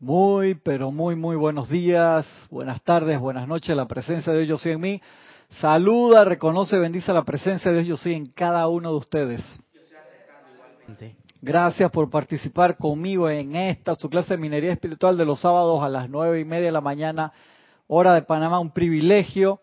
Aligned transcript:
Muy, 0.00 0.54
pero 0.54 0.92
muy, 0.92 1.16
muy 1.16 1.34
buenos 1.34 1.68
días, 1.68 2.24
buenas 2.52 2.80
tardes, 2.84 3.18
buenas 3.18 3.48
noches. 3.48 3.74
La 3.74 3.88
presencia 3.88 4.32
de 4.32 4.44
Dios 4.44 4.48
yo 4.48 4.58
soy 4.58 4.72
en 4.72 4.80
mí. 4.80 5.02
Saluda, 5.60 6.24
reconoce, 6.24 6.78
bendice 6.78 7.12
la 7.12 7.24
presencia 7.24 7.72
de 7.72 7.82
Dios 7.82 7.88
yo 7.88 7.96
soy 7.96 8.14
en 8.14 8.26
cada 8.26 8.68
uno 8.68 8.92
de 8.92 8.96
ustedes. 8.96 9.60
Gracias 11.42 11.90
por 11.90 12.08
participar 12.10 12.76
conmigo 12.76 13.28
en 13.28 13.56
esta, 13.56 13.96
su 13.96 14.08
clase 14.08 14.34
de 14.34 14.38
minería 14.40 14.72
espiritual 14.72 15.16
de 15.16 15.24
los 15.24 15.40
sábados 15.40 15.82
a 15.82 15.88
las 15.88 16.08
nueve 16.08 16.38
y 16.38 16.44
media 16.44 16.66
de 16.66 16.72
la 16.72 16.80
mañana, 16.80 17.32
hora 17.88 18.14
de 18.14 18.22
Panamá. 18.22 18.60
Un 18.60 18.70
privilegio 18.70 19.60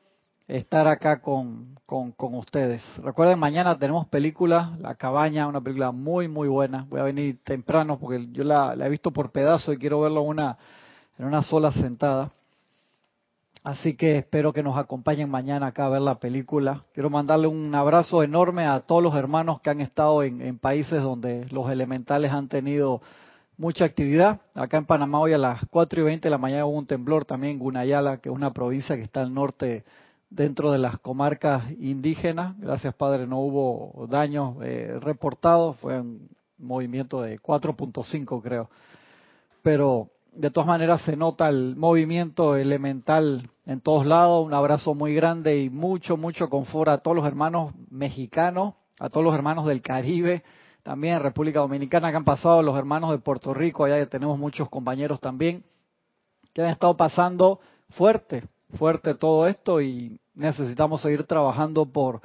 estar 0.48 0.88
acá 0.88 1.22
con, 1.22 1.76
con, 1.86 2.14
ustedes. 2.36 2.84
Recuerden, 2.98 3.40
mañana 3.40 3.78
tenemos 3.78 4.08
película, 4.08 4.78
La 4.80 4.96
Cabaña, 4.96 5.48
una 5.48 5.62
película 5.62 5.92
muy, 5.92 6.28
muy 6.28 6.48
buena. 6.48 6.86
Voy 6.90 7.00
a 7.00 7.04
venir 7.04 7.40
temprano 7.44 7.98
porque 8.00 8.28
yo 8.32 8.44
la, 8.44 8.76
he 8.76 8.90
visto 8.90 9.12
por 9.12 9.32
pedazos 9.32 9.76
y 9.76 9.78
quiero 9.78 10.02
verlo 10.02 10.22
una, 10.22 10.58
en 11.18 11.26
una 11.26 11.42
sola 11.42 11.72
sentada. 11.72 12.32
Así 13.64 13.96
que 13.96 14.20
espero 14.20 14.54
que 14.54 14.62
nos 14.62 14.78
acompañen 14.78 15.28
mañana 15.28 15.68
acá 15.68 15.88
a 15.88 15.90
ver 15.90 16.02
la 16.02 16.20
película. 16.20 16.84
Quiero 16.94 17.10
mandarle 17.10 17.48
un 17.48 17.74
abrazo 17.74 18.22
enorme 18.22 18.68
a 18.68 18.82
todos 18.82 19.02
los 19.02 19.16
hermanos 19.16 19.60
que 19.62 19.72
han 19.72 19.82
estado 19.82 20.22
en, 20.22 20.40
en 20.42 20.60
países 20.60 21.02
donde 21.02 21.48
los 21.50 21.72
elementales 21.72 22.32
han 22.32 22.48
tenido 22.48 23.02
mucha 23.58 23.86
actividad. 23.86 24.42
Acá 24.54 24.78
en 24.78 24.86
Panamá 24.86 25.20
hoy 25.20 25.34
a 25.34 25.40
las 25.40 25.62
4 25.72 26.02
y 26.02 26.04
20 26.04 26.28
de 26.28 26.30
la 26.30 26.38
mañana 26.38 26.68
hubo 26.68 26.78
un 26.78 26.86
temblor 26.86 27.26
también 27.26 27.54
en 27.54 27.60
Gunayala, 27.60 28.18
que 28.18 28.30
es 28.30 28.36
una 28.36 28.54
provincia 28.54 28.96
que 28.96 29.02
está 29.02 29.22
al 29.22 29.34
norte 29.34 29.84
dentro 30.36 30.72
de 30.72 30.78
las 30.78 31.00
comarcas 31.00 31.72
indígenas. 31.80 32.58
Gracias, 32.60 32.94
Padre, 32.94 33.26
no 33.26 33.40
hubo 33.40 34.06
daños 34.08 34.58
eh, 34.64 35.00
reportados, 35.00 35.78
fue 35.78 36.00
un 36.00 36.30
movimiento 36.58 37.22
de 37.22 37.40
4.5 37.40 38.42
creo. 38.44 38.70
Pero 39.62 40.10
de 40.34 40.52
todas 40.52 40.68
maneras 40.68 41.02
se 41.04 41.16
nota 41.16 41.48
el 41.48 41.78
movimiento 41.78 42.58
elemental 42.58 43.50
en 43.66 43.80
todos 43.80 44.06
lados. 44.06 44.46
Un 44.46 44.54
abrazo 44.54 44.94
muy 44.94 45.16
grande 45.16 45.62
y 45.64 45.70
mucho, 45.70 46.18
mucho 46.18 46.50
confort 46.50 46.90
a 46.90 46.98
todos 46.98 47.16
los 47.16 47.26
hermanos 47.26 47.74
mexicanos, 47.90 48.74
a 49.00 49.10
todos 49.10 49.24
los 49.24 49.34
hermanos 49.34 49.66
del 49.66 49.82
Caribe, 49.82 50.44
también 50.84 51.22
República 51.22 51.62
Dominicana 51.62 52.12
que 52.12 52.18
han 52.18 52.26
pasado, 52.26 52.62
los 52.62 52.78
hermanos 52.78 53.12
de 53.12 53.20
Puerto 53.20 53.54
Rico, 53.54 53.86
allá 53.86 54.06
tenemos 54.08 54.38
muchos 54.38 54.70
compañeros 54.70 55.22
también, 55.22 55.64
que 56.54 56.62
han 56.62 56.70
estado 56.70 56.96
pasando 56.98 57.62
fuerte, 57.92 58.44
fuerte 58.78 59.14
todo 59.14 59.48
esto 59.48 59.82
y 59.82 60.20
necesitamos 60.36 61.02
seguir 61.02 61.24
trabajando 61.24 61.86
por 61.86 62.22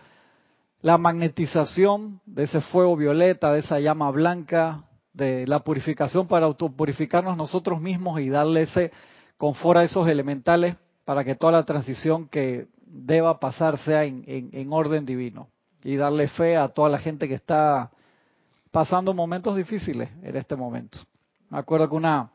la 0.83 0.99
magnetización 0.99 2.21
de 2.27 2.45
ese 2.45 2.61
fuego 2.61 2.97
violeta, 2.97 3.53
de 3.53 3.61
esa 3.61 3.81
llama 3.81 4.11
blanca, 4.11 4.85
de 5.13 5.47
la 5.47 5.61
purificación 5.61 6.27
para 6.27 6.47
autopurificarnos 6.47 7.37
nosotros 7.37 7.81
mismos 7.81 8.21
y 8.21 8.29
darle 8.29 8.63
ese 8.63 8.93
confort 9.37 9.79
a 9.79 9.85
esos 9.85 10.09
elementales 10.09 10.77
para 11.05 11.25
que 11.25 11.35
toda 11.35 11.53
la 11.53 11.65
transición 11.65 12.29
que 12.29 12.69
deba 12.87 13.41
pasar 13.41 13.79
sea 13.79 14.05
en, 14.05 14.25
en 14.27 14.73
orden 14.73 15.05
divino 15.05 15.49
y 15.83 15.97
darle 15.97 16.29
fe 16.29 16.57
a 16.57 16.69
toda 16.69 16.89
la 16.89 16.99
gente 16.99 17.29
que 17.29 17.35
está 17.35 17.91
pasando 18.71 19.13
momentos 19.15 19.57
difíciles 19.57 20.09
en 20.23 20.37
este 20.37 20.57
momento. 20.57 20.99
Me 21.49 21.59
acuerdo 21.59 21.89
que 21.89 21.97
una 21.97 22.31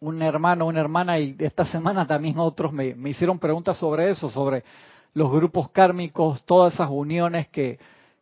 un 0.00 0.22
hermano, 0.22 0.66
una 0.66 0.80
hermana, 0.80 1.18
y 1.18 1.36
esta 1.38 1.64
semana 1.66 2.06
también 2.06 2.38
otros 2.38 2.72
me, 2.72 2.96
hicieron 3.08 3.38
preguntas 3.38 3.76
sobre 3.78 4.10
eso, 4.10 4.30
sobre 4.30 4.64
los 5.12 5.30
grupos 5.30 5.70
kármicos, 5.70 6.42
todas 6.44 6.74
esas 6.74 6.88
uniones 6.90 7.48
que, 7.48 7.78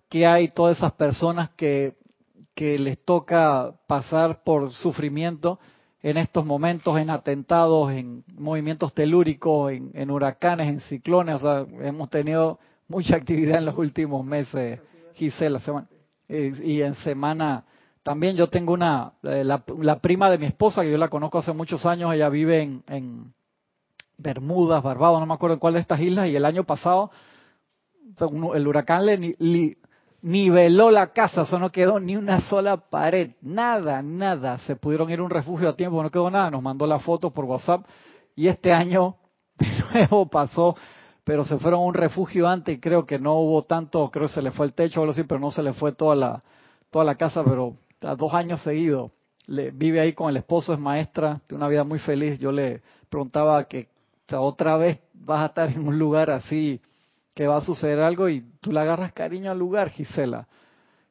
que 0.08 0.26
hay, 0.26 0.48
todas 0.48 0.78
esas 0.78 0.92
personas 0.92 1.50
que, 1.50 1.94
que 2.54 2.78
les 2.78 2.98
toca 3.04 3.72
pasar 3.86 4.42
por 4.42 4.72
sufrimiento 4.72 5.60
en 6.02 6.16
estos 6.16 6.44
momentos, 6.44 6.98
en 6.98 7.10
atentados, 7.10 7.92
en 7.92 8.24
movimientos 8.36 8.92
telúricos, 8.94 9.72
en, 9.72 10.10
huracanes, 10.10 10.68
en 10.68 10.80
ciclones. 10.82 11.36
O 11.36 11.38
sea, 11.38 11.66
hemos 11.86 12.08
tenido 12.08 12.58
mucha 12.88 13.16
actividad 13.16 13.58
en 13.58 13.66
los 13.66 13.76
últimos 13.76 14.24
meses, 14.24 14.80
Gisela, 15.14 15.60
semana, 15.60 15.88
eh, 16.28 16.52
y 16.64 16.82
en 16.82 16.94
semana 16.96 17.64
también 18.08 18.36
yo 18.36 18.48
tengo 18.48 18.72
una, 18.72 19.12
eh, 19.22 19.44
la, 19.44 19.98
prima 19.98 20.30
de 20.30 20.38
mi 20.38 20.46
esposa, 20.46 20.80
que 20.80 20.90
yo 20.90 20.96
la 20.96 21.10
conozco 21.10 21.40
hace 21.40 21.52
muchos 21.52 21.84
años, 21.84 22.14
ella 22.14 22.30
vive 22.30 22.62
en, 22.62 22.82
en 22.88 23.34
Bermudas, 24.16 24.82
Barbados, 24.82 25.20
no 25.20 25.26
me 25.26 25.34
acuerdo 25.34 25.52
en 25.52 25.60
cuál 25.60 25.74
de 25.74 25.80
estas 25.80 26.00
islas, 26.00 26.26
y 26.26 26.34
el 26.34 26.46
año 26.46 26.64
pasado 26.64 27.10
el 28.54 28.66
huracán 28.66 29.04
le, 29.04 29.76
niveló 30.22 30.90
la 30.90 31.08
casa, 31.08 31.42
eso 31.42 31.58
no 31.58 31.70
quedó 31.70 32.00
ni 32.00 32.16
una 32.16 32.40
sola 32.40 32.78
pared, 32.78 33.32
nada, 33.42 34.00
nada. 34.00 34.58
Se 34.60 34.74
pudieron 34.74 35.10
ir 35.10 35.18
a 35.18 35.24
un 35.24 35.28
refugio 35.28 35.68
a 35.68 35.74
tiempo, 35.74 36.02
no 36.02 36.10
quedó 36.10 36.30
nada, 36.30 36.50
nos 36.50 36.62
mandó 36.62 36.86
la 36.86 37.00
foto 37.00 37.28
por 37.28 37.44
WhatsApp 37.44 37.84
y 38.34 38.48
este 38.48 38.72
año 38.72 39.16
de 39.58 39.68
nuevo 39.92 40.30
pasó, 40.30 40.74
pero 41.24 41.44
se 41.44 41.58
fueron 41.58 41.80
a 41.80 41.84
un 41.84 41.92
refugio 41.92 42.48
antes 42.48 42.74
y 42.74 42.80
creo 42.80 43.04
que 43.04 43.18
no 43.18 43.34
hubo 43.34 43.64
tanto, 43.64 44.10
creo 44.10 44.28
que 44.28 44.32
se 44.32 44.40
le 44.40 44.50
fue 44.50 44.64
el 44.64 44.72
techo 44.72 45.00
o 45.00 45.02
algo 45.02 45.12
así, 45.12 45.24
pero 45.24 45.40
no 45.40 45.50
se 45.50 45.62
le 45.62 45.74
fue 45.74 45.92
toda 45.92 46.16
la, 46.16 46.42
toda 46.90 47.04
la 47.04 47.14
casa, 47.14 47.44
pero 47.44 47.74
dos 48.00 48.34
años 48.34 48.62
seguidos. 48.62 49.10
Le, 49.46 49.70
vive 49.70 50.00
ahí 50.00 50.12
con 50.12 50.30
el 50.30 50.36
esposo, 50.36 50.72
es 50.72 50.78
maestra, 50.78 51.40
de 51.48 51.54
una 51.54 51.68
vida 51.68 51.84
muy 51.84 51.98
feliz. 51.98 52.38
Yo 52.38 52.52
le 52.52 52.82
preguntaba 53.08 53.64
que 53.64 53.88
otra 54.36 54.76
vez 54.76 55.00
vas 55.14 55.42
a 55.42 55.46
estar 55.46 55.70
en 55.70 55.86
un 55.86 55.98
lugar 55.98 56.30
así, 56.30 56.80
que 57.34 57.46
va 57.46 57.56
a 57.56 57.60
suceder 57.60 58.00
algo 58.00 58.28
y 58.28 58.44
tú 58.60 58.72
le 58.72 58.80
agarras 58.80 59.12
cariño 59.12 59.50
al 59.50 59.58
lugar, 59.58 59.90
Gisela. 59.90 60.48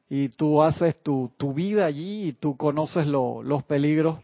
Y 0.08 0.28
tú 0.30 0.62
haces 0.62 1.02
tu, 1.02 1.32
tu 1.36 1.52
vida 1.52 1.84
allí 1.84 2.28
y 2.28 2.32
tú 2.32 2.56
conoces 2.56 3.06
los 3.06 3.62
peligros 3.64 4.20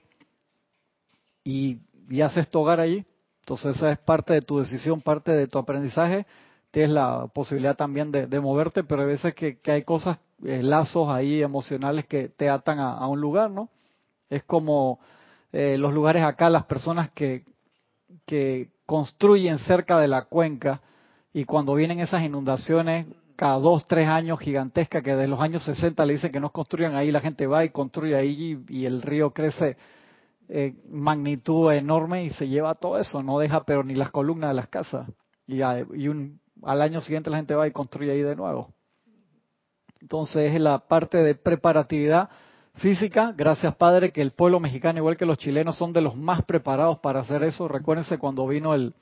y, 1.42 1.80
haces 2.22 2.48
tu 2.48 2.60
hogar 2.60 2.80
allí. 2.80 3.04
Entonces 3.40 3.76
esa 3.76 3.90
es 3.90 3.98
parte 3.98 4.32
de 4.32 4.40
tu 4.40 4.58
decisión, 4.58 5.00
parte 5.00 5.32
de 5.32 5.46
tu 5.46 5.58
aprendizaje. 5.58 6.26
Tienes 6.70 6.92
la 6.92 7.26
posibilidad 7.26 7.76
también 7.76 8.10
de, 8.10 8.26
de 8.26 8.40
moverte, 8.40 8.82
pero 8.84 9.02
hay 9.02 9.08
veces 9.08 9.34
que 9.34 9.58
hay 9.66 9.82
cosas 9.82 10.18
eh, 10.44 10.62
lazos 10.62 11.08
ahí 11.08 11.42
emocionales 11.42 12.06
que 12.06 12.28
te 12.28 12.48
atan 12.48 12.78
a, 12.78 13.06
un 13.08 13.20
lugar, 13.20 13.50
¿no? 13.50 13.70
Es 14.28 14.42
como 14.44 15.00
eh, 15.52 15.76
los 15.78 15.92
lugares 15.94 16.22
acá, 16.22 16.50
las 16.50 16.64
personas 16.64 17.10
que, 17.10 17.44
que 18.26 18.70
construyen 18.86 19.58
cerca 19.58 19.98
de 19.98 20.08
la 20.08 20.26
cuenca 20.26 20.82
y 21.32 21.44
cuando 21.44 21.74
vienen 21.74 22.00
esas 22.00 22.22
inundaciones 22.22 23.06
cada 23.36 23.58
dos, 23.58 23.86
tres 23.88 24.08
años 24.08 24.38
gigantescas 24.38 25.02
que 25.02 25.14
desde 25.14 25.28
los 25.28 25.40
años 25.40 25.64
60 25.64 26.04
le 26.06 26.14
dicen 26.14 26.30
que 26.30 26.40
no 26.40 26.50
construyan 26.50 26.94
ahí, 26.94 27.10
la 27.10 27.20
gente 27.20 27.46
va 27.46 27.64
y 27.64 27.70
construye 27.70 28.14
ahí 28.14 28.62
y, 28.68 28.84
el 28.84 29.02
río 29.02 29.32
crece 29.32 29.76
eh, 30.48 30.74
magnitud 30.88 31.72
enorme 31.72 32.24
y 32.24 32.30
se 32.30 32.48
lleva 32.48 32.74
todo 32.74 32.98
eso, 32.98 33.22
no 33.22 33.38
deja 33.38 33.64
pero 33.64 33.82
ni 33.82 33.94
las 33.94 34.10
columnas 34.10 34.50
de 34.50 34.54
las 34.54 34.68
casas. 34.68 35.08
Y, 35.46 35.60
y 35.62 36.08
un, 36.08 36.40
al 36.62 36.82
año 36.82 37.00
siguiente 37.00 37.30
la 37.30 37.38
gente 37.38 37.54
va 37.54 37.66
y 37.66 37.72
construye 37.72 38.12
ahí 38.12 38.22
de 38.22 38.36
nuevo. 38.36 38.73
Entonces 40.04 40.54
es 40.54 40.60
la 40.60 40.80
parte 40.80 41.22
de 41.22 41.34
preparatividad 41.34 42.28
física. 42.74 43.32
Gracias 43.34 43.74
Padre 43.76 44.12
que 44.12 44.20
el 44.20 44.32
pueblo 44.32 44.60
mexicano, 44.60 44.98
igual 44.98 45.16
que 45.16 45.24
los 45.24 45.38
chilenos, 45.38 45.78
son 45.78 45.94
de 45.94 46.02
los 46.02 46.14
más 46.14 46.44
preparados 46.44 46.98
para 46.98 47.20
hacer 47.20 47.42
eso. 47.42 47.68
Recuérdense 47.68 48.18
cuando 48.18 48.46
vino 48.46 48.74
el, 48.74 48.92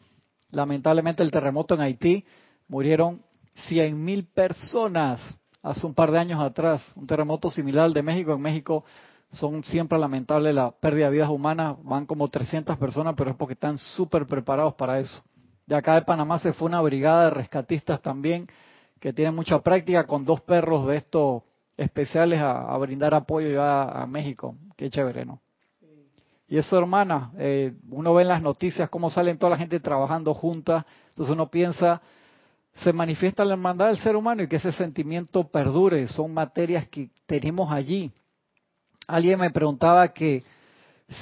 lamentablemente 0.53 1.25
el 1.25 1.33
terremoto 1.33 1.75
en 1.75 1.81
Haití, 1.81 2.25
murieron 2.69 3.21
100.000 3.69 3.95
mil 3.97 4.27
personas 4.27 5.21
hace 5.61 5.85
un 5.85 5.93
par 5.93 6.13
de 6.13 6.21
años 6.21 6.41
atrás. 6.41 6.81
Un 6.95 7.09
terremoto 7.09 7.51
similar 7.51 7.87
al 7.87 7.95
de 7.95 8.03
México. 8.05 8.35
En 8.35 8.41
México 8.41 8.85
son 9.33 9.65
siempre 9.65 9.99
lamentables 9.99 10.55
la 10.55 10.71
pérdida 10.71 11.07
de 11.07 11.15
vidas 11.15 11.31
humanas. 11.31 11.79
Van 11.83 12.07
como 12.07 12.29
300 12.29 12.79
personas, 12.79 13.15
pero 13.17 13.33
es 13.33 13.37
porque 13.37 13.55
están 13.55 13.77
súper 13.77 14.25
preparados 14.25 14.75
para 14.75 15.01
eso. 15.01 15.21
De 15.67 15.75
acá 15.75 15.97
de 15.97 16.03
Panamá 16.03 16.39
se 16.39 16.53
fue 16.53 16.69
una 16.69 16.81
brigada 16.81 17.25
de 17.25 17.31
rescatistas 17.31 18.01
también 18.01 18.47
que 19.03 19.13
tiene 19.13 19.33
mucha 19.33 19.59
práctica 19.59 20.07
con 20.07 20.25
dos 20.25 20.43
perros 20.43 20.87
de 20.87 20.99
estos 20.99 21.43
especiales 21.77 22.41
a, 22.41 22.79
brindar 22.79 23.13
apoyo 23.15 23.51
ya 23.51 23.83
a 23.83 24.07
México. 24.07 24.55
Qué 24.77 24.89
chévere, 24.89 25.25
¿no? 25.25 25.41
Y 26.47 26.57
eso, 26.57 26.79
hermana, 26.79 27.33
eh, 27.37 27.75
uno 27.91 28.15
ve 28.15 28.23
en 28.23 28.29
las 28.29 28.41
noticias 28.41 28.89
cómo 28.89 29.11
salen 29.11 29.39
toda 29.39 29.51
la 29.51 29.57
gente 29.57 29.81
trabajando 29.81 30.33
juntas, 30.35 30.85
entonces 31.11 31.33
uno 31.33 31.51
piensa, 31.51 32.01
se 32.77 32.93
manifiesta 32.93 33.45
la 33.45 33.55
hermandad 33.55 33.89
del 33.89 33.97
ser 33.97 34.15
humano 34.15 34.45
y 34.45 34.47
que 34.47 34.57
ese 34.57 34.71
sentimiento 34.71 35.49
perdure, 35.49 36.07
son 36.07 36.33
materias 36.33 36.87
que 36.87 37.11
tenemos 37.27 37.73
allí. 37.73 38.13
Alguien 39.09 39.41
me 39.41 39.51
preguntaba 39.51 40.13
que 40.13 40.45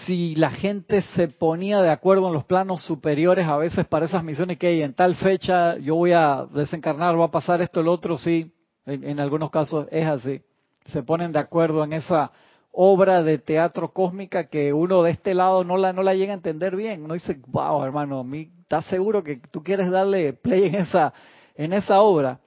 si 0.07 0.35
la 0.35 0.51
gente 0.51 1.03
se 1.15 1.29
ponía 1.29 1.81
de 1.81 1.91
acuerdo 1.91 2.29
en 2.29 2.35
los 2.35 2.45
planos 2.45 2.83
superiores 2.85 3.47
a 3.47 3.57
veces 3.57 3.87
para 3.87 4.07
esas 4.07 4.25
misiones 4.25 4.59
que 4.59 4.83
en 4.83 4.95
tal 4.95 5.15
fecha 5.17 5.77
yo 5.79 5.97
voy 5.97 6.13
a 6.13 6.47
desencarnar, 6.53 7.19
va 7.19 7.27
a 7.27 7.31
pasar 7.31 7.61
esto, 7.63 7.81
el 7.81 7.89
otro, 7.89 8.17
sí, 8.17 8.53
en, 8.87 9.21
algunos 9.21 9.51
casos 9.51 9.87
es 9.91 10.07
así. 10.07 10.43
Se 10.87 11.03
ponen 11.03 11.33
de 11.33 11.39
acuerdo 11.39 11.85
en 11.85 11.93
esa 11.93 12.33
obra 12.73 13.23
de 13.23 13.39
teatro 13.39 13.93
cósmica 13.93 14.49
que 14.49 14.73
uno 14.73 15.03
de 15.03 15.11
este 15.11 15.35
lado 15.35 15.65
no 15.65 15.77
la, 15.77 15.93
no 15.93 16.03
la 16.03 16.15
llega 16.15 16.33
a 16.33 16.37
entender 16.37 16.77
bien. 16.77 17.05
Uno 17.05 17.15
dice, 17.15 17.41
wow, 17.49 17.85
hermano, 17.85 18.27
¿estás 18.63 18.87
seguro 18.87 19.23
que 19.23 19.37
tú 19.51 19.63
quieres 19.63 19.91
darle 19.91 20.33
play 20.33 20.67
en 20.67 20.77
esa, 20.77 21.13
en 21.55 21.73
esa 21.73 22.01
obra? 22.01 22.41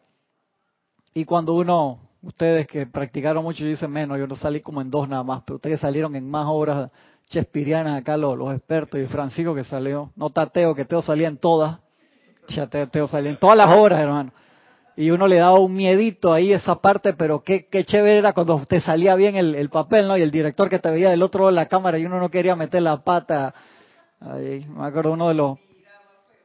Y 1.13 1.25
cuando 1.25 1.53
uno, 1.53 1.99
ustedes 2.21 2.67
que 2.67 2.87
practicaron 2.87 3.43
mucho, 3.43 3.63
dicen 3.63 3.91
menos, 3.91 4.17
yo 4.17 4.27
no 4.27 4.35
salí 4.35 4.61
como 4.61 4.81
en 4.81 4.89
dos 4.89 5.07
nada 5.07 5.23
más, 5.23 5.43
pero 5.45 5.57
ustedes 5.57 5.79
salieron 5.79 6.15
en 6.15 6.29
más 6.29 6.45
obras 6.47 6.89
chespirianas 7.33 7.99
acá 7.99 8.15
los, 8.15 8.53
expertos 8.53 8.99
y 8.99 9.07
Francisco 9.07 9.55
que 9.55 9.63
salió, 9.63 10.11
no 10.15 10.29
Tateo, 10.29 10.75
que 10.75 10.85
Teo 10.85 11.01
salía 11.01 11.27
en 11.27 11.37
todas, 11.37 11.79
ya 12.49 12.67
Teo, 12.67 13.07
salía 13.07 13.31
en 13.31 13.37
todas 13.37 13.57
las 13.57 13.69
horas, 13.69 13.99
hermano. 13.99 14.31
Y 14.95 15.09
uno 15.09 15.25
le 15.25 15.37
daba 15.37 15.57
un 15.57 15.73
miedito 15.73 16.31
ahí 16.31 16.53
esa 16.53 16.75
parte, 16.75 17.13
pero 17.13 17.41
qué, 17.41 17.65
qué 17.65 17.83
chévere 17.83 18.19
era 18.19 18.33
cuando 18.33 18.63
te 18.67 18.79
salía 18.79 19.15
bien 19.15 19.35
el, 19.35 19.55
el 19.55 19.69
papel, 19.69 20.07
¿no? 20.07 20.15
Y 20.15 20.21
el 20.21 20.29
director 20.29 20.69
que 20.69 20.77
te 20.77 20.91
veía 20.91 21.09
del 21.09 21.23
otro 21.23 21.39
lado 21.41 21.49
de 21.49 21.55
la 21.55 21.67
cámara 21.67 21.97
y 21.97 22.05
uno 22.05 22.19
no 22.19 22.29
quería 22.29 22.55
meter 22.55 22.83
la 22.83 23.03
pata. 23.03 23.55
Ahí, 24.19 24.67
me 24.69 24.85
acuerdo 24.85 25.13
uno 25.13 25.29
de 25.29 25.33
los 25.33 25.57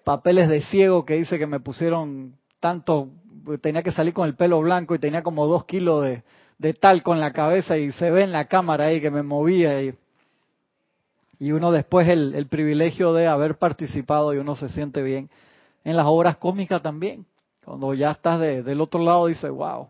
papeles 0.04 0.48
de 0.48 0.62
ciego 0.62 1.04
que 1.04 1.16
dice 1.16 1.38
que 1.38 1.46
me 1.46 1.60
pusieron 1.60 2.36
tanto, 2.58 3.10
tenía 3.60 3.82
que 3.82 3.92
salir 3.92 4.14
con 4.14 4.26
el 4.26 4.34
pelo 4.34 4.60
blanco 4.62 4.94
y 4.94 4.98
tenía 4.98 5.22
como 5.22 5.46
dos 5.46 5.66
kilos 5.66 6.04
de, 6.04 6.22
de 6.56 6.72
talco 6.72 7.12
en 7.12 7.20
la 7.20 7.34
cabeza 7.34 7.76
y 7.76 7.92
se 7.92 8.10
ve 8.10 8.22
en 8.22 8.32
la 8.32 8.46
cámara 8.46 8.86
ahí 8.86 9.02
que 9.02 9.10
me 9.10 9.22
movía 9.22 9.82
y, 9.82 9.94
y 11.38 11.52
uno 11.52 11.70
después 11.72 12.08
el, 12.08 12.34
el 12.34 12.46
privilegio 12.46 13.12
de 13.12 13.26
haber 13.26 13.58
participado 13.58 14.34
y 14.34 14.38
uno 14.38 14.56
se 14.56 14.68
siente 14.68 15.02
bien 15.02 15.30
en 15.84 15.96
las 15.96 16.06
obras 16.06 16.36
cómicas 16.36 16.82
también. 16.82 17.24
Cuando 17.64 17.94
ya 17.94 18.10
estás 18.10 18.40
del 18.40 18.80
otro 18.80 19.02
lado 19.02 19.26
dice 19.26 19.48
wow. 19.48 19.88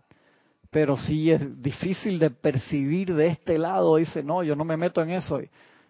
Pero 0.70 0.96
sí 0.96 1.30
es 1.30 1.62
difícil 1.62 2.18
de 2.18 2.30
percibir 2.30 3.14
de 3.14 3.28
este 3.28 3.56
lado, 3.56 3.96
dice, 3.96 4.22
no, 4.22 4.42
yo 4.42 4.54
no 4.54 4.64
me 4.64 4.76
meto 4.76 5.00
en 5.00 5.10
eso. 5.10 5.40
Y, 5.40 5.48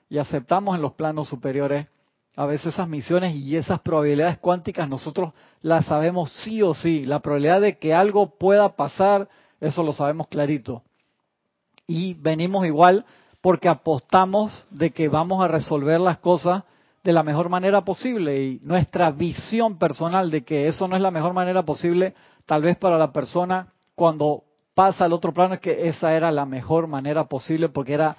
y 0.08 0.18
aceptamos 0.18 0.76
en 0.76 0.82
los 0.82 0.92
planos 0.92 1.28
superiores 1.28 1.86
a 2.36 2.46
veces 2.46 2.74
esas 2.74 2.88
misiones 2.88 3.34
y 3.34 3.56
esas 3.56 3.80
probabilidades 3.80 4.38
cuánticas 4.38 4.88
nosotros 4.88 5.32
las 5.60 5.86
sabemos 5.86 6.30
sí 6.30 6.62
o 6.62 6.72
sí. 6.72 7.04
La 7.04 7.18
probabilidad 7.18 7.60
de 7.60 7.78
que 7.78 7.92
algo 7.92 8.38
pueda 8.38 8.76
pasar, 8.76 9.28
eso 9.60 9.82
lo 9.82 9.92
sabemos 9.92 10.28
clarito. 10.28 10.82
Y 11.86 12.14
venimos 12.14 12.64
igual 12.64 13.04
porque 13.40 13.68
apostamos 13.68 14.66
de 14.70 14.90
que 14.90 15.08
vamos 15.08 15.42
a 15.44 15.48
resolver 15.48 16.00
las 16.00 16.18
cosas 16.18 16.64
de 17.04 17.12
la 17.12 17.22
mejor 17.22 17.48
manera 17.48 17.84
posible 17.84 18.42
y 18.42 18.60
nuestra 18.62 19.10
visión 19.10 19.78
personal 19.78 20.30
de 20.30 20.44
que 20.44 20.68
eso 20.68 20.88
no 20.88 20.96
es 20.96 21.02
la 21.02 21.10
mejor 21.10 21.32
manera 21.32 21.62
posible, 21.62 22.14
tal 22.46 22.62
vez 22.62 22.76
para 22.76 22.98
la 22.98 23.12
persona 23.12 23.68
cuando 23.94 24.44
pasa 24.74 25.04
al 25.04 25.12
otro 25.12 25.32
plano 25.32 25.54
es 25.54 25.60
que 25.60 25.88
esa 25.88 26.14
era 26.14 26.30
la 26.30 26.46
mejor 26.46 26.86
manera 26.86 27.24
posible 27.24 27.68
porque 27.68 27.94
era 27.94 28.16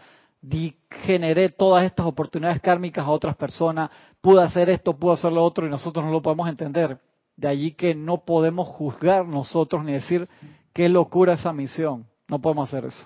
generé 0.90 1.50
todas 1.50 1.84
estas 1.84 2.06
oportunidades 2.06 2.62
kármicas 2.62 3.06
a 3.06 3.12
otras 3.12 3.36
personas, 3.36 3.90
pude 4.22 4.42
hacer 4.42 4.70
esto, 4.70 4.98
pude 4.98 5.14
hacer 5.14 5.32
lo 5.32 5.44
otro 5.44 5.66
y 5.66 5.70
nosotros 5.70 6.06
no 6.06 6.12
lo 6.12 6.22
podemos 6.22 6.48
entender. 6.48 6.98
De 7.36 7.48
allí 7.48 7.72
que 7.72 7.96
no 7.96 8.26
podemos 8.26 8.68
juzgar 8.68 9.26
nosotros 9.26 9.84
ni 9.84 9.94
decir 9.94 10.28
qué 10.74 10.90
locura 10.90 11.34
esa 11.34 11.54
misión. 11.54 12.06
No 12.28 12.40
podemos 12.40 12.68
hacer 12.68 12.86
eso. 12.86 13.06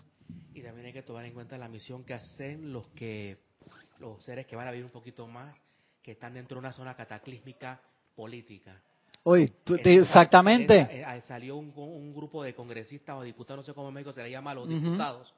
Y 0.54 0.62
también 0.62 0.88
hay 0.88 0.94
que 0.94 1.03
tomar 1.14 1.26
en 1.28 1.34
cuenta 1.36 1.60
la 1.60 1.68
misión 1.68 2.04
que 2.04 2.16
hacen 2.16 2.74
los 2.74 2.88
que 2.88 3.38
los 4.00 4.24
seres 4.24 4.48
que 4.48 4.56
van 4.56 4.68
a 4.68 4.72
vivir 4.72 4.86
un 4.86 4.92
poquito 4.92 5.28
más, 5.28 5.56
que 6.02 6.14
están 6.14 6.34
dentro 6.34 6.56
de 6.56 6.60
una 6.62 6.74
zona 6.74 6.96
cataclísmica 6.96 7.80
política. 8.16 8.82
Oye, 9.24 9.54
exactamente. 9.86 10.76
Eh, 10.90 11.22
salió 11.22 11.56
un, 11.56 12.14
grupo 12.16 12.42
de 12.42 12.56
congresistas 12.56 13.16
o 13.16 13.22
diputados, 13.22 13.60
no 13.60 13.64
sé 13.64 13.76
cómo 13.76 13.90
en 13.90 13.94
México 13.94 14.12
se 14.12 14.24
le 14.24 14.32
llama 14.32 14.52
a 14.52 14.56
los 14.56 14.68
diputados, 14.68 15.36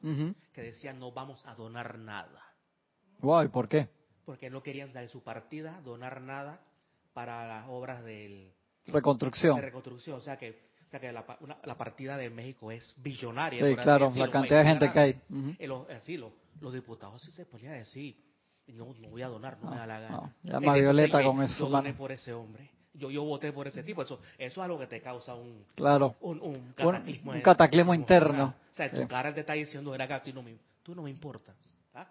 que 0.54 0.62
decían 0.62 0.98
no 0.98 1.12
vamos 1.12 1.46
a 1.46 1.54
donar 1.56 2.00
nada. 2.00 2.42
Guay, 3.20 3.50
¿por 3.50 3.68
qué? 3.68 3.90
Porque 4.24 4.50
no 4.50 4.64
querían 4.64 4.94
de 4.94 5.10
su 5.10 5.24
partida 5.24 5.82
donar 5.82 6.22
nada 6.22 6.62
para 7.14 7.46
las 7.48 7.66
obras 7.68 8.02
de 8.06 8.56
reconstrucción. 8.88 9.58
De 9.58 9.62
reconstrucción, 9.62 10.20
o 10.20 10.22
sea 10.22 10.38
que, 10.38 10.58
o 10.88 10.90
sea 10.90 11.00
que 11.00 11.12
la, 11.12 11.26
la, 11.64 11.78
partida 11.78 12.18
de 12.18 12.30
México 12.30 12.72
es 12.72 12.94
billonaria. 12.98 13.66
Sí, 13.68 13.76
claro, 13.76 14.12
la 14.16 14.30
cantidad 14.30 14.60
de 14.60 14.70
gente 14.70 14.92
que 14.92 15.00
hay. 15.00 15.22
así, 15.96 16.18
los, 16.18 16.32
los 16.62 16.74
diputados 16.74 17.22
sí 17.22 17.32
se 17.32 17.46
ponían 17.46 17.74
a 17.74 17.78
decir, 17.78 18.16
no, 18.68 18.94
no 19.00 19.10
voy 19.10 19.22
a 19.22 19.28
donar, 19.28 19.58
no, 19.62 19.72
me 19.72 19.78
da 19.78 19.88
la 19.88 20.00
gana. 20.00 20.36
No, 20.44 20.74
Violeta 20.74 21.24
con 21.24 21.42
eso. 21.42 21.66
Yo 21.66 21.70
doné 21.70 21.94
por 21.94 22.12
ese 22.12 22.34
hombre 22.34 22.72
yo, 22.98 23.12
yo 23.12 23.24
voté 23.24 23.52
por 23.52 23.68
ese 23.68 23.84
tipo. 23.84 24.02
Eso, 24.02 24.20
eso 24.38 24.62
es 24.62 24.66
algo 24.66 24.80
que 24.80 24.88
te 24.88 25.02
causa 25.02 25.36
un, 25.36 25.66
claro. 25.76 26.16
un, 26.22 26.42
un 26.42 26.74
cataclismo, 26.74 27.32
un, 27.32 27.42
cataclismo 27.42 27.94
interno. 27.94 28.56
O 28.72 28.74
sea, 28.74 28.92
tu 28.92 29.08
cara 29.08 29.34
te 29.34 29.42
está 29.42 29.54
diciendo, 29.54 29.94
era 29.94 30.08
gato 30.08 30.30
y 30.30 30.34
no 30.34 30.42
me, 30.42 30.58
tú 30.84 30.96
no 30.96 31.04
me 31.04 31.10
importas, 31.10 31.56
¿ah? 31.94 32.08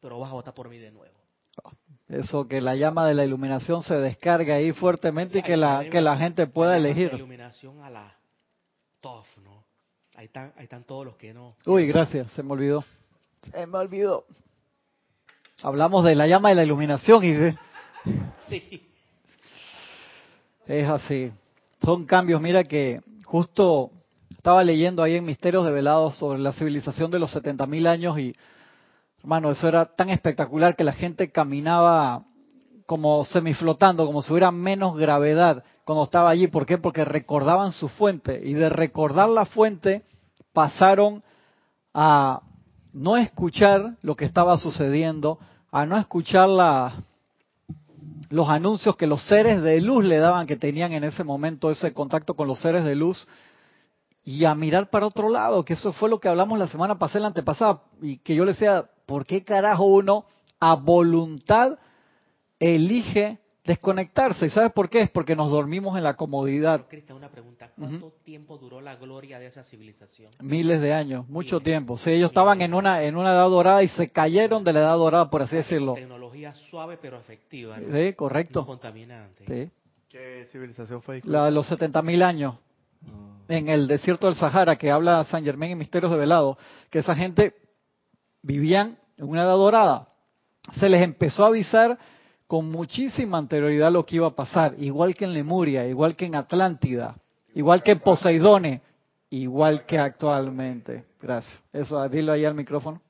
pero 0.00 0.18
vas 0.18 0.30
a 0.30 0.34
votar 0.34 0.54
por 0.54 0.68
mí 0.68 0.78
de 0.78 0.90
nuevo. 0.90 1.14
Eso, 2.08 2.46
que 2.46 2.60
la 2.60 2.76
llama 2.76 3.06
de 3.06 3.14
la 3.14 3.24
iluminación 3.24 3.82
se 3.82 3.96
descarga 3.96 4.54
ahí 4.54 4.72
fuertemente 4.72 5.38
y 5.38 5.42
que 5.42 5.56
la, 5.56 5.88
que 5.90 6.00
la 6.00 6.16
gente 6.16 6.46
pueda 6.46 6.76
elegir. 6.76 7.10
La 7.10 7.18
iluminación 7.18 7.82
a 7.82 7.90
la 7.90 8.16
tough, 9.00 9.26
¿no? 9.42 9.64
Ahí 10.14 10.26
están, 10.26 10.52
ahí 10.56 10.64
están 10.64 10.84
todos 10.84 11.04
los 11.04 11.16
que 11.16 11.34
no. 11.34 11.56
Uy, 11.66 11.86
gracias, 11.86 12.30
se 12.32 12.42
me 12.44 12.52
olvidó. 12.52 12.84
Se 13.52 13.66
me 13.66 13.78
olvidó. 13.78 14.24
Hablamos 15.62 16.04
de 16.04 16.14
la 16.14 16.28
llama 16.28 16.50
de 16.50 16.54
la 16.54 16.64
iluminación 16.64 17.24
y 17.24 17.32
de... 17.32 17.58
Sí. 18.48 18.82
Es 20.66 20.88
así. 20.88 21.30
Son 21.80 22.06
cambios. 22.06 22.40
Mira 22.40 22.64
que 22.64 23.00
justo 23.24 23.92
estaba 24.30 24.64
leyendo 24.64 25.04
ahí 25.04 25.14
en 25.14 25.24
Misterios 25.24 25.64
de 25.64 25.70
Velados 25.70 26.16
sobre 26.16 26.40
la 26.40 26.52
civilización 26.52 27.08
de 27.12 27.20
los 27.20 27.32
70.000 27.36 27.86
años 27.86 28.18
y, 28.18 28.34
hermano, 29.26 29.50
eso 29.50 29.66
era 29.66 29.86
tan 29.86 30.08
espectacular 30.10 30.76
que 30.76 30.84
la 30.84 30.92
gente 30.92 31.32
caminaba 31.32 32.22
como 32.86 33.24
semiflotando, 33.24 34.06
como 34.06 34.22
si 34.22 34.30
hubiera 34.30 34.52
menos 34.52 34.96
gravedad 34.96 35.64
cuando 35.84 36.04
estaba 36.04 36.30
allí. 36.30 36.46
¿Por 36.46 36.64
qué? 36.64 36.78
Porque 36.78 37.04
recordaban 37.04 37.72
su 37.72 37.88
fuente 37.88 38.40
y 38.44 38.54
de 38.54 38.68
recordar 38.68 39.28
la 39.28 39.44
fuente 39.44 40.04
pasaron 40.52 41.24
a 41.92 42.42
no 42.92 43.16
escuchar 43.16 43.96
lo 44.02 44.14
que 44.14 44.26
estaba 44.26 44.56
sucediendo, 44.58 45.40
a 45.72 45.84
no 45.86 45.98
escuchar 45.98 46.48
la, 46.48 47.02
los 48.30 48.48
anuncios 48.48 48.94
que 48.94 49.08
los 49.08 49.22
seres 49.22 49.60
de 49.60 49.80
luz 49.80 50.04
le 50.04 50.18
daban, 50.18 50.46
que 50.46 50.54
tenían 50.54 50.92
en 50.92 51.02
ese 51.02 51.24
momento 51.24 51.72
ese 51.72 51.92
contacto 51.92 52.34
con 52.34 52.46
los 52.46 52.60
seres 52.60 52.84
de 52.84 52.94
luz, 52.94 53.26
y 54.22 54.44
a 54.44 54.54
mirar 54.54 54.88
para 54.88 55.06
otro 55.06 55.28
lado, 55.28 55.64
que 55.64 55.72
eso 55.72 55.92
fue 55.92 56.08
lo 56.08 56.20
que 56.20 56.28
hablamos 56.28 56.60
la 56.60 56.68
semana 56.68 56.96
pasada, 56.96 57.22
la 57.22 57.26
antepasada, 57.28 57.82
y 58.00 58.18
que 58.18 58.36
yo 58.36 58.44
le 58.44 58.52
decía, 58.52 58.88
¿por 59.06 59.24
qué 59.24 59.44
carajo 59.44 59.84
uno 59.84 60.26
a 60.60 60.74
voluntad 60.74 61.78
elige 62.58 63.38
desconectarse. 63.66 64.46
¿Y 64.46 64.50
sabes 64.50 64.72
por 64.72 64.88
qué? 64.88 65.02
Es 65.02 65.10
porque 65.10 65.36
nos 65.36 65.50
dormimos 65.50 65.96
en 65.96 66.04
la 66.04 66.14
comodidad. 66.14 66.86
Cristian, 66.88 67.18
una 67.18 67.28
pregunta. 67.28 67.70
¿Cuánto 67.76 68.12
tiempo 68.24 68.58
duró 68.58 68.80
la 68.80 68.96
gloria 68.96 69.38
de 69.38 69.46
esa 69.46 69.64
civilización? 69.64 70.30
Miles 70.40 70.80
de 70.80 70.94
años, 70.94 71.28
mucho 71.28 71.60
tiempo. 71.60 71.98
Sí, 71.98 72.10
ellos 72.10 72.30
estaban 72.30 72.60
en 72.60 72.74
una 72.74 73.02
en 73.02 73.16
una 73.16 73.32
edad 73.32 73.48
dorada 73.48 73.82
y 73.82 73.88
se 73.88 74.08
cayeron 74.10 74.64
de 74.64 74.72
la 74.72 74.80
edad 74.80 74.96
dorada, 74.96 75.28
por 75.28 75.42
así 75.42 75.56
decirlo. 75.56 75.94
Tecnología 75.94 76.54
suave 76.54 76.96
pero 77.00 77.18
efectiva. 77.18 77.78
Sí, 77.78 78.12
correcto. 78.14 78.64
contaminante. 78.64 79.44
Sí. 79.46 79.70
¿Qué 80.08 80.48
civilización 80.52 81.02
fue? 81.02 81.20
La, 81.24 81.50
los 81.50 81.70
70.000 81.70 82.22
años. 82.22 82.54
Ah. 83.04 83.36
En 83.48 83.68
el 83.68 83.86
desierto 83.86 84.26
del 84.26 84.36
Sahara, 84.36 84.76
que 84.76 84.90
habla 84.90 85.22
San 85.24 85.44
Germán 85.44 85.70
en 85.70 85.78
Misterios 85.78 86.10
de 86.10 86.18
Velado, 86.18 86.56
que 86.90 87.00
esa 87.00 87.14
gente 87.14 87.54
vivían 88.42 88.98
en 89.16 89.28
una 89.28 89.42
edad 89.42 89.56
dorada. 89.56 90.08
Se 90.78 90.88
les 90.88 91.02
empezó 91.02 91.44
a 91.44 91.48
avisar 91.48 91.98
con 92.46 92.70
muchísima 92.70 93.38
anterioridad 93.38 93.90
lo 93.90 94.06
que 94.06 94.16
iba 94.16 94.28
a 94.28 94.34
pasar, 94.34 94.74
igual 94.78 95.14
que 95.14 95.24
en 95.24 95.32
Lemuria, 95.32 95.86
igual 95.86 96.14
que 96.14 96.26
en 96.26 96.36
Atlántida, 96.36 97.16
igual 97.54 97.82
que 97.82 97.92
en 97.92 98.00
Poseidone, 98.00 98.82
igual 99.30 99.84
que 99.84 99.98
actualmente. 99.98 101.04
Gracias. 101.20 101.58
Eso, 101.72 102.08
dilo 102.08 102.32
ahí 102.32 102.44
al 102.44 102.54
micrófono. 102.54 103.00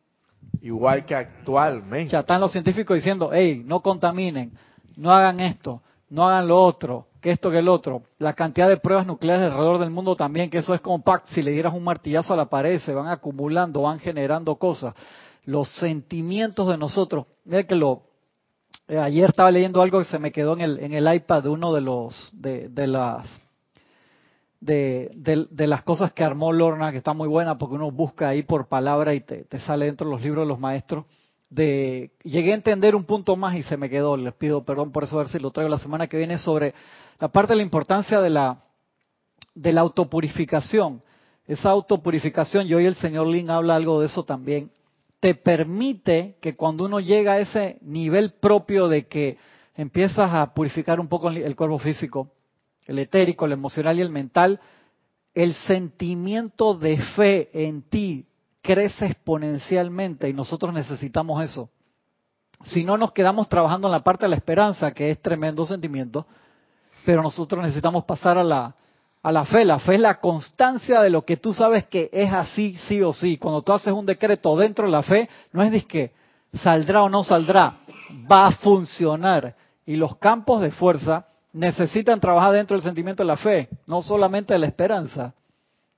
Igual 0.63 1.05
que 1.05 1.15
actualmente. 1.15 2.13
Ya 2.13 2.21
están 2.21 2.41
los 2.41 2.53
científicos 2.53 2.97
diciendo, 2.97 3.31
hey, 3.33 3.63
no 3.65 3.81
contaminen, 3.81 4.53
no 4.97 5.13
hagan 5.13 5.41
esto, 5.41 5.83
no 6.09 6.27
hagan 6.29 6.49
lo 6.49 6.63
otro, 6.63 7.09
que 7.21 7.33
esto 7.33 7.51
que 7.51 7.59
el 7.59 7.69
otro. 7.69 8.03
La 8.19 8.33
cantidad 8.33 8.69
de 8.69 8.79
pruebas 8.79 9.07
nucleares 9.07 9.47
alrededor 9.47 9.79
del 9.79 9.91
mundo 9.91 10.17
también, 10.17 10.49
que 10.49 10.59
eso 10.59 10.73
es 10.73 10.81
compacto. 10.81 11.31
Si 11.33 11.43
le 11.43 11.51
dieras 11.51 11.75
un 11.75 11.85
martillazo 11.85 12.33
a 12.33 12.37
la 12.37 12.47
pared, 12.47 12.79
se 12.81 12.95
van 12.95 13.09
acumulando, 13.09 13.83
van 13.83 13.99
generando 13.99 14.55
cosas. 14.57 14.95
Los 15.47 15.69
sentimientos 15.77 16.69
de 16.69 16.77
nosotros, 16.77 17.27
mira 17.45 17.63
que 17.63 17.75
lo, 17.75 18.03
eh, 18.89 18.99
ayer 18.99 19.31
estaba 19.31 19.51
leyendo 19.51 19.83
algo 19.83 19.99
que 19.99 20.05
se 20.05 20.19
me 20.19 20.31
quedó 20.31 20.53
en 20.53 20.61
el, 20.61 20.79
en 20.79 20.93
el 20.93 21.13
iPad 21.13 21.45
de 21.45 21.49
uno 21.49 21.73
de 21.73 21.81
los 21.81 22.31
de, 22.33 22.69
de 22.69 22.87
las 22.87 23.27
de, 24.61 25.11
de, 25.51 25.67
las 25.67 25.83
cosas 25.83 26.13
que 26.13 26.25
armó 26.25 26.53
Lorna, 26.53 26.91
que 26.91 26.99
está 26.99 27.13
muy 27.13 27.29
buena 27.29 27.59
porque 27.59 27.77
uno 27.77 27.91
busca 27.91 28.29
ahí 28.29 28.43
por 28.43 28.69
palabra 28.69 29.15
y 29.15 29.21
te, 29.21 29.45
te 29.45 29.59
sale 29.59 29.87
dentro 29.87 30.07
de 30.07 30.15
los 30.15 30.23
libros 30.23 30.45
de 30.45 30.49
los 30.49 30.59
maestros. 30.59 31.05
De, 31.51 32.11
llegué 32.25 32.53
a 32.53 32.57
entender 32.57 32.97
un 32.97 33.05
punto 33.05 33.37
más 33.37 33.55
y 33.57 33.63
se 33.63 33.77
me 33.77 33.89
quedó, 33.89 34.17
les 34.17 34.35
pido 34.35 34.65
perdón 34.65 34.91
por 34.91 35.05
eso, 35.05 35.17
a 35.17 35.23
ver 35.23 35.33
si 35.33 35.39
lo 35.39 35.51
traigo 35.53 35.69
la 35.71 35.79
semana 35.79 36.09
que 36.09 36.17
viene, 36.17 36.39
sobre 36.39 36.75
la 37.21 37.29
parte 37.29 37.53
de 37.53 37.59
la 37.59 37.63
importancia 37.63 38.21
de 38.21 38.31
la, 38.31 38.59
de 39.55 39.73
la 39.73 39.83
autopurificación. 39.83 41.03
Esa 41.47 41.71
autopurificación, 41.71 42.67
y 42.67 42.75
hoy 42.75 42.87
el 42.87 42.97
señor 42.97 43.29
Lin 43.29 43.51
habla 43.51 43.77
algo 43.77 44.01
de 44.01 44.07
eso 44.07 44.25
también, 44.25 44.71
te 45.21 45.35
permite 45.35 46.37
que 46.41 46.57
cuando 46.57 46.85
uno 46.85 47.01
llega 47.01 47.35
a 47.35 47.39
ese 47.41 47.79
nivel 47.83 48.33
propio 48.35 48.89
de 48.89 49.07
que 49.07 49.39
empiezas 49.75 50.33
a 50.33 50.55
purificar 50.55 51.01
un 51.01 51.09
poco 51.09 51.31
el 51.31 51.57
cuerpo 51.57 51.79
físico, 51.79 52.33
el 52.87 52.99
etérico, 52.99 53.47
el 53.47 53.53
emocional 53.53 53.99
y 53.99 54.03
el 54.03 54.11
mental, 54.11 54.61
el 55.35 55.55
sentimiento 55.55 56.75
de 56.75 56.99
fe 57.15 57.51
en 57.53 57.83
ti 57.83 58.27
crece 58.63 59.07
exponencialmente 59.07 60.29
y 60.29 60.33
nosotros 60.33 60.73
necesitamos 60.73 61.45
eso. 61.45 61.71
Si 62.65 62.85
no 62.85 62.97
nos 62.97 63.13
quedamos 63.13 63.49
trabajando 63.49 63.89
en 63.89 63.93
la 63.93 64.03
parte 64.03 64.25
de 64.25 64.31
la 64.31 64.37
esperanza, 64.37 64.93
que 64.93 65.11
es 65.11 65.21
tremendo 65.21 65.67
sentimiento, 65.67 66.27
pero 67.05 67.23
nosotros 67.23 67.63
necesitamos 67.63 68.05
pasar 68.05 68.39
a 68.39 68.45
la, 68.45 68.75
a 69.23 69.33
la 69.33 69.45
fe. 69.45 69.65
La 69.65 69.79
fe 69.79 69.95
es 69.95 70.01
la 70.01 70.21
constancia 70.21 71.01
de 71.01 71.11
lo 71.11 71.25
que 71.25 71.37
tú 71.37 71.55
sabes 71.55 71.87
que 71.87 72.11
es 72.13 72.33
así, 72.33 72.77
sí 72.89 73.03
o 73.03 73.13
sí. 73.13 73.39
Cuando 73.39 73.63
tú 73.63 73.73
haces 73.73 73.93
un 73.93 74.07
decreto 74.07 74.57
dentro 74.57 74.87
de 74.87 74.93
la 74.93 75.03
fe, 75.03 75.29
no 75.53 75.63
es 75.63 75.85
que 75.87 76.13
saldrá 76.63 77.03
o 77.03 77.09
no 77.09 77.25
saldrá, 77.25 77.79
va 78.31 78.49
a 78.49 78.53
funcionar. 78.53 79.55
Y 79.85 79.97
los 79.97 80.17
campos 80.17 80.61
de 80.61 80.71
fuerza 80.71 81.27
necesitan 81.53 82.21
trabajar 82.21 82.53
dentro 82.53 82.77
del 82.77 82.85
sentimiento 82.85 83.23
de 83.23 83.29
la 83.29 83.37
fe, 83.37 83.69
no 83.87 84.03
solamente 84.03 84.53
de 84.53 84.59
la 84.59 84.67
esperanza. 84.67 85.35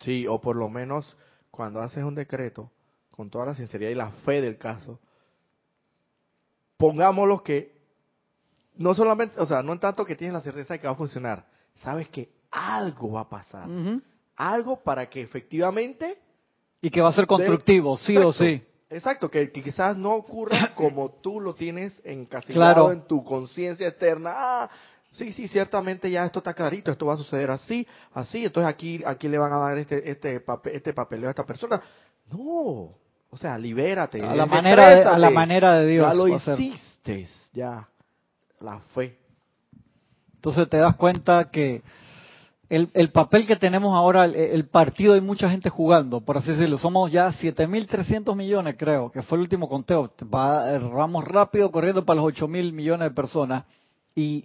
Sí, 0.00 0.26
o 0.26 0.40
por 0.40 0.56
lo 0.56 0.68
menos 0.68 1.16
cuando 1.50 1.80
haces 1.80 2.04
un 2.04 2.14
decreto, 2.14 2.70
con 3.10 3.30
toda 3.30 3.46
la 3.46 3.54
sinceridad 3.54 3.90
y 3.90 3.96
la 3.96 4.10
fe 4.24 4.40
del 4.40 4.56
caso, 4.58 5.00
pongámoslo 6.76 7.42
que 7.42 7.76
no 8.76 8.94
solamente, 8.94 9.40
o 9.40 9.46
sea, 9.46 9.62
no 9.62 9.72
en 9.72 9.80
tanto 9.80 10.04
que 10.04 10.14
tienes 10.14 10.34
la 10.34 10.40
certeza 10.40 10.74
de 10.74 10.80
que 10.80 10.86
va 10.86 10.92
a 10.92 10.96
funcionar, 10.96 11.44
sabes 11.74 12.08
que 12.08 12.30
algo 12.50 13.12
va 13.12 13.22
a 13.22 13.28
pasar, 13.28 13.68
algo 14.36 14.76
para 14.82 15.08
que 15.08 15.20
efectivamente 15.22 16.18
Y 16.80 16.90
que 16.90 17.00
va 17.00 17.08
a 17.08 17.12
ser 17.12 17.26
constructivo, 17.26 17.96
sí 17.96 18.16
o 18.16 18.32
sí. 18.32 18.62
Exacto, 18.90 19.30
que, 19.30 19.50
que 19.52 19.62
quizás 19.62 19.96
no 19.96 20.12
ocurra 20.14 20.72
como 20.74 21.10
tú 21.20 21.40
lo 21.40 21.54
tienes 21.54 22.00
encasillado 22.04 22.54
Claro. 22.86 22.92
en 22.92 23.02
tu 23.06 23.22
conciencia 23.22 23.88
externa. 23.88 24.32
Ah, 24.34 24.70
sí, 25.12 25.32
sí, 25.32 25.46
ciertamente 25.48 26.10
ya 26.10 26.24
esto 26.24 26.38
está 26.38 26.54
clarito, 26.54 26.90
esto 26.90 27.04
va 27.06 27.14
a 27.14 27.18
suceder 27.18 27.50
así, 27.50 27.86
así, 28.14 28.44
entonces 28.46 28.70
aquí 28.72 29.02
aquí 29.04 29.28
le 29.28 29.36
van 29.38 29.52
a 29.52 29.58
dar 29.58 29.76
este 29.78 30.10
este 30.10 30.40
papel, 30.40 30.74
este 30.76 30.94
papeleo 30.94 31.28
a 31.28 31.30
esta 31.30 31.44
persona. 31.44 31.82
No, 32.30 32.94
o 33.30 33.36
sea, 33.36 33.58
libérate. 33.58 34.22
A 34.24 34.34
la 34.34 34.46
manera 34.46 34.88
de- 34.94 35.04
a 35.04 35.18
la 35.18 35.30
manera 35.30 35.74
de 35.80 35.86
Dios 35.86 36.06
Ya 36.06 36.14
lo 36.14 36.28
hiciste, 36.28 37.28
ya. 37.52 37.86
La 38.60 38.80
fe. 38.94 39.18
Entonces 40.36 40.68
te 40.68 40.78
das 40.78 40.96
cuenta 40.96 41.44
que 41.46 41.82
el, 42.70 42.90
el 42.92 43.10
papel 43.10 43.46
que 43.46 43.56
tenemos 43.56 43.94
ahora, 43.96 44.26
el, 44.26 44.66
partido, 44.66 45.14
hay 45.14 45.20
mucha 45.22 45.48
gente 45.48 45.70
jugando, 45.70 46.20
por 46.20 46.36
así 46.36 46.50
decirlo. 46.52 46.76
Somos 46.78 47.10
ya 47.10 47.32
7.300 47.32 48.34
millones, 48.36 48.76
creo, 48.78 49.10
que 49.10 49.22
fue 49.22 49.38
el 49.38 49.42
último 49.42 49.68
conteo. 49.68 50.10
Va- 50.32 50.78
vamos 50.90 51.24
rápido 51.24 51.70
corriendo 51.70 52.04
para 52.04 52.20
los 52.20 52.32
8.000 52.34 52.72
millones 52.72 53.08
de 53.08 53.14
personas. 53.14 53.64
Y 54.14 54.44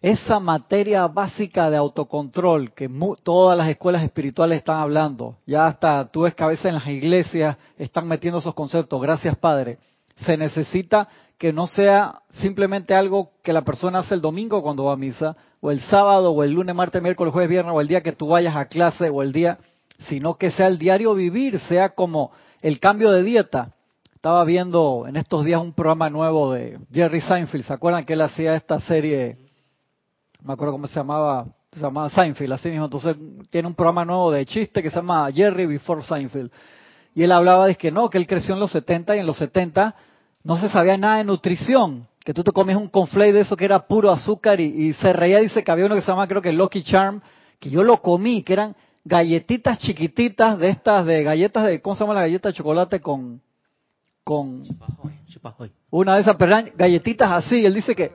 esa 0.00 0.40
materia 0.40 1.06
básica 1.06 1.70
de 1.70 1.76
autocontrol 1.76 2.72
que 2.74 2.88
mu- 2.88 3.14
todas 3.14 3.56
las 3.56 3.68
escuelas 3.68 4.02
espirituales 4.02 4.58
están 4.58 4.78
hablando, 4.78 5.36
ya 5.46 5.66
hasta 5.68 6.10
tú 6.10 6.22
ves 6.22 6.34
que 6.34 6.42
en 6.44 6.74
las 6.74 6.86
iglesias 6.88 7.56
están 7.78 8.08
metiendo 8.08 8.40
esos 8.40 8.52
conceptos, 8.54 9.00
gracias 9.00 9.36
Padre, 9.36 9.78
se 10.22 10.36
necesita 10.36 11.08
que 11.38 11.52
no 11.52 11.66
sea 11.66 12.22
simplemente 12.30 12.94
algo 12.94 13.32
que 13.42 13.52
la 13.52 13.62
persona 13.62 14.00
hace 14.00 14.14
el 14.14 14.20
domingo 14.20 14.62
cuando 14.62 14.84
va 14.84 14.92
a 14.92 14.96
misa, 14.96 15.36
o 15.60 15.70
el 15.70 15.80
sábado, 15.80 16.30
o 16.30 16.44
el 16.44 16.52
lunes, 16.52 16.74
martes, 16.74 17.02
miércoles, 17.02 17.32
jueves, 17.32 17.50
viernes, 17.50 17.74
o 17.74 17.80
el 17.80 17.88
día 17.88 18.02
que 18.02 18.12
tú 18.12 18.28
vayas 18.28 18.56
a 18.56 18.66
clase, 18.66 19.10
o 19.10 19.22
el 19.22 19.32
día, 19.32 19.58
sino 20.08 20.36
que 20.36 20.50
sea 20.50 20.66
el 20.66 20.78
diario 20.78 21.14
vivir, 21.14 21.58
sea 21.60 21.90
como 21.90 22.32
el 22.60 22.78
cambio 22.80 23.10
de 23.10 23.22
dieta. 23.22 23.72
Estaba 24.14 24.44
viendo 24.44 25.04
en 25.08 25.16
estos 25.16 25.44
días 25.44 25.60
un 25.60 25.72
programa 25.72 26.10
nuevo 26.10 26.52
de 26.52 26.78
Jerry 26.92 27.20
Seinfeld, 27.20 27.64
¿se 27.64 27.72
acuerdan 27.72 28.04
que 28.04 28.12
él 28.12 28.20
hacía 28.20 28.54
esta 28.54 28.78
serie? 28.80 29.36
me 30.44 30.52
acuerdo 30.52 30.72
cómo 30.72 30.86
se 30.86 30.94
llamaba, 30.94 31.46
se 31.72 31.80
llamaba 31.80 32.10
Seinfeld, 32.10 32.52
así 32.52 32.68
mismo. 32.68 32.86
Entonces 32.86 33.16
tiene 33.50 33.68
un 33.68 33.74
programa 33.74 34.04
nuevo 34.04 34.30
de 34.30 34.44
chiste 34.46 34.82
que 34.82 34.90
se 34.90 34.96
llama 34.96 35.30
Jerry 35.32 35.66
Before 35.66 36.02
Seinfeld. 36.02 36.50
Y 37.14 37.22
él 37.22 37.32
hablaba 37.32 37.66
de 37.66 37.76
que 37.76 37.90
no, 37.90 38.08
que 38.10 38.18
él 38.18 38.26
creció 38.26 38.54
en 38.54 38.60
los 38.60 38.72
70 38.72 39.16
y 39.16 39.18
en 39.20 39.26
los 39.26 39.36
70 39.36 39.94
no 40.44 40.56
se 40.58 40.68
sabía 40.68 40.96
nada 40.96 41.18
de 41.18 41.24
nutrición. 41.24 42.06
Que 42.24 42.32
tú 42.32 42.44
te 42.44 42.52
comías 42.52 42.78
un 42.78 42.88
conflate 42.88 43.32
de 43.32 43.40
eso 43.40 43.56
que 43.56 43.64
era 43.64 43.86
puro 43.86 44.10
azúcar 44.10 44.60
y, 44.60 44.64
y 44.64 44.92
se 44.94 45.12
reía, 45.12 45.40
dice 45.40 45.64
que 45.64 45.70
había 45.72 45.86
uno 45.86 45.96
que 45.96 46.02
se 46.02 46.06
llama 46.06 46.28
creo 46.28 46.40
que 46.40 46.52
Lucky 46.52 46.84
Charm, 46.84 47.20
que 47.58 47.68
yo 47.68 47.82
lo 47.82 48.00
comí, 48.00 48.42
que 48.42 48.52
eran 48.52 48.76
galletitas 49.04 49.78
chiquititas 49.80 50.58
de 50.58 50.68
estas, 50.68 51.04
de 51.04 51.22
galletas 51.24 51.66
de, 51.66 51.82
¿cómo 51.82 51.96
se 51.96 52.04
llama 52.04 52.14
la 52.14 52.22
galleta 52.22 52.48
de 52.48 52.54
chocolate 52.54 53.00
con, 53.00 53.40
con 54.24 54.62
Chipajoy, 54.62 55.12
chipajoy. 55.26 55.72
una 55.90 56.14
de 56.14 56.22
esas, 56.22 56.36
pero 56.36 56.52
eran 56.52 56.72
galletitas 56.76 57.30
así. 57.32 57.64
Él 57.66 57.74
dice 57.74 57.96
que 57.96 58.12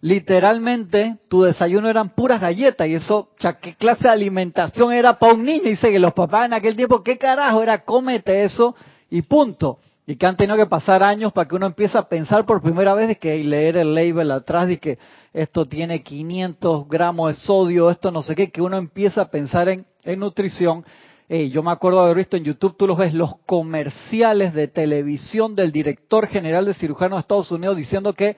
literalmente 0.00 1.18
tu 1.28 1.42
desayuno 1.42 1.88
eran 1.88 2.10
puras 2.10 2.40
galletas 2.40 2.88
y 2.88 2.94
eso, 2.94 3.18
o 3.18 3.28
sea, 3.38 3.58
¿qué 3.58 3.74
clase 3.74 4.04
de 4.04 4.10
alimentación 4.10 4.92
era 4.92 5.18
para 5.18 5.34
un 5.34 5.44
niño? 5.44 5.64
Dice 5.64 5.90
que 5.90 5.98
los 5.98 6.14
papás 6.14 6.46
en 6.46 6.54
aquel 6.54 6.74
tiempo, 6.74 7.02
¿qué 7.02 7.18
carajo 7.18 7.62
era? 7.62 7.84
Cómete 7.84 8.44
eso 8.44 8.74
y 9.10 9.22
punto. 9.22 9.78
Y 10.10 10.16
que 10.16 10.26
han 10.26 10.36
tenido 10.36 10.56
que 10.56 10.66
pasar 10.66 11.04
años 11.04 11.32
para 11.32 11.46
que 11.46 11.54
uno 11.54 11.66
empiece 11.66 11.96
a 11.96 12.08
pensar 12.08 12.44
por 12.44 12.60
primera 12.60 12.94
vez 12.94 13.06
de 13.06 13.14
que 13.14 13.36
y 13.36 13.44
leer 13.44 13.76
el 13.76 13.94
label 13.94 14.32
atrás 14.32 14.66
de 14.66 14.78
que 14.80 14.98
esto 15.32 15.66
tiene 15.66 16.02
500 16.02 16.88
gramos 16.88 17.28
de 17.28 17.40
sodio, 17.42 17.88
esto 17.88 18.10
no 18.10 18.20
sé 18.20 18.34
qué, 18.34 18.50
que 18.50 18.60
uno 18.60 18.76
empieza 18.76 19.22
a 19.22 19.30
pensar 19.30 19.68
en, 19.68 19.86
en 20.02 20.18
nutrición. 20.18 20.84
Ey, 21.28 21.50
yo 21.50 21.62
me 21.62 21.70
acuerdo 21.70 21.98
de 21.98 22.06
haber 22.06 22.16
visto 22.16 22.36
en 22.36 22.42
YouTube, 22.42 22.76
tú 22.76 22.88
los 22.88 22.98
ves, 22.98 23.14
los 23.14 23.36
comerciales 23.46 24.52
de 24.52 24.66
televisión 24.66 25.54
del 25.54 25.70
director 25.70 26.26
general 26.26 26.64
de 26.64 26.74
cirujanos 26.74 27.18
de 27.18 27.20
Estados 27.20 27.52
Unidos 27.52 27.76
diciendo 27.76 28.12
que 28.12 28.36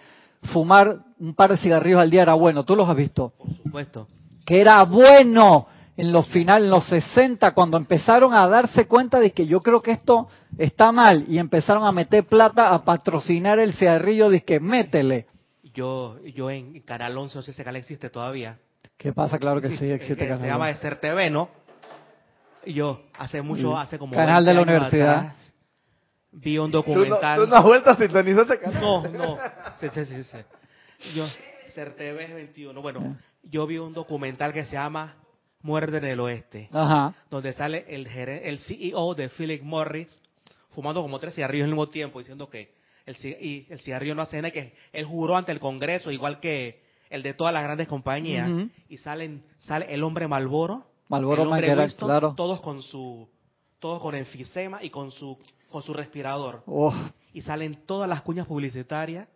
fumar 0.52 0.98
un 1.18 1.34
par 1.34 1.52
de 1.52 1.56
cigarrillos 1.56 2.02
al 2.02 2.10
día 2.10 2.20
era 2.20 2.34
bueno. 2.34 2.64
¿Tú 2.64 2.76
los 2.76 2.86
has 2.86 2.96
visto? 2.96 3.32
Por 3.38 3.48
supuesto. 3.62 4.08
Que 4.44 4.60
era 4.60 4.82
bueno 4.84 5.68
en 5.96 6.12
los 6.12 6.26
finales, 6.26 6.64
en 6.64 6.70
los 6.70 6.84
60, 6.84 7.52
cuando 7.52 7.78
empezaron 7.78 8.34
a 8.34 8.46
darse 8.46 8.86
cuenta 8.86 9.18
de 9.20 9.30
que 9.30 9.46
yo 9.46 9.62
creo 9.62 9.80
que 9.80 9.92
esto 9.92 10.28
está 10.58 10.92
mal 10.92 11.24
y 11.28 11.38
empezaron 11.38 11.84
a 11.84 11.92
meter 11.92 12.24
plata 12.24 12.72
a 12.74 12.84
patrocinar 12.84 13.58
el 13.58 13.72
cigarrillo, 13.74 14.30
de 14.30 14.42
que 14.42 14.60
métele. 14.60 15.26
Yo, 15.74 16.18
yo 16.24 16.50
en 16.50 16.80
Canal 16.82 17.16
11, 17.16 17.36
no 17.38 17.42
sé 17.42 17.46
si 17.46 17.50
ese 17.52 17.64
canal 17.64 17.80
existe 17.80 18.10
todavía. 18.10 18.58
¿Qué 18.98 19.12
pasa? 19.12 19.38
Claro 19.38 19.60
que 19.60 19.76
sí, 19.76 19.90
existe 19.90 20.24
se 20.24 20.28
Canal 20.28 20.46
llama 20.46 20.66
11. 20.68 20.74
Esther 20.74 20.96
TV, 21.00 21.30
¿no? 21.30 21.48
Y 22.64 22.74
yo 22.74 23.00
hace 23.18 23.42
mucho, 23.42 23.76
hace 23.76 23.98
como 23.98 24.14
Canal 24.14 24.44
de 24.44 24.52
20 24.54 24.54
la 24.54 24.76
universidad. 24.76 25.16
atrás, 25.18 25.52
vi 26.32 26.58
un 26.58 26.70
Tú 26.70 26.78
no, 26.78 26.82
documental. 26.84 27.40
tú 27.40 27.46
no 27.48 27.56
has 27.56 27.64
vuelto 27.64 27.90
a 27.90 27.96
sintonizar 27.96 28.44
ese 28.44 28.58
canal. 28.60 28.80
No, 28.82 29.08
no. 29.08 29.38
Sí, 29.80 29.88
sí, 29.94 30.04
sí, 30.06 30.22
sí. 30.24 30.38
Yo, 31.14 31.26
Ser 31.70 31.94
TV 31.96 32.34
21. 32.34 32.80
Bueno, 32.82 33.16
yo 33.42 33.66
vi 33.66 33.78
un 33.78 33.94
documental 33.94 34.52
que 34.52 34.64
se 34.66 34.72
llama 34.72 35.14
Muerde 35.62 35.98
en 35.98 36.04
el 36.04 36.20
Oeste, 36.20 36.68
Ajá. 36.72 37.14
donde 37.30 37.52
sale 37.54 37.84
el, 37.88 38.06
geren- 38.08 38.40
el 38.44 38.58
CEO 38.58 39.14
de 39.14 39.28
Philip 39.30 39.62
Morris 39.62 40.22
fumando 40.74 41.02
como 41.02 41.18
tres 41.18 41.34
cigarrillos 41.34 41.64
al 41.64 41.70
mismo 41.70 41.88
tiempo, 41.88 42.18
diciendo 42.18 42.48
que 42.48 42.74
el, 43.06 43.16
y 43.40 43.66
el 43.70 43.78
cigarrillo 43.80 44.14
no 44.14 44.22
hace 44.22 44.36
nada, 44.36 44.50
que 44.50 44.74
él 44.92 45.04
juró 45.04 45.36
ante 45.36 45.52
el 45.52 45.60
Congreso, 45.60 46.10
igual 46.10 46.40
que 46.40 46.82
el 47.10 47.22
de 47.22 47.34
todas 47.34 47.52
las 47.52 47.62
grandes 47.62 47.88
compañías, 47.88 48.50
y 48.88 48.96
salen, 48.98 49.44
sale 49.58 49.92
el 49.92 50.02
hombre 50.02 50.26
Malboro, 50.28 50.86
Marlboro 51.08 51.42
el 51.42 51.48
hombre 51.48 51.74
Winston, 51.76 52.08
claro. 52.08 52.34
todos 52.36 52.60
con 52.60 52.82
su, 52.82 53.28
todos 53.78 54.00
con 54.00 54.14
enfisema 54.14 54.82
y 54.82 54.88
con 54.88 55.10
su, 55.10 55.36
con 55.70 55.82
su 55.82 55.92
respirador 55.92 56.62
Uf, 56.66 56.94
y 57.34 57.42
salen 57.42 57.84
todas 57.86 58.08
las 58.08 58.22
cuñas 58.22 58.46
publicitarias 58.46 59.28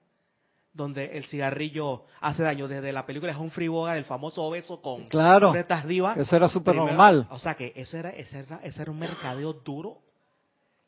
donde 0.73 1.17
el 1.17 1.25
cigarrillo 1.25 2.05
hace 2.21 2.43
daño, 2.43 2.69
desde 2.69 2.93
la 2.93 3.07
película 3.07 3.33
de 3.33 3.39
Humphrey 3.39 3.67
Bogart, 3.69 3.97
el 3.99 4.05
famoso 4.05 4.43
obeso 4.43 4.81
con 4.83 5.05
Claro. 5.05 5.55
estas 5.55 5.87
divas. 5.87 6.19
Eso 6.19 6.37
era 6.37 6.49
súper 6.49 6.77
normal. 6.77 7.27
O 7.31 7.39
sea 7.39 7.55
que 7.55 7.73
eso 7.77 7.97
era, 7.97 8.11
ese 8.11 8.41
era, 8.41 8.61
ese 8.63 8.83
era 8.83 8.91
un 8.91 8.99
mercadeo 8.99 9.55
duro 9.55 9.99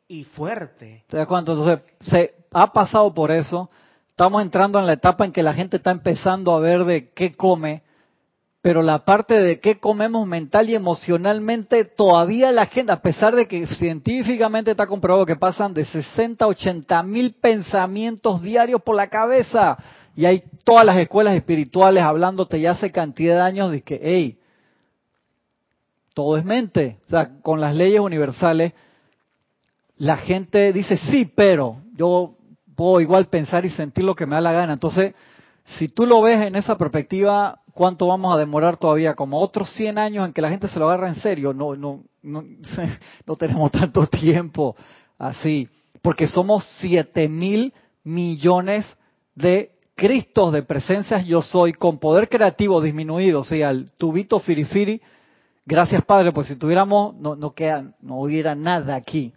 y 0.08 0.24
fuerte. 0.24 1.04
¿Te 1.06 1.18
das 1.18 1.26
cuenta? 1.26 1.52
Entonces, 1.52 1.80
se 2.00 2.34
ha 2.50 2.72
pasado 2.72 3.12
por 3.12 3.30
eso. 3.30 3.68
Estamos 4.08 4.42
entrando 4.42 4.78
en 4.78 4.86
la 4.86 4.94
etapa 4.94 5.24
en 5.24 5.32
que 5.32 5.42
la 5.42 5.52
gente 5.52 5.76
está 5.76 5.90
empezando 5.90 6.52
a 6.52 6.60
ver 6.60 6.84
de 6.84 7.10
qué 7.10 7.36
come, 7.36 7.82
pero 8.62 8.82
la 8.82 9.04
parte 9.04 9.40
de 9.40 9.60
qué 9.60 9.78
comemos 9.78 10.26
mental 10.26 10.70
y 10.70 10.74
emocionalmente, 10.74 11.84
todavía 11.84 12.50
la 12.50 12.66
gente, 12.66 12.90
a 12.90 13.02
pesar 13.02 13.36
de 13.36 13.46
que 13.46 13.66
científicamente 13.66 14.72
está 14.72 14.86
comprobado 14.86 15.26
que 15.26 15.36
pasan 15.36 15.74
de 15.74 15.84
60 15.84 16.44
a 16.44 16.48
80 16.48 17.02
mil 17.04 17.34
pensamientos 17.34 18.42
diarios 18.42 18.82
por 18.82 18.96
la 18.96 19.08
cabeza, 19.08 19.78
y 20.16 20.24
hay 20.24 20.42
todas 20.64 20.84
las 20.84 20.96
escuelas 20.96 21.36
espirituales 21.36 22.02
hablándote 22.02 22.60
ya 22.60 22.72
hace 22.72 22.90
cantidad 22.90 23.36
de 23.36 23.42
años 23.42 23.70
de 23.70 23.82
que, 23.82 24.00
hey, 24.02 24.38
todo 26.12 26.36
es 26.36 26.44
mente. 26.44 26.98
O 27.06 27.10
sea, 27.10 27.40
con 27.40 27.60
las 27.60 27.76
leyes 27.76 28.00
universales, 28.00 28.72
la 29.98 30.16
gente 30.16 30.72
dice, 30.72 30.96
sí, 30.96 31.30
pero 31.34 31.82
yo 31.94 32.34
puedo 32.76 33.00
igual 33.00 33.26
pensar 33.26 33.66
y 33.66 33.70
sentir 33.70 34.04
lo 34.04 34.14
que 34.14 34.26
me 34.26 34.36
da 34.36 34.40
la 34.40 34.52
gana. 34.52 34.72
Entonces, 34.72 35.14
si 35.76 35.88
tú 35.88 36.06
lo 36.06 36.22
ves 36.22 36.40
en 36.46 36.54
esa 36.54 36.78
perspectiva, 36.78 37.60
¿cuánto 37.74 38.06
vamos 38.06 38.34
a 38.34 38.38
demorar 38.38 38.76
todavía? 38.76 39.14
Como 39.14 39.40
otros 39.40 39.70
100 39.72 39.98
años 39.98 40.26
en 40.26 40.32
que 40.32 40.40
la 40.40 40.50
gente 40.50 40.68
se 40.68 40.78
lo 40.78 40.88
agarra 40.88 41.08
en 41.08 41.16
serio. 41.16 41.52
No, 41.52 41.74
no, 41.74 42.04
no, 42.22 42.44
no 43.26 43.36
tenemos 43.36 43.72
tanto 43.72 44.06
tiempo 44.06 44.76
así. 45.18 45.68
Porque 46.00 46.28
somos 46.28 46.64
7 46.78 47.28
mil 47.28 47.74
millones 48.04 48.86
de 49.34 49.72
Cristos 49.96 50.52
de 50.52 50.62
presencias 50.62 51.26
yo 51.26 51.42
soy 51.42 51.72
con 51.72 51.98
poder 51.98 52.28
creativo 52.28 52.80
disminuido. 52.80 53.40
O 53.40 53.44
sea, 53.44 53.70
el 53.70 53.90
tubito 53.98 54.38
firifiri. 54.38 55.02
Gracias, 55.66 56.04
Padre, 56.04 56.30
pues 56.30 56.46
si 56.46 56.54
tuviéramos, 56.54 57.16
no, 57.16 57.34
no, 57.34 57.52
queda, 57.52 57.94
no 58.00 58.20
hubiera 58.20 58.54
nada 58.54 58.94
aquí 58.94 59.34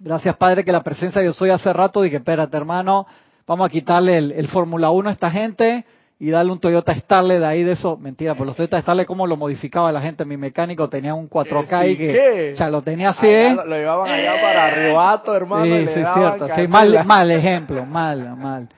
Gracias, 0.00 0.36
Padre, 0.36 0.64
que 0.64 0.72
la 0.72 0.82
presencia 0.82 1.20
de 1.20 1.26
Yo 1.26 1.32
Soy 1.32 1.50
hace 1.50 1.72
rato 1.72 2.02
dije, 2.02 2.16
espérate, 2.16 2.56
hermano, 2.56 3.06
vamos 3.46 3.66
a 3.66 3.70
quitarle 3.70 4.18
el, 4.18 4.32
el 4.32 4.48
Fórmula 4.48 4.90
1 4.90 5.08
a 5.08 5.12
esta 5.12 5.30
gente 5.30 5.84
y 6.20 6.30
darle 6.30 6.52
un 6.52 6.58
Toyota 6.60 6.94
Starlet 6.96 7.38
de 7.40 7.46
ahí 7.46 7.62
de 7.62 7.72
eso. 7.72 7.96
Mentira, 7.96 8.34
pues 8.34 8.46
los 8.46 8.56
Toyota 8.56 8.80
Starlet, 8.80 9.06
¿cómo 9.06 9.26
lo 9.26 9.36
modificaba 9.36 9.90
la 9.92 10.00
gente? 10.00 10.24
Mi 10.24 10.36
mecánico 10.36 10.88
tenía 10.88 11.14
un 11.14 11.28
4K 11.28 11.90
y 11.90 11.96
que 11.96 12.06
¿Qué? 12.12 12.54
ya 12.56 12.68
lo 12.68 12.82
tenía 12.82 13.10
así, 13.10 13.26
Allá 13.26 13.48
¿eh? 13.50 13.54
lo, 13.54 13.64
lo 13.66 13.76
llevaban 13.76 14.10
allá 14.10 14.40
para 14.40 14.66
Arribato, 14.66 15.34
hermano. 15.34 15.66
y 15.66 15.70
Sí, 15.70 15.84
le 15.84 15.94
sí, 15.94 16.00
daban 16.00 16.38
cierto. 16.38 16.54
Sí, 16.56 16.68
mal, 16.68 17.04
mal 17.04 17.30
ejemplo, 17.30 17.84
mal, 17.86 18.36
mal. 18.36 18.68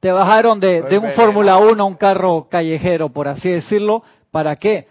Te 0.00 0.10
bajaron 0.12 0.58
de, 0.60 0.82
de 0.82 0.98
un. 0.98 1.10
Fórmula 1.12 1.58
1 1.58 1.82
a 1.82 1.86
un 1.86 1.94
carro 1.94 2.46
callejero, 2.50 3.10
por 3.10 3.28
así 3.28 3.48
decirlo. 3.50 4.02
¿Para 4.30 4.56
qué? 4.56 4.86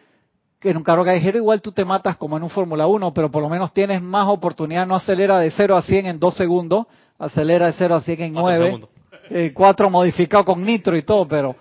Que 0.60 0.72
en 0.72 0.78
un 0.78 0.84
carro 0.84 1.06
callejero 1.06 1.38
igual 1.38 1.62
tú 1.62 1.72
te 1.72 1.86
matas 1.86 2.18
como 2.18 2.36
en 2.38 2.44
un 2.44 2.50
Fórmula 2.50 2.86
1, 2.86 3.14
pero 3.14 3.32
por 3.32 3.42
lo 3.42 3.50
menos 3.50 3.74
tienes 3.74 4.02
más 4.02 4.28
oportunidad. 4.28 4.86
No 4.86 4.96
acelera 4.96 5.40
de 5.40 5.52
0 5.52 5.78
a 5.78 5.82
100 5.82 6.06
en 6.06 6.20
2 6.20 6.36
segundos, 6.36 6.88
acelera 7.18 7.68
de 7.68 7.74
0 7.74 7.96
a 7.96 8.02
100 8.02 8.22
en 8.22 8.34
Cuatro 8.34 8.50
9. 8.50 8.66
segundos. 8.66 8.90
Eh, 9.30 9.52
4 9.54 9.90
modificado 9.90 10.44
con 10.44 10.64
nitro 10.64 10.98
y 10.98 11.04
todo, 11.04 11.28
pero 11.28 11.56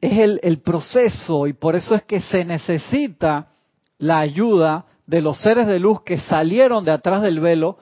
es 0.00 0.18
el, 0.18 0.40
el 0.42 0.60
proceso 0.60 1.46
y 1.46 1.52
por 1.52 1.74
eso 1.74 1.94
es 1.94 2.04
que 2.04 2.20
se 2.20 2.44
necesita 2.44 3.48
la 3.98 4.20
ayuda 4.20 4.84
de 5.06 5.20
los 5.20 5.40
seres 5.40 5.66
de 5.66 5.80
luz 5.80 6.02
que 6.02 6.18
salieron 6.18 6.84
de 6.84 6.92
atrás 6.92 7.22
del 7.22 7.40
velo 7.40 7.78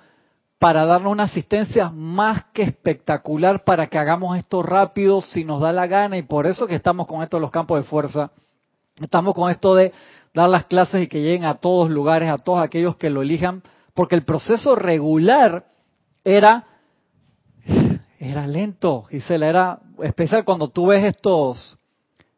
para 0.58 0.86
darnos 0.86 1.12
una 1.12 1.24
asistencia 1.24 1.90
más 1.90 2.44
que 2.52 2.62
espectacular 2.62 3.64
para 3.64 3.88
que 3.88 3.98
hagamos 3.98 4.38
esto 4.38 4.62
rápido 4.62 5.20
si 5.20 5.44
nos 5.44 5.60
da 5.60 5.72
la 5.72 5.86
gana 5.86 6.16
y 6.16 6.22
por 6.22 6.46
eso 6.46 6.66
que 6.66 6.74
estamos 6.74 7.06
con 7.06 7.22
esto 7.22 7.36
de 7.36 7.42
los 7.42 7.50
campos 7.50 7.78
de 7.78 7.88
fuerza. 7.88 8.30
Estamos 9.00 9.34
con 9.34 9.50
esto 9.50 9.74
de 9.74 9.92
dar 10.32 10.48
las 10.48 10.66
clases 10.66 11.02
y 11.02 11.06
que 11.08 11.20
lleguen 11.20 11.44
a 11.44 11.54
todos 11.54 11.90
lugares, 11.90 12.30
a 12.30 12.38
todos 12.38 12.60
aquellos 12.62 12.96
que 12.96 13.10
lo 13.10 13.22
elijan, 13.22 13.62
porque 13.94 14.14
el 14.14 14.24
proceso 14.24 14.74
regular 14.74 15.66
era 16.24 16.64
era 18.18 18.46
lento, 18.46 19.02
Gisela, 19.04 19.46
era 19.46 19.78
especial 20.02 20.44
cuando 20.44 20.68
tú 20.68 20.86
ves 20.86 21.04
estos 21.04 21.76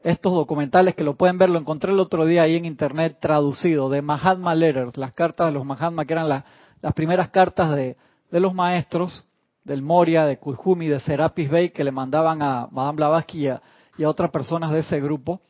estos 0.03 0.33
documentales 0.33 0.95
que 0.95 1.05
lo 1.05 1.17
pueden 1.17 1.38
ver, 1.38 1.50
lo 1.50 1.59
encontré 1.59 1.93
el 1.93 1.99
otro 2.00 2.25
día 2.25 2.43
ahí 2.43 2.57
en 2.57 2.65
internet 2.65 3.19
traducido, 3.21 3.88
de 3.88 4.00
Mahatma 4.00 4.55
Letters, 4.55 4.97
las 4.97 5.12
cartas 5.12 5.49
de 5.49 5.53
los 5.53 5.65
Mahatma, 5.65 6.05
que 6.05 6.12
eran 6.12 6.29
la- 6.29 6.45
las 6.81 6.93
primeras 6.95 7.31
cartas 7.31 7.75
de, 7.75 7.97
de 8.31 8.41
los 8.41 8.55
maestros, 8.55 9.25
del 9.65 9.83
Moria, 9.83 10.25
de 10.25 10.38
Kujumi, 10.38 10.87
de 10.87 11.00
Serapis 11.00 11.50
Bey, 11.50 11.71
que 11.71 11.83
le 11.85 11.91
mandaban 11.91 12.41
a 12.43 12.69
Madame 12.71 12.97
Blavatsky 12.97 13.49
a, 13.49 13.61
y 13.99 14.05
a 14.05 14.09
otras 14.09 14.31
personas 14.31 14.71
de 14.71 14.79
ese 14.81 15.00
grupo, 15.00 15.41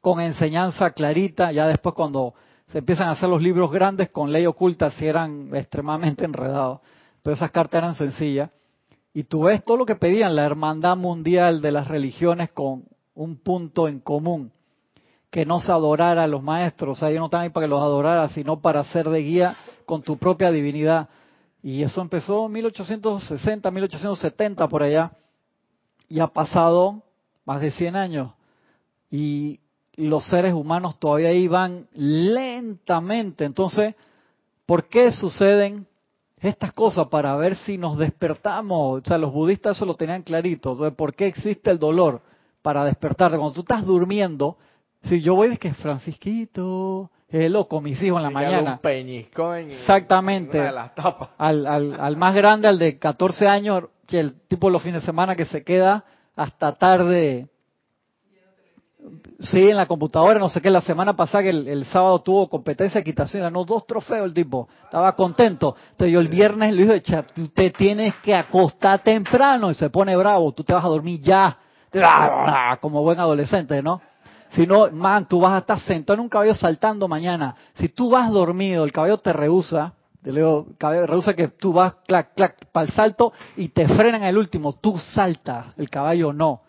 con 0.00 0.20
enseñanza 0.20 0.90
clarita, 0.90 1.52
ya 1.52 1.66
después 1.66 1.94
cuando 1.94 2.34
se 2.68 2.78
empiezan 2.78 3.08
a 3.08 3.12
hacer 3.12 3.28
los 3.28 3.42
libros 3.42 3.70
grandes, 3.70 4.10
con 4.10 4.32
ley 4.32 4.46
oculta, 4.46 4.90
si 4.90 5.06
eran 5.06 5.54
extremadamente 5.54 6.24
enredados, 6.24 6.80
pero 7.22 7.34
esas 7.34 7.50
cartas 7.50 7.78
eran 7.78 7.94
sencillas. 7.94 8.50
Y 9.14 9.24
tú 9.24 9.42
ves 9.44 9.62
todo 9.62 9.76
lo 9.76 9.86
que 9.86 9.94
pedían, 9.94 10.36
la 10.36 10.44
hermandad 10.44 10.96
mundial 10.96 11.60
de 11.62 11.72
las 11.72 11.88
religiones 11.88 12.50
con 12.50 12.84
un 13.14 13.36
punto 13.36 13.88
en 13.88 14.00
común, 14.00 14.52
que 15.30 15.46
no 15.46 15.60
se 15.60 15.72
adorara 15.72 16.24
a 16.24 16.28
los 16.28 16.42
maestros, 16.42 16.96
o 16.96 17.00
sea, 17.00 17.08
ellos 17.08 17.20
no 17.20 17.26
estaban 17.26 17.44
ahí 17.44 17.50
para 17.50 17.66
que 17.66 17.70
los 17.70 17.80
adorara, 17.80 18.28
sino 18.28 18.60
para 18.60 18.84
ser 18.84 19.08
de 19.08 19.20
guía 19.20 19.56
con 19.86 20.02
tu 20.02 20.18
propia 20.18 20.50
divinidad. 20.50 21.08
Y 21.62 21.82
eso 21.82 22.00
empezó 22.00 22.46
en 22.46 22.52
1860, 22.52 23.70
1870 23.70 24.68
por 24.68 24.82
allá, 24.82 25.12
y 26.08 26.20
ha 26.20 26.26
pasado 26.26 27.02
más 27.44 27.60
de 27.60 27.70
100 27.70 27.96
años. 27.96 28.32
Y 29.10 29.60
los 29.96 30.24
seres 30.26 30.52
humanos 30.54 30.98
todavía 30.98 31.28
ahí 31.28 31.48
van 31.48 31.86
lentamente. 31.94 33.44
Entonces, 33.44 33.94
¿por 34.66 34.88
qué 34.88 35.12
suceden 35.12 35.86
estas 36.40 36.72
cosas? 36.72 37.08
Para 37.08 37.34
ver 37.36 37.56
si 37.56 37.78
nos 37.78 37.96
despertamos. 37.98 39.02
O 39.02 39.04
sea, 39.06 39.18
los 39.18 39.32
budistas 39.32 39.76
eso 39.76 39.86
lo 39.86 39.94
tenían 39.94 40.22
clarito. 40.22 40.72
O 40.72 40.76
sea, 40.76 40.90
¿por 40.90 41.14
qué 41.14 41.26
existe 41.26 41.70
el 41.70 41.78
dolor? 41.78 42.20
Para 42.62 42.84
despertarte. 42.84 43.36
Cuando 43.38 43.54
tú 43.54 43.60
estás 43.60 43.84
durmiendo, 43.84 44.56
si 45.04 45.20
yo 45.22 45.34
voy 45.34 45.48
de 45.48 45.56
que 45.56 45.72
Francisquito, 45.74 47.10
es 47.28 47.50
loco, 47.50 47.80
mis 47.80 48.00
hijos 48.02 48.18
en 48.18 48.22
la 48.24 48.30
mañana. 48.30 48.72
Un 48.74 48.78
peñiscón 48.78 49.56
en- 49.58 49.70
Exactamente. 49.72 50.56
en 50.58 50.62
una 50.62 50.70
de 50.70 50.74
las 50.76 50.94
tapas. 50.94 51.30
Al, 51.38 51.66
al, 51.66 52.00
al 52.00 52.16
más 52.16 52.34
grande, 52.34 52.68
al 52.68 52.78
de 52.78 52.98
14 52.98 53.46
años, 53.48 53.84
que 54.06 54.20
el 54.20 54.40
tipo 54.48 54.68
los 54.70 54.82
fines 54.82 55.02
de 55.02 55.06
semana 55.06 55.34
que 55.36 55.44
se 55.46 55.64
queda 55.64 56.04
hasta 56.34 56.72
tarde. 56.76 57.48
Sí, 59.38 59.70
en 59.70 59.76
la 59.76 59.86
computadora, 59.86 60.38
no 60.38 60.48
sé 60.48 60.60
qué, 60.60 60.70
la 60.70 60.80
semana 60.80 61.14
pasada 61.14 61.44
que 61.44 61.50
el, 61.50 61.68
el 61.68 61.84
sábado 61.86 62.20
tuvo 62.20 62.48
competencia 62.48 63.00
de 63.00 63.04
quitación, 63.04 63.42
ganó 63.42 63.64
dos 63.64 63.86
trofeos 63.86 64.26
el 64.26 64.34
tipo, 64.34 64.68
estaba 64.84 65.14
contento. 65.14 65.76
Entonces 65.92 66.12
yo 66.12 66.20
el 66.20 66.28
viernes 66.28 66.74
le 66.74 66.82
dije, 66.82 67.02
"Cha, 67.02 67.22
tú 67.22 67.48
te 67.48 67.70
tienes 67.70 68.14
que 68.16 68.34
acostar 68.34 69.00
temprano 69.00 69.70
y 69.70 69.74
se 69.74 69.90
pone 69.90 70.16
bravo, 70.16 70.52
tú 70.52 70.64
te 70.64 70.72
vas 70.72 70.84
a 70.84 70.88
dormir 70.88 71.20
ya, 71.20 71.56
como 72.80 73.02
buen 73.02 73.20
adolescente, 73.20 73.82
¿no? 73.82 74.00
Si 74.50 74.66
no, 74.66 74.90
man, 74.90 75.26
tú 75.26 75.40
vas 75.40 75.52
a 75.52 75.58
estar 75.58 75.80
sentado 75.80 76.14
en 76.14 76.20
un 76.20 76.28
caballo 76.28 76.54
saltando 76.54 77.08
mañana. 77.08 77.54
Si 77.74 77.88
tú 77.88 78.10
vas 78.10 78.30
dormido, 78.30 78.84
el 78.84 78.92
caballo 78.92 79.18
te 79.18 79.32
rehúsa, 79.32 79.92
te 80.22 80.32
leo, 80.32 80.66
caballo 80.78 81.06
rehúsa 81.06 81.34
que 81.34 81.48
tú 81.48 81.72
vas 81.72 81.94
clac, 82.06 82.34
clac, 82.34 82.56
para 82.72 82.86
el 82.86 82.92
salto 82.92 83.32
y 83.56 83.68
te 83.68 83.86
frenan 83.86 84.22
el 84.22 84.38
último, 84.38 84.72
tú 84.74 84.96
saltas, 84.98 85.66
el 85.76 85.90
caballo 85.90 86.32
no. 86.32 86.62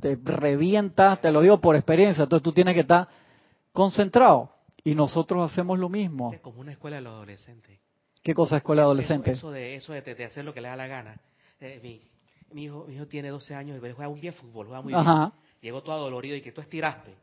Te 0.00 0.16
revienta, 0.22 1.16
te 1.16 1.30
lo 1.32 1.40
digo 1.40 1.60
por 1.60 1.74
experiencia, 1.76 2.22
entonces 2.24 2.44
tú 2.44 2.52
tienes 2.52 2.74
que 2.74 2.80
estar 2.80 3.08
concentrado. 3.72 4.50
Y 4.84 4.94
nosotros 4.94 5.50
hacemos 5.50 5.78
lo 5.78 5.88
mismo. 5.88 6.32
Es 6.32 6.40
como 6.40 6.60
una 6.60 6.72
escuela 6.72 6.96
de 6.96 7.02
los 7.02 7.12
adolescentes. 7.12 7.78
¿Qué 8.22 8.32
cosa 8.34 8.56
es 8.56 8.60
escuela 8.60 8.82
Eso- 8.82 8.86
adolescente? 8.86 9.30
Eso, 9.32 9.50
de, 9.50 9.74
eso 9.74 9.92
de, 9.92 10.02
de 10.02 10.24
hacer 10.24 10.44
lo 10.44 10.54
que 10.54 10.60
le 10.60 10.68
da 10.68 10.76
la 10.76 10.86
gana. 10.86 11.20
Eh, 11.60 11.80
mi, 11.82 12.00
mi 12.54 12.64
hijo, 12.64 12.84
mi 12.88 12.94
hijo 12.94 13.06
tiene 13.06 13.28
12 13.28 13.54
años 13.54 13.76
y 13.76 13.80
juega 13.80 14.08
muy 14.08 14.20
bien 14.20 14.32
fútbol, 14.34 14.66
juega 14.66 14.82
muy 14.82 14.94
Ajá. 14.94 15.14
bien. 15.32 15.32
Llegó 15.60 15.82
todo 15.82 15.94
adolorido 15.96 16.36
y 16.36 16.40
que 16.42 16.52
tú 16.52 16.60
estiraste. 16.60 17.14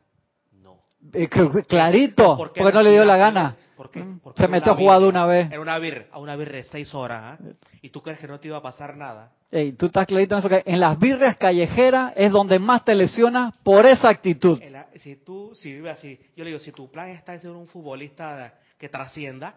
Eh, 1.12 1.28
Clarito, 1.28 2.36
¿Por 2.36 2.52
qué 2.52 2.60
porque 2.60 2.74
no 2.74 2.82
le 2.82 2.92
dio 2.92 3.04
la 3.04 3.16
gana. 3.16 3.56
¿Por 3.76 3.90
qué? 3.90 4.00
Mm, 4.00 4.20
Porque 4.20 4.42
Se 4.42 4.48
metió 4.48 4.72
a 4.72 4.98
una 4.98 5.26
de 5.26 5.36
vez. 5.36 5.52
Era 5.52 5.60
una 5.60 5.78
birra, 5.78 6.06
a 6.10 6.18
una 6.18 6.34
birra 6.34 6.56
de 6.56 6.64
6 6.64 6.94
horas. 6.94 7.22
¿ah? 7.22 7.38
Y 7.82 7.90
tú 7.90 8.02
crees 8.02 8.18
que 8.18 8.26
no 8.26 8.40
te 8.40 8.48
iba 8.48 8.56
a 8.56 8.62
pasar 8.62 8.96
nada. 8.96 9.32
Ey, 9.50 9.72
tú 9.72 9.86
estás 9.86 10.06
clarito 10.06 10.34
en 10.34 10.38
eso 10.40 10.48
que 10.48 10.62
en 10.64 10.80
las 10.80 10.98
birrias 10.98 11.36
callejeras 11.36 12.12
es 12.16 12.32
donde 12.32 12.58
más 12.58 12.84
te 12.84 12.94
lesionas 12.94 13.56
por 13.58 13.86
esa 13.86 14.08
actitud. 14.08 14.60
Si 14.96 15.16
tú, 15.16 15.52
si 15.54 15.72
vives 15.72 15.98
así, 15.98 16.18
yo 16.34 16.42
le 16.42 16.50
digo, 16.50 16.58
si 16.58 16.72
tu 16.72 16.90
plan 16.90 17.10
está 17.10 17.34
en 17.34 17.40
ser 17.40 17.50
un 17.50 17.66
futbolista 17.66 18.54
que 18.78 18.88
trascienda, 18.88 19.54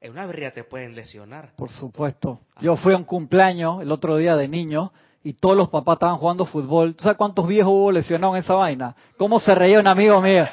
en 0.00 0.12
una 0.12 0.26
birria 0.26 0.52
te 0.52 0.64
pueden 0.64 0.94
lesionar. 0.94 1.52
Por 1.56 1.70
supuesto. 1.70 2.40
Yo 2.60 2.76
fui 2.76 2.92
a 2.92 2.96
un 2.98 3.04
cumpleaños 3.04 3.80
el 3.80 3.90
otro 3.90 4.16
día 4.16 4.36
de 4.36 4.48
niño 4.48 4.92
y 5.28 5.32
todos 5.32 5.56
los 5.56 5.68
papás 5.68 5.94
estaban 5.96 6.18
jugando 6.18 6.46
fútbol. 6.46 6.94
¿Tú 6.94 7.02
sabes 7.02 7.18
cuántos 7.18 7.46
viejos 7.48 7.72
hubo 7.72 7.90
lesionados 7.90 8.36
en 8.36 8.42
esa 8.44 8.54
vaina? 8.54 8.94
¿Cómo 9.18 9.40
se 9.40 9.54
reía 9.56 9.80
un 9.80 9.86
amigo 9.88 10.20
mío? 10.22 10.46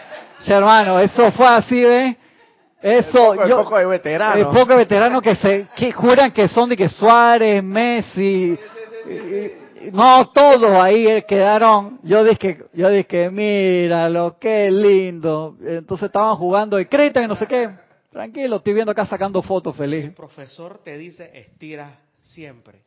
Che, 0.43 0.51
hermano, 0.51 0.99
eso 0.99 1.31
fue 1.31 1.45
así, 1.47 1.83
¿ves? 1.83 2.15
Eso, 2.81 3.33
El 3.33 3.38
poco- 3.38 3.43
el 3.43 3.49
yo, 3.49 3.57
poco 3.63 3.77
de 3.77 3.86
veterano. 3.86 4.36
el 4.39 4.45
poco 4.47 4.65
de 4.67 4.75
veteranos 4.77 5.21
que 5.21 5.36
se, 5.36 5.67
que 5.75 5.91
juran 5.91 6.31
que 6.31 6.47
son 6.47 6.69
de 6.69 6.75
que 6.75 6.89
Suárez, 6.89 7.63
Messi, 7.63 8.57
y- 9.07 9.12
y- 9.12 9.91
no, 9.91 10.29
todos 10.29 10.71
ahí 10.71 11.07
eh, 11.07 11.23
quedaron. 11.27 11.99
Yo 12.03 12.23
dije, 12.23 12.57
yo 12.73 12.89
dije, 12.89 13.29
míralo, 13.29 14.38
qué 14.39 14.71
lindo. 14.71 15.55
Entonces 15.62 16.07
estaban 16.07 16.36
jugando 16.36 16.79
y 16.79 16.86
crédito 16.88 17.21
y 17.21 17.27
no 17.27 17.36
sé 17.36 17.45
qué. 17.47 17.69
Tranquilo, 18.12 18.55
estoy 18.57 18.73
viendo 18.73 18.91
acá 18.91 19.05
sacando 19.05 19.41
fotos 19.43 19.75
feliz. 19.75 20.05
El 20.05 20.13
profesor 20.13 20.79
te 20.83 20.97
dice, 20.97 21.29
estira 21.38 21.99
siempre. 22.21 22.81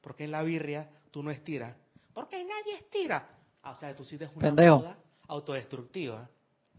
Porque 0.00 0.24
en 0.24 0.30
la 0.30 0.42
birria 0.42 0.88
tú 1.18 1.24
no 1.24 1.32
estiras. 1.32 1.74
Porque 2.14 2.44
nadie 2.44 2.76
estira. 2.76 3.28
Ah, 3.60 3.72
o 3.72 3.74
sea, 3.74 3.92
tú 3.96 4.04
sí 4.04 4.16
una 4.16 4.28
Pendejo. 4.38 4.76
moda 4.78 4.98
autodestructiva. 5.26 6.28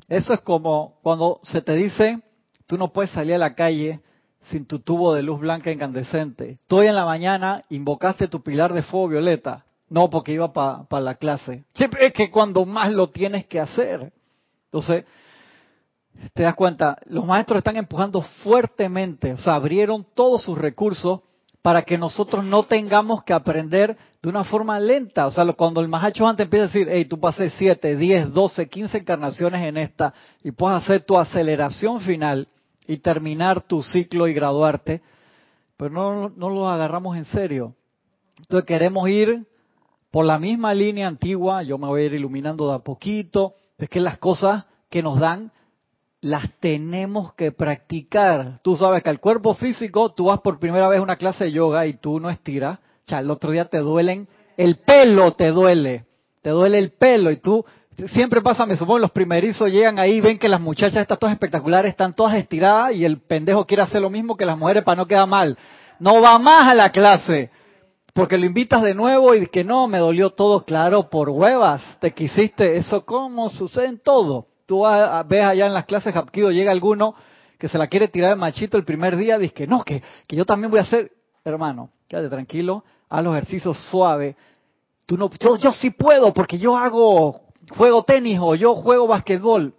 Eso 0.07 0.33
es 0.33 0.39
como 0.39 0.97
cuando 1.03 1.41
se 1.43 1.61
te 1.61 1.73
dice, 1.75 2.21
tú 2.65 2.77
no 2.77 2.93
puedes 2.93 3.11
salir 3.11 3.33
a 3.33 3.37
la 3.37 3.53
calle 3.53 3.99
sin 4.43 4.65
tu 4.65 4.79
tubo 4.79 5.13
de 5.13 5.23
luz 5.23 5.41
blanca 5.41 5.73
incandescente. 5.73 6.57
Tú 6.67 6.77
hoy 6.77 6.87
en 6.87 6.95
la 6.95 7.03
mañana 7.03 7.63
invocaste 7.67 8.29
tu 8.29 8.41
pilar 8.41 8.71
de 8.71 8.81
fuego 8.81 9.09
violeta. 9.09 9.65
No, 9.89 10.09
porque 10.09 10.31
iba 10.31 10.53
para 10.53 11.03
la 11.03 11.15
clase. 11.15 11.65
Siempre 11.73 12.05
es 12.05 12.13
que 12.13 12.31
cuando 12.31 12.65
más 12.65 12.93
lo 12.93 13.09
tienes 13.09 13.45
que 13.45 13.59
hacer. 13.59 14.13
Entonces, 14.67 15.03
te 16.33 16.43
das 16.43 16.55
cuenta, 16.55 16.97
los 17.07 17.25
maestros 17.25 17.57
están 17.57 17.75
empujando 17.75 18.21
fuertemente, 18.21 19.33
o 19.33 19.37
sea, 19.37 19.55
abrieron 19.55 20.07
todos 20.15 20.43
sus 20.43 20.57
recursos 20.57 21.19
para 21.69 21.83
que 21.83 21.99
nosotros 21.99 22.43
no 22.43 22.63
tengamos 22.63 23.23
que 23.23 23.31
aprender 23.31 23.95
de 24.23 24.27
una 24.27 24.43
forma 24.43 24.79
lenta. 24.79 25.27
O 25.27 25.31
sea, 25.31 25.45
cuando 25.53 25.81
el 25.81 25.87
Mahacho 25.87 26.27
antes 26.27 26.45
empieza 26.45 26.63
a 26.63 26.67
decir, 26.67 26.87
hey, 26.89 27.05
tú 27.05 27.19
pasé 27.19 27.51
7, 27.51 27.95
10, 27.95 28.33
12, 28.33 28.67
15 28.67 28.97
encarnaciones 28.97 29.61
en 29.67 29.77
esta 29.77 30.11
y 30.43 30.49
puedes 30.49 30.81
hacer 30.81 31.03
tu 31.03 31.15
aceleración 31.15 32.01
final 32.01 32.47
y 32.87 32.97
terminar 32.97 33.61
tu 33.61 33.83
ciclo 33.83 34.27
y 34.27 34.33
graduarte, 34.33 35.03
pero 35.77 35.91
no, 35.91 36.29
no 36.29 36.49
lo 36.49 36.67
agarramos 36.67 37.15
en 37.15 37.25
serio. 37.25 37.75
Entonces 38.39 38.65
queremos 38.65 39.07
ir 39.07 39.45
por 40.09 40.25
la 40.25 40.39
misma 40.39 40.73
línea 40.73 41.07
antigua, 41.07 41.61
yo 41.61 41.77
me 41.77 41.85
voy 41.85 42.01
a 42.01 42.05
ir 42.05 42.13
iluminando 42.15 42.67
de 42.67 42.77
a 42.77 42.79
poquito, 42.79 43.53
es 43.77 43.89
que 43.89 43.99
las 43.99 44.17
cosas 44.17 44.65
que 44.89 45.03
nos 45.03 45.19
dan 45.19 45.51
las 46.21 46.49
tenemos 46.59 47.33
que 47.33 47.51
practicar. 47.51 48.59
Tú 48.61 48.75
sabes 48.75 49.03
que 49.03 49.09
al 49.09 49.19
cuerpo 49.19 49.53
físico, 49.53 50.11
tú 50.11 50.25
vas 50.25 50.39
por 50.41 50.59
primera 50.59 50.87
vez 50.89 50.99
a 50.99 51.03
una 51.03 51.15
clase 51.15 51.45
de 51.45 51.51
yoga 51.51 51.85
y 51.87 51.93
tú 51.93 52.19
no 52.19 52.29
estiras, 52.29 52.79
sea, 53.09 53.19
el 53.19 53.31
otro 53.31 53.51
día 53.51 53.65
te 53.65 53.79
duelen, 53.79 54.27
el 54.55 54.77
pelo 54.77 55.33
te 55.33 55.49
duele, 55.49 56.05
te 56.41 56.51
duele 56.51 56.77
el 56.77 56.91
pelo 56.91 57.31
y 57.31 57.37
tú, 57.37 57.65
siempre 58.13 58.41
pasa, 58.41 58.65
me 58.65 58.77
supongo, 58.77 58.99
los 58.99 59.11
primerizos 59.11 59.69
llegan 59.69 59.99
ahí, 59.99 60.21
ven 60.21 60.37
que 60.37 60.47
las 60.47 60.61
muchachas 60.61 61.01
están 61.01 61.17
todas 61.17 61.33
espectaculares, 61.33 61.89
están 61.89 62.13
todas 62.13 62.35
estiradas 62.35 62.95
y 62.95 63.03
el 63.03 63.19
pendejo 63.19 63.65
quiere 63.65 63.83
hacer 63.83 64.01
lo 64.01 64.09
mismo 64.09 64.37
que 64.37 64.45
las 64.45 64.57
mujeres 64.57 64.83
para 64.83 64.97
no 64.97 65.07
quedar 65.07 65.27
mal. 65.27 65.57
No 65.99 66.21
va 66.21 66.39
más 66.39 66.69
a 66.69 66.75
la 66.75 66.91
clase. 66.91 67.49
Porque 68.13 68.37
lo 68.37 68.45
invitas 68.45 68.81
de 68.81 68.95
nuevo 68.95 69.35
y 69.35 69.47
que 69.47 69.63
no, 69.63 69.87
me 69.87 69.99
dolió 69.99 70.31
todo, 70.31 70.65
claro, 70.65 71.09
por 71.09 71.29
huevas, 71.29 71.81
te 71.99 72.11
quisiste, 72.11 72.77
eso 72.77 73.05
como 73.05 73.49
sucede 73.49 73.85
en 73.85 73.99
todo. 73.99 74.47
Tú 74.69 74.83
ves 75.25 75.43
allá 75.43 75.65
en 75.65 75.73
las 75.73 75.85
clases 75.85 76.15
Hapkido, 76.15 76.51
llega 76.51 76.71
alguno 76.71 77.15
que 77.57 77.67
se 77.67 77.79
la 77.79 77.87
quiere 77.87 78.07
tirar 78.07 78.29
de 78.29 78.35
machito 78.35 78.77
el 78.77 78.83
primer 78.83 79.17
día, 79.17 79.39
dice 79.39 79.51
que 79.51 79.65
no, 79.65 79.83
que, 79.83 80.03
que 80.27 80.35
yo 80.35 80.45
también 80.45 80.69
voy 80.69 80.79
a 80.79 80.83
hacer, 80.83 81.11
hermano, 81.43 81.89
quédate 82.07 82.29
tranquilo, 82.29 82.83
haz 83.09 83.23
los 83.23 83.35
ejercicios 83.35 83.79
suave. 83.89 84.35
Tú 85.07 85.17
no, 85.17 85.31
yo, 85.39 85.57
yo 85.57 85.71
sí 85.71 85.89
puedo 85.89 86.31
porque 86.35 86.59
yo 86.59 86.77
hago, 86.77 87.41
juego 87.71 88.03
tenis 88.03 88.37
o 88.39 88.53
yo 88.53 88.75
juego 88.75 89.07
basquetbol. 89.07 89.73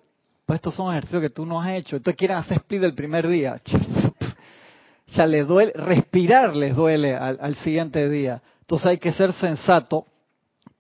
Pues 0.44 0.56
estos 0.56 0.74
son 0.74 0.90
ejercicios 0.90 1.22
que 1.22 1.30
tú 1.30 1.46
no 1.46 1.60
has 1.60 1.70
hecho. 1.70 1.94
Entonces 1.94 2.18
quieren 2.18 2.38
hacer 2.38 2.56
split 2.56 2.82
el 2.82 2.94
primer 2.96 3.28
día. 3.28 3.62
Sea, 5.06 5.24
les 5.24 5.46
duele, 5.46 5.72
respirar 5.76 6.56
les 6.56 6.74
duele 6.74 7.14
al, 7.14 7.54
siguiente 7.58 8.08
día. 8.08 8.42
Entonces 8.62 8.88
hay 8.88 8.98
que 8.98 9.12
ser 9.12 9.32
sensato. 9.34 10.06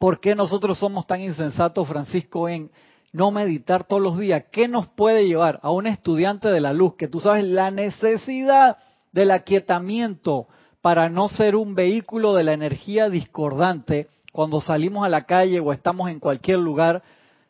¿Por 0.00 0.18
qué 0.18 0.34
nosotros 0.34 0.80
somos 0.80 1.06
tan 1.06 1.20
insensatos, 1.20 1.86
Francisco, 1.86 2.48
en 2.48 2.72
no 3.12 3.30
meditar 3.30 3.84
todos 3.84 4.02
los 4.02 4.18
días? 4.18 4.44
¿Qué 4.52 4.68
nos 4.68 4.86
puede 4.88 5.26
llevar 5.26 5.60
a 5.62 5.70
un 5.70 5.86
estudiante 5.86 6.48
de 6.48 6.60
la 6.60 6.72
luz 6.72 6.94
que 6.96 7.08
tú 7.08 7.20
sabes 7.20 7.44
la 7.44 7.70
necesidad 7.70 8.78
del 9.12 9.30
aquietamiento 9.30 10.46
para 10.80 11.08
no 11.08 11.28
ser 11.28 11.56
un 11.56 11.74
vehículo 11.74 12.34
de 12.34 12.44
la 12.44 12.52
energía 12.52 13.08
discordante 13.08 14.08
cuando 14.32 14.60
salimos 14.60 15.04
a 15.04 15.08
la 15.08 15.24
calle 15.24 15.60
o 15.60 15.72
estamos 15.72 16.10
en 16.10 16.20
cualquier 16.20 16.58
lugar 16.58 17.02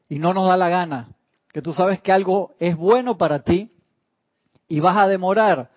y 0.09 0.19
no 0.19 0.35
nos 0.35 0.49
da 0.49 0.57
la 0.57 0.69
gana? 0.69 1.09
Que 1.53 1.63
tú 1.63 1.73
sabes 1.73 2.01
que 2.01 2.13
algo 2.13 2.55
es 2.59 2.77
bueno 2.77 3.19
para 3.19 3.41
ti 3.41 3.71
y 4.69 4.81
vas 4.81 4.97
a 4.97 5.09
demorar 5.09 5.71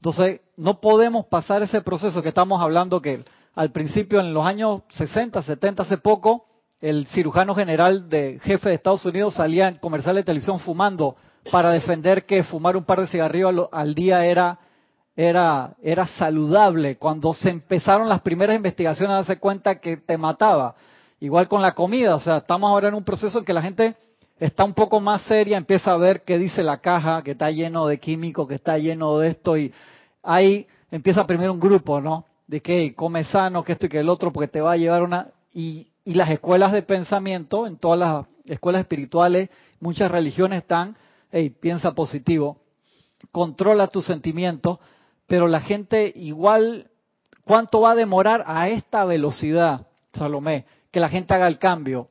entonces, 0.00 0.40
no 0.56 0.80
podemos 0.80 1.26
pasar 1.26 1.62
ese 1.62 1.82
proceso 1.82 2.22
que 2.22 2.30
estamos 2.30 2.62
hablando 2.62 3.02
que 3.02 3.22
al 3.54 3.70
principio, 3.70 4.20
en 4.20 4.32
los 4.32 4.46
años 4.46 4.80
60, 4.88 5.42
70, 5.42 5.82
hace 5.82 5.98
poco, 5.98 6.46
el 6.80 7.06
cirujano 7.08 7.54
general 7.54 8.08
de 8.08 8.38
jefe 8.42 8.70
de 8.70 8.74
Estados 8.76 9.04
Unidos 9.04 9.34
salía 9.34 9.68
en 9.68 9.76
comercial 9.76 10.16
de 10.16 10.24
televisión 10.24 10.58
fumando 10.60 11.16
para 11.50 11.70
defender 11.72 12.24
que 12.24 12.42
fumar 12.42 12.76
un 12.76 12.84
par 12.84 13.00
de 13.00 13.08
cigarrillos 13.08 13.68
al, 13.72 13.94
día 13.94 14.24
era, 14.24 14.58
era, 15.16 15.74
era 15.82 16.06
saludable. 16.06 16.96
Cuando 16.96 17.34
se 17.34 17.50
empezaron 17.50 18.08
las 18.08 18.22
primeras 18.22 18.56
investigaciones 18.56 19.12
a 19.12 19.16
darse 19.16 19.38
cuenta 19.38 19.80
que 19.80 19.98
te 19.98 20.16
mataba. 20.16 20.74
Igual 21.20 21.48
con 21.48 21.60
la 21.60 21.74
comida, 21.74 22.14
o 22.14 22.20
sea, 22.20 22.38
estamos 22.38 22.70
ahora 22.70 22.88
en 22.88 22.94
un 22.94 23.04
proceso 23.04 23.38
en 23.38 23.44
que 23.44 23.52
la 23.52 23.62
gente 23.62 23.94
está 24.38 24.64
un 24.64 24.72
poco 24.72 25.00
más 25.00 25.20
seria, 25.22 25.58
empieza 25.58 25.92
a 25.92 25.98
ver 25.98 26.22
qué 26.22 26.38
dice 26.38 26.62
la 26.62 26.78
caja, 26.78 27.22
que 27.22 27.32
está 27.32 27.50
lleno 27.50 27.86
de 27.86 28.00
químicos, 28.00 28.48
que 28.48 28.54
está 28.54 28.78
lleno 28.78 29.18
de 29.18 29.28
esto, 29.28 29.58
y 29.58 29.70
ahí 30.22 30.66
empieza 30.90 31.26
primero 31.26 31.52
un 31.52 31.60
grupo, 31.60 32.00
¿no? 32.00 32.24
De 32.46 32.62
que 32.62 32.94
come 32.94 33.24
sano, 33.24 33.62
que 33.62 33.72
esto 33.72 33.84
y 33.84 33.90
que 33.90 34.00
el 34.00 34.08
otro, 34.08 34.32
porque 34.32 34.48
te 34.48 34.62
va 34.62 34.72
a 34.72 34.76
llevar 34.78 35.02
una... 35.02 35.28
Y, 35.52 35.89
y 36.04 36.14
las 36.14 36.30
escuelas 36.30 36.72
de 36.72 36.82
pensamiento, 36.82 37.66
en 37.66 37.76
todas 37.76 37.98
las 37.98 38.26
escuelas 38.46 38.80
espirituales, 38.80 39.50
muchas 39.80 40.10
religiones 40.10 40.62
están, 40.62 40.96
hey, 41.30 41.50
piensa 41.50 41.92
positivo, 41.92 42.58
controla 43.32 43.86
tus 43.88 44.06
sentimientos, 44.06 44.78
pero 45.26 45.46
la 45.46 45.60
gente 45.60 46.12
igual, 46.16 46.90
¿cuánto 47.44 47.82
va 47.82 47.92
a 47.92 47.96
demorar 47.96 48.44
a 48.46 48.68
esta 48.68 49.04
velocidad, 49.04 49.86
Salomé, 50.14 50.66
que 50.90 51.00
la 51.00 51.08
gente 51.08 51.34
haga 51.34 51.46
el 51.46 51.58
cambio? 51.58 52.08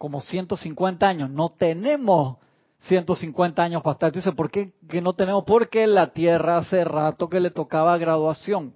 como 0.00 0.22
150 0.22 1.06
años. 1.06 1.28
No 1.28 1.50
tenemos 1.50 2.38
150 2.84 3.62
años 3.62 3.82
para 3.82 3.92
estar. 3.92 4.10
Dice, 4.10 4.32
¿por 4.32 4.50
qué 4.50 4.72
que 4.88 5.02
no 5.02 5.12
tenemos? 5.12 5.44
Porque 5.46 5.86
la 5.86 6.14
Tierra 6.14 6.56
hace 6.56 6.84
rato 6.84 7.28
que 7.28 7.38
le 7.38 7.50
tocaba 7.50 7.98
graduación 7.98 8.72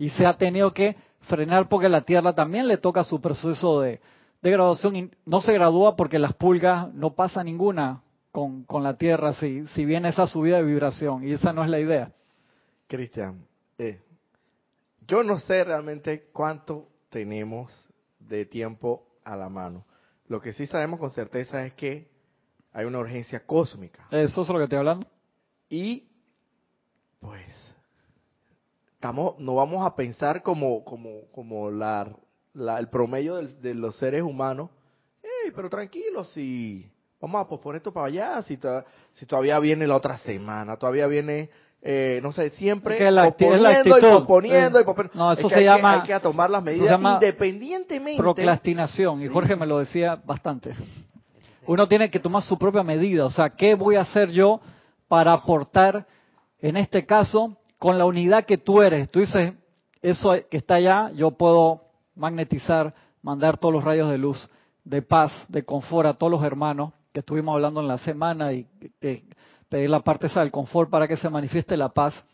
y 0.00 0.10
se 0.10 0.26
ha 0.26 0.36
tenido 0.36 0.74
que 0.74 0.96
frenar 1.28 1.68
porque 1.68 1.88
la 1.88 2.02
Tierra 2.02 2.34
también 2.34 2.66
le 2.66 2.78
toca 2.78 3.04
su 3.04 3.20
proceso 3.20 3.80
de, 3.80 4.00
graduación 4.42 4.96
y 4.96 5.10
no 5.24 5.40
se 5.40 5.52
gradúa 5.52 5.96
porque 5.96 6.18
las 6.18 6.32
pulgas 6.32 6.92
no 6.94 7.14
pasa 7.14 7.44
ninguna 7.44 8.02
con, 8.32 8.64
con 8.64 8.82
la 8.82 8.96
Tierra 8.96 9.32
si, 9.34 9.66
si 9.68 9.84
viene 9.84 10.08
esa 10.08 10.26
subida 10.26 10.56
de 10.56 10.64
vibración 10.64 11.26
y 11.26 11.32
esa 11.32 11.52
no 11.52 11.62
es 11.62 11.70
la 11.70 11.80
idea. 11.80 12.12
Cristian, 12.86 13.46
eh, 13.76 14.00
yo 15.06 15.22
no 15.22 15.38
sé 15.38 15.64
realmente 15.64 16.28
cuánto 16.32 16.88
tenemos 17.10 17.72
de 18.18 18.44
tiempo 18.46 19.06
a 19.24 19.36
la 19.36 19.48
mano. 19.48 19.84
Lo 20.28 20.40
que 20.40 20.52
sí 20.52 20.66
sabemos 20.66 21.00
con 21.00 21.10
certeza 21.10 21.64
es 21.64 21.72
que 21.74 22.08
hay 22.72 22.84
una 22.84 22.98
urgencia 22.98 23.44
cósmica. 23.44 24.06
Eso 24.10 24.42
es 24.42 24.48
lo 24.48 24.56
que 24.58 24.64
estoy 24.64 24.78
hablando. 24.78 25.06
Y 25.68 26.08
pues 27.20 27.67
estamos, 28.98 29.38
no 29.38 29.54
vamos 29.54 29.86
a 29.86 29.94
pensar 29.94 30.42
como, 30.42 30.84
como, 30.84 31.30
como 31.30 31.70
la, 31.70 32.10
el 32.78 32.88
promedio 32.88 33.36
de, 33.36 33.74
los 33.74 33.96
seres 33.96 34.22
humanos. 34.22 34.70
pero 35.54 35.70
tranquilo, 35.70 36.24
si 36.24 36.90
vamos 37.20 37.40
a 37.40 37.48
posponer 37.48 37.76
esto 37.76 37.92
para 37.92 38.06
allá, 38.08 38.42
si, 38.42 38.58
si 39.14 39.24
todavía 39.24 39.60
viene 39.60 39.86
la 39.86 39.94
otra 39.94 40.18
semana, 40.18 40.76
todavía 40.76 41.06
viene 41.06 41.48
eh, 41.80 42.18
no 42.24 42.32
sé, 42.32 42.50
siempre 42.50 42.98
posponiendo 42.98 43.98
y 43.98 44.00
posponiendo 44.00 44.80
y 44.80 44.84
No, 45.14 45.30
eso 45.30 45.48
se 45.48 45.62
llama... 45.62 46.02
hay 46.02 46.08
que 46.08 46.18
tomar 46.18 46.50
las 46.50 46.64
medidas 46.64 47.00
independientemente. 47.00 48.20
Procrastinación, 48.20 49.22
y 49.22 49.28
Jorge 49.28 49.54
me 49.54 49.64
lo 49.64 49.78
decía 49.78 50.20
bastante. 50.24 50.74
Uno 51.68 51.86
tiene 51.86 52.10
que 52.10 52.18
tomar 52.18 52.42
su 52.42 52.58
propia 52.58 52.82
medida, 52.82 53.26
o 53.26 53.30
sea, 53.30 53.50
¿qué 53.50 53.76
voy 53.76 53.94
a 53.94 54.00
hacer 54.00 54.30
yo 54.30 54.60
para 55.06 55.32
aportar, 55.32 56.04
en 56.60 56.76
este 56.76 57.06
caso, 57.06 57.56
con 57.78 57.98
la 57.98 58.04
unidad 58.04 58.44
que 58.44 58.58
tú 58.58 58.82
eres? 58.82 59.10
Tú 59.10 59.20
dices, 59.20 59.54
eso 60.02 60.32
que 60.50 60.56
está 60.56 60.74
allá, 60.76 61.10
yo 61.12 61.32
puedo 61.32 61.82
magnetizar, 62.14 62.94
mandar 63.22 63.56
todos 63.58 63.74
los 63.74 63.84
rayos 63.84 64.10
de 64.10 64.18
luz, 64.18 64.48
de 64.84 65.02
paz, 65.02 65.32
de 65.48 65.64
confort 65.64 66.08
a 66.08 66.14
todos 66.14 66.30
los 66.30 66.42
hermanos 66.42 66.92
que 67.12 67.20
estuvimos 67.20 67.54
hablando 67.54 67.80
en 67.80 67.88
la 67.88 67.98
semana 67.98 68.52
y 68.52 68.66
que 69.00 69.24
pedir 69.68 69.90
la 69.90 70.00
parte 70.00 70.26
esa 70.26 70.40
del 70.40 70.50
confort 70.50 70.90
para 70.90 71.06
que 71.06 71.16
se 71.16 71.28
manifieste 71.28 71.76
la 71.76 71.88
paz. 71.88 72.24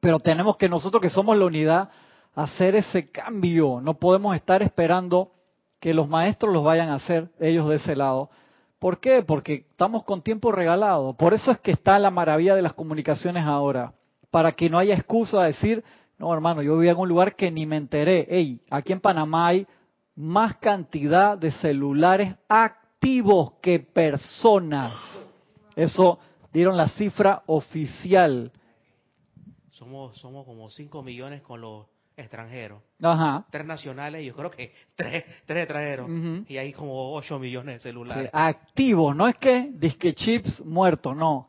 Pero 0.00 0.18
tenemos 0.18 0.56
que 0.56 0.68
nosotros 0.68 1.00
que 1.00 1.10
somos 1.10 1.36
la 1.36 1.46
unidad 1.46 1.90
hacer 2.34 2.76
ese 2.76 3.10
cambio. 3.10 3.80
No 3.80 3.94
podemos 3.94 4.34
estar 4.36 4.62
esperando 4.62 5.32
que 5.80 5.94
los 5.94 6.08
maestros 6.08 6.52
los 6.52 6.64
vayan 6.64 6.88
a 6.88 6.94
hacer 6.94 7.30
ellos 7.40 7.68
de 7.68 7.76
ese 7.76 7.96
lado. 7.96 8.30
¿Por 8.78 9.00
qué? 9.00 9.22
Porque 9.22 9.66
estamos 9.70 10.04
con 10.04 10.22
tiempo 10.22 10.52
regalado. 10.52 11.14
Por 11.14 11.34
eso 11.34 11.50
es 11.50 11.58
que 11.58 11.72
está 11.72 11.98
la 11.98 12.10
maravilla 12.10 12.54
de 12.54 12.62
las 12.62 12.74
comunicaciones 12.74 13.44
ahora. 13.44 13.92
Para 14.30 14.52
que 14.52 14.68
no 14.68 14.78
haya 14.78 14.94
excusa 14.94 15.40
de 15.40 15.46
decir, 15.48 15.84
no 16.18 16.32
hermano, 16.34 16.62
yo 16.62 16.76
vivía 16.76 16.92
en 16.92 16.98
un 16.98 17.08
lugar 17.08 17.36
que 17.36 17.50
ni 17.50 17.66
me 17.66 17.76
enteré. 17.76 18.26
Ey, 18.28 18.60
aquí 18.70 18.92
en 18.92 19.00
Panamá 19.00 19.48
hay 19.48 19.66
más 20.16 20.56
cantidad 20.56 21.38
de 21.38 21.52
celulares 21.52 22.34
activos 22.48 23.52
que 23.62 23.78
personas. 23.78 24.92
Eso 25.76 26.18
dieron 26.52 26.76
la 26.76 26.88
cifra 26.88 27.42
oficial. 27.46 28.50
Somos, 29.70 30.18
somos 30.18 30.44
como 30.44 30.68
5 30.68 31.02
millones 31.02 31.40
con 31.42 31.60
los 31.60 31.86
extranjeros. 32.16 32.82
Ajá. 33.00 33.46
Tres 33.48 33.64
nacionales, 33.64 34.24
yo 34.26 34.34
creo 34.34 34.50
que 34.50 34.74
tres, 34.96 35.24
tres 35.46 35.62
extranjeros. 35.62 36.10
Y 36.48 36.56
hay 36.58 36.72
como 36.72 37.14
8 37.14 37.38
millones 37.38 37.76
de 37.76 37.80
celulares. 37.80 38.30
activos, 38.32 39.14
no 39.14 39.28
es 39.28 39.38
que 39.38 39.70
disque 39.72 40.14
chips 40.14 40.64
muertos, 40.64 41.16
no. 41.16 41.48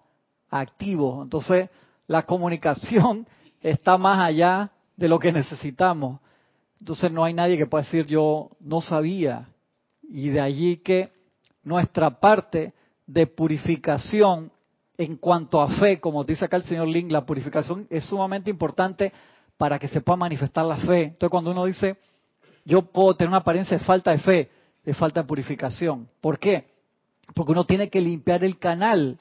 Activos. 0.51 1.23
Entonces, 1.23 1.69
la 2.09 2.23
comunicación 2.23 3.27
está 3.61 3.99
más 3.99 4.19
allá 4.19 4.71
de 4.97 5.07
lo 5.07 5.19
que 5.19 5.31
necesitamos. 5.31 6.19
Entonces, 6.79 7.11
no 7.11 7.23
hay 7.23 7.35
nadie 7.35 7.55
que 7.55 7.67
pueda 7.67 7.83
decir 7.83 8.07
yo 8.07 8.49
no 8.59 8.81
sabía. 8.81 9.47
Y 10.01 10.29
de 10.29 10.41
allí 10.41 10.77
que 10.77 11.13
nuestra 11.63 12.19
parte 12.19 12.73
de 13.05 13.27
purificación 13.27 14.51
en 14.97 15.17
cuanto 15.17 15.61
a 15.61 15.69
fe, 15.77 15.99
como 16.01 16.23
dice 16.23 16.45
acá 16.45 16.57
el 16.57 16.63
señor 16.63 16.87
Link, 16.87 17.11
la 17.11 17.27
purificación 17.27 17.85
es 17.91 18.05
sumamente 18.05 18.49
importante 18.49 19.13
para 19.55 19.77
que 19.77 19.87
se 19.87 20.01
pueda 20.01 20.17
manifestar 20.17 20.65
la 20.65 20.77
fe. 20.77 21.03
Entonces 21.03 21.29
cuando 21.29 21.51
uno 21.51 21.65
dice, 21.65 21.97
yo 22.65 22.81
puedo 22.81 23.13
tener 23.13 23.29
una 23.29 23.37
apariencia 23.37 23.77
de 23.77 23.83
falta 23.85 24.11
de 24.11 24.17
fe, 24.17 24.49
de 24.83 24.93
falta 24.95 25.21
de 25.21 25.27
purificación. 25.27 26.09
¿Por 26.19 26.39
qué? 26.39 26.71
Porque 27.35 27.51
uno 27.51 27.65
tiene 27.65 27.87
que 27.87 28.01
limpiar 28.01 28.43
el 28.43 28.57
canal. 28.57 29.19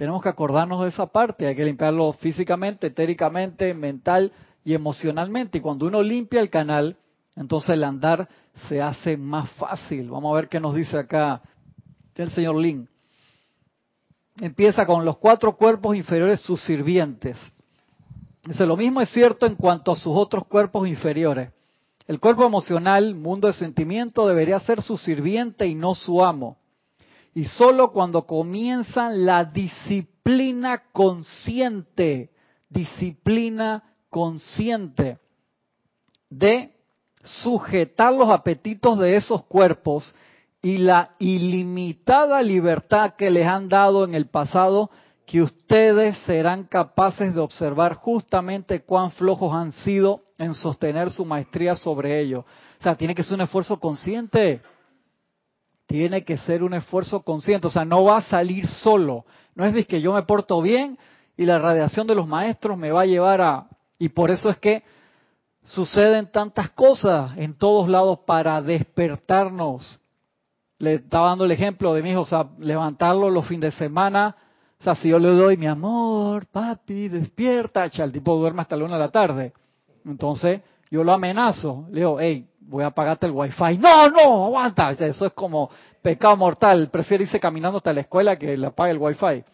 Tenemos 0.00 0.22
que 0.22 0.30
acordarnos 0.30 0.82
de 0.82 0.88
esa 0.88 1.04
parte. 1.08 1.46
Hay 1.46 1.54
que 1.54 1.62
limpiarlo 1.62 2.10
físicamente, 2.14 2.86
etéricamente, 2.86 3.74
mental 3.74 4.32
y 4.64 4.72
emocionalmente. 4.72 5.58
Y 5.58 5.60
cuando 5.60 5.84
uno 5.84 6.02
limpia 6.02 6.40
el 6.40 6.48
canal, 6.48 6.96
entonces 7.36 7.68
el 7.68 7.84
andar 7.84 8.26
se 8.66 8.80
hace 8.80 9.18
más 9.18 9.50
fácil. 9.50 10.08
Vamos 10.08 10.32
a 10.32 10.36
ver 10.36 10.48
qué 10.48 10.58
nos 10.58 10.74
dice 10.74 10.96
acá 10.96 11.42
el 12.14 12.30
señor 12.30 12.56
Link. 12.56 12.88
empieza 14.38 14.86
con 14.86 15.04
los 15.04 15.18
cuatro 15.18 15.54
cuerpos 15.54 15.94
inferiores 15.94 16.40
sus 16.40 16.62
sirvientes. 16.62 17.36
Dice, 18.44 18.64
lo 18.64 18.78
mismo 18.78 19.02
es 19.02 19.10
cierto 19.10 19.44
en 19.44 19.54
cuanto 19.54 19.92
a 19.92 19.96
sus 19.96 20.16
otros 20.16 20.46
cuerpos 20.46 20.88
inferiores. 20.88 21.50
El 22.06 22.20
cuerpo 22.20 22.46
emocional, 22.46 23.14
mundo 23.14 23.48
de 23.48 23.52
sentimiento, 23.52 24.26
debería 24.26 24.60
ser 24.60 24.80
su 24.80 24.96
sirviente 24.96 25.66
y 25.66 25.74
no 25.74 25.94
su 25.94 26.24
amo. 26.24 26.56
Y 27.34 27.44
solo 27.44 27.92
cuando 27.92 28.26
comienzan 28.26 29.24
la 29.24 29.44
disciplina 29.44 30.82
consciente, 30.92 32.30
disciplina 32.68 33.84
consciente 34.08 35.18
de 36.28 36.74
sujetar 37.22 38.12
los 38.14 38.30
apetitos 38.30 38.98
de 38.98 39.16
esos 39.16 39.44
cuerpos 39.44 40.14
y 40.62 40.78
la 40.78 41.14
ilimitada 41.18 42.42
libertad 42.42 43.14
que 43.16 43.30
les 43.30 43.46
han 43.46 43.68
dado 43.68 44.04
en 44.04 44.14
el 44.14 44.26
pasado, 44.26 44.90
que 45.26 45.42
ustedes 45.42 46.18
serán 46.26 46.64
capaces 46.64 47.34
de 47.34 47.40
observar 47.40 47.94
justamente 47.94 48.82
cuán 48.82 49.12
flojos 49.12 49.54
han 49.54 49.72
sido 49.72 50.24
en 50.38 50.54
sostener 50.54 51.10
su 51.10 51.24
maestría 51.24 51.76
sobre 51.76 52.20
ellos. 52.20 52.44
O 52.80 52.82
sea, 52.82 52.96
tiene 52.96 53.14
que 53.14 53.22
ser 53.22 53.34
un 53.34 53.42
esfuerzo 53.42 53.78
consciente. 53.78 54.60
Tiene 55.90 56.22
que 56.22 56.38
ser 56.38 56.62
un 56.62 56.72
esfuerzo 56.74 57.22
consciente. 57.22 57.66
O 57.66 57.70
sea, 57.70 57.84
no 57.84 58.04
va 58.04 58.18
a 58.18 58.22
salir 58.22 58.68
solo. 58.68 59.24
No 59.56 59.64
es 59.64 59.74
de 59.74 59.84
que 59.84 60.00
yo 60.00 60.12
me 60.12 60.22
porto 60.22 60.62
bien 60.62 60.96
y 61.36 61.44
la 61.44 61.58
radiación 61.58 62.06
de 62.06 62.14
los 62.14 62.28
maestros 62.28 62.78
me 62.78 62.92
va 62.92 63.00
a 63.00 63.06
llevar 63.06 63.40
a... 63.40 63.66
Y 63.98 64.10
por 64.10 64.30
eso 64.30 64.48
es 64.50 64.56
que 64.58 64.84
suceden 65.64 66.30
tantas 66.30 66.70
cosas 66.70 67.32
en 67.36 67.58
todos 67.58 67.88
lados 67.88 68.20
para 68.24 68.62
despertarnos. 68.62 69.98
Le 70.78 70.94
estaba 70.94 71.30
dando 71.30 71.44
el 71.44 71.50
ejemplo 71.50 71.92
de 71.92 72.04
mi 72.04 72.10
hijo, 72.12 72.20
o 72.20 72.24
sea, 72.24 72.46
levantarlo 72.60 73.28
los 73.28 73.48
fines 73.48 73.72
de 73.72 73.78
semana. 73.78 74.36
O 74.78 74.84
sea, 74.84 74.94
si 74.94 75.08
yo 75.08 75.18
le 75.18 75.30
doy 75.30 75.56
mi 75.56 75.66
amor, 75.66 76.46
papi, 76.46 77.08
despierta, 77.08 77.84
el 77.84 78.12
tipo 78.12 78.36
duerme 78.36 78.62
hasta 78.62 78.76
la 78.76 78.84
una 78.84 78.94
de 78.94 79.00
la 79.00 79.10
tarde. 79.10 79.52
Entonces, 80.04 80.60
yo 80.88 81.02
lo 81.02 81.12
amenazo. 81.12 81.86
Le 81.90 81.98
digo, 81.98 82.20
hey, 82.20 82.46
voy 82.70 82.84
a 82.84 82.88
apagarte 82.88 83.26
el 83.26 83.32
wifi. 83.32 83.78
No, 83.78 84.08
no, 84.08 84.46
aguanta. 84.46 84.92
Eso 84.92 85.26
es 85.26 85.32
como 85.32 85.70
pecado 86.00 86.36
mortal. 86.36 86.88
Prefiere 86.90 87.24
irse 87.24 87.40
caminando 87.40 87.78
hasta 87.78 87.92
la 87.92 88.00
escuela 88.00 88.36
que 88.36 88.56
le 88.56 88.66
apague 88.66 88.92
el 88.92 88.98
wifi. 88.98 89.44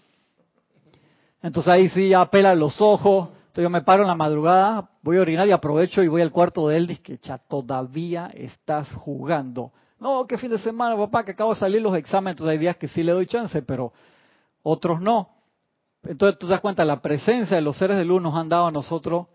Entonces 1.42 1.72
ahí 1.72 1.88
sí 1.88 2.10
ya 2.10 2.26
pela 2.26 2.54
los 2.54 2.80
ojos. 2.80 3.28
Entonces 3.28 3.62
yo 3.62 3.70
me 3.70 3.80
paro 3.80 4.02
en 4.02 4.08
la 4.08 4.14
madrugada, 4.14 4.90
voy 5.00 5.16
a 5.16 5.22
orinar 5.22 5.48
y 5.48 5.50
aprovecho 5.50 6.02
y 6.02 6.08
voy 6.08 6.20
al 6.20 6.30
cuarto 6.30 6.68
de 6.68 6.76
él. 6.76 6.86
Dice 6.86 7.02
que 7.02 7.16
ya 7.16 7.38
todavía 7.38 8.30
estás 8.34 8.92
jugando. 8.92 9.72
No, 9.98 10.26
qué 10.26 10.36
fin 10.36 10.50
de 10.50 10.58
semana, 10.58 10.94
papá, 10.94 11.24
que 11.24 11.30
acabo 11.30 11.54
de 11.54 11.60
salir 11.60 11.80
los 11.80 11.96
exámenes. 11.96 12.34
Entonces 12.34 12.52
hay 12.52 12.58
días 12.58 12.76
que 12.76 12.86
sí 12.86 13.02
le 13.02 13.12
doy 13.12 13.26
chance, 13.26 13.62
pero 13.62 13.94
otros 14.62 15.00
no. 15.00 15.30
Entonces 16.04 16.38
tú 16.38 16.46
te 16.46 16.52
das 16.52 16.60
cuenta, 16.60 16.84
la 16.84 17.00
presencia 17.00 17.56
de 17.56 17.62
los 17.62 17.78
seres 17.78 17.96
de 17.96 18.04
luz 18.04 18.20
nos 18.20 18.34
han 18.34 18.50
dado 18.50 18.66
a 18.66 18.70
nosotros 18.70 19.26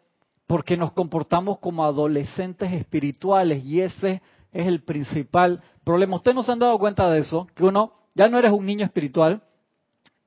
porque 0.52 0.76
nos 0.76 0.92
comportamos 0.92 1.60
como 1.60 1.86
adolescentes 1.86 2.74
espirituales 2.74 3.64
y 3.64 3.80
ese 3.80 4.22
es 4.52 4.68
el 4.68 4.84
principal 4.84 5.64
problema. 5.86 6.18
Ustedes 6.18 6.36
no 6.36 6.44
se 6.44 6.52
han 6.52 6.60
dado 6.60 6.78
cuenta 6.78 7.10
de 7.10 7.20
eso, 7.20 7.48
que 7.56 7.64
uno 7.64 7.94
ya 8.16 8.28
no 8.28 8.38
eres 8.38 8.52
un 8.52 8.66
niño 8.66 8.84
espiritual, 8.84 9.42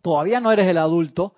todavía 0.00 0.40
no 0.40 0.50
eres 0.50 0.66
el 0.66 0.78
adulto, 0.78 1.34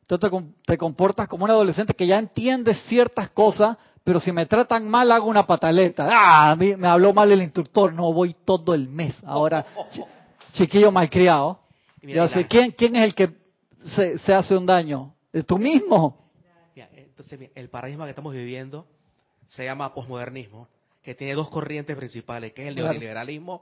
entonces 0.00 0.32
te, 0.66 0.76
comportas 0.76 1.28
como 1.28 1.44
un 1.44 1.52
adolescente 1.52 1.94
que 1.94 2.08
ya 2.08 2.18
entiende 2.18 2.74
ciertas 2.88 3.30
cosas, 3.30 3.76
pero 4.02 4.18
si 4.18 4.32
me 4.32 4.46
tratan 4.46 4.88
mal 4.88 5.12
hago 5.12 5.28
una 5.28 5.46
pataleta. 5.46 6.08
Ah, 6.10 6.56
me, 6.56 6.76
me 6.76 6.88
habló 6.88 7.14
mal 7.14 7.30
el 7.30 7.40
instructor, 7.40 7.92
no 7.92 8.12
voy 8.12 8.34
todo 8.44 8.74
el 8.74 8.88
mes. 8.88 9.14
Ahora, 9.24 9.64
chiquillo 10.54 10.90
malcriado. 10.90 11.60
¿quién, 12.48 12.72
¿quién 12.72 12.96
es 12.96 13.04
el 13.04 13.14
que 13.14 13.30
se, 14.24 14.34
hace 14.34 14.56
un 14.56 14.66
daño? 14.66 15.14
¿Tú 15.46 15.56
mismo? 15.56 16.23
Entonces, 17.24 17.50
el 17.54 17.68
paradigma 17.68 18.04
que 18.04 18.10
estamos 18.10 18.32
viviendo 18.34 18.86
se 19.46 19.64
llama 19.64 19.94
posmodernismo, 19.94 20.68
que 21.02 21.14
tiene 21.14 21.34
dos 21.34 21.50
corrientes 21.50 21.96
principales, 21.96 22.52
que 22.52 22.62
es 22.62 22.68
el 22.68 22.76
neoliberalismo 22.76 23.60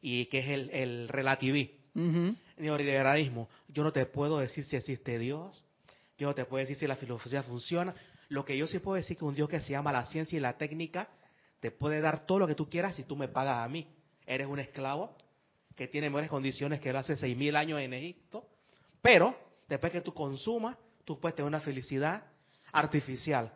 y 0.00 0.26
que 0.26 0.38
es 0.40 0.48
el, 0.48 0.70
el 0.70 1.08
relativismo. 1.08 1.74
Neoliberalismo, 2.56 3.48
yo 3.68 3.84
no 3.84 3.92
te 3.92 4.06
puedo 4.06 4.38
decir 4.38 4.64
si 4.64 4.76
existe 4.76 5.18
Dios, 5.18 5.64
yo 6.18 6.28
no 6.28 6.34
te 6.34 6.44
puedo 6.44 6.60
decir 6.60 6.76
si 6.76 6.86
la 6.86 6.96
filosofía 6.96 7.42
funciona. 7.42 7.94
Lo 8.28 8.44
que 8.44 8.56
yo 8.56 8.66
sí 8.66 8.78
puedo 8.78 8.96
decir 8.96 9.16
que 9.16 9.24
un 9.24 9.34
Dios 9.34 9.48
que 9.48 9.60
se 9.60 9.70
llama 9.72 9.92
la 9.92 10.06
ciencia 10.06 10.36
y 10.36 10.40
la 10.40 10.56
técnica 10.56 11.08
te 11.60 11.70
puede 11.70 12.00
dar 12.00 12.26
todo 12.26 12.40
lo 12.40 12.46
que 12.46 12.54
tú 12.54 12.68
quieras 12.68 12.94
si 12.96 13.04
tú 13.04 13.16
me 13.16 13.28
pagas 13.28 13.64
a 13.64 13.68
mí. 13.68 13.86
Eres 14.26 14.46
un 14.46 14.58
esclavo 14.58 15.16
que 15.76 15.88
tiene 15.88 16.08
mejores 16.08 16.30
condiciones 16.30 16.80
que 16.80 16.92
lo 16.92 16.98
hace 17.00 17.16
seis 17.16 17.36
mil 17.36 17.56
años 17.56 17.80
en 17.80 17.92
Egipto, 17.94 18.48
pero 19.02 19.36
después 19.68 19.92
que 19.92 20.00
tú 20.00 20.14
consumas, 20.14 20.76
tú 21.04 21.18
puedes 21.20 21.34
tener 21.34 21.48
una 21.48 21.60
felicidad 21.60 22.24
artificial 22.74 23.52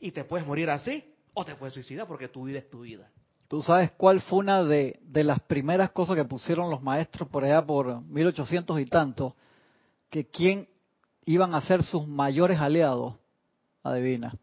y 0.00 0.10
te 0.10 0.24
puedes 0.24 0.46
morir 0.46 0.68
así 0.68 1.02
o 1.32 1.44
te 1.44 1.54
puedes 1.54 1.72
suicidar 1.72 2.06
porque 2.06 2.28
tu 2.28 2.44
vida 2.44 2.58
es 2.58 2.68
tu 2.68 2.80
vida. 2.80 3.08
¿Tú 3.46 3.62
sabes 3.62 3.92
cuál 3.92 4.20
fue 4.20 4.40
una 4.40 4.64
de, 4.64 4.98
de 5.02 5.24
las 5.24 5.40
primeras 5.40 5.90
cosas 5.92 6.16
que 6.16 6.24
pusieron 6.24 6.68
los 6.68 6.82
maestros 6.82 7.28
por 7.28 7.44
allá 7.44 7.64
por 7.64 8.02
1800 8.02 8.80
y 8.80 8.84
tanto? 8.86 9.36
Que 10.10 10.26
quién 10.26 10.68
iban 11.24 11.54
a 11.54 11.60
ser 11.62 11.82
sus 11.82 12.06
mayores 12.06 12.60
aliados, 12.60 13.14
adivina. 13.82 14.34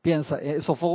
Piensa, 0.00 0.38
eso 0.38 0.74
fue 0.74 0.90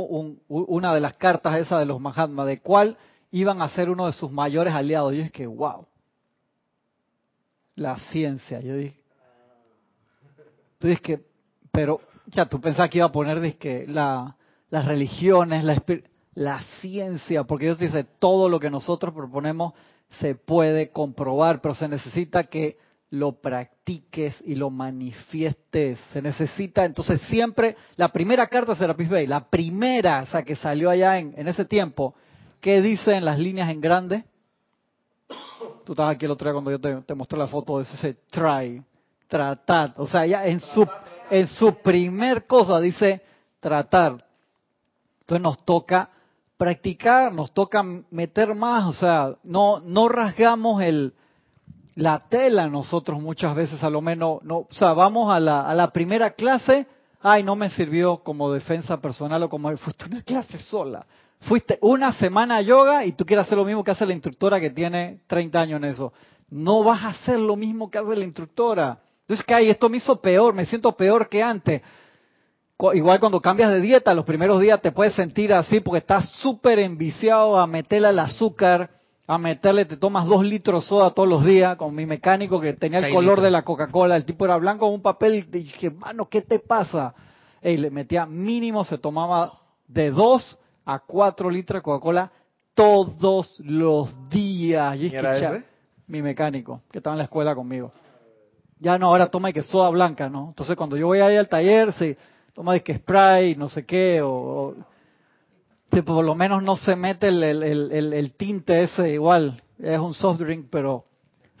una 0.48 0.94
de 0.94 1.00
las 1.00 1.14
cartas 1.14 1.58
esas 1.58 1.80
de 1.80 1.86
los 1.86 2.00
Mahatma, 2.00 2.44
de 2.44 2.60
cuál 2.60 2.96
iban 3.30 3.62
a 3.62 3.68
ser 3.68 3.90
uno 3.90 4.06
de 4.06 4.12
sus 4.12 4.30
mayores 4.30 4.74
aliados. 4.74 5.12
Yo 5.12 5.18
dije 5.18 5.30
que, 5.30 5.46
wow, 5.46 5.86
la 7.74 7.98
ciencia. 8.10 8.60
Yo 8.60 8.76
dije, 8.76 8.97
tú 10.78 10.88
dices 10.88 11.02
que, 11.02 11.20
pero 11.72 12.00
ya 12.26 12.46
tú 12.46 12.60
pensabas 12.60 12.90
que 12.90 12.98
iba 12.98 13.06
a 13.06 13.12
poner 13.12 13.56
que 13.56 13.86
la, 13.86 14.36
las 14.70 14.84
religiones, 14.86 15.64
la, 15.64 15.82
la 16.34 16.60
ciencia, 16.80 17.44
porque 17.44 17.66
Dios 17.66 17.78
dice, 17.78 18.04
todo 18.18 18.48
lo 18.48 18.60
que 18.60 18.70
nosotros 18.70 19.14
proponemos 19.14 19.74
se 20.20 20.34
puede 20.34 20.90
comprobar, 20.90 21.60
pero 21.60 21.74
se 21.74 21.88
necesita 21.88 22.44
que 22.44 22.78
lo 23.10 23.32
practiques 23.40 24.36
y 24.44 24.54
lo 24.54 24.70
manifiestes. 24.70 25.98
Se 26.12 26.20
necesita, 26.20 26.84
entonces 26.84 27.20
siempre, 27.22 27.76
la 27.96 28.08
primera 28.08 28.46
carta 28.46 28.72
de 28.72 28.78
Serapis 28.78 29.08
Bay, 29.08 29.26
la 29.26 29.48
primera, 29.48 30.22
o 30.22 30.26
sea, 30.26 30.42
que 30.42 30.56
salió 30.56 30.90
allá 30.90 31.18
en, 31.18 31.34
en 31.36 31.48
ese 31.48 31.64
tiempo, 31.64 32.14
¿qué 32.60 32.82
dice 32.82 33.14
en 33.14 33.24
las 33.24 33.38
líneas 33.38 33.70
en 33.70 33.80
grande? 33.80 34.24
Tú 35.84 35.92
estabas 35.92 36.16
aquí 36.16 36.26
el 36.26 36.30
otro 36.30 36.46
día 36.46 36.52
cuando 36.52 36.70
yo 36.70 37.02
te, 37.02 37.14
mostré 37.14 37.38
la 37.38 37.46
foto 37.46 37.78
de 37.78 37.84
ese 37.84 38.14
try, 38.30 38.82
tratar. 39.28 39.94
O 39.96 40.06
sea, 40.06 40.26
ya 40.26 40.46
en 40.46 40.60
su, 40.60 40.86
en 41.30 41.46
su 41.46 41.74
primer 41.76 42.46
cosa 42.46 42.80
dice 42.80 43.22
tratar. 43.60 44.24
Entonces 45.20 45.42
nos 45.42 45.64
toca 45.64 46.10
practicar, 46.56 47.32
nos 47.32 47.52
toca 47.52 47.84
meter 48.10 48.54
más, 48.54 48.86
o 48.86 48.92
sea, 48.92 49.36
no, 49.44 49.80
no 49.80 50.08
rasgamos 50.08 50.82
el, 50.82 51.14
la 51.94 52.28
tela 52.28 52.66
nosotros 52.66 53.20
muchas 53.20 53.54
veces 53.54 53.82
a 53.84 53.90
lo 53.90 54.00
menos, 54.00 54.42
no, 54.42 54.58
o 54.58 54.68
sea, 54.70 54.92
vamos 54.92 55.32
a 55.32 55.38
la, 55.38 55.60
a 55.62 55.74
la 55.74 55.92
primera 55.92 56.30
clase, 56.32 56.86
ay, 57.20 57.44
no 57.44 57.54
me 57.54 57.70
sirvió 57.70 58.18
como 58.18 58.52
defensa 58.52 59.00
personal 59.00 59.42
o 59.44 59.48
como 59.48 59.76
fuiste 59.76 60.06
una 60.06 60.22
clase 60.22 60.58
sola. 60.58 61.06
Fuiste 61.42 61.78
una 61.82 62.10
semana 62.12 62.56
a 62.56 62.62
yoga 62.62 63.04
y 63.04 63.12
tú 63.12 63.24
quieres 63.24 63.46
hacer 63.46 63.56
lo 63.56 63.64
mismo 63.64 63.84
que 63.84 63.92
hace 63.92 64.04
la 64.04 64.12
instructora 64.12 64.58
que 64.58 64.70
tiene 64.70 65.20
30 65.28 65.60
años 65.60 65.76
en 65.76 65.84
eso. 65.84 66.12
No 66.50 66.82
vas 66.82 67.04
a 67.04 67.08
hacer 67.10 67.38
lo 67.38 67.54
mismo 67.54 67.88
que 67.88 67.98
hace 67.98 68.16
la 68.16 68.24
instructora. 68.24 68.98
Entonces, 69.28 69.44
que 69.44 69.54
ay, 69.54 69.68
esto 69.68 69.90
me 69.90 69.98
hizo 69.98 70.18
peor, 70.22 70.54
me 70.54 70.64
siento 70.64 70.92
peor 70.92 71.28
que 71.28 71.42
antes. 71.42 71.82
Igual 72.94 73.20
cuando 73.20 73.42
cambias 73.42 73.70
de 73.70 73.80
dieta, 73.82 74.14
los 74.14 74.24
primeros 74.24 74.58
días 74.58 74.80
te 74.80 74.90
puedes 74.90 75.12
sentir 75.12 75.52
así 75.52 75.80
porque 75.80 75.98
estás 75.98 76.30
súper 76.36 76.78
enviciado 76.78 77.58
a 77.58 77.66
meterle 77.66 78.08
el 78.08 78.18
azúcar, 78.20 78.88
a 79.26 79.36
meterle, 79.36 79.84
te 79.84 79.98
tomas 79.98 80.24
dos 80.24 80.42
litros 80.42 80.86
soda 80.86 81.10
todos 81.10 81.28
los 81.28 81.44
días, 81.44 81.76
con 81.76 81.94
mi 81.94 82.06
mecánico 82.06 82.58
que 82.58 82.72
tenía 82.72 83.00
el 83.00 83.12
color 83.12 83.42
de 83.42 83.50
la 83.50 83.64
Coca-Cola, 83.64 84.16
el 84.16 84.24
tipo 84.24 84.46
era 84.46 84.56
blanco 84.56 84.86
con 84.86 84.94
un 84.94 85.02
papel, 85.02 85.34
y 85.34 85.42
dije, 85.42 85.90
mano, 85.90 86.26
¿qué 86.30 86.40
te 86.40 86.60
pasa? 86.60 87.12
Y 87.62 87.76
le 87.76 87.90
metía 87.90 88.24
mínimo, 88.24 88.82
se 88.82 88.96
tomaba 88.96 89.52
de 89.86 90.10
dos 90.10 90.58
a 90.86 91.00
cuatro 91.00 91.50
litros 91.50 91.80
de 91.80 91.82
Coca-Cola 91.82 92.32
todos 92.72 93.60
los 93.60 94.30
días. 94.30 94.96
Y 94.96 95.14
era 95.14 95.62
Mi 96.06 96.22
mecánico, 96.22 96.80
que 96.90 96.98
estaba 96.98 97.12
en 97.12 97.18
la 97.18 97.24
escuela 97.24 97.54
conmigo. 97.54 97.92
Ya 98.80 98.98
no, 98.98 99.08
ahora 99.08 99.26
toma 99.28 99.50
y 99.50 99.52
que 99.52 99.62
soda 99.62 99.90
blanca, 99.90 100.28
¿no? 100.28 100.48
Entonces 100.48 100.76
cuando 100.76 100.96
yo 100.96 101.06
voy 101.06 101.20
ahí 101.20 101.36
al 101.36 101.48
taller, 101.48 101.92
sí, 101.92 102.16
toma 102.54 102.74
de 102.74 102.82
que 102.82 102.96
spray, 102.96 103.56
no 103.56 103.68
sé 103.68 103.84
qué, 103.84 104.20
o 104.22 104.74
por 106.02 106.24
lo 106.24 106.34
menos 106.34 106.62
no 106.62 106.76
se 106.76 106.96
mete 106.96 107.28
el, 107.28 108.34
tinte 108.36 108.82
ese 108.82 109.10
igual, 109.10 109.62
es 109.78 109.98
un 109.98 110.14
soft 110.14 110.40
drink, 110.40 110.66
pero 110.70 111.04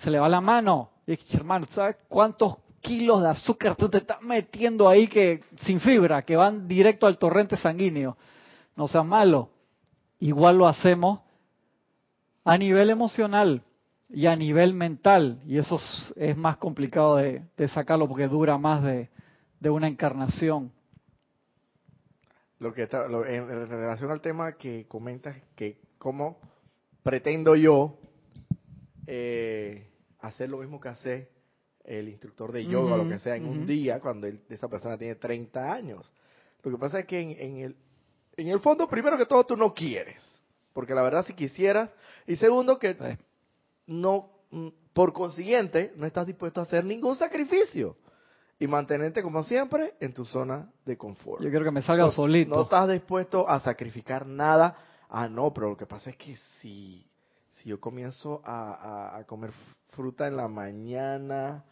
se 0.00 0.10
le 0.10 0.18
va 0.18 0.28
la 0.28 0.40
mano. 0.40 0.90
Y 1.06 1.18
hermano, 1.34 1.66
¿sabes 1.70 1.96
cuántos 2.08 2.56
kilos 2.80 3.22
de 3.22 3.30
azúcar 3.30 3.74
tú 3.74 3.88
te 3.88 3.98
estás 3.98 4.20
metiendo 4.22 4.88
ahí 4.88 5.08
que 5.08 5.42
sin 5.62 5.80
fibra, 5.80 6.22
que 6.22 6.36
van 6.36 6.68
directo 6.68 7.06
al 7.06 7.18
torrente 7.18 7.56
sanguíneo? 7.56 8.16
No 8.76 8.86
seas 8.86 9.04
malo. 9.04 9.50
Igual 10.20 10.58
lo 10.58 10.68
hacemos 10.68 11.20
a 12.44 12.56
nivel 12.58 12.90
emocional. 12.90 13.62
Y 14.08 14.26
a 14.26 14.36
nivel 14.36 14.74
mental. 14.74 15.40
Y 15.46 15.58
eso 15.58 15.78
es, 16.16 16.36
más 16.36 16.56
complicado 16.56 17.16
de, 17.16 17.68
sacarlo 17.68 18.08
porque 18.08 18.28
dura 18.28 18.58
más 18.58 18.82
de, 18.82 19.08
una 19.62 19.88
encarnación. 19.88 20.72
Lo 22.58 22.72
que 22.72 22.84
está, 22.84 23.06
en, 23.06 23.68
relación 23.68 24.10
al 24.10 24.20
tema 24.20 24.52
que 24.52 24.86
comentas, 24.88 25.36
que 25.54 25.78
cómo 25.98 26.38
pretendo 27.02 27.54
yo 27.54 27.98
eh, 29.06 29.90
hacer 30.20 30.48
lo 30.48 30.58
mismo 30.58 30.80
que 30.80 30.88
hace 30.88 31.28
el 31.84 32.08
instructor 32.08 32.52
de 32.52 32.66
yoga, 32.66 32.94
o 32.94 32.96
lo 32.98 33.08
que 33.08 33.18
sea, 33.18 33.36
en 33.36 33.46
un 33.46 33.66
día, 33.66 34.00
cuando 34.00 34.26
esa 34.26 34.68
persona 34.68 34.98
tiene 34.98 35.14
30 35.14 35.72
años. 35.72 36.12
Lo 36.62 36.72
que 36.72 36.76
pasa 36.76 37.00
es 37.00 37.06
que 37.06 37.18
en, 37.18 37.56
el, 37.58 37.76
en 38.36 38.48
el 38.48 38.60
fondo, 38.60 38.88
primero 38.88 39.16
que 39.16 39.24
todo, 39.24 39.44
tú 39.44 39.56
no 39.56 39.72
quieres. 39.72 40.22
Porque 40.74 40.94
la 40.94 41.02
verdad, 41.02 41.24
si 41.24 41.32
quisieras. 41.32 41.90
Y 42.26 42.36
segundo, 42.36 42.78
que 42.78 42.94
no, 43.88 44.28
mm, 44.50 44.68
por 44.92 45.12
consiguiente, 45.12 45.92
no 45.96 46.06
estás 46.06 46.26
dispuesto 46.26 46.60
a 46.60 46.62
hacer 46.62 46.84
ningún 46.84 47.16
sacrificio 47.16 47.96
y 48.60 48.66
mantenerte 48.66 49.22
como 49.22 49.42
siempre 49.44 49.94
en 50.00 50.12
tu 50.12 50.24
zona 50.24 50.70
de 50.84 50.96
confort. 50.96 51.42
Yo 51.42 51.50
quiero 51.50 51.64
que 51.64 51.70
me 51.70 51.82
salga 51.82 52.08
solito. 52.10 52.54
No 52.54 52.62
estás 52.62 52.88
dispuesto 52.88 53.48
a 53.48 53.60
sacrificar 53.60 54.26
nada. 54.26 54.76
Ah, 55.08 55.28
no, 55.28 55.52
pero 55.54 55.70
lo 55.70 55.76
que 55.76 55.86
pasa 55.86 56.10
es 56.10 56.16
que 56.16 56.36
si, 56.60 57.06
si 57.52 57.68
yo 57.68 57.80
comienzo 57.80 58.42
a, 58.44 59.22
comer 59.26 59.50
fruta 59.88 60.26
en 60.26 60.36
la 60.36 60.48
mañana, 60.48 61.64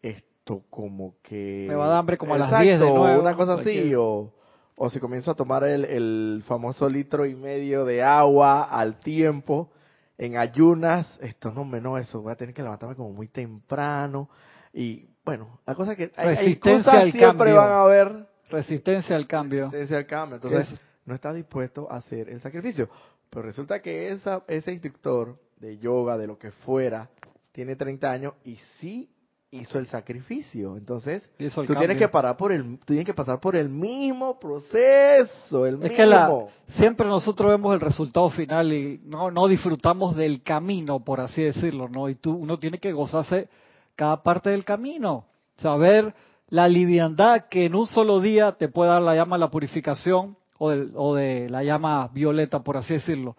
esto 0.00 0.62
como 0.70 1.16
que... 1.22 1.66
Me 1.68 1.74
va 1.74 1.86
a 1.86 1.88
dar 1.88 1.98
hambre 1.98 2.18
como 2.18 2.34
a 2.34 2.38
las 2.38 2.60
10 2.60 2.80
de 2.80 2.86
nuevo. 2.86 3.20
Una 3.20 3.34
cosa 3.34 3.54
así, 3.54 3.94
o, 3.94 4.30
o 4.76 4.90
si 4.90 5.00
comienzo 5.00 5.30
a 5.30 5.34
tomar 5.34 5.64
el, 5.64 5.84
el 5.86 6.44
famoso 6.46 6.88
litro 6.88 7.26
y 7.26 7.34
medio 7.34 7.84
de 7.84 8.02
agua 8.02 8.64
al 8.64 9.00
tiempo, 9.00 9.70
en 10.16 10.36
ayunas, 10.36 11.18
esto 11.20 11.52
no 11.52 11.64
menos 11.64 12.00
eso, 12.00 12.22
voy 12.22 12.32
a 12.32 12.36
tener 12.36 12.54
que 12.54 12.62
levantarme 12.62 12.94
como 12.94 13.12
muy 13.12 13.28
temprano 13.28 14.28
y 14.72 15.08
bueno, 15.24 15.60
la 15.66 15.74
cosa 15.74 15.92
es 15.92 15.98
que 15.98 16.12
hay, 16.16 16.56
cosas 16.56 17.10
siempre 17.10 17.52
van 17.52 17.70
a 17.70 17.80
haber 17.82 18.26
resistencia 18.50 19.16
al 19.16 19.26
cambio. 19.26 19.64
Resistencia 19.64 19.96
al 19.96 20.06
cambio, 20.06 20.36
entonces 20.36 20.78
no 21.06 21.14
está 21.14 21.32
dispuesto 21.32 21.90
a 21.90 21.96
hacer 21.96 22.28
el 22.28 22.40
sacrificio. 22.40 22.88
Pero 23.30 23.42
resulta 23.42 23.80
que 23.80 24.12
esa, 24.12 24.42
ese 24.46 24.72
instructor 24.72 25.38
de 25.58 25.78
yoga, 25.78 26.18
de 26.18 26.26
lo 26.26 26.38
que 26.38 26.50
fuera, 26.50 27.08
tiene 27.52 27.76
30 27.76 28.10
años 28.10 28.34
y 28.44 28.56
sí 28.78 29.13
hizo 29.54 29.78
el 29.78 29.86
sacrificio. 29.86 30.76
Entonces, 30.76 31.28
tú 31.66 31.74
tienes 31.74 31.96
que 31.96 32.08
parar 32.08 32.36
por 32.36 32.52
el, 32.52 32.78
tú 32.78 32.86
tienes 32.86 33.06
que 33.06 33.14
pasar 33.14 33.40
por 33.40 33.56
el 33.56 33.68
mismo 33.68 34.38
proceso, 34.38 35.66
el 35.66 35.74
es 35.74 35.80
mismo. 35.80 35.96
Que 35.96 36.06
la, 36.06 36.46
siempre 36.68 37.06
nosotros 37.06 37.50
vemos 37.50 37.74
el 37.74 37.80
resultado 37.80 38.30
final 38.30 38.72
y 38.72 39.00
no, 39.04 39.30
no 39.30 39.46
disfrutamos 39.48 40.16
del 40.16 40.42
camino, 40.42 41.04
por 41.04 41.20
así 41.20 41.42
decirlo, 41.42 41.88
¿no? 41.88 42.08
Y 42.08 42.16
tú, 42.16 42.32
uno 42.32 42.58
tiene 42.58 42.78
que 42.78 42.92
gozarse 42.92 43.48
cada 43.96 44.22
parte 44.22 44.50
del 44.50 44.64
camino, 44.64 45.26
saber 45.56 46.14
la 46.48 46.68
liviandad 46.68 47.46
que 47.48 47.66
en 47.66 47.74
un 47.74 47.86
solo 47.86 48.20
día 48.20 48.52
te 48.52 48.68
puede 48.68 48.90
dar 48.90 49.02
la 49.02 49.14
llama 49.14 49.36
de 49.36 49.40
la 49.40 49.50
purificación 49.50 50.36
o 50.58 50.70
de, 50.70 50.90
o 50.94 51.14
de 51.14 51.48
la 51.48 51.62
llama 51.62 52.08
violeta, 52.12 52.62
por 52.62 52.76
así 52.76 52.94
decirlo. 52.94 53.36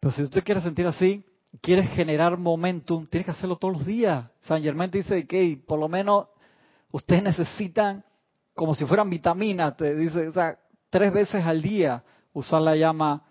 Pero 0.00 0.12
si 0.12 0.22
tú 0.22 0.28
te 0.28 0.42
quieres 0.42 0.64
sentir 0.64 0.86
así, 0.86 1.24
quieres 1.60 1.90
generar 1.90 2.36
momentum, 2.38 3.06
tienes 3.06 3.26
que 3.26 3.32
hacerlo 3.32 3.56
todos 3.56 3.74
los 3.74 3.86
días. 3.86 4.26
San 4.40 4.62
Germán 4.62 4.90
te 4.90 4.98
dice 4.98 5.26
que 5.26 5.60
por 5.66 5.78
lo 5.78 5.88
menos 5.88 6.26
ustedes 6.90 7.22
necesitan, 7.22 8.04
como 8.54 8.74
si 8.74 8.84
fueran 8.84 9.10
vitaminas, 9.10 9.76
te 9.76 9.94
dice, 9.94 10.28
o 10.28 10.32
sea, 10.32 10.58
tres 10.90 11.12
veces 11.12 11.44
al 11.44 11.62
día 11.62 12.02
usar 12.32 12.62
la 12.62 12.76
llama 12.76 13.22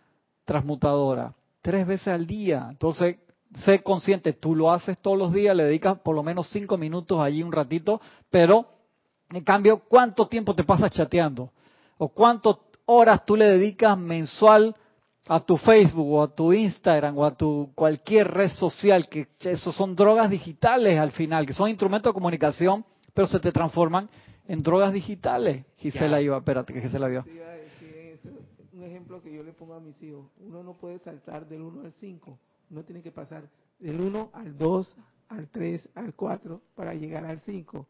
transmutadora. 0.45 1.33
Tres 1.61 1.87
veces 1.87 2.09
al 2.09 2.27
día. 2.27 2.67
Entonces, 2.69 3.17
sé 3.63 3.81
consciente, 3.83 4.33
tú 4.33 4.55
lo 4.55 4.71
haces 4.71 4.99
todos 4.99 5.17
los 5.17 5.33
días, 5.33 5.55
le 5.55 5.65
dedicas 5.65 5.99
por 5.99 6.15
lo 6.15 6.23
menos 6.23 6.49
cinco 6.49 6.77
minutos 6.77 7.19
allí 7.19 7.43
un 7.43 7.51
ratito, 7.51 8.01
pero 8.29 8.67
en 9.29 9.43
cambio, 9.43 9.79
¿cuánto 9.87 10.27
tiempo 10.27 10.55
te 10.55 10.63
pasas 10.63 10.91
chateando? 10.91 11.51
¿O 11.97 12.09
cuántas 12.09 12.57
horas 12.85 13.25
tú 13.25 13.35
le 13.35 13.45
dedicas 13.45 13.97
mensual 13.97 14.75
a 15.27 15.39
tu 15.39 15.57
Facebook 15.57 16.07
o 16.07 16.21
a 16.21 16.27
tu 16.27 16.51
Instagram 16.53 17.17
o 17.17 17.25
a 17.25 17.35
tu 17.35 17.71
cualquier 17.75 18.27
red 18.27 18.49
social, 18.49 19.07
que 19.07 19.27
eso 19.39 19.71
son 19.71 19.95
drogas 19.95 20.29
digitales 20.29 20.99
al 20.99 21.11
final, 21.11 21.45
que 21.45 21.53
son 21.53 21.69
instrumentos 21.69 22.11
de 22.11 22.13
comunicación, 22.13 22.85
pero 23.13 23.27
se 23.27 23.39
te 23.39 23.51
transforman 23.51 24.09
en 24.47 24.59
drogas 24.61 24.91
digitales. 24.91 25.65
Gisela 25.77 26.21
iba, 26.21 26.37
espérate 26.37 26.73
que 26.73 26.81
Gisela 26.81 27.07
vio. 27.07 27.23
Un 28.73 28.83
ejemplo 28.83 29.21
que 29.21 29.33
yo 29.33 29.43
le 29.43 29.53
pongo 29.53 29.75
a 29.75 29.79
mis 29.79 30.01
hijos, 30.01 30.25
uno 30.39 30.61
no 30.61 30.73
puede 30.73 30.99
saltar 30.99 31.47
del 31.47 31.61
1 31.61 31.81
al 31.85 31.93
5, 31.93 32.37
uno 32.71 32.83
tiene 32.83 33.01
que 33.01 33.11
pasar 33.11 33.43
del 33.79 34.01
1 34.01 34.29
al 34.33 34.57
2, 34.57 34.95
al 35.29 35.47
3, 35.47 35.89
al 35.95 36.13
4 36.13 36.61
para 36.75 36.93
llegar 36.93 37.23
al 37.25 37.39
5. 37.41 37.87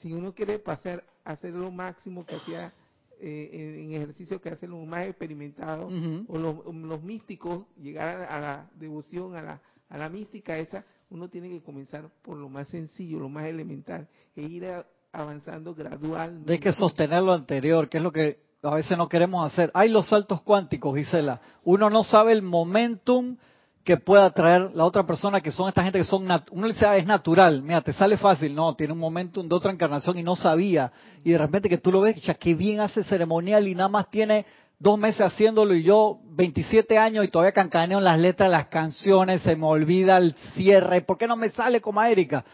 Si 0.00 0.12
uno 0.14 0.32
quiere 0.32 0.58
pasar, 0.58 1.04
hacer 1.24 1.52
lo 1.52 1.70
máximo 1.70 2.24
que 2.24 2.36
hacía 2.36 2.72
eh, 3.20 3.82
en 3.84 3.92
ejercicios 3.92 4.40
que 4.40 4.48
hacen 4.48 4.70
los 4.70 4.86
más 4.86 5.06
experimentados 5.06 5.92
o 6.26 6.38
los, 6.38 7.02
místicos, 7.02 7.66
llegar 7.76 8.22
a, 8.22 8.40
la 8.40 8.70
devoción, 8.74 9.36
a 9.36 9.42
la, 9.42 9.60
a 9.88 9.98
la 9.98 10.08
mística 10.08 10.56
esa, 10.58 10.84
uno 11.10 11.28
tiene 11.28 11.48
que 11.48 11.62
comenzar 11.62 12.08
por 12.22 12.36
lo 12.36 12.48
más 12.48 12.68
sencillo, 12.68 13.18
lo 13.18 13.28
más 13.28 13.46
elemental, 13.46 14.08
e 14.34 14.42
ir 14.42 14.66
avanzando 15.12 15.74
gradualmente. 15.74 16.52
Hay 16.52 16.58
que 16.58 16.72
sostener 16.72 17.22
lo 17.22 17.32
anterior, 17.32 17.88
que 17.88 17.98
es 17.98 18.02
lo 18.02 18.12
que 18.12 18.38
a 18.62 18.74
veces 18.74 18.96
no 18.96 19.08
queremos 19.08 19.50
hacer. 19.50 19.70
Hay 19.74 19.88
los 19.88 20.08
saltos 20.08 20.42
cuánticos, 20.42 20.96
Gisela. 20.96 21.40
Uno 21.64 21.90
no 21.90 22.04
sabe 22.04 22.32
el 22.32 22.42
momentum 22.42 23.36
que 23.84 23.96
pueda 23.96 24.30
traer 24.30 24.70
la 24.74 24.84
otra 24.84 25.06
persona, 25.06 25.40
que 25.40 25.50
son 25.50 25.68
esta 25.68 25.82
gente 25.82 25.98
que 25.98 26.04
son, 26.04 26.24
uno 26.50 26.66
le 26.66 26.74
dice, 26.74 26.86
ah, 26.86 26.96
es 26.96 27.06
natural, 27.06 27.62
mira, 27.62 27.80
te 27.80 27.92
sale 27.92 28.16
fácil, 28.16 28.54
no, 28.54 28.74
tiene 28.74 28.92
un 28.92 28.98
momento 28.98 29.42
de 29.42 29.54
otra 29.54 29.72
encarnación 29.72 30.18
y 30.18 30.22
no 30.22 30.36
sabía, 30.36 30.92
y 31.24 31.30
de 31.30 31.38
repente 31.38 31.68
que 31.68 31.78
tú 31.78 31.90
lo 31.90 32.02
ves, 32.02 32.20
ya 32.22 32.34
que 32.34 32.54
bien 32.54 32.80
hace 32.80 33.02
ceremonial 33.04 33.66
y 33.66 33.74
nada 33.74 33.88
más 33.88 34.10
tiene 34.10 34.44
dos 34.78 34.98
meses 34.98 35.22
haciéndolo 35.22 35.74
y 35.74 35.82
yo 35.82 36.18
27 36.32 36.98
años 36.98 37.24
y 37.24 37.28
todavía 37.28 37.52
cancaneo 37.52 37.98
en 37.98 38.04
las 38.04 38.18
letras 38.18 38.50
las 38.50 38.66
canciones, 38.66 39.40
se 39.42 39.56
me 39.56 39.66
olvida 39.66 40.18
el 40.18 40.34
cierre, 40.54 41.00
¿por 41.00 41.16
qué 41.16 41.26
no 41.26 41.36
me 41.36 41.50
sale 41.50 41.80
como 41.80 42.00
a 42.00 42.10
Erika? 42.10 42.44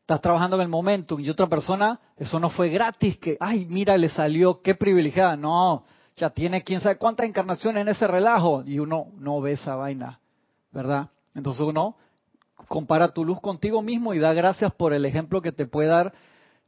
Estás 0.00 0.20
trabajando 0.20 0.56
en 0.56 0.62
el 0.62 0.68
momento 0.68 1.18
y 1.18 1.30
otra 1.30 1.46
persona, 1.46 1.98
eso 2.16 2.38
no 2.40 2.50
fue 2.50 2.68
gratis, 2.68 3.18
que, 3.18 3.36
ay, 3.40 3.66
mira, 3.66 3.96
le 3.96 4.08
salió, 4.10 4.60
qué 4.62 4.74
privilegiada, 4.74 5.36
no, 5.36 5.84
ya 6.16 6.30
tiene 6.30 6.62
quién 6.62 6.80
sabe 6.80 6.98
cuántas 6.98 7.26
encarnaciones 7.26 7.82
en 7.82 7.88
ese 7.88 8.06
relajo 8.06 8.64
y 8.66 8.80
uno 8.80 9.06
no 9.16 9.40
ve 9.40 9.52
esa 9.52 9.76
vaina. 9.76 10.20
¿Verdad? 10.74 11.08
Entonces 11.34 11.62
uno 11.62 11.96
compara 12.68 13.12
tu 13.12 13.24
luz 13.24 13.40
contigo 13.40 13.80
mismo 13.80 14.12
y 14.12 14.18
da 14.18 14.34
gracias 14.34 14.72
por 14.74 14.92
el 14.92 15.06
ejemplo 15.06 15.40
que 15.40 15.52
te 15.52 15.66
puede 15.66 15.88
dar 15.88 16.12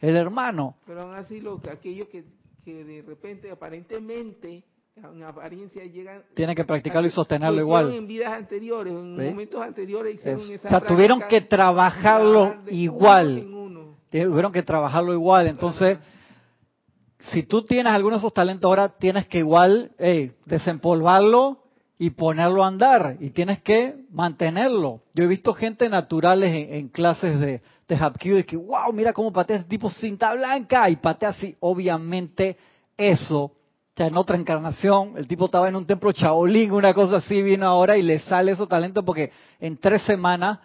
el 0.01 0.17
hermano. 0.17 0.77
Pero 0.87 1.03
aún 1.03 1.15
así, 1.15 1.41
lo, 1.41 1.61
aquellos 1.71 2.09
que, 2.09 2.25
que 2.65 2.85
de 2.85 3.03
repente, 3.03 3.51
aparentemente, 3.51 4.65
en 4.97 5.23
apariencia 5.23 5.85
llegan... 5.85 6.23
Tienen 6.35 6.57
que 6.57 6.65
practicarlo 6.65 7.09
y 7.09 7.11
sostenerlo 7.11 7.61
igual. 7.61 7.93
En 7.93 8.07
vidas 8.07 8.33
anteriores, 8.33 8.93
en 8.93 9.17
momentos 9.17 9.61
anteriores 9.61 10.15
hicieron 10.15 10.51
esa 10.51 10.69
O 10.69 10.71
sea, 10.71 10.81
tuvieron 10.81 11.23
que 11.29 11.43
trabajarlo 11.43 12.57
igual. 12.69 13.45
Tuvieron 14.11 14.53
que 14.53 14.63
trabajarlo 14.63 15.13
igual. 15.13 15.49
Entonces, 15.49 15.99
si 17.19 17.43
tú 17.43 17.63
tienes 17.63 17.93
algunos 17.93 18.21
de 18.21 18.27
esos 18.27 18.35
talentos 18.35 18.69
ahora, 18.69 18.97
tienes 18.97 19.27
que 19.27 19.39
igual 19.39 19.93
hey, 19.99 20.33
desempolvarlo 20.45 21.66
y 21.99 22.11
ponerlo 22.11 22.63
a 22.63 22.69
andar 22.69 23.17
y 23.21 23.31
tienes 23.31 23.63
que 23.63 24.05
mantenerlo. 24.11 25.01
Yo 25.15 25.25
he 25.25 25.27
visto 25.27 25.55
gente 25.55 25.89
naturales 25.89 26.53
en, 26.71 26.89
clases 26.89 27.41
de, 27.41 27.63
de 27.89 27.97
Hapkido 27.97 28.45
que, 28.45 28.57
wow, 28.57 28.93
mira 28.93 29.13
cómo 29.13 29.33
patea 29.33 29.57
ese 29.57 29.65
tipo 29.67 29.89
cinta 29.89 30.35
blanca 30.35 30.89
y 30.91 30.97
patea 30.97 31.31
así. 31.31 31.57
Obviamente 31.61 32.59
eso, 32.97 33.53
o 33.99 34.03
en 34.03 34.17
otra 34.17 34.37
encarnación, 34.37 35.15
el 35.17 35.27
tipo 35.27 35.47
estaba 35.47 35.69
en 35.69 35.77
un 35.77 35.87
templo 35.87 36.13
chaolín, 36.13 36.73
una 36.73 36.93
cosa 36.93 37.17
así, 37.17 37.43
vino 37.43 37.67
ahora 37.67 37.97
y 37.97 38.03
le 38.03 38.19
sale 38.21 38.53
esos 38.53 38.69
talento 38.69 39.03
porque 39.03 39.33
en 39.59 39.79
tres 39.79 40.03
semanas 40.03 40.59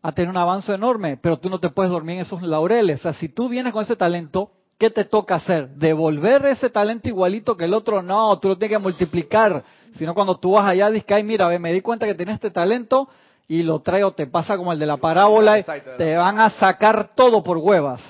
ha 0.00 0.12
tenido 0.12 0.30
un 0.30 0.38
avance 0.38 0.72
enorme, 0.72 1.18
pero 1.18 1.38
tú 1.38 1.50
no 1.50 1.60
te 1.60 1.68
puedes 1.68 1.92
dormir 1.92 2.16
en 2.16 2.22
esos 2.22 2.40
laureles. 2.40 3.00
O 3.00 3.02
sea, 3.02 3.12
si 3.12 3.28
tú 3.28 3.50
vienes 3.50 3.74
con 3.74 3.82
ese 3.82 3.94
talento, 3.94 4.50
¿qué 4.82 4.90
te 4.90 5.04
toca 5.04 5.36
hacer? 5.36 5.68
¿Devolver 5.76 6.44
ese 6.46 6.68
talento 6.68 7.06
igualito 7.06 7.56
que 7.56 7.66
el 7.66 7.72
otro? 7.72 8.02
No, 8.02 8.36
tú 8.40 8.48
lo 8.48 8.58
tienes 8.58 8.76
que 8.76 8.82
multiplicar. 8.82 9.62
Sino 9.94 10.12
cuando 10.12 10.36
tú 10.36 10.54
vas 10.54 10.66
allá, 10.66 10.90
dices, 10.90 11.06
ay, 11.12 11.22
mira, 11.22 11.46
me 11.60 11.72
di 11.72 11.80
cuenta 11.80 12.04
que 12.04 12.16
tienes 12.16 12.34
este 12.34 12.50
talento 12.50 13.08
y 13.46 13.62
lo 13.62 13.78
traigo, 13.78 14.10
te 14.10 14.26
pasa 14.26 14.56
como 14.56 14.72
el 14.72 14.80
de 14.80 14.86
la 14.86 14.96
parábola, 14.96 15.60
y 15.60 15.64
te 15.98 16.16
van 16.16 16.40
a 16.40 16.50
sacar 16.50 17.14
todo 17.14 17.44
por 17.44 17.58
huevas. 17.58 18.00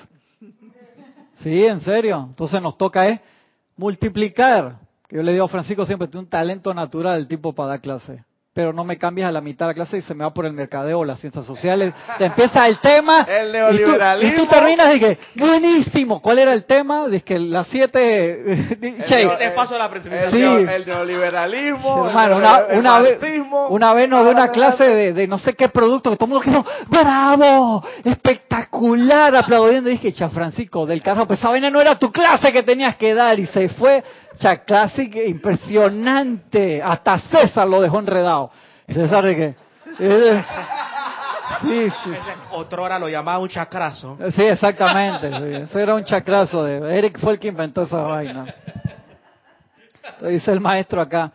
Sí, 1.42 1.66
en 1.66 1.82
serio. 1.82 2.24
Entonces 2.30 2.62
nos 2.62 2.78
toca 2.78 3.06
es 3.06 3.20
multiplicar. 3.76 4.76
Que 5.06 5.16
yo 5.16 5.22
le 5.22 5.32
digo 5.32 5.44
a 5.44 5.48
Francisco 5.48 5.84
siempre, 5.84 6.08
tiene 6.08 6.24
un 6.24 6.30
talento 6.30 6.72
natural 6.72 7.18
el 7.18 7.28
tipo 7.28 7.52
para 7.52 7.68
dar 7.68 7.82
clase. 7.82 8.24
Pero 8.54 8.72
no 8.72 8.84
me 8.84 8.98
cambias 8.98 9.28
a 9.28 9.32
la 9.32 9.40
mitad 9.40 9.66
de 9.66 9.70
la 9.70 9.74
clase 9.74 9.98
y 9.98 10.02
se 10.02 10.14
me 10.14 10.24
va 10.24 10.34
por 10.34 10.44
el 10.44 10.52
mercadeo 10.52 11.00
o 11.00 11.04
las 11.04 11.20
ciencias 11.20 11.46
sociales. 11.46 11.94
Te 12.18 12.26
empieza 12.26 12.66
el 12.66 12.78
tema 12.80 13.22
El 13.28 13.48
y 13.48 13.50
tú, 13.50 13.52
neoliberalismo. 13.52 14.32
y 14.32 14.36
tú 14.36 14.46
terminas 14.46 14.96
y 14.96 15.00
que, 15.00 15.18
buenísimo, 15.36 16.20
¿cuál 16.20 16.38
era 16.38 16.52
el 16.52 16.64
tema? 16.64 17.08
Dice 17.08 17.24
que 17.24 17.38
las 17.38 17.66
siete... 17.68 18.78
Te 19.38 19.50
paso 19.50 19.78
la 19.78 19.86
el, 19.86 19.90
presentación. 19.90 20.68
El 20.68 20.86
neoliberalismo, 20.86 22.06
hermano, 22.08 22.36
una, 22.36 22.56
el 22.68 22.78
una 22.78 22.98
vez, 23.00 23.18
una 23.68 23.94
vez 23.94 24.08
nos 24.08 24.24
dio 24.24 24.32
una 24.32 24.48
clase 24.48 24.84
de, 24.84 25.12
de 25.12 25.26
no 25.26 25.38
sé 25.38 25.54
qué 25.54 25.68
producto 25.68 26.10
que 26.10 26.16
todo 26.16 26.26
el 26.26 26.32
mundo 26.32 26.44
quedó, 26.44 26.66
¡bravo! 26.88 27.84
¡Espectacular! 28.04 29.34
Aplaudiendo. 29.34 29.88
Y 29.88 29.92
dije, 29.92 30.12
cha 30.12 30.28
Francisco, 30.28 30.86
del 30.86 31.02
carajo, 31.02 31.26
pues 31.26 31.38
esa 31.38 31.48
vaina 31.48 31.70
no 31.70 31.80
era 31.80 31.98
tu 31.98 32.10
clase 32.12 32.52
que 32.52 32.62
tenías 32.62 32.96
que 32.96 33.14
dar. 33.14 33.38
Y 33.38 33.46
se 33.46 33.68
fue, 33.70 34.02
cha, 34.38 34.64
clase 34.64 35.10
que 35.10 35.26
impresionante. 35.28 36.82
Hasta 36.82 37.18
César 37.18 37.66
lo 37.68 37.80
dejó 37.80 37.98
enredado. 37.98 38.50
César 38.88 39.24
de 39.24 39.36
que... 39.36 39.54
eh, 39.98 40.44
Sí, 41.60 41.88
sí, 42.02 42.10
Ese 42.10 42.34
otrora 42.52 42.98
lo 42.98 43.08
llamaba 43.08 43.38
un 43.38 43.48
chacrazo. 43.48 44.16
Sí, 44.32 44.42
exactamente. 44.42 45.30
sí. 45.30 45.62
Ese 45.62 45.82
era 45.82 45.94
un 45.94 46.04
chacrazo. 46.04 46.64
De, 46.64 46.98
Eric 46.98 47.18
fue 47.20 47.34
el 47.34 47.38
que 47.38 47.48
inventó 47.48 47.82
esa 47.82 47.98
vaina. 47.98 48.52
Entonces 50.04 50.40
dice 50.40 50.52
el 50.52 50.60
maestro 50.60 51.00
acá. 51.00 51.32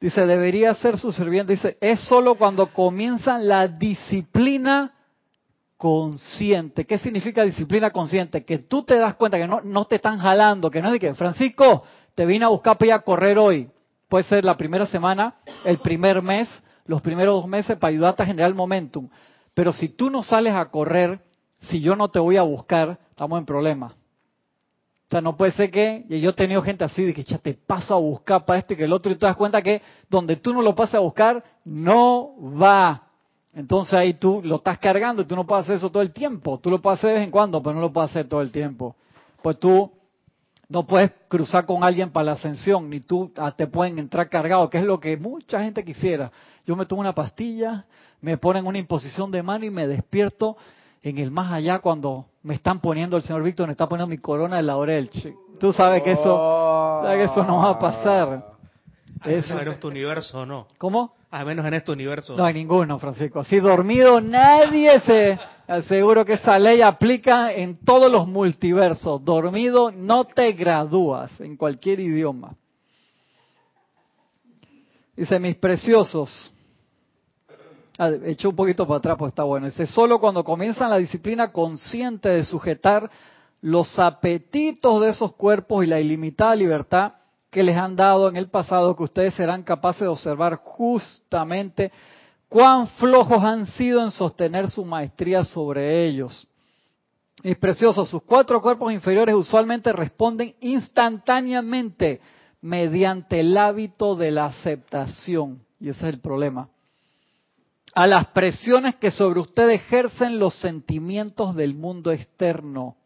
Dice, 0.00 0.26
debería 0.26 0.74
ser 0.74 0.98
su 0.98 1.12
sirviente. 1.12 1.52
Dice, 1.52 1.78
es 1.80 2.00
solo 2.00 2.34
cuando 2.34 2.66
comienzan 2.66 3.48
la 3.48 3.66
disciplina 3.68 4.92
consciente. 5.76 6.84
¿Qué 6.84 6.98
significa 6.98 7.42
disciplina 7.42 7.90
consciente? 7.90 8.44
Que 8.44 8.58
tú 8.58 8.82
te 8.82 8.96
das 8.98 9.14
cuenta 9.14 9.38
que 9.38 9.46
no, 9.46 9.60
no 9.62 9.84
te 9.86 9.96
están 9.96 10.18
jalando, 10.18 10.70
que 10.70 10.82
no 10.82 10.88
es 10.88 10.94
de 10.94 11.00
que, 11.00 11.14
Francisco, 11.14 11.84
te 12.16 12.26
vine 12.26 12.46
a 12.46 12.48
buscar 12.48 12.78
para 12.78 12.86
ir 12.86 12.92
a 12.94 13.00
correr 13.00 13.38
hoy. 13.38 13.68
Puede 14.08 14.24
ser 14.24 14.44
la 14.44 14.56
primera 14.56 14.86
semana, 14.86 15.34
el 15.64 15.78
primer 15.78 16.22
mes, 16.22 16.48
los 16.86 17.02
primeros 17.02 17.34
dos 17.34 17.46
meses 17.46 17.76
para 17.78 17.90
ayudarte 17.90 18.22
a 18.22 18.26
generar 18.26 18.52
momentum. 18.54 19.08
Pero 19.54 19.72
si 19.72 19.90
tú 19.90 20.10
no 20.10 20.22
sales 20.22 20.54
a 20.54 20.64
correr, 20.70 21.20
si 21.68 21.80
yo 21.80 21.94
no 21.94 22.08
te 22.08 22.18
voy 22.18 22.38
a 22.38 22.42
buscar, 22.42 22.98
estamos 23.10 23.38
en 23.38 23.44
problemas. 23.44 23.92
O 23.92 25.10
sea, 25.10 25.20
no 25.20 25.36
puede 25.36 25.52
ser 25.52 25.70
que, 25.70 26.06
y 26.08 26.20
yo 26.20 26.30
he 26.30 26.32
tenido 26.32 26.62
gente 26.62 26.84
así 26.84 27.04
de 27.04 27.12
que 27.12 27.22
ya 27.22 27.38
te 27.38 27.54
paso 27.54 27.94
a 27.94 27.98
buscar 27.98 28.44
para 28.46 28.58
esto 28.60 28.72
y 28.72 28.76
que 28.76 28.84
el 28.84 28.92
otro, 28.92 29.12
y 29.12 29.16
te 29.16 29.26
das 29.26 29.36
cuenta 29.36 29.60
que 29.60 29.82
donde 30.08 30.36
tú 30.36 30.54
no 30.54 30.62
lo 30.62 30.74
pases 30.74 30.96
a 30.96 31.00
buscar, 31.00 31.44
no 31.64 32.30
va. 32.60 33.02
Entonces 33.54 33.92
ahí 33.94 34.14
tú 34.14 34.40
lo 34.42 34.56
estás 34.56 34.78
cargando 34.78 35.22
y 35.22 35.26
tú 35.26 35.36
no 35.36 35.46
puedes 35.46 35.64
hacer 35.64 35.76
eso 35.76 35.90
todo 35.90 36.02
el 36.02 36.12
tiempo. 36.12 36.58
Tú 36.58 36.70
lo 36.70 36.80
puedes 36.80 36.98
hacer 36.98 37.10
de 37.10 37.16
vez 37.16 37.24
en 37.24 37.30
cuando, 37.30 37.62
pero 37.62 37.74
no 37.74 37.82
lo 37.82 37.92
puedes 37.92 38.10
hacer 38.10 38.26
todo 38.26 38.40
el 38.40 38.50
tiempo. 38.50 38.96
Pues 39.42 39.58
tú 39.58 39.92
no 40.68 40.86
puedes 40.86 41.12
cruzar 41.28 41.64
con 41.64 41.84
alguien 41.84 42.10
para 42.10 42.24
la 42.26 42.32
ascensión, 42.32 42.90
ni 42.90 43.00
tú 43.00 43.32
ah, 43.36 43.52
te 43.52 43.66
pueden 43.66 43.98
entrar 43.98 44.28
cargado, 44.28 44.68
que 44.68 44.78
es 44.78 44.84
lo 44.84 44.98
que 44.98 45.16
mucha 45.16 45.62
gente 45.62 45.84
quisiera. 45.84 46.30
Yo 46.66 46.74
me 46.76 46.86
tomo 46.86 47.00
una 47.00 47.14
pastilla, 47.14 47.84
me 48.20 48.36
ponen 48.36 48.66
una 48.66 48.78
imposición 48.78 49.30
de 49.30 49.42
mano 49.42 49.64
y 49.64 49.70
me 49.70 49.86
despierto 49.86 50.56
en 51.02 51.18
el 51.18 51.30
más 51.30 51.52
allá 51.52 51.78
cuando 51.78 52.26
me 52.42 52.54
están 52.54 52.80
poniendo, 52.80 53.16
el 53.16 53.22
señor 53.22 53.42
Víctor 53.44 53.66
me 53.68 53.72
está 53.72 53.88
poniendo 53.88 54.08
mi 54.08 54.18
corona 54.18 54.56
de 54.56 54.62
laurel. 54.64 55.10
Tú 55.60 55.72
sabes 55.72 56.02
que 56.02 56.12
eso, 56.12 56.34
Oh. 56.36 57.00
sabes 57.04 57.18
que 57.18 57.24
eso 57.32 57.44
no 57.44 57.58
va 57.58 57.70
a 57.70 57.78
pasar. 57.78 58.28
Al 59.20 59.30
menos 59.30 59.44
Eso. 59.46 59.60
en 59.60 59.68
este 59.68 59.86
universo 59.86 60.44
no. 60.44 60.66
¿Cómo? 60.78 61.14
Al 61.30 61.46
menos 61.46 61.64
en 61.64 61.74
este 61.74 61.90
universo. 61.92 62.36
No 62.36 62.44
hay 62.44 62.54
ninguno, 62.54 62.98
Francisco. 62.98 63.40
Así 63.40 63.58
dormido 63.60 64.20
nadie 64.20 65.00
se 65.00 65.38
aseguro 65.66 66.24
que 66.24 66.34
esa 66.34 66.58
ley 66.58 66.82
aplica 66.82 67.52
en 67.52 67.76
todos 67.84 68.10
los 68.10 68.26
multiversos. 68.26 69.24
Dormido 69.24 69.90
no 69.90 70.24
te 70.24 70.52
gradúas 70.52 71.40
en 71.40 71.56
cualquier 71.56 72.00
idioma. 72.00 72.54
Dice, 75.16 75.38
mis 75.38 75.56
preciosos. 75.56 76.52
Ah, 77.98 78.10
echo 78.26 78.50
un 78.50 78.56
poquito 78.56 78.86
para 78.86 78.98
atrás, 78.98 79.16
pues 79.18 79.30
está 79.30 79.44
bueno. 79.44 79.66
Dice, 79.66 79.86
solo 79.86 80.20
cuando 80.20 80.44
comienzan 80.44 80.90
la 80.90 80.98
disciplina 80.98 81.50
consciente 81.50 82.28
de 82.28 82.44
sujetar 82.44 83.10
los 83.62 83.98
apetitos 83.98 85.00
de 85.00 85.08
esos 85.08 85.34
cuerpos 85.34 85.82
y 85.82 85.86
la 85.86 85.98
ilimitada 85.98 86.54
libertad 86.54 87.14
que 87.50 87.62
les 87.62 87.76
han 87.76 87.96
dado 87.96 88.28
en 88.28 88.36
el 88.36 88.50
pasado, 88.50 88.94
que 88.94 89.04
ustedes 89.04 89.32
serán 89.32 89.62
capaces 89.62 90.02
de 90.02 90.08
observar 90.08 90.56
justamente 90.56 91.90
cuán 92.56 92.88
flojos 92.88 93.44
han 93.44 93.66
sido 93.66 94.02
en 94.02 94.10
sostener 94.10 94.70
su 94.70 94.82
maestría 94.82 95.44
sobre 95.44 96.06
ellos. 96.06 96.48
Mis 97.42 97.58
preciosos, 97.58 98.08
sus 98.08 98.22
cuatro 98.22 98.62
cuerpos 98.62 98.90
inferiores 98.94 99.34
usualmente 99.34 99.92
responden 99.92 100.54
instantáneamente 100.60 102.18
mediante 102.62 103.40
el 103.40 103.54
hábito 103.58 104.14
de 104.14 104.30
la 104.30 104.46
aceptación. 104.46 105.60
Y 105.78 105.90
ese 105.90 106.08
es 106.08 106.14
el 106.14 106.20
problema. 106.20 106.70
A 107.92 108.06
las 108.06 108.28
presiones 108.28 108.94
que 108.94 109.10
sobre 109.10 109.40
usted 109.40 109.68
ejercen 109.68 110.38
los 110.38 110.54
sentimientos 110.54 111.54
del 111.56 111.74
mundo 111.74 112.10
externo. 112.10 112.96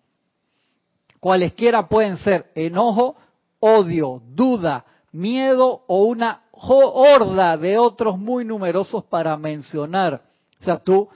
Cualesquiera 1.19 1.89
pueden 1.89 2.19
ser 2.19 2.53
enojo, 2.55 3.17
odio, 3.59 4.23
duda, 4.29 4.85
miedo 5.11 5.83
o 5.89 6.05
una 6.05 6.43
horda 6.69 7.57
de 7.57 7.79
otros 7.79 8.19
muy 8.19 8.45
numerosos 8.45 9.05
para 9.05 9.37
mencionar. 9.37 10.23
O 10.61 10.65
sea, 10.65 10.79
tú 10.79 11.09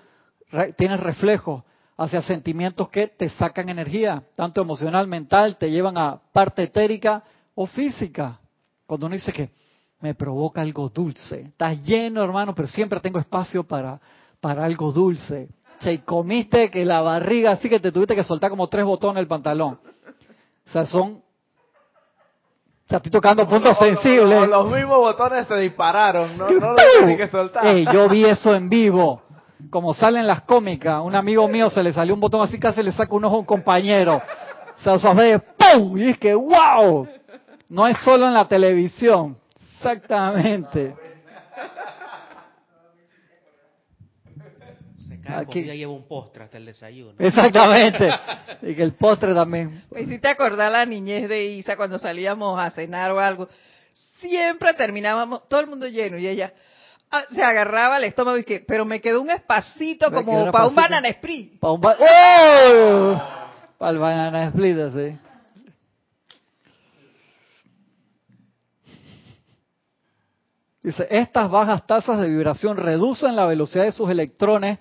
tienes 0.77 1.01
reflejos 1.01 1.63
hacia 1.97 2.23
sentimientos 2.23 2.89
que 2.89 3.09
te 3.09 3.29
sacan 3.31 3.69
energía, 3.69 4.23
tanto 4.35 4.61
emocional, 4.61 5.07
mental, 5.07 5.57
te 5.57 5.71
llevan 5.71 5.97
a 5.99 6.21
parte 6.33 6.65
etérica 6.65 7.23
o 7.55 7.67
física. 7.67 8.41
Cuando 8.87 9.07
uno 9.07 9.15
dice 9.15 9.33
que 9.33 9.51
me 10.01 10.15
provoca 10.15 10.61
algo 10.61 10.89
dulce, 10.89 11.43
estás 11.43 11.83
lleno, 11.83 12.23
hermano, 12.23 12.55
pero 12.55 12.69
siempre 12.69 13.01
tengo 13.01 13.19
espacio 13.19 13.65
para, 13.65 14.01
para 14.41 14.65
algo 14.65 14.93
dulce. 14.93 15.49
Che, 15.79 15.93
y 15.93 15.99
comiste 15.99 16.71
que 16.71 16.85
la 16.85 17.01
barriga 17.01 17.53
así 17.53 17.69
que 17.69 17.81
te 17.81 17.93
tuviste 17.93 18.15
que 18.15 18.25
soltar 18.25 18.51
como 18.51 18.69
tres 18.69 18.85
botones 18.85 19.21
el 19.21 19.27
pantalón. 19.27 19.79
O 20.67 20.71
sea, 20.71 20.87
son 20.87 21.24
o 22.87 22.89
sea, 22.89 22.99
estoy 22.99 23.13
tocando 23.13 23.49
puntos 23.49 23.79
sensibles. 23.79 24.43
o 24.43 24.47
los 24.47 24.71
mismos 24.71 24.99
botones 24.99 25.47
se 25.49 25.57
dispararon, 25.57 26.37
no, 26.37 26.51
no 26.51 26.73
lo 26.73 26.77
tienen 26.77 27.17
que 27.17 27.29
soltar. 27.29 27.67
Ey, 27.67 27.87
yo 27.91 28.09
vi 28.09 28.27
eso 28.27 28.55
en 28.55 28.69
vivo. 28.69 29.23
Como 29.71 29.95
salen 29.95 30.27
las 30.27 30.43
cómicas, 30.43 31.01
un 31.03 31.15
amigo 31.15 31.49
mío 31.49 31.71
se 31.71 31.83
le 31.83 31.95
salió 31.95 32.13
un 32.13 32.21
botón 32.21 32.43
así, 32.43 32.59
casi 32.59 32.83
le 32.83 32.93
saca 32.93 33.15
un 33.15 33.25
ojo 33.25 33.37
a 33.37 33.39
un 33.39 33.45
compañero. 33.47 34.21
Esos 34.79 35.17
ve, 35.17 35.41
¡pum! 35.57 35.97
Y 35.97 36.11
es 36.11 36.19
que, 36.19 36.35
¡wow! 36.35 37.09
No 37.71 37.87
es 37.87 37.97
solo 38.05 38.27
en 38.27 38.35
la 38.35 38.47
televisión. 38.47 39.39
Exactamente. 39.77 40.95
Aquí. 45.27 45.61
comida 45.61 45.75
y 45.75 45.79
lleva 45.79 45.93
un 45.93 46.07
postre 46.07 46.45
hasta 46.45 46.57
el 46.59 46.67
desayuno. 46.67 47.15
Exactamente. 47.19 48.11
Y 48.63 48.75
que 48.75 48.83
el 48.83 48.95
postre 48.95 49.35
también. 49.35 49.85
Me 49.91 50.03
hiciste 50.03 50.27
acordar 50.29 50.73
la 50.73 50.87
niñez 50.87 51.29
de 51.29 51.45
Isa 51.45 51.77
cuando 51.77 51.99
salíamos 51.99 52.59
a 52.59 52.71
cenar 52.71 53.13
o 53.13 53.21
algo. 53.21 53.49
Siempre 54.21 54.73
terminábamos, 54.75 55.47
todo 55.49 55.61
el 55.61 55.67
mundo 55.67 55.87
lleno 55.87 56.17
y 56.17 56.27
ella 56.27 56.53
ah, 57.11 57.25
se 57.31 57.43
agarraba 57.43 57.97
al 57.97 58.05
estómago 58.05 58.39
y 58.39 58.45
que, 58.45 58.61
pero 58.61 58.85
me 58.87 59.01
quedó 59.03 59.21
un 59.21 59.31
espacito 59.31 60.11
Me 60.11 60.17
como 60.17 60.45
un 60.45 60.51
para 60.51 60.67
un 60.67 60.75
banana 60.75 61.09
split. 61.09 61.59
Para 61.61 61.73
un 61.75 61.81
ba- 61.81 61.97
¡Oh! 62.01 63.23
Para 63.77 63.91
el 63.93 63.99
banana 63.99 64.47
split, 64.47 64.79
así. 64.79 65.19
Dice, 70.83 71.07
estas 71.11 71.51
bajas 71.51 71.87
tasas 71.87 72.21
de 72.21 72.29
vibración 72.29 72.77
reducen 72.77 73.35
la 73.37 73.47
velocidad 73.47 73.85
de 73.85 73.93
sus 73.93 74.11
electrones 74.11 74.79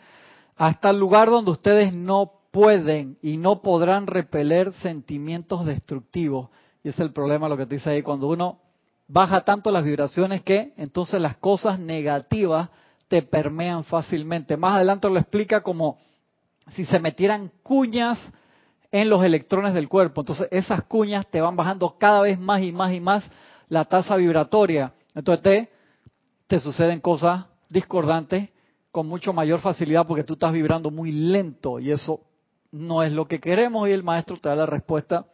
hasta 0.55 0.89
el 0.89 0.99
lugar 0.99 1.29
donde 1.29 1.51
ustedes 1.51 1.93
no 1.93 2.31
pueden 2.51 3.17
y 3.21 3.37
no 3.37 3.61
podrán 3.61 4.07
repeler 4.07 4.71
sentimientos 4.73 5.65
destructivos. 5.65 6.49
Y 6.83 6.89
es 6.89 6.99
el 6.99 7.11
problema, 7.11 7.49
lo 7.49 7.57
que 7.57 7.65
te 7.65 7.75
dice 7.75 7.89
ahí, 7.89 8.01
cuando 8.01 8.27
uno 8.27 8.59
baja 9.07 9.41
tanto 9.41 9.71
las 9.71 9.83
vibraciones 9.83 10.43
que 10.43 10.73
entonces 10.77 11.19
las 11.19 11.37
cosas 11.37 11.79
negativas 11.79 12.69
te 13.07 13.21
permean 13.21 13.83
fácilmente. 13.83 14.57
Más 14.57 14.75
adelante 14.75 15.09
lo 15.09 15.17
explica 15.17 15.61
como 15.61 15.97
si 16.71 16.85
se 16.85 16.99
metieran 16.99 17.51
cuñas 17.63 18.19
en 18.91 19.09
los 19.09 19.23
electrones 19.23 19.73
del 19.73 19.89
cuerpo. 19.89 20.21
Entonces 20.21 20.47
esas 20.51 20.83
cuñas 20.83 21.25
te 21.27 21.41
van 21.41 21.55
bajando 21.55 21.97
cada 21.97 22.21
vez 22.21 22.39
más 22.39 22.61
y 22.61 22.71
más 22.71 22.93
y 22.93 22.99
más 22.99 23.29
la 23.69 23.85
tasa 23.85 24.15
vibratoria. 24.15 24.93
Entonces 25.15 25.43
te, 25.43 25.71
te 26.47 26.59
suceden 26.59 26.99
cosas 26.99 27.45
discordantes 27.69 28.49
con 28.93 29.07
mucho 29.07 29.33
mayor 29.33 29.59
facilidad 29.59 30.05
porque 30.05 30.23
tú 30.23 30.33
estás 30.33 30.53
vibrando 30.53 30.91
muy 30.91 31.11
lento 31.11 31.79
y 31.79 31.89
eso 31.89 32.21
no 32.71 33.01
es 33.01 33.11
lo 33.11 33.27
que 33.27 33.39
queremos 33.39 33.89
y 33.89 33.91
el 33.91 34.03
maestro 34.03 34.37
te 34.37 34.49
da 34.49 34.55
la 34.55 34.67
respuesta 34.67 35.25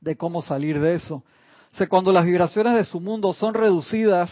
de 0.00 0.16
cómo 0.16 0.40
salir 0.40 0.78
de 0.78 0.94
eso. 0.94 1.24
Cuando 1.88 2.12
las 2.12 2.24
vibraciones 2.24 2.76
de 2.76 2.84
su 2.84 3.00
mundo 3.00 3.32
son 3.32 3.54
reducidas 3.54 4.30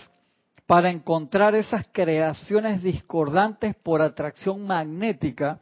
para 0.67 0.89
encontrar 0.89 1.57
esas 1.57 1.85
creaciones 1.91 2.81
discordantes 2.81 3.75
por 3.75 4.03
atracción 4.03 4.65
magnética, 4.65 5.59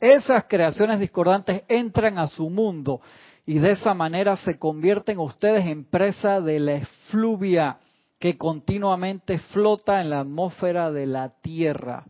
esas 0.00 0.46
creaciones 0.48 0.98
discordantes 0.98 1.62
entran 1.68 2.18
a 2.18 2.26
su 2.26 2.50
mundo 2.50 3.00
y 3.46 3.60
de 3.60 3.70
esa 3.70 3.94
manera 3.94 4.36
se 4.38 4.58
convierten 4.58 5.20
ustedes 5.20 5.64
en 5.66 5.84
presa 5.84 6.40
de 6.40 6.58
la 6.58 6.72
efluvia 6.72 7.78
que 8.20 8.36
continuamente 8.36 9.38
flota 9.38 10.00
en 10.00 10.10
la 10.10 10.20
atmósfera 10.20 10.92
de 10.92 11.06
la 11.06 11.30
Tierra. 11.40 12.04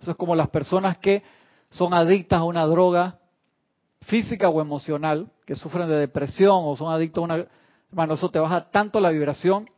Eso 0.00 0.12
es 0.12 0.16
como 0.16 0.36
las 0.36 0.48
personas 0.48 0.96
que 0.98 1.24
son 1.68 1.92
adictas 1.92 2.38
a 2.38 2.44
una 2.44 2.64
droga 2.66 3.18
física 4.02 4.48
o 4.48 4.60
emocional, 4.60 5.28
que 5.44 5.56
sufren 5.56 5.88
de 5.88 5.96
depresión 5.96 6.62
o 6.62 6.76
son 6.76 6.92
adictos 6.92 7.20
a 7.20 7.24
una... 7.24 7.46
Hermano, 7.90 8.14
eso 8.14 8.30
te 8.30 8.38
baja 8.38 8.70
tanto 8.70 9.00
la 9.00 9.10
vibración 9.10 9.68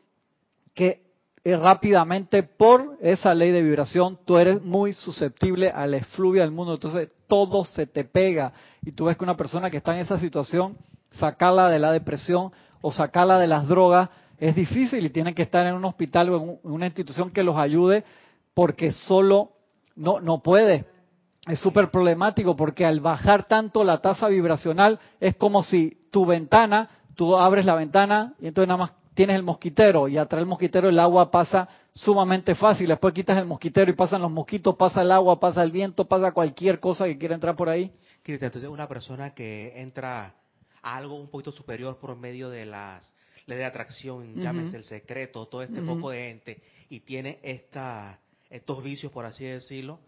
que 0.74 1.02
rápidamente 1.42 2.42
por 2.42 2.98
esa 3.00 3.34
ley 3.34 3.50
de 3.50 3.62
vibración 3.62 4.18
tú 4.26 4.36
eres 4.36 4.62
muy 4.62 4.92
susceptible 4.92 5.70
a 5.70 5.86
la 5.86 5.96
efluvia 5.96 6.42
del 6.42 6.50
mundo. 6.50 6.74
Entonces 6.74 7.14
todo 7.26 7.64
se 7.64 7.86
te 7.86 8.04
pega. 8.04 8.52
Y 8.82 8.92
tú 8.92 9.06
ves 9.06 9.16
que 9.16 9.24
una 9.24 9.38
persona 9.38 9.70
que 9.70 9.78
está 9.78 9.94
en 9.94 10.02
esa 10.02 10.18
situación, 10.18 10.76
sacarla 11.12 11.70
de 11.70 11.78
la 11.78 11.92
depresión 11.92 12.52
o 12.82 12.92
sacarla 12.92 13.38
de 13.38 13.46
las 13.46 13.66
drogas, 13.66 14.10
es 14.42 14.56
difícil 14.56 15.06
y 15.06 15.10
tienen 15.10 15.34
que 15.34 15.42
estar 15.42 15.64
en 15.68 15.74
un 15.74 15.84
hospital 15.84 16.30
o 16.30 16.36
en 16.36 16.58
una 16.64 16.86
institución 16.86 17.30
que 17.30 17.44
los 17.44 17.56
ayude 17.56 18.02
porque 18.54 18.90
solo 18.90 19.52
no, 19.94 20.18
no 20.20 20.42
puede. 20.42 20.84
Es 21.46 21.60
súper 21.60 21.92
problemático 21.92 22.56
porque 22.56 22.84
al 22.84 22.98
bajar 22.98 23.44
tanto 23.44 23.84
la 23.84 24.02
tasa 24.02 24.26
vibracional 24.26 24.98
es 25.20 25.36
como 25.36 25.62
si 25.62 25.96
tu 26.10 26.26
ventana, 26.26 26.90
tú 27.14 27.36
abres 27.36 27.64
la 27.64 27.76
ventana 27.76 28.34
y 28.40 28.48
entonces 28.48 28.66
nada 28.66 28.78
más 28.78 28.92
tienes 29.14 29.36
el 29.36 29.44
mosquitero 29.44 30.08
y 30.08 30.18
atrás 30.18 30.40
del 30.40 30.48
mosquitero 30.48 30.88
el 30.88 30.98
agua 30.98 31.30
pasa 31.30 31.68
sumamente 31.92 32.56
fácil. 32.56 32.88
Después 32.88 33.14
quitas 33.14 33.38
el 33.38 33.46
mosquitero 33.46 33.92
y 33.92 33.94
pasan 33.94 34.22
los 34.22 34.32
mosquitos, 34.32 34.74
pasa 34.74 35.02
el 35.02 35.12
agua, 35.12 35.38
pasa 35.38 35.62
el 35.62 35.70
viento, 35.70 36.08
pasa 36.08 36.32
cualquier 36.32 36.80
cosa 36.80 37.04
que 37.04 37.16
quiera 37.16 37.36
entrar 37.36 37.54
por 37.54 37.68
ahí. 37.68 37.92
entonces 38.24 38.68
una 38.68 38.88
persona 38.88 39.34
que 39.34 39.80
entra 39.80 40.34
a 40.82 40.96
algo 40.96 41.14
un 41.14 41.28
poquito 41.28 41.52
superior 41.52 41.98
por 41.98 42.16
medio 42.16 42.50
de 42.50 42.66
las 42.66 43.08
ley 43.46 43.58
de 43.58 43.64
atracción, 43.64 44.34
llámese 44.40 44.76
el 44.76 44.84
secreto, 44.84 45.46
todo 45.46 45.62
este 45.62 45.82
poco 45.82 46.10
de 46.10 46.28
gente, 46.28 46.62
y 46.88 47.00
tiene 47.00 47.38
esta, 47.42 48.20
estos 48.50 48.82
vicios, 48.82 49.12
por 49.12 49.24
así 49.24 49.44
decirlo, 49.44 49.98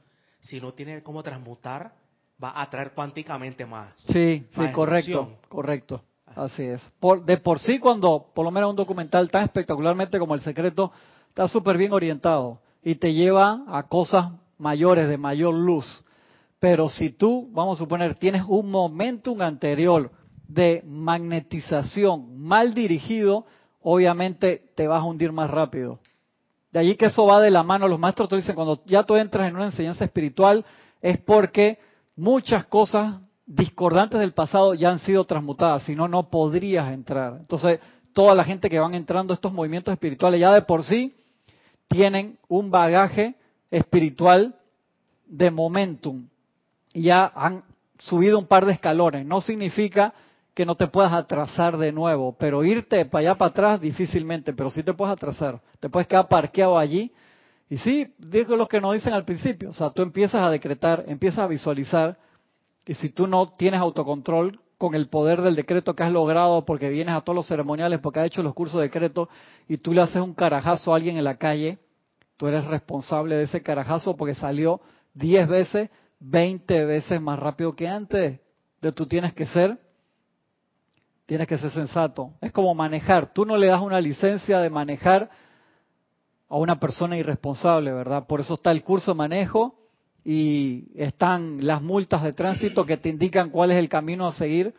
si 0.40 0.60
no 0.60 0.72
tiene 0.74 1.02
cómo 1.02 1.22
transmutar, 1.22 1.94
va 2.42 2.50
a 2.50 2.62
atraer 2.62 2.92
cuánticamente 2.92 3.64
más. 3.66 3.92
Sí, 3.96 4.44
sí, 4.50 4.72
correcto, 4.72 5.38
correcto. 5.48 6.02
Así 6.26 6.64
es. 6.64 6.82
Por, 6.98 7.24
de 7.24 7.36
por 7.36 7.58
sí, 7.58 7.78
cuando 7.78 8.26
por 8.34 8.44
lo 8.44 8.50
menos 8.50 8.70
un 8.70 8.76
documental 8.76 9.30
tan 9.30 9.44
espectacularmente 9.44 10.18
como 10.18 10.34
El 10.34 10.40
Secreto 10.40 10.92
está 11.28 11.46
súper 11.46 11.76
bien 11.76 11.92
orientado 11.92 12.60
y 12.82 12.96
te 12.96 13.12
lleva 13.12 13.64
a 13.68 13.84
cosas 13.84 14.32
mayores, 14.58 15.08
de 15.08 15.16
mayor 15.16 15.54
luz. 15.54 16.04
Pero 16.58 16.88
si 16.88 17.10
tú, 17.10 17.48
vamos 17.52 17.78
a 17.78 17.84
suponer, 17.84 18.14
tienes 18.14 18.42
un 18.46 18.70
momentum 18.70 19.40
anterior 19.42 20.10
de 20.48 20.82
magnetización 20.86 22.38
mal 22.38 22.74
dirigido, 22.74 23.46
obviamente 23.82 24.62
te 24.74 24.86
vas 24.86 25.00
a 25.00 25.04
hundir 25.04 25.32
más 25.32 25.50
rápido. 25.50 25.98
De 26.72 26.80
allí 26.80 26.96
que 26.96 27.06
eso 27.06 27.24
va 27.26 27.40
de 27.40 27.50
la 27.50 27.62
mano. 27.62 27.86
Los 27.86 28.00
maestros 28.00 28.28
te 28.28 28.36
dicen, 28.36 28.54
cuando 28.54 28.82
ya 28.86 29.04
tú 29.04 29.14
entras 29.14 29.48
en 29.48 29.54
una 29.54 29.66
enseñanza 29.66 30.04
espiritual, 30.04 30.64
es 31.00 31.18
porque 31.18 31.78
muchas 32.16 32.66
cosas 32.66 33.16
discordantes 33.46 34.18
del 34.20 34.32
pasado 34.32 34.74
ya 34.74 34.90
han 34.90 34.98
sido 34.98 35.24
transmutadas, 35.24 35.84
si 35.84 35.94
no, 35.94 36.08
no 36.08 36.30
podrías 36.30 36.92
entrar. 36.92 37.36
Entonces, 37.38 37.78
toda 38.12 38.34
la 38.34 38.44
gente 38.44 38.70
que 38.70 38.78
van 38.78 38.94
entrando 38.94 39.32
a 39.32 39.36
estos 39.36 39.52
movimientos 39.52 39.92
espirituales 39.92 40.40
ya 40.40 40.52
de 40.52 40.62
por 40.62 40.82
sí 40.82 41.14
tienen 41.88 42.38
un 42.48 42.70
bagaje 42.70 43.34
espiritual 43.70 44.56
de 45.26 45.50
momentum. 45.50 46.26
Ya 46.92 47.30
han 47.34 47.64
subido 47.98 48.38
un 48.38 48.46
par 48.46 48.66
de 48.66 48.72
escalones. 48.72 49.26
No 49.26 49.40
significa 49.40 50.14
que 50.54 50.64
no 50.64 50.76
te 50.76 50.86
puedas 50.86 51.12
atrasar 51.12 51.76
de 51.76 51.90
nuevo, 51.92 52.36
pero 52.38 52.64
irte 52.64 53.04
para 53.06 53.20
allá 53.20 53.34
para 53.34 53.50
atrás 53.50 53.80
difícilmente, 53.80 54.52
pero 54.52 54.70
sí 54.70 54.82
te 54.84 54.94
puedes 54.94 55.12
atrasar. 55.12 55.60
Te 55.80 55.90
puedes 55.90 56.06
quedar 56.06 56.28
parqueado 56.28 56.78
allí. 56.78 57.12
Y 57.68 57.78
sí, 57.78 58.14
digo 58.18 58.56
lo 58.56 58.68
que 58.68 58.80
nos 58.80 58.94
dicen 58.94 59.14
al 59.14 59.24
principio, 59.24 59.70
o 59.70 59.72
sea, 59.72 59.90
tú 59.90 60.02
empiezas 60.02 60.42
a 60.42 60.50
decretar, 60.50 61.04
empiezas 61.08 61.40
a 61.40 61.46
visualizar, 61.46 62.18
y 62.86 62.94
si 62.94 63.08
tú 63.08 63.26
no 63.26 63.54
tienes 63.54 63.80
autocontrol 63.80 64.60
con 64.78 64.94
el 64.94 65.08
poder 65.08 65.40
del 65.40 65.56
decreto 65.56 65.94
que 65.94 66.02
has 66.02 66.12
logrado 66.12 66.64
porque 66.64 66.90
vienes 66.90 67.14
a 67.14 67.22
todos 67.22 67.34
los 67.34 67.46
ceremoniales, 67.46 68.00
porque 68.00 68.20
has 68.20 68.26
hecho 68.26 68.42
los 68.42 68.54
cursos 68.54 68.76
de 68.76 68.88
decreto, 68.88 69.28
y 69.66 69.78
tú 69.78 69.92
le 69.92 70.02
haces 70.02 70.22
un 70.22 70.34
carajazo 70.34 70.92
a 70.92 70.96
alguien 70.96 71.16
en 71.16 71.24
la 71.24 71.36
calle, 71.36 71.78
tú 72.36 72.46
eres 72.46 72.64
responsable 72.66 73.36
de 73.36 73.44
ese 73.44 73.62
carajazo 73.62 74.14
porque 74.16 74.34
salió 74.34 74.80
10 75.14 75.48
veces, 75.48 75.90
20 76.20 76.84
veces 76.84 77.20
más 77.20 77.38
rápido 77.38 77.74
que 77.74 77.88
antes. 77.88 78.40
De 78.82 78.92
tú 78.92 79.06
tienes 79.06 79.32
que 79.32 79.46
ser 79.46 79.78
Tienes 81.26 81.46
que 81.46 81.58
ser 81.58 81.70
sensato. 81.70 82.32
Es 82.40 82.52
como 82.52 82.74
manejar. 82.74 83.32
Tú 83.32 83.46
no 83.46 83.56
le 83.56 83.68
das 83.68 83.80
una 83.80 84.00
licencia 84.00 84.60
de 84.60 84.68
manejar 84.68 85.30
a 86.48 86.56
una 86.56 86.78
persona 86.78 87.16
irresponsable, 87.16 87.92
¿verdad? 87.92 88.26
Por 88.26 88.40
eso 88.40 88.54
está 88.54 88.70
el 88.70 88.82
curso 88.82 89.12
de 89.12 89.16
manejo 89.16 89.74
y 90.22 90.86
están 90.94 91.66
las 91.66 91.80
multas 91.80 92.22
de 92.22 92.32
tránsito 92.32 92.84
que 92.84 92.98
te 92.98 93.08
indican 93.08 93.50
cuál 93.50 93.70
es 93.70 93.78
el 93.78 93.88
camino 93.88 94.26
a 94.26 94.32
seguir, 94.32 94.74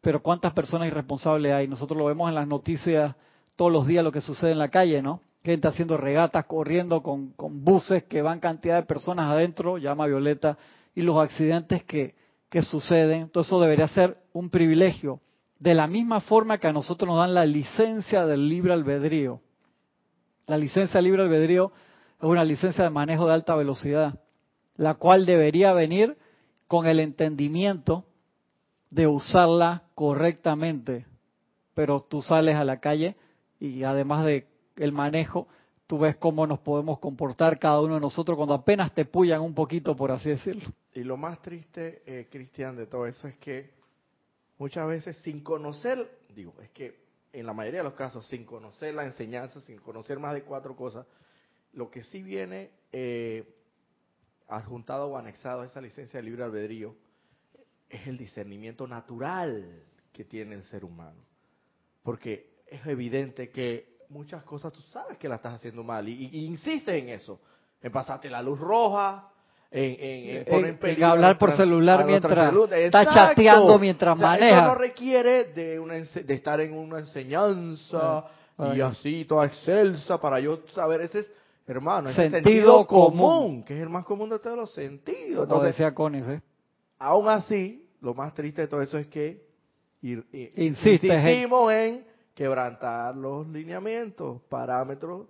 pero 0.00 0.22
cuántas 0.22 0.52
personas 0.52 0.86
irresponsables 0.88 1.52
hay. 1.52 1.66
Nosotros 1.66 1.98
lo 1.98 2.06
vemos 2.06 2.28
en 2.28 2.36
las 2.36 2.46
noticias 2.46 3.14
todos 3.56 3.72
los 3.72 3.86
días 3.86 4.04
lo 4.04 4.12
que 4.12 4.20
sucede 4.20 4.52
en 4.52 4.58
la 4.58 4.68
calle, 4.68 5.02
¿no? 5.02 5.20
Gente 5.44 5.66
haciendo 5.66 5.96
regatas, 5.96 6.44
corriendo 6.44 7.02
con, 7.02 7.34
buses 7.36 8.04
que 8.04 8.22
van 8.22 8.38
cantidad 8.38 8.76
de 8.76 8.86
personas 8.86 9.26
adentro, 9.26 9.78
llama 9.78 10.06
Violeta, 10.06 10.56
y 10.94 11.02
los 11.02 11.18
accidentes 11.18 11.82
que, 11.82 12.14
que 12.48 12.62
suceden. 12.62 13.28
Todo 13.30 13.42
eso 13.42 13.60
debería 13.60 13.88
ser 13.88 14.18
un 14.32 14.50
privilegio 14.50 15.20
de 15.62 15.74
la 15.74 15.86
misma 15.86 16.18
forma 16.18 16.58
que 16.58 16.66
a 16.66 16.72
nosotros 16.72 17.06
nos 17.06 17.18
dan 17.18 17.34
la 17.34 17.46
licencia 17.46 18.26
del 18.26 18.48
libre 18.48 18.72
albedrío. 18.72 19.40
La 20.48 20.58
licencia 20.58 20.98
del 20.98 21.04
libre 21.04 21.22
albedrío 21.22 21.70
es 22.18 22.28
una 22.28 22.44
licencia 22.44 22.82
de 22.82 22.90
manejo 22.90 23.28
de 23.28 23.34
alta 23.34 23.54
velocidad, 23.54 24.18
la 24.74 24.94
cual 24.94 25.24
debería 25.24 25.72
venir 25.72 26.18
con 26.66 26.86
el 26.86 26.98
entendimiento 26.98 28.04
de 28.90 29.06
usarla 29.06 29.84
correctamente. 29.94 31.06
Pero 31.74 32.00
tú 32.10 32.22
sales 32.22 32.56
a 32.56 32.64
la 32.64 32.80
calle 32.80 33.14
y 33.60 33.84
además 33.84 34.24
de 34.24 34.48
el 34.78 34.90
manejo, 34.90 35.46
tú 35.86 36.00
ves 36.00 36.16
cómo 36.16 36.44
nos 36.44 36.58
podemos 36.58 36.98
comportar 36.98 37.60
cada 37.60 37.80
uno 37.80 37.94
de 37.94 38.00
nosotros 38.00 38.36
cuando 38.36 38.54
apenas 38.54 38.92
te 38.94 39.04
pullan 39.04 39.40
un 39.42 39.54
poquito, 39.54 39.94
por 39.94 40.10
así 40.10 40.30
decirlo. 40.30 40.72
Y 40.92 41.04
lo 41.04 41.16
más 41.16 41.40
triste, 41.40 42.02
eh, 42.04 42.26
Cristian, 42.28 42.74
de 42.74 42.86
todo 42.86 43.06
eso 43.06 43.28
es 43.28 43.36
que 43.36 43.81
muchas 44.62 44.86
veces 44.86 45.16
sin 45.24 45.40
conocer, 45.40 46.08
digo, 46.36 46.54
es 46.62 46.70
que 46.70 46.96
en 47.32 47.46
la 47.46 47.52
mayoría 47.52 47.80
de 47.80 47.84
los 47.84 47.94
casos, 47.94 48.24
sin 48.28 48.44
conocer 48.44 48.94
la 48.94 49.04
enseñanza, 49.04 49.60
sin 49.60 49.78
conocer 49.78 50.20
más 50.20 50.34
de 50.34 50.44
cuatro 50.44 50.76
cosas, 50.76 51.04
lo 51.72 51.90
que 51.90 52.04
sí 52.04 52.22
viene 52.22 52.70
eh, 52.92 53.56
adjuntado 54.46 55.08
o 55.08 55.18
anexado 55.18 55.62
a 55.62 55.66
esa 55.66 55.80
licencia 55.80 56.20
de 56.20 56.26
libre 56.26 56.44
albedrío 56.44 56.94
es 57.88 58.06
el 58.06 58.16
discernimiento 58.16 58.86
natural 58.86 59.82
que 60.12 60.22
tiene 60.22 60.54
el 60.54 60.62
ser 60.62 60.84
humano. 60.84 61.24
Porque 62.04 62.62
es 62.68 62.86
evidente 62.86 63.50
que 63.50 63.98
muchas 64.10 64.44
cosas 64.44 64.72
tú 64.72 64.80
sabes 64.92 65.18
que 65.18 65.28
la 65.28 65.36
estás 65.36 65.54
haciendo 65.54 65.82
mal 65.82 66.08
y, 66.08 66.12
y, 66.12 66.44
insistes 66.44 67.02
en 67.02 67.08
eso, 67.08 67.40
en 67.82 67.90
pasarte 67.90 68.30
la 68.30 68.40
luz 68.40 68.60
roja, 68.60 69.28
en, 69.72 70.44
en, 70.46 70.78
en 70.80 71.04
hablar 71.04 71.38
por 71.38 71.52
celular 71.52 72.04
mientras 72.04 72.54
está 72.72 73.06
chateando 73.06 73.78
mientras 73.78 74.18
maneja. 74.18 74.58
Eso 74.58 74.66
no 74.66 74.74
requiere 74.74 75.44
de, 75.44 75.80
una, 75.80 75.94
de 75.94 76.34
estar 76.34 76.60
en 76.60 76.74
una 76.74 76.98
enseñanza 76.98 78.24
y 78.74 78.80
así 78.80 79.24
toda 79.24 79.46
excelsa 79.46 80.20
para 80.20 80.38
yo 80.40 80.60
saber 80.74 81.00
ese 81.00 81.26
hermano, 81.66 82.10
ese 82.10 82.28
sentido, 82.28 82.86
común, 82.86 83.64
que 83.64 83.74
es 83.74 83.82
el 83.82 83.88
más 83.88 84.04
común 84.04 84.28
de 84.28 84.38
todos 84.38 84.56
los 84.56 84.72
sentidos. 84.74 85.44
Entonces, 85.44 85.70
decía 85.70 85.94
Connie, 85.94 86.20
¿eh? 86.20 86.42
Aún 86.98 87.28
así, 87.28 87.88
lo 88.00 88.14
más 88.14 88.34
triste 88.34 88.62
de 88.62 88.68
todo 88.68 88.82
eso 88.82 88.98
es 88.98 89.06
que 89.06 89.42
ir, 90.02 90.24
insistimos 90.56 91.72
en 91.72 92.04
quebrantar 92.34 93.16
los 93.16 93.48
lineamientos, 93.48 94.42
parámetros 94.48 95.26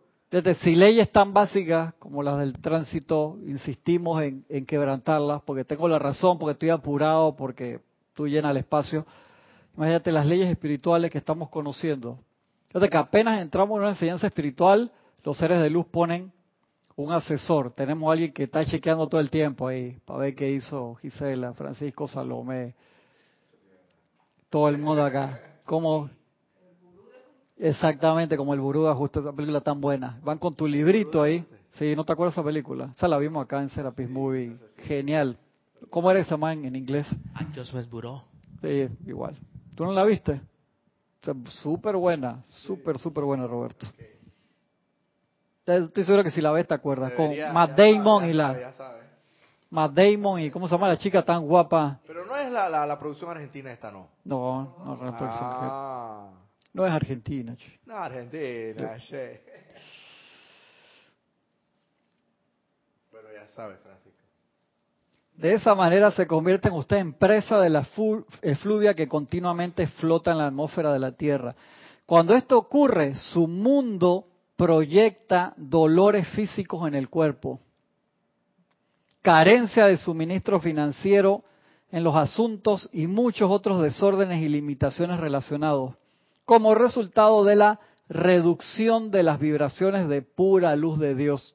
si 0.63 0.75
leyes 0.75 1.13
tan 1.13 1.35
básicas 1.35 1.93
como 1.95 2.23
las 2.23 2.39
del 2.39 2.55
tránsito, 2.55 3.39
insistimos 3.47 4.23
en, 4.23 4.65
quebrantarlas, 4.65 5.43
porque 5.43 5.65
tengo 5.65 5.89
la 5.89 5.99
razón, 5.99 6.39
porque 6.39 6.53
estoy 6.53 6.71
apurado, 6.71 7.37
porque 7.37 7.81
tú 8.15 8.27
llenas 8.27 8.53
el 8.53 8.57
espacio. 8.59 9.05
Imagínate 9.77 10.11
las 10.11 10.25
leyes 10.25 10.49
espirituales 10.49 11.11
que 11.11 11.19
estamos 11.19 11.51
conociendo. 11.51 12.19
Fíjate 12.69 12.89
que 12.89 12.97
apenas 12.97 13.43
entramos 13.43 13.77
en 13.77 13.83
una 13.83 13.91
enseñanza 13.91 14.27
espiritual, 14.27 14.91
los 15.23 15.37
seres 15.37 15.61
de 15.61 15.69
luz 15.69 15.85
ponen 15.87 16.33
un 16.97 17.13
asesor. 17.13 17.71
Tenemos 17.73 18.09
a 18.09 18.13
alguien 18.13 18.33
que 18.33 18.45
está 18.45 18.65
chequeando 18.65 19.07
todo 19.09 19.21
el 19.21 19.29
tiempo 19.29 19.69
ahí, 19.69 19.99
para 20.07 20.21
ver 20.21 20.35
qué 20.35 20.51
hizo 20.51 20.95
Gisela, 20.95 21.53
Francisco 21.53 22.09
Salomé, 22.09 22.75
todo 24.49 24.69
el 24.69 24.79
mundo 24.79 25.05
acá. 25.05 25.41
¿Cómo, 25.67 26.09
Exactamente, 27.63 28.37
como 28.37 28.55
el 28.55 28.61
Buruda, 28.61 28.93
justo 28.97 29.21
esa 29.21 29.33
película 29.33 29.61
tan 29.61 29.81
buena. 29.81 30.19
Van 30.25 30.37
con 30.37 30.53
tu 30.53 30.67
librito 30.67 31.23
ahí. 31.23 31.47
Sí, 31.71 31.95
¿no 31.95 32.05
te 32.05 32.13
acuerdas 32.13 32.35
de 32.35 32.41
esa 32.41 32.45
película? 32.45 32.91
Esa 32.97 33.07
la 33.07 33.19
vimos 33.19 33.45
acá 33.45 33.63
en 33.63 33.69
Serapis 33.69 34.11
Movie. 34.11 34.57
Genial. 34.79 35.39
¿Cómo 35.89 36.11
era 36.11 36.19
esa 36.19 36.37
man 36.37 36.65
en 36.65 36.75
inglés? 36.75 37.07
Just 37.55 37.73
Bureau. 37.89 38.21
Sí, 38.61 38.89
igual. 39.07 39.37
¿Tú 39.77 39.85
no 39.85 39.93
la 39.93 40.03
viste? 40.03 40.41
Súper 41.63 41.95
buena, 41.95 42.43
súper, 42.43 42.99
súper 42.99 43.23
buena, 43.23 43.47
Roberto. 43.47 43.87
Estoy 45.65 46.03
seguro 46.03 46.25
que 46.25 46.33
si 46.33 46.41
la 46.41 46.51
ves 46.51 46.67
te 46.67 46.75
acuerdas. 46.75 47.13
Debería, 47.17 47.47
con 47.47 47.55
Matt 47.55 47.79
Damon 47.79 48.23
sabe, 48.23 48.31
y 48.31 48.35
la 48.35 48.61
ya. 48.61 48.75
Matt 49.71 49.93
Damon 49.93 50.41
y 50.41 50.51
¿cómo 50.51 50.67
se 50.67 50.75
llama 50.75 50.89
la 50.89 50.97
chica 50.97 51.25
tan 51.25 51.47
guapa? 51.47 52.01
Pero 52.09 52.27
no 52.27 52.37
es 52.37 52.51
la, 52.51 52.69
la, 52.69 52.85
la 52.85 52.99
producción 52.99 53.31
argentina 53.31 53.71
esta, 53.71 53.93
no. 53.93 54.09
No, 54.25 54.75
no, 54.85 54.97
no, 54.97 55.17
puede 55.17 55.31
ser. 55.31 55.41
Ah, 55.45 56.29
no 56.73 56.87
es 56.87 56.93
argentina. 56.93 57.55
che. 57.55 57.79
no, 57.85 57.97
Argentina, 57.97 58.97
che. 58.97 59.43
Pero 63.11 63.33
ya 63.33 63.47
sabes, 63.49 63.79
Francisco. 63.81 64.23
De 65.35 65.55
esa 65.55 65.75
manera 65.75 66.11
se 66.13 66.27
convierte 66.27 66.69
en 66.69 66.75
usted 66.75 66.99
en 66.99 67.15
presa 67.15 67.59
de 67.61 67.71
la 67.71 67.87
efluvia 68.43 68.95
que 68.95 69.09
continuamente 69.09 69.87
flota 69.87 70.33
en 70.33 70.39
la 70.39 70.47
atmósfera 70.47 70.93
de 70.93 70.99
la 70.99 71.13
Tierra. 71.13 71.55
Cuando 72.07 72.35
esto 72.35 72.59
ocurre, 72.59 73.15
su 73.15 73.49
mundo 73.49 74.27
proyecta 74.57 75.55
dolores 75.57 76.29
físicos 76.29 76.87
en 76.87 76.95
el 76.95 77.09
cuerpo, 77.09 77.61
carencia 79.23 79.87
de 79.87 79.97
suministro 79.97 80.61
financiero 80.61 81.43
en 81.91 82.05
los 82.05 82.15
asuntos 82.15 82.89
y 82.93 83.07
muchos 83.07 83.51
otros 83.51 83.83
desórdenes 83.83 84.43
y 84.43 84.49
limitaciones 84.49 85.19
relacionados, 85.21 85.95
como 86.45 86.75
resultado 86.75 87.45
de 87.45 87.57
la 87.57 87.81
reducción 88.09 89.11
de 89.11 89.23
las 89.23 89.39
vibraciones 89.39 90.09
de 90.09 90.23
pura 90.23 90.77
luz 90.77 90.99
de 90.99 91.15
Dios, 91.15 91.55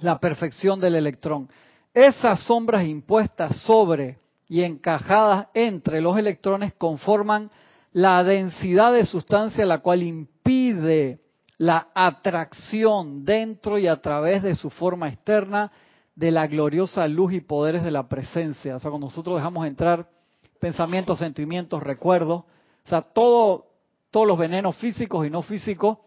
la 0.00 0.18
perfección 0.18 0.80
del 0.80 0.94
electrón. 0.94 1.48
Esas 1.92 2.40
sombras 2.40 2.86
impuestas 2.86 3.56
sobre 3.62 4.18
y 4.48 4.62
encajadas 4.62 5.48
entre 5.54 6.00
los 6.00 6.16
electrones 6.18 6.72
conforman 6.74 7.50
la 7.92 8.24
densidad 8.24 8.92
de 8.92 9.06
sustancia 9.06 9.64
la 9.64 9.78
cual 9.78 10.02
impide 10.02 11.20
la 11.58 11.88
atracción 11.94 13.24
dentro 13.24 13.78
y 13.78 13.86
a 13.86 14.00
través 14.00 14.42
de 14.42 14.54
su 14.54 14.70
forma 14.70 15.08
externa 15.08 15.70
de 16.16 16.30
la 16.30 16.46
gloriosa 16.46 17.06
luz 17.08 17.32
y 17.32 17.40
poderes 17.40 17.82
de 17.82 17.90
la 17.90 18.08
presencia. 18.08 18.76
O 18.76 18.78
sea, 18.78 18.90
cuando 18.90 19.06
nosotros 19.06 19.36
dejamos 19.36 19.66
entrar 19.66 20.08
pensamientos, 20.60 21.18
sentimientos, 21.18 21.82
recuerdos, 21.82 22.44
o 22.84 22.88
sea, 22.88 23.02
todo, 23.02 23.66
todos 24.10 24.26
los 24.26 24.38
venenos 24.38 24.76
físicos 24.76 25.26
y 25.26 25.30
no 25.30 25.42
físicos, 25.42 25.98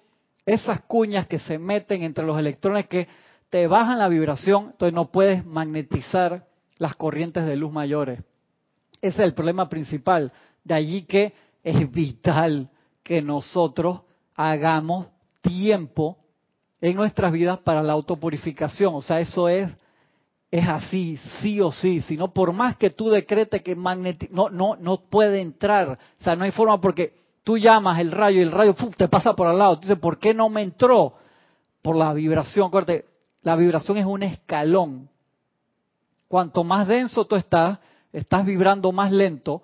esas 0.46 0.82
cuñas 0.84 1.28
que 1.28 1.40
se 1.40 1.58
meten 1.58 2.04
entre 2.04 2.26
los 2.26 2.38
electrones 2.38 2.88
que 2.88 3.08
te 3.50 3.68
bajan 3.68 4.00
la 4.00 4.08
vibración, 4.08 4.70
entonces 4.72 4.94
no 4.94 5.12
puedes 5.12 5.46
magnetizar 5.46 6.46
las 6.78 6.96
corrientes 6.96 7.46
de 7.46 7.56
luz 7.56 7.72
mayores. 7.72 8.20
Ese 9.02 9.22
es 9.22 9.28
el 9.28 9.34
problema 9.34 9.70
principal. 9.70 10.32
De 10.64 10.74
allí 10.74 11.04
que 11.04 11.34
es 11.64 11.92
vital 11.92 12.70
que 13.04 13.22
nosotros 13.22 14.02
hagamos 14.36 15.08
tiempo 15.42 16.18
en 16.82 16.96
nuestras 16.96 17.32
vidas 17.32 17.60
para 17.60 17.82
la 17.82 17.94
autopurificación. 17.94 18.94
O 18.96 19.02
sea, 19.02 19.20
eso 19.20 19.50
es, 19.50 19.70
es 20.50 20.68
así, 20.68 21.20
sí 21.42 21.60
o 21.60 21.72
sí. 21.72 22.02
Si 22.02 22.16
no, 22.16 22.34
por 22.34 22.54
más 22.54 22.78
que 22.78 22.90
tú 22.90 23.10
decretes 23.10 23.62
que 23.62 23.76
magneti 23.76 24.30
no, 24.32 24.50
no, 24.50 24.76
no 24.76 24.98
puede 25.10 25.42
entrar. 25.42 26.00
O 26.20 26.24
sea, 26.24 26.36
no 26.36 26.46
hay 26.46 26.52
forma 26.52 26.80
porque 26.80 27.14
tú 27.44 27.58
llamas 27.58 28.00
el 28.00 28.12
rayo 28.12 28.40
y 28.40 28.44
el 28.44 28.52
rayo 28.52 28.74
¡fum! 28.74 28.92
te 28.92 29.08
pasa 29.08 29.34
por 29.34 29.48
al 29.48 29.58
lado. 29.58 29.74
Entonces, 29.74 30.00
¿por 30.00 30.20
qué 30.20 30.34
no 30.34 30.50
me 30.50 30.62
entró? 30.62 31.14
Por 31.82 31.96
la 31.96 32.14
vibración. 32.14 32.68
Acuérdate, 32.68 33.06
la 33.42 33.56
vibración 33.56 33.98
es 33.98 34.06
un 34.06 34.24
escalón. 34.24 35.10
Cuanto 36.28 36.64
más 36.64 36.88
denso 36.88 37.26
tú 37.26 37.36
estás, 37.36 37.80
estás 38.12 38.46
vibrando 38.46 38.92
más 38.92 39.12
lento. 39.12 39.62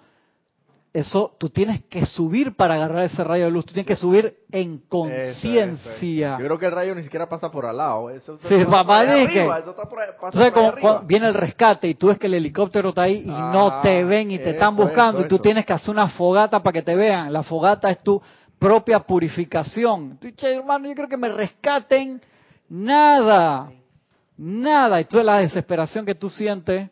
Eso 0.93 1.35
tú 1.39 1.49
tienes 1.49 1.83
que 1.85 2.05
subir 2.05 2.55
para 2.55 2.75
agarrar 2.75 3.03
ese 3.05 3.23
rayo 3.23 3.45
de 3.45 3.51
luz. 3.51 3.65
Tú 3.65 3.73
tienes 3.73 3.87
que 3.87 3.95
subir 3.95 4.37
en 4.51 4.77
conciencia. 4.87 6.37
Yo 6.39 6.45
creo 6.45 6.59
que 6.59 6.67
el 6.67 6.71
rayo 6.71 6.93
ni 6.93 7.01
siquiera 7.01 7.27
pasa 7.27 7.49
por 7.51 7.65
al 7.65 7.77
lado. 7.77 8.11
Eso, 8.11 8.35
eso 8.35 8.47
Sí, 8.47 8.63
papá, 8.65 8.83
por 8.85 8.95
ahí 9.09 9.21
dije. 9.27 9.39
arriba, 9.39 9.59
eso 9.59 9.69
está 9.71 9.89
por 9.89 9.99
ahí- 9.99 10.07
pasa 10.21 10.27
Entonces, 10.27 10.31
por 10.31 10.43
ahí 10.45 10.51
como 10.51 10.71
cuando 10.81 10.89
arriba. 10.99 11.07
viene 11.07 11.27
el 11.27 11.33
rescate 11.33 11.87
y 11.87 11.95
tú 11.95 12.07
ves 12.07 12.19
que 12.19 12.27
el 12.27 12.35
helicóptero 12.35 12.89
está 12.89 13.03
ahí 13.03 13.23
y 13.25 13.27
no 13.27 13.67
Ah, 13.69 13.79
te 13.81 14.03
ven 14.03 14.29
y 14.31 14.37
te 14.37 14.51
están 14.51 14.75
buscando 14.75 15.21
y 15.21 15.27
tú 15.27 15.39
tienes 15.39 15.65
que 15.65 15.73
hacer 15.73 15.89
una 15.89 16.09
fogata 16.09 16.61
para 16.61 16.73
que 16.73 16.83
te 16.83 16.95
vean. 16.95 17.33
La 17.33 17.41
fogata 17.41 17.89
es 17.89 17.97
tu 18.03 18.21
propia 18.59 18.99
purificación. 18.99 20.17
Tú, 20.21 20.29
che, 20.31 20.53
hermano, 20.55 20.87
yo 20.87 20.93
creo 20.93 21.09
que 21.09 21.17
me 21.17 21.29
rescaten. 21.29 22.21
Nada. 22.69 23.71
Nada. 24.37 25.01
Y 25.01 25.05
toda 25.05 25.23
la 25.23 25.37
desesperación 25.39 26.05
que 26.05 26.15
tú 26.15 26.29
sientes. 26.29 26.89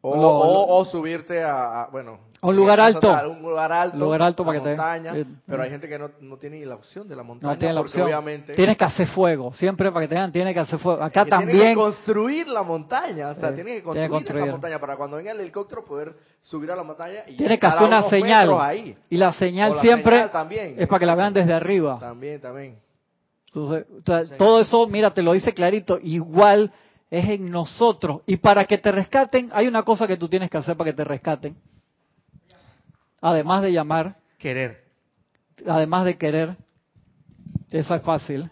O, 0.00 0.14
Lo- 0.14 0.28
o- 0.38 0.44
lo- 0.44 0.76
o 0.76 0.84
subirte 0.84 1.42
a, 1.42 1.82
a- 1.82 1.86
bueno, 1.90 2.20
un 2.40 2.56
lugar 2.56 2.80
alto. 2.80 3.08
Un 3.30 3.42
lugar 3.42 3.72
alto. 3.72 3.96
Lugar 3.96 4.22
alto 4.22 4.44
para 4.44 4.58
que 4.58 4.64
te- 4.64 4.70
montaña, 4.70 5.16
eh, 5.16 5.26
pero 5.46 5.62
eh. 5.62 5.64
hay 5.64 5.70
gente 5.70 5.88
que 5.88 5.98
no, 5.98 6.10
no 6.20 6.36
tiene 6.36 6.58
ni 6.58 6.64
la 6.64 6.76
opción 6.76 7.08
de 7.08 7.16
la 7.16 7.22
montaña. 7.22 7.52
No 7.52 7.58
tiene 7.58 7.74
la 7.74 7.80
opción. 7.80 8.06
Obviamente, 8.06 8.54
Tienes 8.54 8.76
que 8.76 8.84
hacer 8.84 9.06
fuego. 9.08 9.52
Siempre 9.54 9.90
para 9.90 10.04
que 10.04 10.08
te 10.08 10.14
vean, 10.14 10.30
tienes 10.30 10.54
que 10.54 10.60
hacer 10.60 10.78
fuego. 10.78 11.02
Acá 11.02 11.24
que 11.24 11.30
también. 11.30 11.70
que 11.70 11.74
construir 11.74 12.46
la 12.48 12.62
montaña. 12.62 13.30
O 13.30 13.34
sea, 13.34 13.54
tiene 13.54 13.76
que 13.76 13.82
construir, 13.82 14.10
construir. 14.10 14.42
esa 14.44 14.52
montaña 14.52 14.78
para 14.78 14.96
cuando 14.96 15.16
venga 15.16 15.32
el 15.32 15.40
helicóptero 15.40 15.84
poder 15.84 16.14
subir 16.40 16.70
a 16.70 16.76
la 16.76 16.84
montaña 16.84 17.20
y 17.26 17.36
Tienes 17.36 17.58
que 17.58 17.66
hacer 17.66 17.86
una 17.86 18.08
señal. 18.08 18.52
Ahí. 18.60 18.96
Y 19.10 19.16
la 19.16 19.32
señal 19.32 19.76
la 19.76 19.80
siempre 19.80 20.14
señal 20.16 20.30
también, 20.30 20.74
es 20.78 20.86
para 20.86 21.00
que 21.00 21.06
la 21.06 21.14
vean 21.14 21.32
desde 21.32 21.52
arriba. 21.52 21.98
También, 21.98 22.40
también. 22.40 22.78
Entonces, 23.46 23.86
o 23.90 24.02
sea, 24.04 24.36
todo 24.36 24.60
eso, 24.60 24.86
mira, 24.86 25.12
te 25.12 25.22
lo 25.22 25.32
dice 25.32 25.52
clarito, 25.54 25.98
igual 26.02 26.70
es 27.10 27.28
en 27.28 27.50
nosotros. 27.50 28.20
Y 28.26 28.36
para 28.36 28.64
que 28.66 28.78
te 28.78 28.92
rescaten, 28.92 29.50
hay 29.52 29.66
una 29.66 29.82
cosa 29.82 30.06
que 30.06 30.16
tú 30.16 30.28
tienes 30.28 30.50
que 30.50 30.58
hacer 30.58 30.76
para 30.76 30.90
que 30.90 30.96
te 30.96 31.04
rescaten. 31.04 31.56
Además 33.20 33.62
de 33.62 33.72
llamar, 33.72 34.16
Querer. 34.38 34.84
además 35.66 36.04
de 36.04 36.16
querer, 36.16 36.56
eso 37.70 37.94
es 37.94 38.02
fácil. 38.02 38.50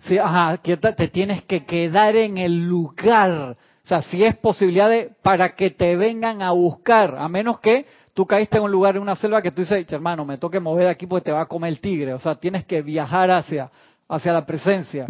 Sí, 0.00 0.16
ajá, 0.18 0.56
quieta- 0.58 0.94
te 0.94 1.08
tienes 1.08 1.42
que 1.44 1.64
quedar 1.66 2.16
en 2.16 2.38
el 2.38 2.66
lugar. 2.66 3.56
O 3.82 3.86
sea, 3.86 4.02
si 4.02 4.24
es 4.24 4.36
posibilidad 4.36 4.88
de, 4.88 5.10
para 5.22 5.50
que 5.54 5.70
te 5.70 5.96
vengan 5.96 6.42
a 6.42 6.52
buscar, 6.52 7.14
a 7.18 7.28
menos 7.28 7.60
que 7.60 7.86
tú 8.14 8.24
caíste 8.26 8.56
en 8.58 8.64
un 8.64 8.70
lugar, 8.72 8.96
en 8.96 9.02
una 9.02 9.16
selva 9.16 9.42
que 9.42 9.50
tú 9.50 9.60
dices, 9.62 9.86
"Che, 9.86 9.94
hermano, 9.94 10.24
me 10.24 10.38
toque 10.38 10.58
mover 10.60 10.84
de 10.84 10.90
aquí 10.90 11.06
porque 11.06 11.26
te 11.26 11.32
va 11.32 11.42
a 11.42 11.46
comer 11.46 11.68
el 11.70 11.80
tigre. 11.80 12.14
O 12.14 12.18
sea, 12.18 12.34
tienes 12.34 12.64
que 12.64 12.80
viajar 12.82 13.30
hacia, 13.30 13.70
hacia 14.08 14.32
la 14.32 14.46
presencia 14.46 15.06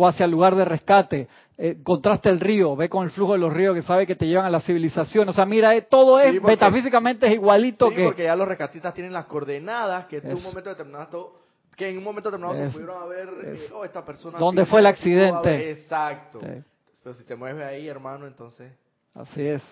o 0.00 0.06
hacia 0.06 0.26
el 0.26 0.30
lugar 0.30 0.54
de 0.54 0.64
rescate. 0.64 1.28
Eh, 1.58 1.74
encontraste 1.80 2.30
el 2.30 2.38
río, 2.38 2.76
ve 2.76 2.88
con 2.88 3.02
el 3.04 3.10
flujo 3.10 3.32
de 3.32 3.40
los 3.40 3.52
ríos 3.52 3.74
que 3.74 3.82
sabe 3.82 4.06
que 4.06 4.14
te 4.14 4.28
llevan 4.28 4.46
a 4.46 4.50
la 4.50 4.60
civilización. 4.60 5.28
O 5.28 5.32
sea, 5.32 5.44
mira, 5.44 5.74
eh, 5.74 5.82
todo 5.82 6.20
es, 6.20 6.30
Sí, 6.34 6.38
porque- 6.38 6.52
metafísicamente 6.54 7.26
es 7.26 7.34
igualito 7.34 7.88
Sí, 7.90 7.96
que... 7.96 8.04
porque 8.04 8.22
ya 8.22 8.36
los 8.36 8.46
rescatistas 8.46 8.94
tienen 8.94 9.12
las 9.12 9.24
coordenadas 9.26 10.06
que 10.06 10.18
en 10.18 10.32
un 10.34 10.42
momento 10.44 10.70
determinado 10.70 11.36
que 11.76 11.88
en 11.90 11.98
un 11.98 12.04
momento 12.04 12.30
determinado 12.30 12.56
se 12.68 12.72
pudieron 12.72 13.02
haber 13.02 13.28
eh, 13.44 13.52
Eso. 13.64 13.78
oh, 13.78 13.84
esta 13.84 14.04
persona 14.04 14.38
¿Dónde 14.38 14.66
fue 14.66 14.78
el 14.80 14.86
accidente? 14.86 15.36
haber- 15.48 15.60
exacto 15.78 16.38
Sí, 16.40 16.62
pero 17.02 17.14
si 17.14 17.24
te 17.24 17.34
mueves 17.36 17.64
ahí 17.66 17.88
hermano 17.88 18.26
entonces 18.28 18.72
así 19.14 19.42
es. 19.46 19.62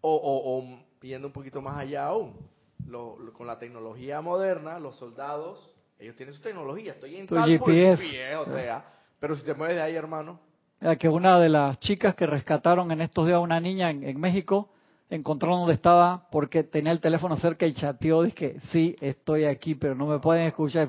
o, 0.00 0.12
o, 0.14 0.58
o 0.60 0.78
yendo 1.02 1.26
un 1.28 1.32
poquito 1.32 1.60
más 1.60 1.76
allá 1.78 2.06
aún 2.06 2.34
lo- 2.86 3.18
lo- 3.18 3.32
con 3.32 3.46
la 3.48 3.58
tecnología 3.58 4.20
moderna 4.20 4.78
los 4.80 4.94
soldados 4.96 5.70
ellos 5.98 6.14
tienen 6.16 6.34
su 6.34 6.40
tecnología 6.40 6.92
estoy 6.92 7.16
en 7.16 7.26
Tu 7.26 7.34
tal 7.34 7.58
por. 7.58 7.68
GPS, 7.72 8.36
o 8.36 8.44
sea 8.46 8.84
pero 9.20 9.34
si 9.36 9.44
te 9.44 9.54
mueves 9.54 9.76
de 9.76 9.82
ahí 9.82 9.94
hermano 9.94 10.40
que 10.98 11.08
una 11.08 11.40
de 11.40 11.48
las 11.48 11.78
chicas 11.80 12.14
que 12.14 12.26
rescataron 12.26 12.90
en 12.92 13.00
estos 13.00 13.26
días 13.26 13.36
a 13.36 13.40
una 13.40 13.58
niña 13.60 13.90
en, 13.90 14.04
en 14.04 14.20
México 14.20 14.68
encontró 15.08 15.56
donde 15.56 15.72
estaba 15.74 16.28
porque 16.30 16.64
tenía 16.64 16.92
el 16.92 17.00
teléfono 17.00 17.36
cerca 17.36 17.64
y 17.66 17.72
chateó, 17.72 18.22
dije, 18.22 18.56
sí, 18.70 18.94
estoy 19.00 19.44
aquí, 19.44 19.74
pero 19.74 19.94
no 19.94 20.06
me 20.06 20.18
pueden 20.18 20.46
escuchar, 20.46 20.88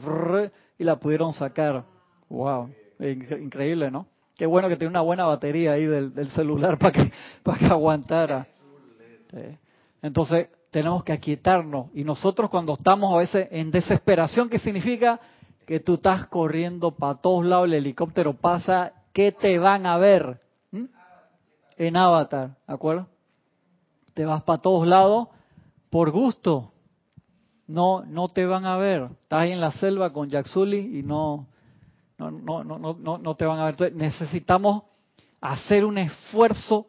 y 0.77 0.83
la 0.83 0.97
pudieron 0.97 1.33
sacar. 1.33 1.83
Wow, 2.29 2.69
Incre- 2.99 3.41
increíble, 3.41 3.91
¿no? 3.91 4.07
Qué 4.35 4.45
bueno 4.45 4.67
que 4.69 4.75
tiene 4.75 4.89
una 4.89 5.01
buena 5.01 5.25
batería 5.25 5.73
ahí 5.73 5.85
del, 5.85 6.13
del 6.13 6.29
celular 6.31 6.77
para 6.79 6.91
que, 6.91 7.11
para 7.43 7.57
que 7.57 7.65
aguantara. 7.65 8.47
Entonces, 10.01 10.47
tenemos 10.71 11.03
que 11.03 11.13
aquietarnos. 11.13 11.87
Y 11.93 12.03
nosotros 12.03 12.49
cuando 12.49 12.73
estamos 12.73 13.13
a 13.13 13.17
veces 13.17 13.47
en 13.51 13.71
desesperación, 13.71 14.49
¿qué 14.49 14.59
significa? 14.59 15.19
Que 15.67 15.79
tú 15.79 15.95
estás 15.95 16.27
corriendo 16.27 16.91
para 16.91 17.15
todos 17.15 17.45
lados, 17.45 17.65
el 17.65 17.75
helicóptero 17.75 18.33
pasa, 18.33 18.93
¿qué 19.13 19.31
te 19.31 19.59
van 19.59 19.85
a 19.85 19.97
ver? 19.97 20.39
¿Mm? 20.71 20.85
En 21.77 21.97
Avatar, 21.97 22.55
¿de 22.65 22.73
acuerdo? 22.73 23.07
Te 24.15 24.25
vas 24.25 24.41
para 24.41 24.59
todos 24.59 24.87
lados 24.87 25.27
por 25.89 26.09
gusto. 26.11 26.71
No, 27.67 28.03
no 28.05 28.29
te 28.29 28.45
van 28.45 28.65
a 28.65 28.77
ver. 28.77 29.09
Estás 29.23 29.41
ahí 29.41 29.51
en 29.51 29.59
la 29.59 29.71
selva 29.73 30.11
con 30.13 30.29
Yaxuli 30.29 30.99
y 30.99 31.03
no, 31.03 31.47
no, 32.17 32.31
no, 32.31 32.63
no, 32.63 32.79
no, 32.79 32.93
no, 32.97 33.17
no 33.17 33.35
te 33.35 33.45
van 33.45 33.59
a 33.59 33.65
ver. 33.65 33.73
Entonces, 33.73 33.95
necesitamos 33.95 34.83
hacer 35.41 35.83
un 35.83 35.97
esfuerzo 35.97 36.87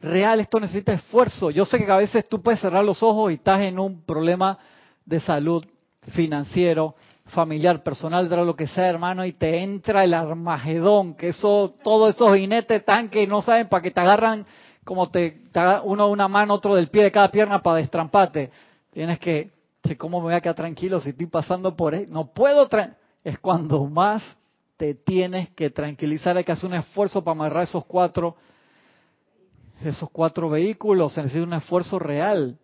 real. 0.00 0.40
Esto 0.40 0.60
necesita 0.60 0.92
esfuerzo. 0.92 1.50
Yo 1.50 1.64
sé 1.64 1.78
que 1.78 1.90
a 1.90 1.96
veces 1.96 2.28
tú 2.28 2.42
puedes 2.42 2.60
cerrar 2.60 2.84
los 2.84 3.02
ojos 3.02 3.30
y 3.30 3.36
estás 3.36 3.62
en 3.62 3.78
un 3.78 4.02
problema 4.02 4.58
de 5.06 5.18
salud 5.20 5.64
financiero, 6.12 6.94
familiar, 7.28 7.82
personal, 7.82 8.28
de 8.28 8.36
lo 8.36 8.56
que 8.56 8.66
sea, 8.66 8.88
hermano, 8.88 9.24
y 9.24 9.32
te 9.32 9.62
entra 9.62 10.04
el 10.04 10.14
armagedón, 10.14 11.14
que 11.14 11.28
eso, 11.28 11.72
todos 11.82 12.14
esos 12.14 12.36
jinetes 12.36 12.84
tan 12.84 13.08
que 13.08 13.26
no 13.26 13.42
saben 13.42 13.68
para 13.68 13.82
que 13.82 13.90
te 13.90 14.00
agarran 14.00 14.46
como 14.84 15.10
te, 15.10 15.42
te 15.52 15.60
uno 15.84 16.08
una 16.08 16.28
mano, 16.28 16.54
otro 16.54 16.74
del 16.74 16.88
pie 16.88 17.04
de 17.04 17.12
cada 17.12 17.30
pierna 17.30 17.62
para 17.62 17.76
destramparte. 17.76 18.50
Tienes 18.90 19.18
que, 19.18 19.50
¿cómo 19.98 20.18
me 20.18 20.24
voy 20.24 20.34
a 20.34 20.40
quedar 20.40 20.56
tranquilo 20.56 20.98
si 21.00 21.10
estoy 21.10 21.26
pasando 21.26 21.76
por 21.76 21.94
ahí? 21.94 22.06
No 22.08 22.32
puedo, 22.32 22.66
es 23.22 23.38
cuando 23.38 23.84
más 23.84 24.22
te 24.78 24.94
tienes 24.94 25.50
que 25.50 25.70
tranquilizar, 25.70 26.36
hay 26.36 26.44
que 26.44 26.52
hacer 26.52 26.70
un 26.70 26.76
esfuerzo 26.76 27.22
para 27.22 27.32
amarrar 27.32 27.64
esos 27.64 27.84
cuatro, 27.84 28.36
esos 29.84 30.08
cuatro 30.10 30.48
vehículos, 30.48 31.12
se 31.12 31.22
necesita 31.22 31.44
un 31.44 31.52
esfuerzo 31.52 31.98
real. 31.98 32.56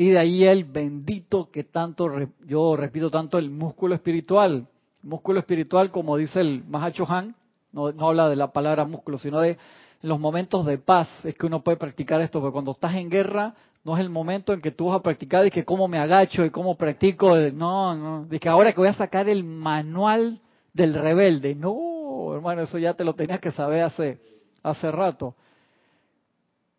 Y 0.00 0.10
de 0.10 0.20
ahí 0.20 0.44
el 0.44 0.62
bendito 0.62 1.50
que 1.50 1.64
tanto, 1.64 2.08
yo 2.46 2.76
repito 2.76 3.10
tanto, 3.10 3.36
el 3.36 3.50
músculo 3.50 3.96
espiritual. 3.96 4.68
músculo 5.02 5.40
espiritual, 5.40 5.90
como 5.90 6.16
dice 6.16 6.40
el 6.40 6.62
Mahacho 6.64 7.04
Han, 7.10 7.34
no, 7.72 7.90
no 7.90 8.08
habla 8.08 8.28
de 8.28 8.36
la 8.36 8.52
palabra 8.52 8.84
músculo, 8.84 9.18
sino 9.18 9.40
de 9.40 9.58
los 10.02 10.20
momentos 10.20 10.64
de 10.66 10.78
paz 10.78 11.08
es 11.24 11.34
que 11.34 11.46
uno 11.46 11.64
puede 11.64 11.78
practicar 11.78 12.20
esto, 12.20 12.40
porque 12.40 12.52
cuando 12.52 12.70
estás 12.70 12.94
en 12.94 13.10
guerra 13.10 13.56
no 13.84 13.96
es 13.96 14.00
el 14.00 14.08
momento 14.08 14.52
en 14.52 14.60
que 14.60 14.70
tú 14.70 14.86
vas 14.86 15.00
a 15.00 15.02
practicar 15.02 15.44
y 15.46 15.50
que 15.50 15.64
cómo 15.64 15.88
me 15.88 15.98
agacho 15.98 16.44
y 16.44 16.50
cómo 16.50 16.76
practico, 16.76 17.36
no, 17.36 17.96
no, 17.96 18.24
de 18.24 18.38
que 18.38 18.48
ahora 18.48 18.72
que 18.72 18.80
voy 18.80 18.88
a 18.88 18.94
sacar 18.94 19.28
el 19.28 19.42
manual 19.42 20.38
del 20.72 20.94
rebelde, 20.94 21.56
no, 21.56 22.34
hermano, 22.34 22.62
eso 22.62 22.78
ya 22.78 22.94
te 22.94 23.02
lo 23.02 23.14
tenías 23.14 23.40
que 23.40 23.50
saber 23.50 23.82
hace, 23.82 24.20
hace 24.62 24.92
rato. 24.92 25.34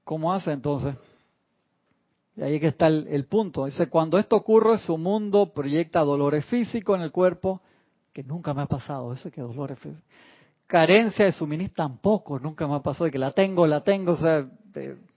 ¿Cómo 0.05 0.31
hace 0.31 0.53
entonces? 0.53 0.95
Y 2.39 2.43
ahí 2.43 2.59
que 2.59 2.67
está 2.67 2.87
el, 2.87 3.25
punto. 3.25 3.65
Dice, 3.65 3.89
cuando 3.89 4.17
esto 4.17 4.37
ocurre, 4.37 4.77
su 4.77 4.97
mundo 4.97 5.51
proyecta 5.53 5.99
dolores 5.99 6.45
físicos 6.45 6.95
en 6.95 7.03
el 7.03 7.11
cuerpo, 7.11 7.61
que 8.13 8.23
nunca 8.23 8.53
me 8.53 8.61
ha 8.61 8.65
pasado, 8.65 9.13
eso 9.13 9.29
que 9.29 9.41
dolores 9.41 9.77
físicos 9.77 10.03
carencia 10.69 11.25
de 11.25 11.31
suministro 11.31 11.87
tampoco, 11.87 12.37
nunca 12.37 12.67
me 12.67 12.75
ha 12.75 12.79
pasado 12.79 13.05
de 13.05 13.11
que 13.11 13.17
la 13.17 13.31
tengo, 13.31 13.65
la 13.65 13.83
tengo, 13.83 14.11
o 14.11 14.17
sea, 14.17 14.47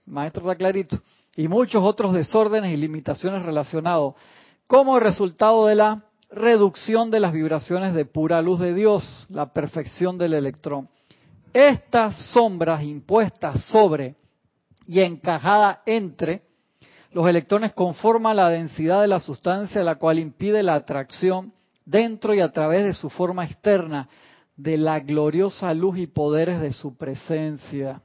maestro 0.07 0.41
está 0.41 0.55
clarito. 0.55 0.99
Y 1.35 1.47
muchos 1.47 1.83
otros 1.83 2.11
desórdenes 2.11 2.73
y 2.73 2.77
limitaciones 2.77 3.43
relacionados 3.43 4.15
como 4.65 4.99
resultado 4.99 5.67
de 5.67 5.75
la 5.75 6.05
reducción 6.31 7.11
de 7.11 7.19
las 7.19 7.33
vibraciones 7.33 7.93
de 7.93 8.05
pura 8.05 8.41
luz 8.41 8.59
de 8.61 8.73
Dios, 8.73 9.27
la 9.29 9.53
perfección 9.53 10.17
del 10.17 10.33
electrón. 10.33 10.89
Estas 11.53 12.19
sombras 12.31 12.83
impuestas 12.83 13.63
sobre 13.65 14.15
y 14.87 15.01
encajadas 15.01 15.81
entre 15.85 16.41
los 17.13 17.27
electrones 17.27 17.73
conforman 17.73 18.35
la 18.35 18.49
densidad 18.49 19.01
de 19.01 19.07
la 19.07 19.19
sustancia, 19.19 19.83
la 19.83 19.95
cual 19.95 20.19
impide 20.19 20.63
la 20.63 20.75
atracción 20.75 21.53
dentro 21.85 22.33
y 22.33 22.39
a 22.39 22.51
través 22.51 22.83
de 22.85 22.93
su 22.93 23.09
forma 23.09 23.45
externa 23.45 24.09
de 24.55 24.77
la 24.77 24.99
gloriosa 24.99 25.73
luz 25.73 25.97
y 25.97 26.07
poderes 26.07 26.59
de 26.59 26.71
su 26.71 26.97
presencia. 26.97 28.01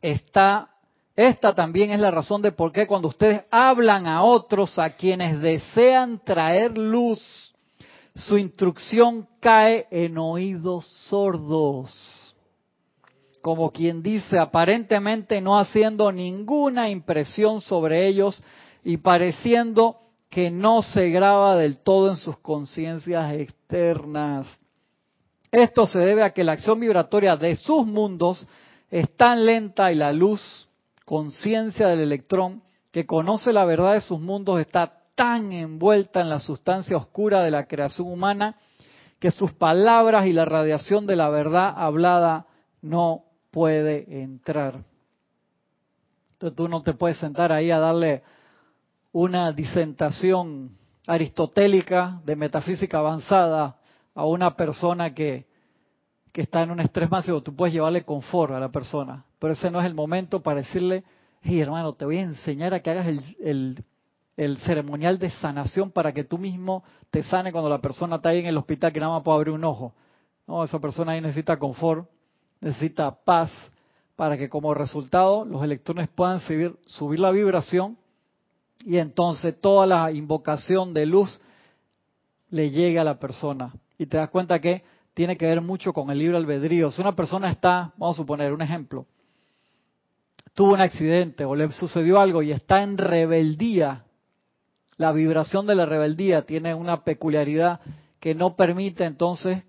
Esta, 0.00 0.68
esta 1.16 1.54
también 1.54 1.90
es 1.90 2.00
la 2.00 2.10
razón 2.10 2.42
de 2.42 2.52
por 2.52 2.72
qué 2.72 2.86
cuando 2.86 3.08
ustedes 3.08 3.42
hablan 3.50 4.06
a 4.06 4.22
otros, 4.22 4.78
a 4.78 4.90
quienes 4.90 5.40
desean 5.40 6.20
traer 6.24 6.76
luz, 6.76 7.52
su 8.14 8.38
instrucción 8.38 9.26
cae 9.40 9.86
en 9.90 10.18
oídos 10.18 10.86
sordos. 11.08 12.23
Como 13.44 13.72
quien 13.72 14.02
dice, 14.02 14.38
aparentemente 14.38 15.38
no 15.42 15.58
haciendo 15.58 16.10
ninguna 16.10 16.88
impresión 16.88 17.60
sobre 17.60 18.06
ellos 18.06 18.42
y 18.82 18.96
pareciendo 18.96 19.98
que 20.30 20.50
no 20.50 20.80
se 20.80 21.10
graba 21.10 21.54
del 21.54 21.80
todo 21.80 22.08
en 22.08 22.16
sus 22.16 22.38
conciencias 22.38 23.34
externas. 23.34 24.46
Esto 25.52 25.84
se 25.84 25.98
debe 25.98 26.22
a 26.22 26.30
que 26.30 26.42
la 26.42 26.52
acción 26.52 26.80
vibratoria 26.80 27.36
de 27.36 27.54
sus 27.56 27.86
mundos 27.86 28.48
es 28.90 29.14
tan 29.14 29.44
lenta 29.44 29.92
y 29.92 29.96
la 29.96 30.14
luz, 30.14 30.66
conciencia 31.04 31.88
del 31.88 32.00
electrón, 32.00 32.62
que 32.92 33.04
conoce 33.04 33.52
la 33.52 33.66
verdad 33.66 33.92
de 33.92 34.00
sus 34.00 34.20
mundos, 34.20 34.58
está 34.58 35.02
tan 35.14 35.52
envuelta 35.52 36.22
en 36.22 36.30
la 36.30 36.38
sustancia 36.38 36.96
oscura 36.96 37.42
de 37.42 37.50
la 37.50 37.66
creación 37.66 38.10
humana 38.10 38.56
que 39.18 39.30
sus 39.30 39.52
palabras 39.52 40.24
y 40.24 40.32
la 40.32 40.46
radiación 40.46 41.06
de 41.06 41.16
la 41.16 41.28
verdad 41.28 41.74
hablada 41.76 42.46
no 42.80 43.24
puede 43.54 44.20
entrar. 44.20 44.82
Entonces 46.32 46.56
tú 46.56 46.68
no 46.68 46.82
te 46.82 46.92
puedes 46.92 47.18
sentar 47.18 47.52
ahí 47.52 47.70
a 47.70 47.78
darle 47.78 48.24
una 49.12 49.52
disentación 49.52 50.72
aristotélica 51.06 52.20
de 52.24 52.34
metafísica 52.34 52.98
avanzada 52.98 53.76
a 54.12 54.26
una 54.26 54.56
persona 54.56 55.14
que, 55.14 55.46
que 56.32 56.42
está 56.42 56.64
en 56.64 56.72
un 56.72 56.80
estrés 56.80 57.08
máximo, 57.08 57.44
tú 57.44 57.54
puedes 57.54 57.72
llevarle 57.72 58.04
confort 58.04 58.54
a 58.54 58.58
la 58.58 58.72
persona, 58.72 59.24
pero 59.38 59.52
ese 59.52 59.70
no 59.70 59.78
es 59.78 59.86
el 59.86 59.94
momento 59.94 60.42
para 60.42 60.62
decirle, 60.62 61.04
hey 61.42 61.60
hermano, 61.60 61.92
te 61.92 62.04
voy 62.04 62.18
a 62.18 62.22
enseñar 62.22 62.74
a 62.74 62.80
que 62.80 62.90
hagas 62.90 63.06
el, 63.06 63.84
el, 64.36 64.58
ceremonial 64.58 65.20
de 65.20 65.30
sanación 65.30 65.92
para 65.92 66.12
que 66.12 66.24
tú 66.24 66.38
mismo 66.38 66.82
te 67.10 67.22
sane 67.22 67.52
cuando 67.52 67.70
la 67.70 67.80
persona 67.80 68.16
está 68.16 68.30
ahí 68.30 68.40
en 68.40 68.46
el 68.46 68.56
hospital 68.56 68.92
que 68.92 68.98
nada 68.98 69.12
más 69.12 69.22
puede 69.22 69.36
abrir 69.36 69.54
un 69.54 69.62
ojo. 69.62 69.94
No, 70.44 70.64
esa 70.64 70.80
persona 70.80 71.12
ahí 71.12 71.20
necesita 71.20 71.56
confort, 71.56 72.08
necesita 72.64 73.14
paz, 73.24 73.50
para 74.16 74.38
que 74.38 74.48
como 74.48 74.72
resultado 74.72 75.44
los 75.44 75.62
electrones 75.62 76.08
puedan 76.08 76.40
subir, 76.40 76.76
subir 76.86 77.20
la 77.20 77.30
vibración 77.30 77.98
y 78.84 78.96
entonces 78.96 79.60
toda 79.60 79.86
la 79.86 80.10
invocación 80.12 80.94
de 80.94 81.04
luz 81.04 81.42
le 82.48 82.70
llegue 82.70 82.98
a 82.98 83.04
la 83.04 83.18
persona 83.18 83.74
y 83.98 84.06
te 84.06 84.16
das 84.16 84.30
cuenta 84.30 84.60
que 84.60 84.82
tiene 85.12 85.36
que 85.36 85.46
ver 85.46 85.60
mucho 85.60 85.92
con 85.92 86.10
el 86.10 86.18
libre 86.18 86.38
albedrío. 86.38 86.90
Si 86.90 87.02
una 87.02 87.14
persona 87.14 87.50
está, 87.50 87.92
vamos 87.98 88.16
a 88.16 88.22
suponer 88.22 88.52
un 88.52 88.62
ejemplo, 88.62 89.06
tuvo 90.54 90.72
un 90.72 90.80
accidente 90.80 91.44
o 91.44 91.54
le 91.54 91.70
sucedió 91.70 92.18
algo 92.18 92.42
y 92.42 92.52
está 92.52 92.82
en 92.82 92.96
rebeldía, 92.96 94.04
la 94.96 95.12
vibración 95.12 95.66
de 95.66 95.74
la 95.74 95.84
rebeldía 95.84 96.46
tiene 96.46 96.74
una 96.74 97.04
peculiaridad 97.04 97.80
que 98.20 98.34
no 98.34 98.56
permite 98.56 99.04
entonces 99.04 99.64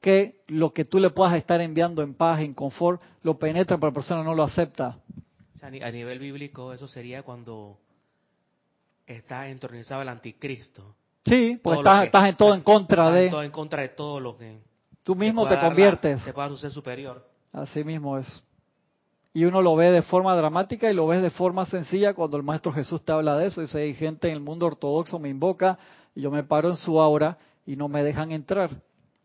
que 0.00 0.42
lo 0.46 0.72
que 0.72 0.84
tú 0.84 0.98
le 0.98 1.10
puedas 1.10 1.34
estar 1.34 1.60
enviando 1.60 2.02
en 2.02 2.14
paz, 2.14 2.40
en 2.40 2.54
confort, 2.54 3.00
lo 3.22 3.38
penetra, 3.38 3.76
pero 3.76 3.90
la 3.90 3.94
persona 3.94 4.22
no 4.22 4.34
lo 4.34 4.44
acepta. 4.44 4.98
a 5.60 5.90
nivel 5.90 6.18
bíblico 6.18 6.72
eso 6.72 6.86
sería 6.86 7.22
cuando 7.22 7.78
está 9.06 9.48
entronizado 9.48 10.02
el 10.02 10.08
anticristo. 10.08 10.94
Sí, 11.24 11.58
pues 11.62 11.78
estás, 11.78 12.04
estás, 12.04 12.28
en 12.28 12.36
todo 12.36 12.54
en 12.54 12.62
contra 12.62 13.10
de... 13.10 13.28
Todo 13.28 13.42
en 13.42 13.50
contra 13.50 13.82
de 13.82 13.88
todo 13.90 14.20
lo 14.20 14.36
que... 14.36 14.58
Tú 15.02 15.14
mismo 15.14 15.48
te, 15.48 15.58
conviertes. 15.58 16.22
te 16.24 16.32
pueda 16.32 16.54
ser 16.56 16.70
superior. 16.70 17.26
Así 17.52 17.82
mismo 17.82 18.18
es. 18.18 18.44
Y 19.32 19.44
uno 19.44 19.62
lo 19.62 19.74
ve 19.76 19.90
de 19.90 20.02
forma 20.02 20.34
dramática 20.36 20.90
y 20.90 20.94
lo 20.94 21.06
ves 21.06 21.22
de 21.22 21.30
forma 21.30 21.64
sencilla 21.66 22.14
cuando 22.14 22.36
el 22.36 22.42
Maestro 22.42 22.72
Jesús 22.72 23.02
te 23.02 23.12
habla 23.12 23.36
de 23.36 23.46
eso. 23.46 23.60
Dice, 23.60 23.78
hay 23.78 23.94
gente 23.94 24.28
en 24.28 24.34
el 24.34 24.40
mundo 24.40 24.66
ortodoxo 24.66 25.18
me 25.18 25.28
invoca 25.28 25.78
y 26.14 26.22
yo 26.22 26.30
me 26.30 26.44
paro 26.44 26.70
en 26.70 26.76
su 26.76 27.00
aura 27.00 27.38
y 27.66 27.76
no 27.76 27.88
me 27.88 28.02
dejan 28.02 28.32
entrar. 28.32 28.70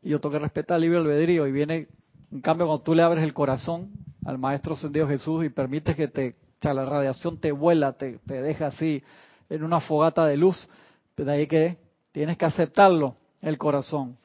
Y 0.04 0.10
yo 0.10 0.20
tengo 0.20 0.34
que 0.34 0.40
respetar 0.40 0.76
el 0.76 0.82
libre 0.82 1.00
albedrío. 1.00 1.48
Y 1.48 1.52
viene, 1.52 1.88
en 2.32 2.42
cambio, 2.42 2.68
cuando 2.68 2.84
tú 2.84 2.94
le 2.94 3.02
abres 3.02 3.24
el 3.24 3.34
corazón 3.34 3.92
al 4.26 4.38
Maestro 4.38 4.74
Ascendido 4.74 5.08
Jesús 5.08 5.46
y 5.46 5.50
permites 5.50 5.96
que 5.96 6.08
te, 6.08 6.36
la 6.62 6.86
radiación 6.86 7.40
te 7.40 7.52
vuela, 7.52 7.94
te, 7.94 8.20
te 8.20 8.42
deja 8.42 8.68
así 8.68 9.04
en 9.50 9.64
una 9.64 9.80
fogata 9.80 10.26
de 10.26 10.38
luz, 10.38 10.68
de 11.18 11.32
ahí 11.32 11.48
que 11.48 11.78
Tienes 12.14 12.38
que 12.38 12.46
aceptarlo, 12.46 13.16
el 13.42 13.58
corazón. 13.58 14.18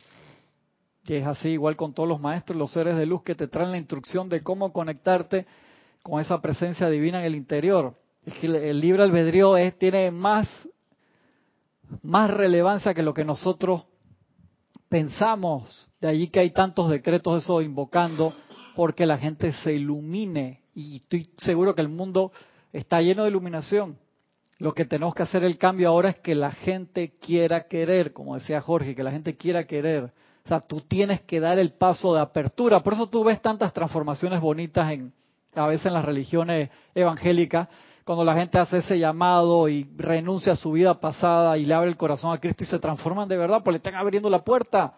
Que 1.05 1.19
es 1.19 1.27
así, 1.27 1.49
igual 1.49 1.75
con 1.75 1.95
todos 1.95 2.09
los 2.09 2.21
maestros, 2.21 2.57
los 2.57 2.71
seres 2.71 2.99
de 2.99 3.07
luz 3.07 3.23
que 3.23 3.35
te 3.35 3.49
traen 3.49 3.71
la 3.71 3.79
instrucción 3.79 4.29
de 4.29 4.43
cómo 4.43 4.75
conectarte 4.75 5.47
con 6.03 6.21
esa 6.21 6.39
presencia 6.43 6.91
divina 6.91 7.21
en 7.21 7.25
el 7.25 7.35
interior. 7.35 7.95
Es 8.27 8.35
que 8.35 8.47
el 8.47 8.79
libre 8.79 9.03
albedrío 9.03 9.57
es, 9.57 9.77
tiene 9.79 10.11
más, 10.11 10.47
más 12.03 12.31
relevancia 12.31 12.93
que 12.93 13.03
lo 13.03 13.15
que 13.15 13.25
nosotros 13.25 13.85
pensamos. 14.89 15.89
De 16.01 16.09
allí 16.09 16.29
que 16.29 16.41
hay 16.41 16.51
tantos 16.51 16.91
decretos 16.91 17.43
eso 17.43 17.61
invocando, 17.61 18.33
porque 18.77 19.07
la 19.07 19.19
gente 19.19 19.53
se 19.53 19.75
ilumine. 19.75 20.63
Y 20.75 20.97
estoy 20.97 21.31
seguro 21.39 21.75
que 21.75 21.81
el 21.81 21.89
mundo 21.89 22.33
está 22.73 23.01
lleno 23.03 23.25
de 23.25 23.31
iluminación. 23.31 23.99
Lo 24.59 24.75
que 24.75 24.85
tenemos 24.85 25.15
que 25.15 25.23
hacer 25.23 25.45
el 25.45 25.57
cambio 25.57 25.89
ahora 25.89 26.11
es 26.11 26.17
que 26.17 26.35
la 26.35 26.51
gente 26.51 27.15
quiera 27.21 27.69
querer, 27.69 28.13
como 28.13 28.35
decía 28.35 28.61
Jorge, 28.61 28.95
que 28.95 29.03
la 29.03 29.13
gente 29.13 29.37
quiera 29.37 29.67
querer. 29.67 30.13
O 30.45 30.49
sea, 30.49 30.61
tú 30.61 30.81
tienes 30.81 31.21
que 31.23 31.41
dar 31.41 31.59
el 31.59 31.73
paso 31.73 32.15
de 32.15 32.21
apertura. 32.21 32.83
Por 32.83 32.95
eso 32.95 33.09
tú 33.09 33.23
ves 33.23 33.41
tantas 33.41 33.73
transformaciones 33.73 34.41
bonitas 34.41 34.91
en 34.91 35.13
a 35.55 35.67
veces 35.67 35.87
en 35.87 35.95
las 35.95 36.05
religiones 36.05 36.71
evangélicas, 36.95 37.69
cuando 38.09 38.25
la 38.25 38.37
gente 38.37 38.57
hace 38.57 38.79
ese 38.79 38.99
llamado 38.99 39.69
y 39.69 39.87
renuncia 39.99 40.55
a 40.55 40.57
su 40.57 40.73
vida 40.73 40.99
pasada 40.99 41.59
y 41.59 41.67
le 41.67 41.75
abre 41.75 41.91
el 41.91 41.99
corazón 41.99 42.33
a 42.33 42.41
Cristo 42.41 42.65
y 42.65 42.67
se 42.67 42.79
transforman 42.79 43.29
de 43.29 43.37
verdad, 43.37 43.61
pues 43.63 43.75
le 43.75 43.77
están 43.77 43.97
abriendo 43.97 44.31
la 44.31 44.43
puerta. 44.43 44.95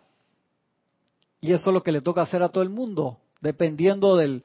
Y 1.41 1.53
eso 1.53 1.71
es 1.71 1.75
lo 1.75 1.83
que 1.83 1.91
le 1.91 2.03
toca 2.03 2.23
hacer 2.23 2.41
a 2.45 2.51
todo 2.51 2.63
el 2.63 2.69
mundo, 2.69 3.19
dependiendo 3.41 4.15
del, 4.17 4.45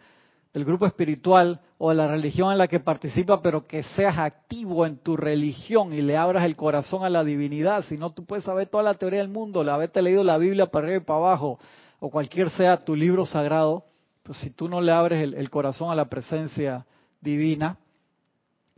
grupo 0.51 0.87
espiritual 0.87 1.61
o 1.77 1.89
de 1.89 1.95
la 1.95 2.07
religión 2.07 2.51
en 2.51 2.57
la 2.57 2.67
que 2.67 2.79
participa, 2.79 3.39
pero 3.39 3.67
que 3.67 3.83
seas 3.83 4.17
activo 4.17 4.87
en 4.87 4.97
tu 4.97 5.15
religión 5.15 5.93
y 5.93 6.01
le 6.01 6.17
abras 6.17 6.43
el 6.43 6.55
corazón 6.55 7.03
a 7.03 7.09
la 7.11 7.23
divinidad. 7.23 7.83
Si 7.83 7.99
no, 7.99 8.09
tú 8.09 8.25
puedes 8.25 8.45
saber 8.45 8.67
toda 8.69 8.81
la 8.81 8.95
teoría 8.95 9.19
del 9.19 9.29
mundo, 9.29 9.63
la 9.63 9.75
haberte 9.75 10.01
leído 10.01 10.23
la 10.23 10.39
Biblia 10.39 10.65
para 10.65 10.87
arriba 10.87 11.03
y 11.03 11.05
para 11.05 11.19
abajo, 11.19 11.59
o 11.99 12.09
cualquier 12.09 12.49
sea 12.49 12.77
tu 12.77 12.95
libro 12.95 13.27
sagrado, 13.27 13.83
pues 14.23 14.39
si 14.39 14.49
tú 14.49 14.67
no 14.67 14.81
le 14.81 14.91
abres 14.91 15.21
el 15.21 15.49
corazón 15.51 15.91
a 15.91 15.95
la 15.95 16.05
presencia 16.05 16.87
divina, 17.21 17.77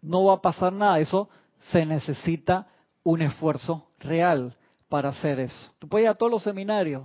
no 0.01 0.25
va 0.25 0.35
a 0.35 0.41
pasar 0.41 0.73
nada. 0.73 0.99
Eso 0.99 1.29
se 1.71 1.85
necesita 1.85 2.67
un 3.03 3.21
esfuerzo 3.21 3.87
real 3.99 4.55
para 4.89 5.09
hacer 5.09 5.39
eso. 5.39 5.71
Tú 5.79 5.87
puedes 5.87 6.05
ir 6.05 6.09
a 6.09 6.15
todos 6.15 6.31
los 6.31 6.43
seminarios, 6.43 7.03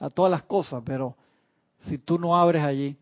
a 0.00 0.10
todas 0.10 0.30
las 0.30 0.42
cosas, 0.42 0.82
pero 0.84 1.16
si 1.86 1.98
tú 1.98 2.18
no 2.18 2.36
abres 2.36 2.62
allí, 2.62 2.96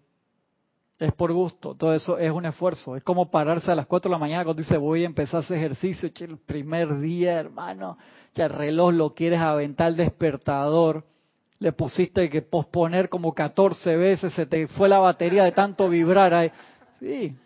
es 0.99 1.13
por 1.13 1.33
gusto, 1.33 1.75
todo 1.75 1.95
eso 1.95 2.17
es 2.19 2.31
un 2.31 2.47
esfuerzo. 2.47 2.97
Es 2.97 3.03
como 3.03 3.31
pararse 3.31 3.73
a 3.73 3.75
las 3.75 3.87
4 3.87 4.09
de 4.09 4.13
la 4.13 4.19
mañana 4.19 4.45
cuando 4.45 4.63
dice 4.63 4.77
voy 4.77 5.03
a 5.03 5.07
empezar 5.07 5.43
ese 5.43 5.57
ejercicio, 5.57 6.11
el 6.21 6.39
primer 6.39 6.99
día, 6.99 7.41
hermano, 7.41 7.99
ya 8.35 8.45
el 8.45 8.53
reloj 8.53 8.93
lo 8.93 9.15
quieres 9.15 9.41
aventar 9.41 9.89
al 9.89 9.97
despertador, 9.97 11.05
le 11.59 11.73
pusiste 11.73 12.29
que 12.31 12.43
posponer 12.43 13.09
como 13.09 13.35
14 13.35 13.97
veces, 13.97 14.33
se 14.35 14.47
te 14.47 14.69
fue 14.69 14.89
la 14.89 14.99
batería 14.99 15.45
de 15.45 15.53
tanto 15.53 15.89
vibrar 15.89 16.35
ahí. 16.35 16.53
Sí, 17.01 17.37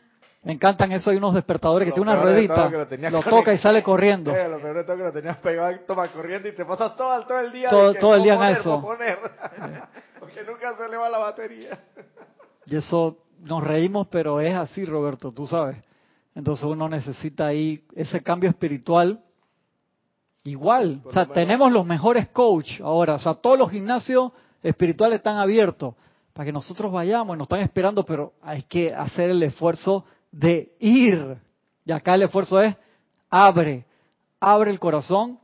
me 0.46 0.52
encantan 0.52 0.92
eso, 0.92 1.10
hay 1.10 1.16
unos 1.16 1.34
despertadores 1.34 1.88
que 1.88 1.92
tienen 1.92 2.14
una 2.14 2.22
ruedita, 2.22 2.70
lo, 3.10 3.20
toca 3.20 3.52
y 3.52 3.58
sale 3.58 3.82
corriendo. 3.82 4.30
Eh, 4.30 4.48
lo 4.48 4.60
peor 4.60 4.76
de 4.76 4.84
todo 4.84 4.96
que 4.96 5.02
lo 5.02 5.12
tenías 5.12 5.38
pegado, 5.38 5.76
toma 5.88 6.06
corriendo 6.06 6.46
y 6.46 6.54
te 6.54 6.64
pasas 6.64 6.94
todo, 6.94 7.20
todo 7.26 7.40
el 7.40 7.50
día. 7.50 7.68
Todo, 7.68 7.92
que 7.92 7.98
todo 7.98 8.14
el 8.14 8.22
día 8.22 8.34
en 8.34 8.54
posponer, 8.54 8.60
eso. 8.60 8.80
posponer. 8.80 9.18
Porque 10.20 10.44
nunca 10.44 10.76
se 10.76 10.88
le 10.88 10.96
va 10.96 11.08
la 11.08 11.18
batería. 11.18 11.80
Y 12.64 12.76
eso 12.76 13.16
nos 13.40 13.64
reímos, 13.64 14.06
pero 14.06 14.40
es 14.40 14.54
así, 14.54 14.84
Roberto, 14.84 15.32
tú 15.32 15.48
sabes. 15.48 15.78
Entonces 16.36 16.64
uno 16.64 16.88
necesita 16.88 17.46
ahí 17.46 17.84
ese 17.96 18.22
cambio 18.22 18.48
espiritual. 18.48 19.18
Igual, 20.44 21.00
Por 21.02 21.10
o 21.10 21.12
sea, 21.12 21.24
lo 21.24 21.32
tenemos 21.32 21.72
los 21.72 21.84
mejores 21.84 22.28
coach 22.28 22.80
ahora, 22.82 23.14
o 23.14 23.18
sea, 23.18 23.34
todos 23.34 23.58
los 23.58 23.68
gimnasios 23.68 24.30
espirituales 24.62 25.16
están 25.16 25.38
abiertos 25.38 25.96
para 26.32 26.46
que 26.46 26.52
nosotros 26.52 26.92
vayamos 26.92 27.34
y 27.34 27.38
nos 27.38 27.46
están 27.46 27.62
esperando, 27.62 28.04
pero 28.04 28.34
hay 28.42 28.62
que 28.62 28.94
hacer 28.94 29.30
el 29.30 29.42
esfuerzo 29.42 30.04
de 30.36 30.72
ir. 30.78 31.38
Y 31.84 31.92
acá 31.92 32.14
el 32.14 32.22
esfuerzo 32.22 32.60
es 32.60 32.76
abre, 33.30 33.84
abre 34.38 34.70
el 34.70 34.78
corazón, 34.78 35.38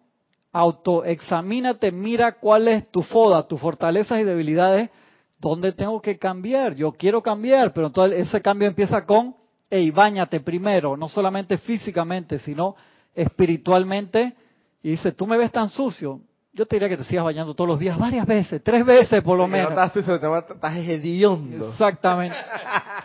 autoexamínate, 0.53 1.91
mira 1.93 2.33
cuál 2.33 2.69
es 2.69 2.91
tu 2.91 3.03
foda, 3.03 3.47
tus 3.49 3.61
fortalezas 3.61 4.21
y 4.21 4.25
debilidades, 4.25 4.91
dónde 5.39 5.73
tengo 5.73 6.01
que 6.03 6.19
cambiar. 6.19 6.75
Yo 6.75 6.93
quiero 6.93 7.23
cambiar, 7.23 7.73
pero 7.73 7.87
entonces 7.87 8.29
ese 8.29 8.43
cambio 8.43 8.69
empieza 8.69 9.07
con, 9.07 9.35
hey, 9.71 9.91
bañate 9.91 10.41
primero, 10.41 10.97
no 10.97 11.09
solamente 11.09 11.57
físicamente, 11.59 12.39
sino 12.41 12.77
espiritualmente. 13.15 14.35
Y 14.83 14.91
dice, 14.91 15.13
tú 15.13 15.27
me 15.27 15.39
ves 15.39 15.53
tan 15.53 15.69
sucio. 15.69 16.21
Yo 16.55 16.67
te 16.67 16.77
diría 16.77 16.91
que 16.91 16.99
te 16.99 17.05
sigas 17.05 17.25
bañando 17.25 17.55
todos 17.55 17.67
los 17.69 17.79
días, 17.79 17.99
varias 17.99 18.27
veces, 18.27 18.63
tres 18.63 18.85
veces 18.85 19.23
por 19.23 19.39
lo 19.39 19.49
menos. 19.49 19.71
estás, 19.71 19.97
estás 19.97 20.77
hediondo. 20.77 21.71
Exactamente. 21.71 22.37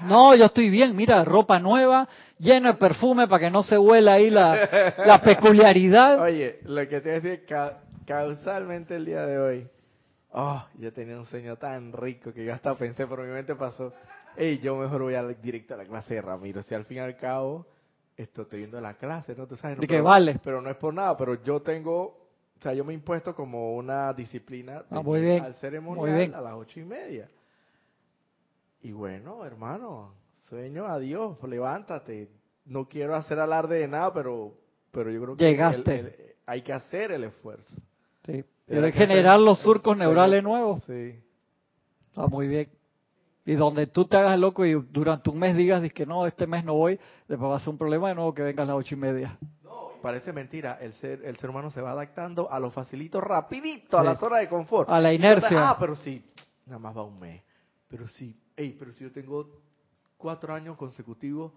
No, 0.05 0.35
yo 0.35 0.45
estoy 0.45 0.69
bien, 0.69 0.93
mira, 0.93 1.23
ropa 1.23 1.57
nueva, 1.57 2.09
lleno 2.37 2.67
de 2.67 2.73
perfume 2.73 3.25
para 3.27 3.45
que 3.45 3.49
no 3.49 3.63
se 3.63 3.77
huela 3.77 4.13
ahí 4.13 4.29
la, 4.29 4.95
la 5.05 5.21
peculiaridad. 5.21 6.19
Oye, 6.21 6.59
lo 6.63 6.81
que 6.89 6.99
te 6.99 7.09
voy 7.09 7.11
a 7.11 7.13
decir 7.21 7.45
ca- 7.45 7.77
causalmente 8.05 8.97
el 8.97 9.05
día 9.05 9.25
de 9.25 9.39
hoy. 9.39 9.67
Oh, 10.31 10.61
yo 10.77 10.91
tenía 10.91 11.17
un 11.17 11.25
sueño 11.25 11.55
tan 11.55 11.93
rico 11.93 12.33
que 12.33 12.43
yo 12.43 12.53
hasta 12.53 12.75
pensé, 12.75 13.07
por 13.07 13.23
mi 13.23 13.31
mente 13.31 13.55
pasó, 13.55 13.93
hey, 14.35 14.59
yo 14.61 14.75
mejor 14.75 15.03
voy 15.03 15.15
a, 15.15 15.23
directo 15.23 15.73
a 15.73 15.77
la 15.77 15.85
clase 15.85 16.15
de 16.15 16.21
Ramiro. 16.21 16.61
Si 16.63 16.75
al 16.75 16.83
fin 16.83 16.97
y 16.97 16.99
al 16.99 17.15
cabo, 17.15 17.65
esto 18.17 18.41
estoy 18.41 18.59
viendo 18.59 18.81
la 18.81 18.95
clase, 18.95 19.35
¿no? 19.37 19.47
Tú 19.47 19.55
sabes, 19.55 19.77
no, 19.77 19.81
De 19.81 19.87
que 19.87 19.93
pero- 19.95 20.03
vale. 20.03 20.37
Pero 20.43 20.61
no 20.61 20.69
es 20.69 20.75
por 20.75 20.93
nada, 20.93 21.15
pero 21.15 21.41
yo 21.43 21.61
tengo, 21.61 22.26
o 22.59 22.61
sea, 22.61 22.73
yo 22.73 22.83
me 22.83 22.93
he 22.93 22.95
impuesto 22.95 23.35
como 23.35 23.75
una 23.75 24.13
disciplina 24.13 24.83
Ah, 24.89 25.01
muy 25.01 25.21
bien, 25.21 25.43
al 25.43 25.51
muy 25.51 25.59
ceremonial 25.59 26.17
bien. 26.17 26.33
a 26.35 26.41
las 26.41 26.53
ocho 26.53 26.79
y 26.79 26.85
media. 26.85 27.29
Y 28.81 28.91
bueno, 28.91 29.43
hermano, 29.45 30.13
sueño, 30.49 30.85
adiós, 30.85 31.37
levántate. 31.43 32.29
No 32.65 32.87
quiero 32.87 33.15
hacer 33.15 33.39
alarde 33.39 33.79
de 33.79 33.87
nada, 33.87 34.13
pero, 34.13 34.53
pero 34.91 35.11
yo 35.11 35.21
creo 35.21 35.37
que 35.37 35.45
Llegaste. 35.45 35.99
el- 35.99 36.05
el- 36.07 36.15
hay 36.45 36.61
que 36.61 36.73
hacer 36.73 37.11
el 37.11 37.23
esfuerzo. 37.25 37.75
Sí. 38.25 38.43
Que 38.67 38.91
generar 38.91 39.35
hacer- 39.35 39.45
los 39.45 39.59
surcos 39.59 39.97
neurales 39.97 40.43
nuevos. 40.43 40.83
Sí. 40.85 41.19
Está 42.09 42.27
muy 42.27 42.47
bien. 42.47 42.69
Y 43.45 43.53
donde 43.55 43.87
tú 43.87 44.03
te 44.05 44.17
hagas 44.17 44.37
loco 44.37 44.65
y 44.65 44.73
durante 44.73 45.29
un 45.29 45.39
mes 45.39 45.55
digas 45.55 45.81
que 45.93 46.05
no, 46.05 46.27
este 46.27 46.45
mes 46.47 46.65
no 46.65 46.73
voy, 46.73 46.99
después 47.29 47.49
va 47.49 47.55
a 47.55 47.59
ser 47.59 47.69
un 47.69 47.77
problema 47.77 48.09
de 48.09 48.15
nuevo 48.15 48.33
que 48.33 48.41
vengas 48.43 48.67
a 48.67 48.71
las 48.73 48.79
ocho 48.79 48.95
y 48.95 48.97
media. 48.97 49.37
Parece 50.01 50.31
mentira, 50.33 50.77
el 50.81 50.93
ser, 50.93 51.23
el 51.25 51.37
ser 51.37 51.49
humano 51.49 51.69
se 51.71 51.81
va 51.81 51.91
adaptando 51.91 52.51
a 52.51 52.59
lo 52.59 52.71
facilito, 52.71 53.19
rapidito, 53.21 53.97
a 53.97 54.01
Sí. 54.01 54.07
la 54.07 54.15
zona 54.15 54.37
de 54.37 54.49
confort. 54.49 54.89
A 54.89 54.99
la 54.99 55.11
entonces, 55.11 55.39
inercia. 55.51 55.69
ah, 55.69 55.77
pero 55.79 55.95
sí, 55.95 56.23
nada 56.65 56.79
más 56.79 56.95
va 56.95 57.03
un 57.03 57.19
mes. 57.19 57.41
Pero 57.87 58.07
sí, 58.07 58.35
hey, 58.55 58.75
pero 58.77 58.91
si 58.93 59.03
yo 59.03 59.11
tengo 59.11 59.47
cuatro 60.17 60.53
años 60.53 60.77
consecutivos. 60.77 61.51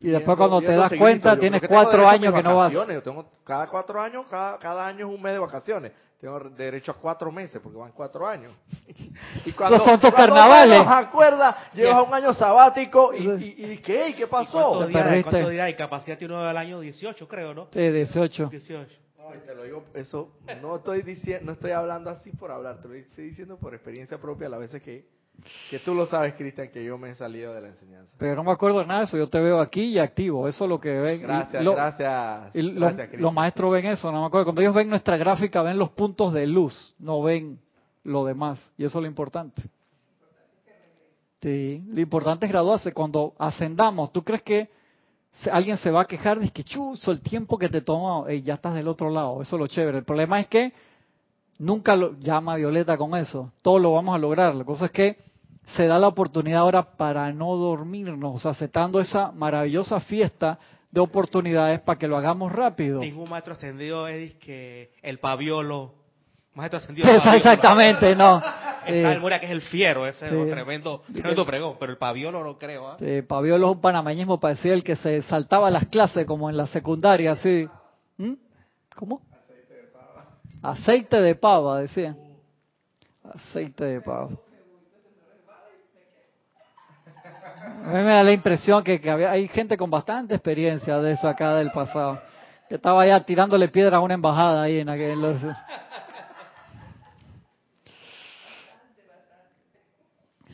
Y 0.00 0.08
después 0.08 0.36
cuando 0.36 0.60
te 0.60 0.74
das 0.74 0.92
cuenta, 0.98 1.34
yo 1.34 1.40
tienes 1.40 1.62
cuatro 1.68 2.08
años 2.08 2.34
que 2.34 2.42
no 2.42 2.56
vas. 2.56 2.72
Yo 2.72 3.02
tengo 3.02 3.30
cada 3.44 3.68
cuatro 3.68 4.00
años, 4.00 4.26
cada, 4.28 4.58
cada 4.58 4.86
año 4.86 5.08
es 5.08 5.14
un 5.14 5.22
mes 5.22 5.32
de 5.32 5.38
vacaciones. 5.38 5.92
Tengo 6.22 6.38
derecho 6.50 6.92
a 6.92 6.94
cuatro 6.94 7.32
meses 7.32 7.60
porque 7.60 7.76
van 7.76 7.90
cuatro 7.90 8.24
años. 8.28 8.56
Y 9.44 9.50
cuando, 9.52 9.76
tus 9.78 9.84
cuando 9.86 10.12
carnavales. 10.14 10.78
menos 10.78 10.86
acuerdas, 10.92 11.56
llevas 11.74 11.96
a 11.96 12.02
un 12.02 12.14
año 12.14 12.32
sabático 12.32 13.12
y, 13.12 13.26
y, 13.28 13.72
y 13.72 13.78
¿qué? 13.78 14.10
¿Y 14.10 14.14
qué 14.14 14.22
¿Y 14.22 14.26
pasó? 14.26 14.52
¿Cuántos 14.52 14.86
Te 14.86 14.92
días, 14.92 15.02
perdiste. 15.04 15.30
cuántos 15.30 15.50
días 15.50 15.64
de 15.64 15.70
incapacidad 15.72 16.18
tiene 16.18 16.34
uno 16.34 16.44
al 16.44 16.56
año? 16.56 16.78
18, 16.78 17.26
creo, 17.26 17.54
¿no? 17.54 17.66
Sí, 17.72 17.80
18. 17.80 18.46
18. 18.50 18.98
No, 19.18 19.34
y 19.34 19.38
te 19.38 19.52
lo 19.52 19.64
digo, 19.64 19.84
eso 19.94 20.30
no 20.60 20.76
estoy 20.76 21.02
diciendo, 21.02 21.46
no 21.46 21.52
estoy 21.52 21.72
hablando 21.72 22.08
así 22.10 22.30
por 22.30 22.52
hablar, 22.52 22.80
te 22.80 22.86
lo 22.86 22.94
estoy 22.94 23.24
diciendo 23.30 23.58
por 23.58 23.74
experiencia 23.74 24.18
propia, 24.20 24.48
las 24.48 24.60
veces 24.60 24.80
que, 24.80 25.04
que 25.70 25.78
tú 25.80 25.94
lo 25.94 26.06
sabes, 26.06 26.34
Cristian, 26.34 26.68
que 26.70 26.84
yo 26.84 26.96
me 26.98 27.10
he 27.10 27.14
salido 27.14 27.52
de 27.54 27.60
la 27.62 27.68
enseñanza. 27.68 28.14
Pero 28.18 28.36
no 28.36 28.44
me 28.44 28.52
acuerdo 28.52 28.78
de 28.80 28.86
nada 28.86 29.00
de 29.00 29.06
eso. 29.06 29.16
Yo 29.18 29.28
te 29.28 29.40
veo 29.40 29.60
aquí 29.60 29.82
y 29.84 29.98
activo. 29.98 30.46
Eso 30.46 30.64
es 30.64 30.68
lo 30.68 30.78
que 30.80 30.90
ven. 30.90 31.16
Y 31.20 31.22
Gracias, 31.22 31.64
lo- 31.64 31.74
gracias, 31.74 32.54
y 32.54 32.62
lo- 32.62 32.80
gracias, 32.80 33.20
los 33.20 33.32
maestros 33.32 33.72
ven 33.72 33.86
eso. 33.86 34.12
No 34.12 34.20
me 34.20 34.26
acuerdo. 34.26 34.44
Cuando 34.46 34.60
ellos 34.60 34.74
ven 34.74 34.88
nuestra 34.88 35.16
gráfica, 35.16 35.62
ven 35.62 35.78
los 35.78 35.90
puntos 35.90 36.32
de 36.32 36.46
luz. 36.46 36.94
No 36.98 37.22
ven 37.22 37.58
lo 38.04 38.24
demás. 38.24 38.58
Y 38.78 38.84
eso 38.84 38.98
es 38.98 39.02
lo 39.02 39.08
importante. 39.08 39.62
Sí, 41.40 41.82
lo 41.88 42.00
importante 42.00 42.46
es 42.46 42.52
graduarse. 42.52 42.92
Cuando 42.92 43.34
ascendamos, 43.38 44.12
¿tú 44.12 44.22
crees 44.22 44.42
que 44.42 44.70
alguien 45.50 45.76
se 45.78 45.90
va 45.90 46.02
a 46.02 46.04
quejar 46.04 46.38
de 46.38 46.50
que 46.50 46.62
chuzo 46.62 47.10
el 47.10 47.20
tiempo 47.20 47.58
que 47.58 47.68
te 47.68 47.80
tomó? 47.80 48.28
Ey, 48.28 48.42
ya 48.42 48.54
estás 48.54 48.74
del 48.74 48.86
otro 48.86 49.10
lado. 49.10 49.42
Eso 49.42 49.56
es 49.56 49.60
lo 49.60 49.66
chévere. 49.66 49.98
El 49.98 50.04
problema 50.04 50.38
es 50.38 50.46
que 50.46 50.72
nunca 51.58 51.96
lo 51.96 52.18
llama 52.18 52.56
Violeta 52.56 52.96
con 52.96 53.16
eso. 53.16 53.52
Todo 53.62 53.78
lo 53.78 53.92
vamos 53.92 54.14
a 54.14 54.18
lograr. 54.18 54.54
La 54.54 54.64
cosa 54.64 54.86
es 54.86 54.90
que 54.90 55.16
se 55.76 55.86
da 55.86 55.98
la 55.98 56.08
oportunidad 56.08 56.60
ahora 56.60 56.82
para 56.96 57.32
no 57.32 57.56
dormirnos, 57.56 58.44
aceptando 58.44 59.00
esa 59.00 59.32
maravillosa 59.32 60.00
fiesta 60.00 60.58
de 60.90 61.00
oportunidades 61.00 61.80
para 61.80 61.98
que 61.98 62.06
lo 62.06 62.16
hagamos 62.16 62.52
rápido. 62.52 63.00
Ningún 63.00 63.28
maestro 63.30 63.54
ascendido 63.54 64.06
es 64.08 64.34
que 64.34 64.92
el 65.02 65.18
paviolo. 65.18 65.94
Maestro 66.54 66.78
ascendido. 66.78 67.08
paviolo. 67.18 67.36
Exactamente, 67.36 68.14
no. 68.14 68.42
Está 68.86 69.12
el 69.12 69.20
Moria 69.20 69.38
que 69.38 69.46
es 69.46 69.52
el 69.52 69.62
fiero, 69.62 70.06
ese 70.06 70.26
es 70.26 70.32
un 70.32 70.50
tremendo, 70.50 71.02
tremendo 71.12 71.46
pregón, 71.46 71.76
pero 71.78 71.92
el 71.92 71.98
paviolo 71.98 72.42
no 72.42 72.58
creo. 72.58 72.88
¿ah? 72.88 72.96
sí, 72.98 73.22
Paviolo 73.22 73.68
es 73.68 73.76
un 73.76 73.80
panameñismo 73.80 74.40
para 74.40 74.54
decir 74.54 74.72
el 74.72 74.82
que 74.82 74.96
se 74.96 75.22
saltaba 75.22 75.70
las 75.70 75.86
clases 75.86 76.26
como 76.26 76.50
en 76.50 76.56
la 76.56 76.66
secundaria, 76.66 77.30
así. 77.30 77.68
¿Mm? 78.16 78.32
¿Cómo? 78.96 79.22
Aceite 80.62 81.20
de 81.20 81.34
pava, 81.34 81.80
decía. 81.80 82.14
Aceite 83.24 83.84
de 83.84 84.00
pava. 84.00 84.30
A 87.84 87.88
mí 87.88 87.94
me 87.94 88.12
da 88.12 88.22
la 88.22 88.32
impresión 88.32 88.84
que, 88.84 89.00
que 89.00 89.10
había, 89.10 89.30
hay 89.32 89.48
gente 89.48 89.76
con 89.76 89.90
bastante 89.90 90.34
experiencia 90.34 90.98
de 90.98 91.12
eso 91.12 91.28
acá 91.28 91.54
del 91.56 91.70
pasado. 91.72 92.20
Que 92.68 92.76
estaba 92.76 93.04
ya 93.06 93.20
tirándole 93.24 93.68
piedra 93.68 93.96
a 93.96 94.00
una 94.00 94.14
embajada 94.14 94.62
ahí 94.62 94.78
en 94.78 94.88
aquel... 94.88 95.20
los- 95.20 95.42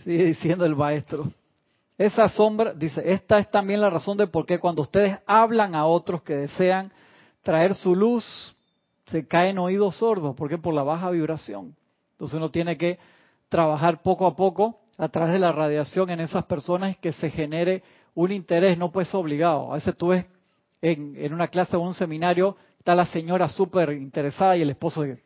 Sigue 0.05 0.25
diciendo 0.25 0.65
el 0.65 0.75
maestro. 0.75 1.27
Esa 1.99 2.29
sombra, 2.29 2.73
dice, 2.73 3.03
esta 3.13 3.39
es 3.39 3.51
también 3.51 3.81
la 3.81 3.91
razón 3.91 4.17
de 4.17 4.27
por 4.27 4.47
qué 4.47 4.59
cuando 4.59 4.83
ustedes 4.83 5.19
hablan 5.27 5.75
a 5.75 5.85
otros 5.85 6.23
que 6.23 6.35
desean 6.35 6.91
traer 7.43 7.75
su 7.75 7.95
luz, 7.95 8.55
se 9.11 9.27
caen 9.27 9.59
oídos 9.59 9.97
sordos, 9.97 10.35
porque 10.37 10.59
por 10.59 10.75
la 10.75 10.83
baja 10.83 11.11
vibración. 11.11 11.75
Entonces 12.13 12.37
uno 12.37 12.51
tiene 12.51 12.77
que 12.77 12.99
trabajar 13.49 14.03
poco 14.03 14.27
a 14.27 14.37
poco 14.37 14.81
a 14.97 15.09
través 15.09 15.33
de 15.33 15.39
la 15.39 15.53
radiación 15.53 16.11
en 16.11 16.21
esas 16.21 16.45
personas 16.45 16.97
que 16.99 17.13
se 17.13 17.31
genere 17.31 17.83
un 18.15 18.33
interés, 18.33 18.77
no 18.77 18.91
pues 18.91 19.15
obligado. 19.15 19.73
A 19.73 19.77
veces 19.77 19.97
tú 19.97 20.09
ves 20.09 20.27
en, 20.83 21.15
en 21.17 21.33
una 21.33 21.49
clase 21.49 21.77
o 21.77 21.81
un 21.81 21.95
seminario, 21.95 22.57
está 22.79 22.95
la 22.95 23.07
señora 23.07 23.49
súper 23.49 23.93
interesada 23.93 24.57
y 24.57 24.63
el 24.63 24.71
esposo 24.71 25.03
que, 25.03 25.23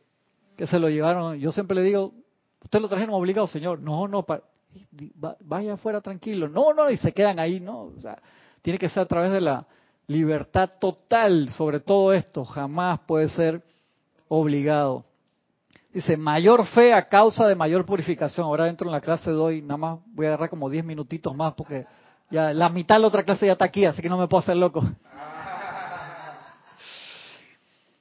se 0.66 0.78
lo 0.78 0.88
llevaron. 0.88 1.38
Yo 1.38 1.50
siempre 1.50 1.76
le 1.76 1.82
digo, 1.82 2.12
¿usted 2.62 2.80
lo 2.80 2.88
trajeron 2.88 3.14
obligado, 3.14 3.46
señor? 3.46 3.80
No, 3.80 4.06
no, 4.06 4.24
vaya 5.40 5.74
afuera 5.74 6.00
tranquilo. 6.00 6.48
No, 6.48 6.72
no, 6.72 6.90
y 6.90 6.96
se 6.96 7.12
quedan 7.12 7.38
ahí, 7.38 7.58
¿no? 7.58 7.84
O 7.84 8.00
sea, 8.00 8.20
tiene 8.60 8.78
que 8.78 8.88
ser 8.88 9.02
a 9.02 9.06
través 9.06 9.32
de 9.32 9.40
la 9.40 9.66
libertad 10.06 10.70
total 10.78 11.48
sobre 11.48 11.80
todo 11.80 12.12
esto. 12.12 12.44
Jamás 12.44 13.00
puede 13.06 13.28
ser 13.28 13.62
obligado. 14.34 15.04
Dice, 15.92 16.16
mayor 16.16 16.66
fe 16.66 16.94
a 16.94 17.06
causa 17.06 17.46
de 17.46 17.54
mayor 17.54 17.84
purificación. 17.84 18.46
Ahora 18.46 18.64
dentro 18.64 18.88
en 18.88 18.92
la 18.92 19.02
clase 19.02 19.30
doy, 19.30 19.60
nada 19.60 19.76
más 19.76 19.98
voy 20.06 20.24
a 20.24 20.30
agarrar 20.30 20.48
como 20.48 20.70
10 20.70 20.86
minutitos 20.86 21.36
más 21.36 21.52
porque 21.52 21.84
ya 22.30 22.54
la 22.54 22.70
mitad 22.70 22.94
de 22.94 23.02
la 23.02 23.08
otra 23.08 23.24
clase 23.24 23.44
ya 23.44 23.52
está 23.52 23.66
aquí, 23.66 23.84
así 23.84 24.00
que 24.00 24.08
no 24.08 24.16
me 24.16 24.28
puedo 24.28 24.40
hacer 24.40 24.56
loco. 24.56 24.82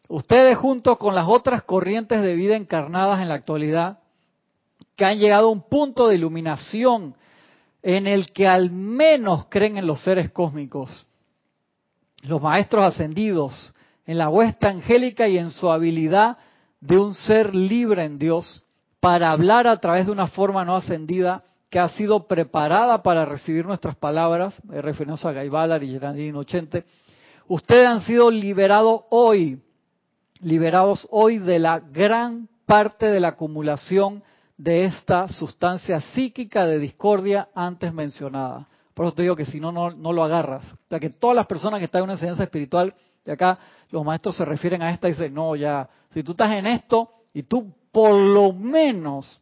Ustedes 0.07 0.57
junto 0.57 0.97
con 0.97 1.15
las 1.15 1.27
otras 1.27 1.63
corrientes 1.63 2.21
de 2.21 2.35
vida 2.35 2.55
encarnadas 2.55 3.21
en 3.21 3.27
la 3.27 3.35
actualidad 3.35 3.99
que 4.95 5.03
han 5.03 5.19
llegado 5.19 5.47
a 5.47 5.51
un 5.51 5.63
punto 5.63 6.07
de 6.07 6.15
iluminación 6.15 7.13
en 7.83 8.07
el 8.07 8.31
que 8.31 8.47
al 8.47 8.71
menos 8.71 9.47
creen 9.49 9.77
en 9.77 9.85
los 9.87 10.01
seres 10.01 10.31
cósmicos, 10.31 11.05
los 12.21 12.41
maestros 12.41 12.85
ascendidos, 12.85 13.73
en 14.05 14.17
la 14.17 14.29
huesta 14.29 14.69
angélica 14.69 15.27
y 15.27 15.37
en 15.37 15.51
su 15.51 15.71
habilidad 15.71 16.37
de 16.79 16.97
un 16.97 17.13
ser 17.13 17.53
libre 17.55 18.03
en 18.03 18.17
Dios 18.17 18.63
para 18.99 19.31
hablar 19.31 19.67
a 19.67 19.77
través 19.77 20.05
de 20.05 20.11
una 20.11 20.27
forma 20.27 20.65
no 20.65 20.75
ascendida 20.75 21.43
que 21.69 21.79
ha 21.79 21.89
sido 21.89 22.27
preparada 22.27 23.01
para 23.01 23.25
recibir 23.25 23.65
nuestras 23.65 23.95
palabras, 23.95 24.61
refiriéndose 24.67 25.27
a 25.27 25.31
Gaibalar 25.31 25.81
y 25.83 25.91
Geraldine 25.91 26.37
Ochente, 26.37 26.85
ustedes 27.47 27.87
han 27.87 28.01
sido 28.01 28.29
liberados 28.29 29.03
hoy, 29.09 29.61
liberados 30.41 31.07
hoy 31.11 31.37
de 31.37 31.59
la 31.59 31.79
gran 31.79 32.49
parte 32.65 33.07
de 33.07 33.19
la 33.19 33.29
acumulación 33.29 34.23
de 34.57 34.85
esta 34.85 35.27
sustancia 35.27 36.01
psíquica 36.13 36.65
de 36.65 36.77
discordia 36.77 37.49
antes 37.55 37.93
mencionada. 37.93 38.67
Por 38.93 39.05
eso 39.05 39.15
te 39.15 39.23
digo 39.23 39.35
que 39.35 39.45
si 39.45 39.59
no, 39.59 39.71
no, 39.71 40.13
lo 40.13 40.23
agarras. 40.23 40.65
O 40.73 40.77
sea, 40.89 40.99
que 40.99 41.09
todas 41.09 41.35
las 41.35 41.47
personas 41.47 41.79
que 41.79 41.85
están 41.85 41.99
en 41.99 42.03
una 42.03 42.13
enseñanza 42.13 42.43
espiritual, 42.43 42.93
y 43.25 43.31
acá 43.31 43.57
los 43.91 44.03
maestros 44.03 44.37
se 44.37 44.45
refieren 44.45 44.81
a 44.81 44.91
esta 44.91 45.07
y 45.07 45.11
dicen, 45.11 45.33
no, 45.33 45.55
ya, 45.55 45.89
si 46.11 46.23
tú 46.23 46.31
estás 46.31 46.51
en 46.51 46.65
esto 46.65 47.09
y 47.33 47.43
tú 47.43 47.73
por 47.91 48.17
lo 48.17 48.53
menos 48.53 49.41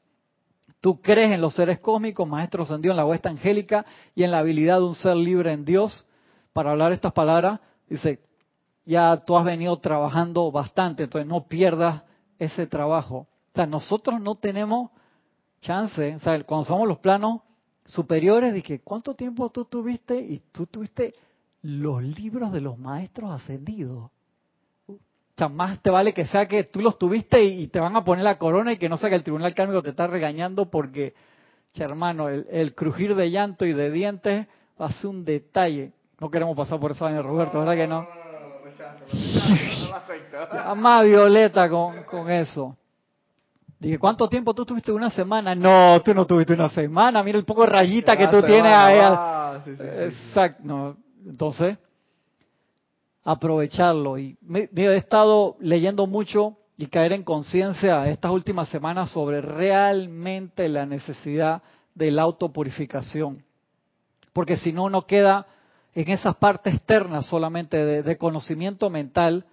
tú 0.82 1.02
crees 1.02 1.32
en 1.32 1.42
los 1.42 1.54
seres 1.54 1.80
cósmicos, 1.80 2.28
maestro 2.28 2.64
ascendido 2.64 2.94
en 2.94 2.98
la 2.98 3.06
huesta 3.06 3.30
angélica 3.30 3.86
y 4.16 4.24
en 4.24 4.32
la 4.32 4.40
habilidad 4.40 4.78
de 4.78 4.86
un 4.86 4.96
ser 4.96 5.16
libre 5.16 5.52
en 5.52 5.66
Dios 5.66 6.06
para 6.54 6.72
hablar 6.72 6.92
estas 6.92 7.14
palabras, 7.14 7.60
dice, 7.88 8.22
ya 8.86 9.18
tú 9.18 9.38
has 9.38 9.46
venido 9.46 9.78
trabajando 9.80 10.52
bastante, 10.52 11.04
entonces 11.04 11.28
no 11.28 11.48
pierdas 11.48 12.04
ese 12.40 12.66
trabajo. 12.66 13.18
O 13.18 13.56
sea, 13.56 13.66
nosotros 13.66 14.20
no 14.22 14.36
tenemos 14.36 14.92
chance, 15.62 16.16
o 16.16 16.20
sea, 16.20 16.44
cuando 16.44 16.66
somos 16.66 16.88
los 16.88 17.00
planos 17.00 17.42
superiores, 17.86 18.54
dije, 18.54 18.82
¿cuánto 18.82 19.14
tiempo 19.16 19.50
tú 19.50 19.66
tuviste? 19.66 20.20
Y 20.20 20.40
tú 20.52 20.66
tuviste 20.66 21.14
los 21.62 22.02
libros 22.02 22.52
de 22.52 22.62
los 22.62 22.78
maestros 22.78 23.32
ascendidos. 23.32 24.12
Sea, 25.40 25.48
más 25.48 25.82
te 25.82 25.90
vale 25.90 26.14
que 26.14 26.26
sea 26.26 26.50
que 26.50 26.66
tú 26.66 26.82
los 26.82 26.98
tuviste 26.98 27.42
y 27.42 27.68
te 27.68 27.80
van 27.80 27.96
a 27.96 28.04
poner 28.04 28.26
la 28.26 28.38
corona 28.38 28.74
y 28.74 28.78
que 28.78 28.90
no 28.90 28.98
sea 28.98 29.10
que 29.10 29.16
el 29.16 29.24
tribunal 29.24 29.56
cármico 29.56 29.82
te 29.82 29.92
está 29.92 30.06
regañando 30.06 30.70
porque, 30.70 31.14
hermano, 31.76 32.28
el, 32.28 32.76
crujir 32.76 33.16
de 33.16 33.32
llanto 33.32 33.66
y 33.66 33.72
de 33.72 33.90
dientes 33.90 34.48
va 34.80 34.88
a 34.88 34.92
ser 34.92 35.10
un 35.10 35.24
detalle. 35.24 35.94
No 36.20 36.30
queremos 36.30 36.58
pasar 36.58 36.78
por 36.78 36.92
eso, 36.92 37.06
año, 37.06 37.24
Roberto, 37.24 37.58
¿verdad 37.58 37.76
que 37.76 37.88
no? 37.88 38.06
más 40.76 41.06
violeta 41.06 41.70
con, 41.70 42.04
con 42.04 42.30
eso. 42.30 42.76
Dije, 43.80 43.98
¿cuánto 43.98 44.28
tiempo 44.28 44.54
tú 44.54 44.66
tuviste? 44.66 44.92
Una 44.92 45.10
semana. 45.10 45.56
No, 45.56 46.02
tú 46.02 46.14
no 46.14 46.26
tuviste 46.26 46.52
una 46.52 46.68
semana. 46.68 47.24
Mira 47.24 47.38
el 47.38 47.46
poco 47.46 47.62
de 47.62 47.68
rayita 47.68 48.18
que 48.18 48.28
tú 48.28 48.42
tienes 48.42 48.74
ahí. 48.74 49.00
Exacto. 49.70 50.98
entonces, 51.26 51.78
aprovecharlo. 53.24 54.18
Y 54.18 54.38
me, 54.42 54.70
he 54.74 54.98
estado 54.98 55.56
leyendo 55.60 56.08
mucho 56.08 56.58
y 56.78 56.88
caer 56.88 57.14
en 57.14 57.24
conciencia 57.24 58.08
estas 58.10 58.32
últimas 58.32 58.70
semanas 58.70 59.10
sobre 59.12 59.42
realmente 59.42 60.68
la 60.70 60.86
necesidad 60.86 61.62
de 61.96 62.12
la 62.12 62.24
autopurificación. 62.24 63.44
Porque 64.32 64.58
si 64.58 64.72
no, 64.72 64.86
uno 64.86 65.06
queda 65.06 65.48
en 65.94 66.10
esas 66.10 66.36
partes 66.36 66.76
externas 66.76 67.26
solamente 67.26 68.04
de 68.04 68.18
conocimiento 68.18 68.90
mental 68.90 69.46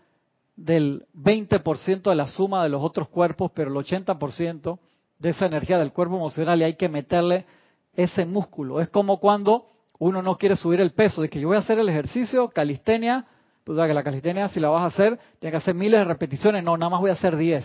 del 0.56 1.06
20% 1.14 2.02
de 2.08 2.14
la 2.14 2.26
suma 2.26 2.62
de 2.62 2.70
los 2.70 2.82
otros 2.82 3.08
cuerpos, 3.08 3.52
pero 3.54 3.70
el 3.70 3.76
80% 3.76 4.78
de 5.18 5.30
esa 5.30 5.46
energía 5.46 5.78
del 5.78 5.92
cuerpo 5.92 6.16
emocional 6.16 6.60
y 6.60 6.64
hay 6.64 6.74
que 6.74 6.88
meterle 6.88 7.46
ese 7.94 8.26
músculo. 8.26 8.80
Es 8.80 8.88
como 8.88 9.20
cuando 9.20 9.66
uno 9.98 10.22
no 10.22 10.36
quiere 10.36 10.56
subir 10.56 10.80
el 10.80 10.92
peso, 10.92 11.22
de 11.22 11.28
que 11.28 11.40
yo 11.40 11.48
voy 11.48 11.56
a 11.56 11.60
hacer 11.60 11.78
el 11.78 11.88
ejercicio, 11.88 12.48
calistenia, 12.48 13.26
pues 13.66 13.76
que 13.84 13.94
la 13.94 14.04
calistenia 14.04 14.48
si 14.48 14.60
la 14.60 14.68
vas 14.68 14.82
a 14.82 14.86
hacer, 14.86 15.18
tienes 15.40 15.54
que 15.54 15.56
hacer 15.56 15.74
miles 15.74 15.98
de 15.98 16.04
repeticiones, 16.04 16.62
no, 16.62 16.76
nada 16.76 16.88
más 16.88 17.00
voy 17.00 17.10
a 17.10 17.14
hacer 17.14 17.36
10. 17.36 17.64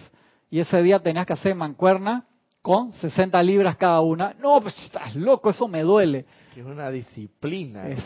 Y 0.49 0.59
ese 0.59 0.81
día 0.81 0.99
tenías 0.99 1.27
que 1.27 1.33
hacer 1.33 1.53
mancuerna 1.53 2.25
con 2.63 2.91
60 2.91 3.41
libras 3.43 3.77
cada 3.77 4.01
una. 4.01 4.33
No, 4.39 4.59
pues 4.61 4.75
estás 4.83 5.15
loco, 5.15 5.51
eso 5.51 5.67
me 5.67 5.83
duele. 5.83 6.25
Es 6.57 6.65
una 6.65 6.89
disciplina. 6.89 7.87
Es 7.87 8.03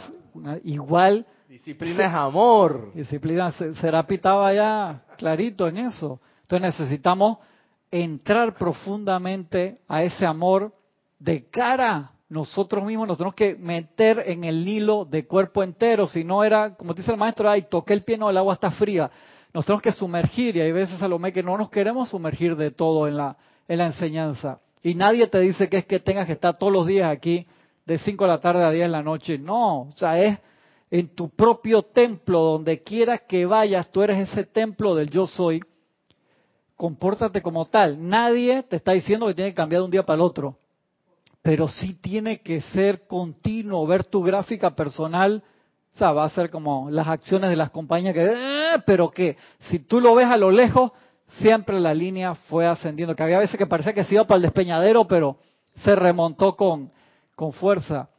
igual 0.66 1.26
Disciplina 1.48 2.06
es 2.06 2.14
amor. 2.14 2.92
Disciplina, 2.94 3.54
será 3.80 4.06
pitaba 4.06 4.54
ya 4.54 5.06
clarito 5.18 5.66
en 5.70 5.78
eso. 5.78 6.20
Entonces 6.42 6.78
necesitamos 6.78 7.38
entrar 7.90 8.56
profundamente 8.56 9.80
a 9.88 10.04
ese 10.04 10.26
amor 10.26 10.74
de 11.18 11.48
cara. 11.50 12.12
Nosotros 12.28 12.84
mismos 12.84 13.08
nos 13.08 13.18
tenemos 13.18 13.36
que 13.36 13.56
meter 13.56 14.24
en 14.26 14.44
el 14.44 14.68
hilo 14.68 15.06
de 15.06 15.28
cuerpo 15.28 15.62
entero. 15.62 16.08
Si 16.08 16.24
no 16.24 16.44
era, 16.44 16.76
como 16.76 16.94
dice 16.94 17.12
el 17.12 17.18
maestro, 17.18 17.50
ay, 17.50 17.68
toqué 17.70 17.94
el 17.94 18.04
pie, 18.04 18.18
no, 18.18 18.30
el 18.30 18.38
agua 18.38 18.56
está 18.56 18.72
fría. 18.72 19.12
Nos 19.54 19.66
tenemos 19.66 19.82
que 19.82 19.92
sumergir 19.92 20.58
y 20.58 20.62
hay 20.62 20.72
veces, 20.72 21.00
mejor 21.00 21.32
que 21.32 21.44
no 21.44 21.58
nos 21.58 21.70
queremos 21.70 22.10
sumergir 22.10 22.56
de 22.56 22.72
todo 22.72 23.08
en 23.08 23.16
la, 23.18 23.38
en 23.68 23.78
la 23.78 23.86
enseñanza. 23.88 24.60
Y 24.82 24.96
nadie 24.96 25.28
te 25.28 25.40
dice 25.40 25.70
que 25.70 25.78
es 25.78 25.86
que 25.86 26.00
tengas 26.00 26.26
que 26.26 26.34
estar 26.34 26.58
todos 26.58 26.74
los 26.74 26.88
días 26.88 27.12
aquí 27.12 27.48
de 27.86 27.98
5 28.00 28.24
de 28.24 28.28
la 28.28 28.40
tarde 28.40 28.64
a 28.64 28.72
10 28.72 28.86
de 28.86 28.90
la 28.90 29.04
noche. 29.04 29.38
No, 29.38 29.82
o 29.82 29.94
sea, 29.96 30.20
es 30.20 30.40
en 30.92 31.16
tu 31.16 31.30
propio 31.30 31.82
templo, 31.82 32.42
donde 32.42 32.84
quiera 32.84 33.20
que 33.20 33.46
vayas, 33.46 33.92
tú 33.92 34.02
eres 34.02 34.30
ese 34.30 34.46
templo 34.46 34.96
del 34.96 35.10
yo 35.10 35.28
soy, 35.28 35.62
compórtate 36.76 37.42
como 37.42 37.66
tal. 37.66 38.08
Nadie 38.08 38.64
te 38.64 38.76
está 38.76 38.92
diciendo 38.92 39.28
que 39.28 39.34
tiene 39.34 39.52
que 39.52 39.56
cambiar 39.56 39.82
de 39.82 39.86
un 39.86 39.92
día 39.92 40.04
para 40.04 40.16
el 40.16 40.22
otro, 40.22 40.58
pero 41.46 41.68
sí 41.68 41.94
tiene 41.94 42.40
que 42.40 42.60
ser 42.60 43.06
continuo, 43.06 43.86
ver 43.86 44.04
tu 44.04 44.24
gráfica 44.24 44.72
personal. 44.72 45.44
O 45.94 45.98
sea, 46.00 46.12
va 46.12 46.26
a 46.26 46.30
ser 46.32 46.50
como 46.50 46.90
las 46.90 47.08
acciones 47.08 47.52
de 47.52 47.56
las 47.56 47.70
compañías 47.70 48.16
que, 48.16 48.26
eh, 48.26 48.82
pero 48.84 49.12
que 49.12 49.38
si 49.70 49.78
tú 49.78 50.02
lo 50.02 50.16
ves 50.16 50.26
a 50.26 50.38
lo 50.38 50.50
lejos, 50.50 50.92
siempre 51.38 51.80
la 51.80 51.94
línea 51.94 52.34
fue 52.34 52.66
ascendiendo. 52.66 53.16
Que 53.16 53.22
había 53.22 53.38
veces 53.38 53.60
que 53.60 53.68
parecía 53.68 53.94
que 53.94 54.04
se 54.06 54.16
iba 54.16 54.24
para 54.24 54.38
el 54.38 54.42
despeñadero, 54.42 55.06
pero 55.06 55.38
se 55.84 55.94
remontó 55.94 56.56
con, 56.56 56.92
con 57.36 57.54
fuerza. 57.54 58.10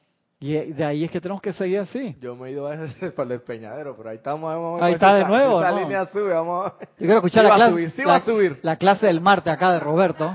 Y 0.46 0.72
de 0.74 0.84
ahí 0.84 1.02
es 1.02 1.10
que 1.10 1.20
tenemos 1.20 1.42
que 1.42 1.52
seguir 1.52 1.80
así. 1.80 2.16
Yo 2.20 2.36
me 2.36 2.48
he 2.48 2.52
ido 2.52 2.68
a 2.68 2.76
veces 2.76 3.12
para 3.14 3.24
el 3.24 3.38
despeñadero, 3.38 3.96
pero 3.96 4.10
ahí 4.10 4.16
estamos. 4.16 4.80
ahí 4.80 4.92
está 4.92 5.16
de 5.16 5.24
nuevo. 5.24 5.60
Esa 5.60 5.72
línea 5.72 6.06
sube, 6.06 6.32
vamos. 6.32 6.72
Yo 6.80 6.86
quiero 6.98 7.16
escuchar 7.16 7.44
la 7.44 7.56
clase, 7.56 8.58
la, 8.62 8.76
clase 8.76 9.06
del 9.06 9.20
martes 9.20 9.52
acá 9.52 9.72
de 9.72 9.80
Roberto. 9.80 10.32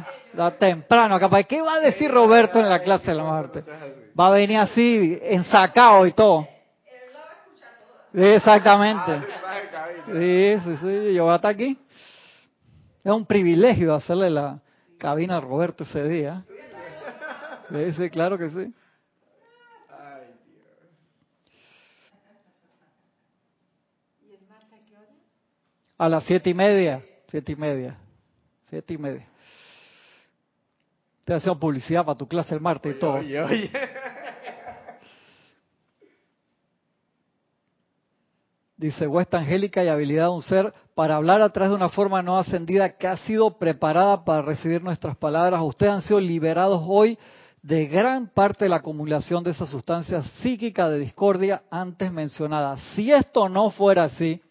Temprano 0.59 1.15
acá. 1.15 1.43
¿Qué 1.43 1.61
va 1.61 1.75
a 1.75 1.79
decir 1.79 2.11
Roberto 2.11 2.59
en 2.59 2.67
la 2.67 2.81
clase 2.81 3.07
del 3.07 3.23
martes? 3.23 3.65
Va 4.19 4.27
a 4.27 4.31
venir 4.31 4.57
así, 4.57 5.17
ensacado 5.21 6.05
y 6.05 6.11
todo. 6.11 6.45
Exactamente. 8.13 9.21
Sí, 10.07 10.57
sí, 10.65 10.75
sí. 10.81 11.13
Yo 11.13 11.23
voy 11.23 11.33
a 11.33 11.35
estar 11.37 11.51
aquí. 11.51 11.79
Es 13.01 13.11
un 13.11 13.25
privilegio 13.25 13.95
hacerle 13.95 14.29
la 14.29 14.59
cabina 14.97 15.37
a 15.37 15.39
Roberto 15.41 15.83
ese 15.83 16.03
día. 16.03 16.43
Sí, 17.69 17.93
sí, 17.93 18.09
claro 18.09 18.37
que 18.37 18.49
sí. 18.49 18.73
A 26.01 26.09
las 26.09 26.23
siete 26.23 26.49
y 26.49 26.55
media. 26.55 27.03
Siete 27.27 27.51
y 27.51 27.55
media. 27.55 27.95
Siete 28.71 28.95
y 28.95 28.97
media. 28.97 29.27
Te 31.23 31.35
haciendo 31.35 31.59
publicidad 31.59 32.03
para 32.03 32.17
tu 32.17 32.27
clase 32.27 32.55
el 32.55 32.59
martes 32.59 32.95
y 32.95 32.99
todo. 32.99 33.19
Oye, 33.19 33.39
oye. 33.39 33.71
Dice, 38.77 39.05
huesta 39.05 39.37
angélica 39.37 39.83
y 39.83 39.89
habilidad 39.89 40.23
de 40.23 40.29
un 40.31 40.41
ser 40.41 40.73
para 40.95 41.17
hablar 41.17 41.43
a 41.43 41.49
través 41.49 41.69
de 41.69 41.75
una 41.75 41.89
forma 41.89 42.23
no 42.23 42.39
ascendida 42.39 42.97
que 42.97 43.07
ha 43.07 43.17
sido 43.17 43.59
preparada 43.59 44.25
para 44.25 44.41
recibir 44.41 44.81
nuestras 44.81 45.15
palabras. 45.17 45.61
Ustedes 45.61 45.91
han 45.91 46.01
sido 46.01 46.19
liberados 46.19 46.81
hoy 46.83 47.19
de 47.61 47.85
gran 47.85 48.27
parte 48.27 48.65
de 48.65 48.69
la 48.69 48.77
acumulación 48.77 49.43
de 49.43 49.51
esa 49.51 49.67
sustancia 49.67 50.23
psíquica 50.23 50.89
de 50.89 50.97
discordia 50.97 51.61
antes 51.69 52.11
mencionada. 52.11 52.77
Si 52.95 53.11
esto 53.11 53.47
no 53.49 53.69
fuera 53.69 54.05
así, 54.05 54.41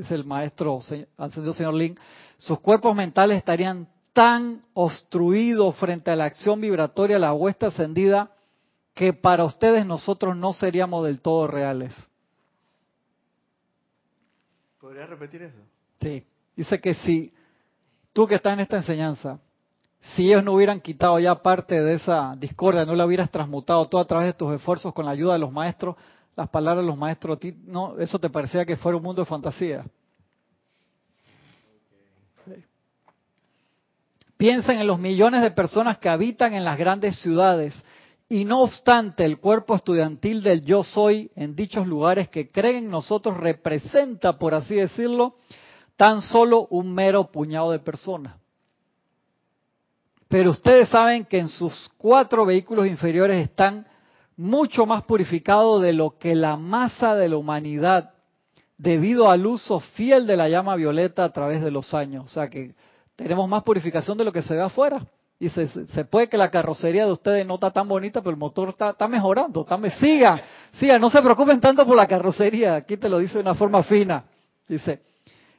dice 0.00 0.14
el 0.14 0.24
maestro 0.24 0.80
ascendido 1.16 1.52
señor 1.52 1.74
Lin, 1.74 1.98
sus 2.36 2.58
cuerpos 2.60 2.94
mentales 2.96 3.36
estarían 3.38 3.86
tan 4.12 4.62
obstruidos 4.74 5.76
frente 5.76 6.10
a 6.10 6.16
la 6.16 6.24
acción 6.24 6.60
vibratoria 6.60 7.16
de 7.16 7.20
la 7.20 7.34
huesta 7.34 7.66
ascendida 7.66 8.30
que 8.94 9.12
para 9.12 9.44
ustedes 9.44 9.86
nosotros 9.86 10.36
no 10.36 10.52
seríamos 10.52 11.04
del 11.04 11.20
todo 11.20 11.46
reales. 11.46 12.10
¿Podría 14.80 15.06
repetir 15.06 15.42
eso? 15.42 15.58
Sí. 16.00 16.24
Dice 16.56 16.80
que 16.80 16.94
si 16.94 17.32
tú 18.12 18.26
que 18.26 18.34
estás 18.36 18.54
en 18.54 18.60
esta 18.60 18.78
enseñanza, 18.78 19.38
si 20.14 20.28
ellos 20.28 20.42
no 20.42 20.52
hubieran 20.54 20.80
quitado 20.80 21.18
ya 21.18 21.34
parte 21.42 21.80
de 21.80 21.94
esa 21.94 22.34
discordia, 22.36 22.86
no 22.86 22.94
la 22.94 23.06
hubieras 23.06 23.30
transmutado 23.30 23.86
todo 23.88 24.00
a 24.00 24.06
través 24.06 24.28
de 24.28 24.32
tus 24.32 24.54
esfuerzos 24.54 24.94
con 24.94 25.04
la 25.04 25.12
ayuda 25.12 25.34
de 25.34 25.38
los 25.38 25.52
maestros, 25.52 25.96
las 26.40 26.48
palabras 26.48 26.82
de 26.82 26.88
los 26.88 26.96
maestros, 26.96 27.38
no, 27.66 27.98
eso 27.98 28.18
te 28.18 28.30
parecía 28.30 28.64
que 28.64 28.76
fuera 28.76 28.96
un 28.96 29.02
mundo 29.02 29.20
de 29.22 29.26
fantasía. 29.26 29.84
Piensen 34.38 34.78
en 34.78 34.86
los 34.86 34.98
millones 34.98 35.42
de 35.42 35.50
personas 35.50 35.98
que 35.98 36.08
habitan 36.08 36.54
en 36.54 36.64
las 36.64 36.78
grandes 36.78 37.20
ciudades 37.20 37.84
y 38.26 38.46
no 38.46 38.62
obstante 38.62 39.22
el 39.26 39.38
cuerpo 39.38 39.74
estudiantil 39.74 40.42
del 40.42 40.64
yo 40.64 40.82
soy 40.82 41.30
en 41.36 41.54
dichos 41.54 41.86
lugares 41.86 42.30
que 42.30 42.50
creen 42.50 42.84
en 42.84 42.90
nosotros 42.90 43.36
representa, 43.36 44.38
por 44.38 44.54
así 44.54 44.76
decirlo, 44.76 45.34
tan 45.96 46.22
solo 46.22 46.68
un 46.70 46.94
mero 46.94 47.30
puñado 47.30 47.70
de 47.70 47.80
personas. 47.80 48.36
Pero 50.28 50.52
ustedes 50.52 50.88
saben 50.88 51.26
que 51.26 51.38
en 51.38 51.50
sus 51.50 51.90
cuatro 51.98 52.46
vehículos 52.46 52.86
inferiores 52.86 53.42
están 53.42 53.86
mucho 54.40 54.86
más 54.86 55.02
purificados 55.02 55.82
de 55.82 55.92
lo 55.92 56.16
que 56.16 56.34
la 56.34 56.56
masa 56.56 57.14
de 57.14 57.28
la 57.28 57.36
humanidad 57.36 58.14
debido 58.78 59.30
al 59.30 59.44
uso 59.44 59.80
fiel 59.80 60.26
de 60.26 60.38
la 60.38 60.48
llama 60.48 60.76
violeta 60.76 61.24
a 61.24 61.30
través 61.30 61.62
de 61.62 61.70
los 61.70 61.92
años. 61.92 62.24
O 62.24 62.28
sea 62.28 62.48
que 62.48 62.74
tenemos 63.16 63.46
más 63.46 63.62
purificación 63.62 64.16
de 64.16 64.24
lo 64.24 64.32
que 64.32 64.40
se 64.40 64.54
ve 64.54 64.62
afuera. 64.62 65.06
Y 65.38 65.50
se, 65.50 65.68
se 65.68 66.04
puede 66.06 66.28
que 66.28 66.38
la 66.38 66.50
carrocería 66.50 67.04
de 67.04 67.12
ustedes 67.12 67.46
no 67.46 67.54
está 67.54 67.70
tan 67.70 67.86
bonita, 67.86 68.20
pero 68.20 68.30
el 68.30 68.38
motor 68.38 68.70
está, 68.70 68.90
está 68.90 69.08
mejorando. 69.08 69.60
Está, 69.60 69.78
siga, 69.98 70.42
siga, 70.78 70.98
no 70.98 71.10
se 71.10 71.20
preocupen 71.20 71.60
tanto 71.60 71.86
por 71.86 71.96
la 71.96 72.06
carrocería. 72.06 72.76
Aquí 72.76 72.96
te 72.96 73.10
lo 73.10 73.18
dice 73.18 73.34
de 73.34 73.40
una 73.40 73.54
forma 73.54 73.82
fina. 73.82 74.24
Dice, 74.66 75.02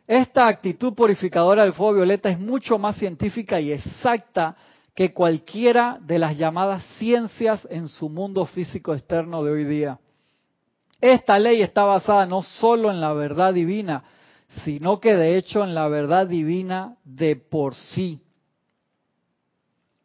esta 0.08 0.48
actitud 0.48 0.96
purificadora 0.96 1.64
del 1.64 1.74
fuego 1.74 1.94
violeta 1.94 2.30
es 2.30 2.40
mucho 2.40 2.80
más 2.80 2.96
científica 2.96 3.60
y 3.60 3.72
exacta 3.72 4.56
que 4.96 5.14
cualquiera 5.14 6.00
de 6.02 6.20
las 6.20 6.38
llamadas 6.38 6.84
ciencias 6.98 7.68
en 7.70 7.88
su 7.88 8.10
mundo 8.10 8.46
físico 8.46 8.94
externo 8.94 9.44
de 9.44 9.52
hoy 9.52 9.64
día. 9.64 10.00
Esta 11.00 11.40
ley 11.40 11.62
está 11.62 11.84
basada 11.84 12.26
no 12.26 12.42
solo 12.42 12.92
en 12.92 13.02
la 13.02 13.14
verdad 13.14 13.54
divina, 13.54 14.04
sino 14.64 15.00
que 15.00 15.16
de 15.16 15.38
hecho 15.38 15.64
en 15.64 15.74
la 15.74 15.88
verdad 15.88 16.28
divina 16.28 16.98
de 17.04 17.36
por 17.36 17.74
sí. 17.74 18.22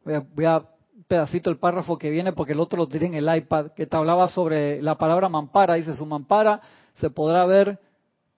Voy 0.04 0.44
a, 0.44 0.58
un 0.58 1.04
pedacito 1.06 1.50
el 1.50 1.58
párrafo 1.58 1.98
que 1.98 2.10
viene 2.10 2.32
porque 2.32 2.52
el 2.52 2.60
otro 2.60 2.78
lo 2.78 2.88
tiré 2.88 3.06
en 3.06 3.14
el 3.14 3.36
iPad, 3.36 3.72
que 3.72 3.86
te 3.86 3.96
hablaba 3.96 4.28
sobre 4.28 4.80
la 4.80 4.96
palabra 4.96 5.28
mampara. 5.28 5.74
Dice, 5.74 5.94
su 5.94 6.06
mampara 6.06 6.60
se 6.94 7.10
podrá 7.10 7.44
ver 7.44 7.78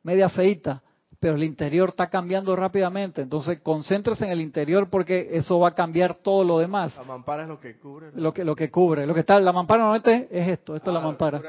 media 0.03 0.28
feita, 0.30 0.82
pero 1.21 1.35
el 1.35 1.43
interior 1.43 1.89
está 1.89 2.09
cambiando 2.09 2.55
rápidamente. 2.55 3.23
Entonces, 3.23 3.59
concéntrese 3.61 4.25
en 4.25 4.31
el 4.31 4.41
interior 4.41 4.89
porque 4.89 5.29
eso 5.33 5.59
va 5.59 5.69
a 5.69 5.75
cambiar 5.75 6.14
todo 6.14 6.45
lo 6.45 6.59
demás. 6.59 6.97
La 6.97 7.03
mampara 7.03 7.43
es 7.43 7.49
lo 7.49 7.59
que 7.59 7.77
cubre. 7.77 8.11
Lo 8.14 8.33
que, 8.33 8.45
lo 8.45 8.55
que 8.55 8.71
cubre. 8.71 9.05
Lo 9.05 9.14
que 9.14 9.21
está, 9.21 9.41
la 9.41 9.53
mampara 9.53 9.83
normalmente 9.83 10.29
es 10.31 10.49
esto, 10.49 10.77
esto 10.77 10.91
es 10.91 10.95
la 10.95 11.01
ah, 11.01 11.05
mampara. 11.05 11.43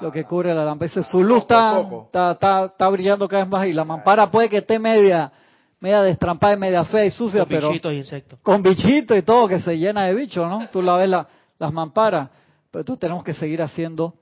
Lo 0.00 0.10
que 0.10 0.24
cubre 0.24 0.52
la 0.52 0.64
lámpara. 0.64 0.90
su 1.04 1.22
luz 1.22 1.42
está, 1.42 1.86
está, 2.06 2.64
está, 2.64 2.88
brillando 2.88 3.28
cada 3.28 3.44
vez 3.44 3.52
más 3.52 3.66
y 3.68 3.72
la 3.72 3.84
mampara 3.84 4.28
puede 4.30 4.48
que 4.48 4.58
esté 4.58 4.80
media, 4.80 5.30
media 5.78 6.02
destrampada 6.02 6.54
y 6.54 6.56
media 6.56 6.84
fea 6.84 7.04
y 7.04 7.12
sucia, 7.12 7.40
con 7.40 7.48
pero... 7.48 7.68
bichitos 7.68 7.92
y 7.92 7.96
insectos. 7.96 8.38
Con 8.42 8.62
bichitos 8.62 9.16
y 9.16 9.22
todo 9.22 9.46
que 9.46 9.60
se 9.60 9.78
llena 9.78 10.06
de 10.06 10.14
bichos, 10.14 10.48
¿no? 10.48 10.66
Tú 10.72 10.82
la 10.82 10.96
ves 10.96 11.08
las 11.08 11.72
mamparas. 11.72 12.30
Pero 12.72 12.84
tú 12.84 12.96
tenemos 12.96 13.22
que 13.22 13.34
seguir 13.34 13.62
haciendo, 13.62 14.14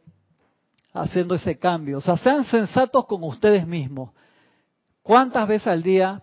haciendo 0.92 1.34
ese 1.34 1.58
cambio. 1.58 1.96
O 1.96 2.00
sea, 2.02 2.18
sean 2.18 2.44
sensatos 2.44 3.06
con 3.06 3.24
ustedes 3.24 3.66
mismos 3.66 4.10
¿Cuántas 5.02 5.48
veces 5.48 5.66
al 5.66 5.82
día? 5.82 6.22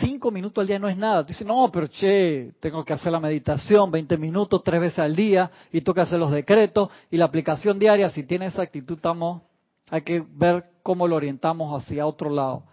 Cinco 0.00 0.30
minutos 0.30 0.62
al 0.62 0.68
día 0.68 0.78
no 0.78 0.88
es 0.88 0.96
nada. 0.96 1.22
Dice, 1.22 1.44
no, 1.44 1.70
pero 1.70 1.86
che, 1.88 2.52
tengo 2.60 2.84
que 2.84 2.92
hacer 2.92 3.12
la 3.12 3.20
meditación 3.20 3.90
20 3.90 4.16
minutos, 4.16 4.62
tres 4.64 4.80
veces 4.80 4.98
al 5.00 5.14
día, 5.14 5.50
y 5.72 5.80
que 5.80 6.00
hacer 6.00 6.18
los 6.18 6.30
decretos, 6.30 6.88
y 7.10 7.16
la 7.16 7.26
aplicación 7.26 7.78
diaria, 7.78 8.10
si 8.10 8.22
tiene 8.22 8.46
esa 8.46 8.62
actitud, 8.62 8.96
estamos, 8.96 9.42
hay 9.90 10.02
que 10.02 10.24
ver 10.34 10.70
cómo 10.82 11.06
lo 11.06 11.16
orientamos 11.16 11.82
hacia 11.82 12.06
otro 12.06 12.30
lado. 12.30 12.64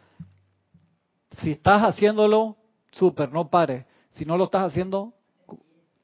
Si 1.37 1.51
estás 1.51 1.83
haciéndolo, 1.83 2.55
súper, 2.91 3.31
no 3.31 3.49
pare. 3.49 3.85
Si 4.11 4.25
no 4.25 4.37
lo 4.37 4.45
estás 4.45 4.63
haciendo, 4.63 5.13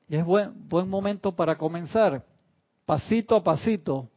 es 0.10 0.24
buen, 0.26 0.68
buen 0.68 0.90
momento 0.90 1.32
para 1.36 1.58
comenzar. 1.58 2.24
Pasito 2.86 3.36
a 3.36 3.44
pasito. 3.44 4.10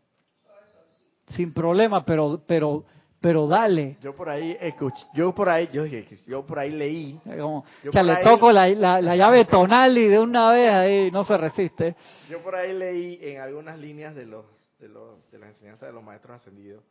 Sin 1.28 1.52
problema, 1.52 2.04
pero, 2.04 2.42
pero 2.46 2.84
pero 3.20 3.46
dale. 3.46 3.96
Yo 4.00 4.14
por 4.14 4.28
ahí 4.28 4.56
escuché, 4.60 5.04
yo 5.14 5.34
por 5.34 5.48
ahí, 5.48 5.68
yo, 5.72 5.84
yo 6.26 6.46
por 6.46 6.58
ahí 6.58 6.70
leí. 6.70 7.20
o 7.40 7.64
sea, 7.90 8.02
le 8.02 8.16
toco 8.22 8.52
la, 8.52 8.68
la, 8.68 9.16
llave 9.16 9.44
tonal 9.44 9.96
y 9.98 10.06
de 10.06 10.18
una 10.18 10.50
vez 10.50 10.72
ahí 10.72 11.10
no 11.10 11.24
se 11.24 11.36
resiste. 11.36 11.96
Yo 12.28 12.40
por 12.42 12.54
ahí 12.54 12.72
leí 12.72 13.18
en 13.22 13.40
algunas 13.40 13.78
líneas 13.78 14.14
de 14.14 14.26
los 14.26 14.44
de, 14.78 14.88
los, 14.88 15.30
de 15.30 15.38
la 15.38 15.48
enseñanza 15.48 15.86
de 15.86 15.92
los 15.92 16.02
maestros 16.02 16.36
ascendidos 16.36 16.84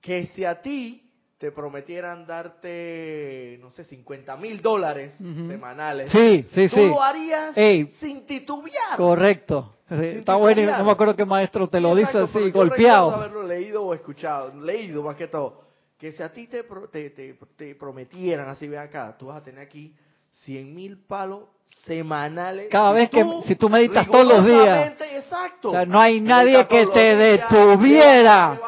que 0.00 0.26
si 0.28 0.44
a 0.44 0.60
ti 0.60 1.07
te 1.38 1.52
prometieran 1.52 2.26
darte, 2.26 3.58
no 3.60 3.70
sé, 3.70 3.84
50 3.84 4.36
mil 4.36 4.60
dólares 4.60 5.14
semanales, 5.16 6.10
sí, 6.10 6.44
sí, 6.52 6.68
tú 6.68 6.88
lo 6.88 7.02
harías 7.02 7.54
sin 8.00 8.26
titubear. 8.26 8.96
Correcto. 8.96 9.76
está 9.88 10.34
bueno, 10.34 10.78
no 10.78 10.84
me 10.84 10.90
acuerdo 10.90 11.14
qué 11.14 11.24
maestro 11.24 11.68
te 11.68 11.80
lo 11.80 11.94
dice 11.94 12.18
así, 12.18 12.50
golpeado. 12.50 13.12
haberlo 13.12 13.44
leído 13.44 13.84
o 13.84 13.94
escuchado, 13.94 14.52
leído 14.60 15.02
más 15.02 15.16
que 15.16 15.28
todo. 15.28 15.68
Que 15.96 16.12
si 16.12 16.22
a 16.22 16.32
ti 16.32 16.46
te, 16.46 16.64
te, 16.92 17.10
te, 17.10 17.38
te 17.56 17.74
prometieran, 17.74 18.48
así 18.48 18.68
ve 18.68 18.78
acá, 18.78 19.16
tú 19.18 19.26
vas 19.26 19.38
a 19.38 19.42
tener 19.42 19.60
aquí 19.60 19.94
100 20.44 20.74
mil 20.74 20.98
palos 21.06 21.42
semanales. 21.86 22.68
Cada 22.70 22.92
vez 22.92 23.10
que, 23.10 23.24
si 23.46 23.56
tú 23.56 23.68
meditas 23.68 24.06
todos 24.06 24.26
los 24.26 24.44
días. 24.44 24.92
Exacto. 25.00 25.68
O 25.68 25.72
sea, 25.72 25.84
no 25.84 26.00
hay 26.00 26.20
nadie 26.20 26.66
que 26.66 26.86
te 26.86 27.16
detuviera. 27.16 28.58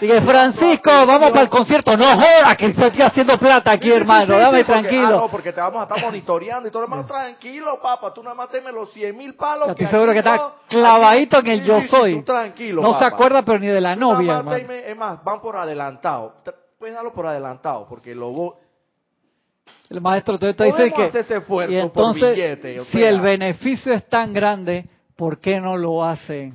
Dije, 0.00 0.20
Francisco, 0.22 0.90
vamos 1.06 1.30
para 1.30 1.42
el 1.42 1.48
concierto. 1.48 1.96
No 1.96 2.04
jodas 2.04 2.56
que 2.56 2.66
estoy 2.66 3.02
haciendo 3.02 3.38
plata 3.38 3.72
aquí, 3.72 3.90
hermano. 3.90 4.38
Dame 4.38 4.64
tranquilo. 4.64 5.18
Ah, 5.18 5.20
no, 5.22 5.28
porque 5.28 5.52
te 5.52 5.60
vamos 5.60 5.80
a 5.80 5.82
estar 5.84 6.00
monitoreando 6.00 6.68
y 6.68 6.72
todo, 6.72 6.82
hermano, 6.82 7.04
tranquilo, 7.04 7.78
papá. 7.80 8.12
Tú 8.12 8.22
nada 8.22 8.34
más 8.34 8.48
teme 8.50 8.72
los 8.72 8.92
100 8.92 9.16
mil 9.16 9.34
palos. 9.34 9.68
Estoy 9.68 9.86
seguro 9.86 10.12
que 10.12 10.18
está 10.18 10.54
clavadito 10.68 11.38
en 11.38 11.46
el 11.46 11.64
yo 11.64 11.80
soy. 11.82 12.22
tranquilo, 12.22 12.82
no 12.82 12.98
se 12.98 13.04
acuerda, 13.04 13.42
pero 13.42 13.58
ni 13.58 13.68
de 13.68 13.80
la 13.80 13.94
novia, 13.96 14.38
hermano. 14.38 14.56
Es 14.56 14.96
más, 14.96 15.22
van 15.22 15.40
por 15.40 15.56
adelantado. 15.56 16.34
Puedes 16.78 16.94
darlo 16.94 17.12
por 17.12 17.26
adelantado, 17.26 17.86
porque 17.88 18.14
lo 18.14 18.28
el 19.90 20.00
maestro 20.00 20.38
te 20.38 20.48
dice 20.48 20.92
que 20.92 21.10
y 21.68 21.76
entonces 21.76 22.58
si 22.90 23.02
el 23.02 23.20
beneficio 23.20 23.92
es 23.92 24.08
tan 24.08 24.32
grande, 24.32 24.86
¿por 25.16 25.38
qué 25.38 25.60
no 25.60 25.76
lo 25.76 26.04
hacen? 26.04 26.54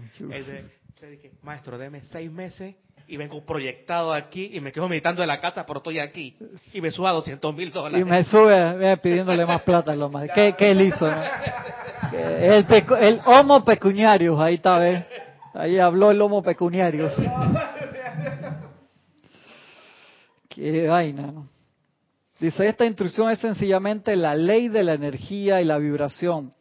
dije, 1.10 1.32
maestro, 1.42 1.78
deme 1.78 2.02
seis 2.04 2.32
meses 2.32 2.76
y 3.08 3.18
vengo 3.18 3.44
proyectado 3.44 4.14
aquí 4.14 4.52
y 4.54 4.60
me 4.60 4.72
quedo 4.72 4.88
meditando 4.88 5.22
en 5.24 5.28
la 5.28 5.40
casa, 5.40 5.66
pero 5.66 5.78
estoy 5.80 6.00
aquí 6.00 6.38
y 6.74 6.82
me 6.82 6.92
suba 6.92 7.12
200 7.12 7.56
mil 7.56 7.72
dólares. 7.72 8.02
Y 8.02 8.04
me 8.04 8.24
sube 8.24 8.98
pidiéndole 8.98 9.46
más 9.46 9.62
plata 9.64 9.94
a 9.94 9.96
los 9.96 10.12
más. 10.12 10.28
¿Qué, 10.34 10.54
¿Qué, 10.58 10.72
él 10.72 10.82
hizo? 10.82 11.08
El, 12.12 12.66
el 13.00 13.22
homo 13.26 13.64
pecuniarius, 13.64 14.40
ahí 14.40 14.56
está, 14.56 14.78
¿ves? 14.78 15.06
Ahí 15.54 15.80
habló 15.80 16.12
el 16.12 16.22
homo 16.22 16.44
pecuniarius. 16.44 17.14
Qué 20.50 20.88
vaina, 20.88 21.32
¿no? 21.32 21.59
Dice, 22.40 22.68
esta 22.68 22.86
instrucción 22.86 23.30
es 23.30 23.40
sencillamente 23.40 24.16
la 24.16 24.34
ley 24.34 24.70
de 24.70 24.84
la 24.84 24.94
energía 24.94 25.62
y 25.62 25.66
la 25.66 25.78
vibración. 25.78 26.54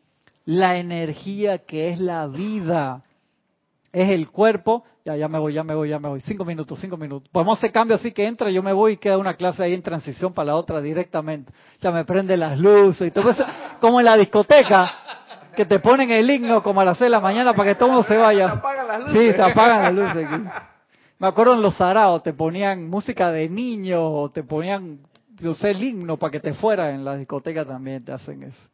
La 0.45 0.76
energía 0.76 1.59
que 1.59 1.91
es 1.91 2.01
la 2.01 2.26
vida. 2.26 3.05
Es 3.92 4.11
el 4.11 4.29
cuerpo. 4.29 4.84
Ya, 5.05 5.14
ya 5.17 5.29
me 5.29 5.38
voy, 5.38 5.55
ya 5.55 5.63
me 5.63 5.75
voy, 5.75 5.88
ya 5.88 5.99
me 5.99 6.09
voy. 6.09 6.21
Cinco 6.21 6.45
minutos, 6.45 6.80
cinco 6.80 6.96
minutos. 6.96 7.29
Podemos 7.30 7.59
hacer 7.59 7.71
cambio 7.71 7.96
así 7.96 8.13
que 8.13 8.26
entra, 8.26 8.50
yo 8.50 8.63
me 8.63 8.72
voy 8.72 8.95
y 8.95 8.96
queda 8.96 9.18
una 9.18 9.34
clase 9.34 9.63
ahí 9.63 9.72
en 9.72 9.83
transición 9.83 10.34
para 10.34 10.46
la 10.46 10.57
otra 10.57 10.80
directamente. 10.80 11.53
Ya 11.80 11.92
me 11.92 12.05
prende 12.05 12.37
las 12.37 12.59
luces 12.59 13.09
y 13.09 13.11
todo 13.11 13.30
eso. 13.30 13.45
Como 13.80 14.00
en 14.00 14.07
la 14.07 14.17
discoteca, 14.17 14.91
que 15.55 15.64
te 15.64 15.79
ponen 15.79 16.11
el 16.11 16.29
himno 16.29 16.63
como 16.63 16.80
a 16.80 16.84
las 16.84 16.99
seis 16.99 17.07
de 17.07 17.11
la 17.11 17.21
mañana 17.21 17.55
para 17.55 17.71
que 17.71 17.75
todo 17.76 17.88
mundo 17.88 18.05
se 18.05 18.17
vaya. 18.17 18.50
apagan 18.50 18.88
las 18.88 19.00
luces. 19.00 19.30
Sí, 19.30 19.37
te 19.37 19.42
apagan 19.42 19.83
las 19.83 19.95
luces. 19.95 20.29
Aquí. 20.29 20.45
Me 21.18 21.26
acuerdo 21.26 21.55
en 21.55 21.63
los 21.63 21.76
saraos, 21.76 22.22
te 22.22 22.33
ponían 22.33 22.88
música 22.88 23.33
de 23.33 23.49
niños, 23.49 24.33
te 24.33 24.45
ponían 24.45 25.00
yo 25.40 25.54
sé 25.54 25.70
el 25.70 25.82
himno 25.82 26.16
para 26.16 26.30
que 26.30 26.40
te 26.40 26.54
fuera 26.54 26.90
en 26.94 27.04
la 27.04 27.16
discoteca 27.16 27.64
también 27.64 28.04
te 28.04 28.12
hacen 28.12 28.42
eso. 28.42 28.68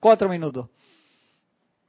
Cuatro 0.00 0.28
minutos. 0.28 0.68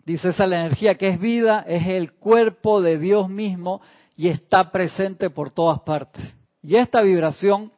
Dice 0.05 0.29
esa 0.29 0.45
la 0.45 0.61
energía 0.61 0.95
que 0.95 1.09
es 1.09 1.19
vida, 1.19 1.65
es 1.67 1.85
el 1.87 2.13
cuerpo 2.13 2.81
de 2.81 2.97
Dios 2.97 3.29
mismo 3.29 3.81
y 4.15 4.29
está 4.29 4.71
presente 4.71 5.29
por 5.29 5.51
todas 5.51 5.81
partes. 5.81 6.23
Y 6.61 6.75
esta 6.75 7.01
vibración 7.01 7.71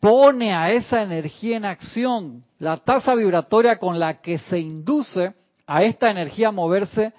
pone 0.00 0.54
a 0.54 0.72
esa 0.72 1.02
energía 1.02 1.56
en 1.56 1.64
acción. 1.64 2.44
La 2.58 2.78
tasa 2.78 3.14
vibratoria 3.14 3.78
con 3.78 3.98
la 3.98 4.20
que 4.20 4.38
se 4.38 4.58
induce 4.58 5.34
a 5.66 5.82
esta 5.82 6.10
energía 6.10 6.48
a 6.48 6.52
moverse 6.52 7.12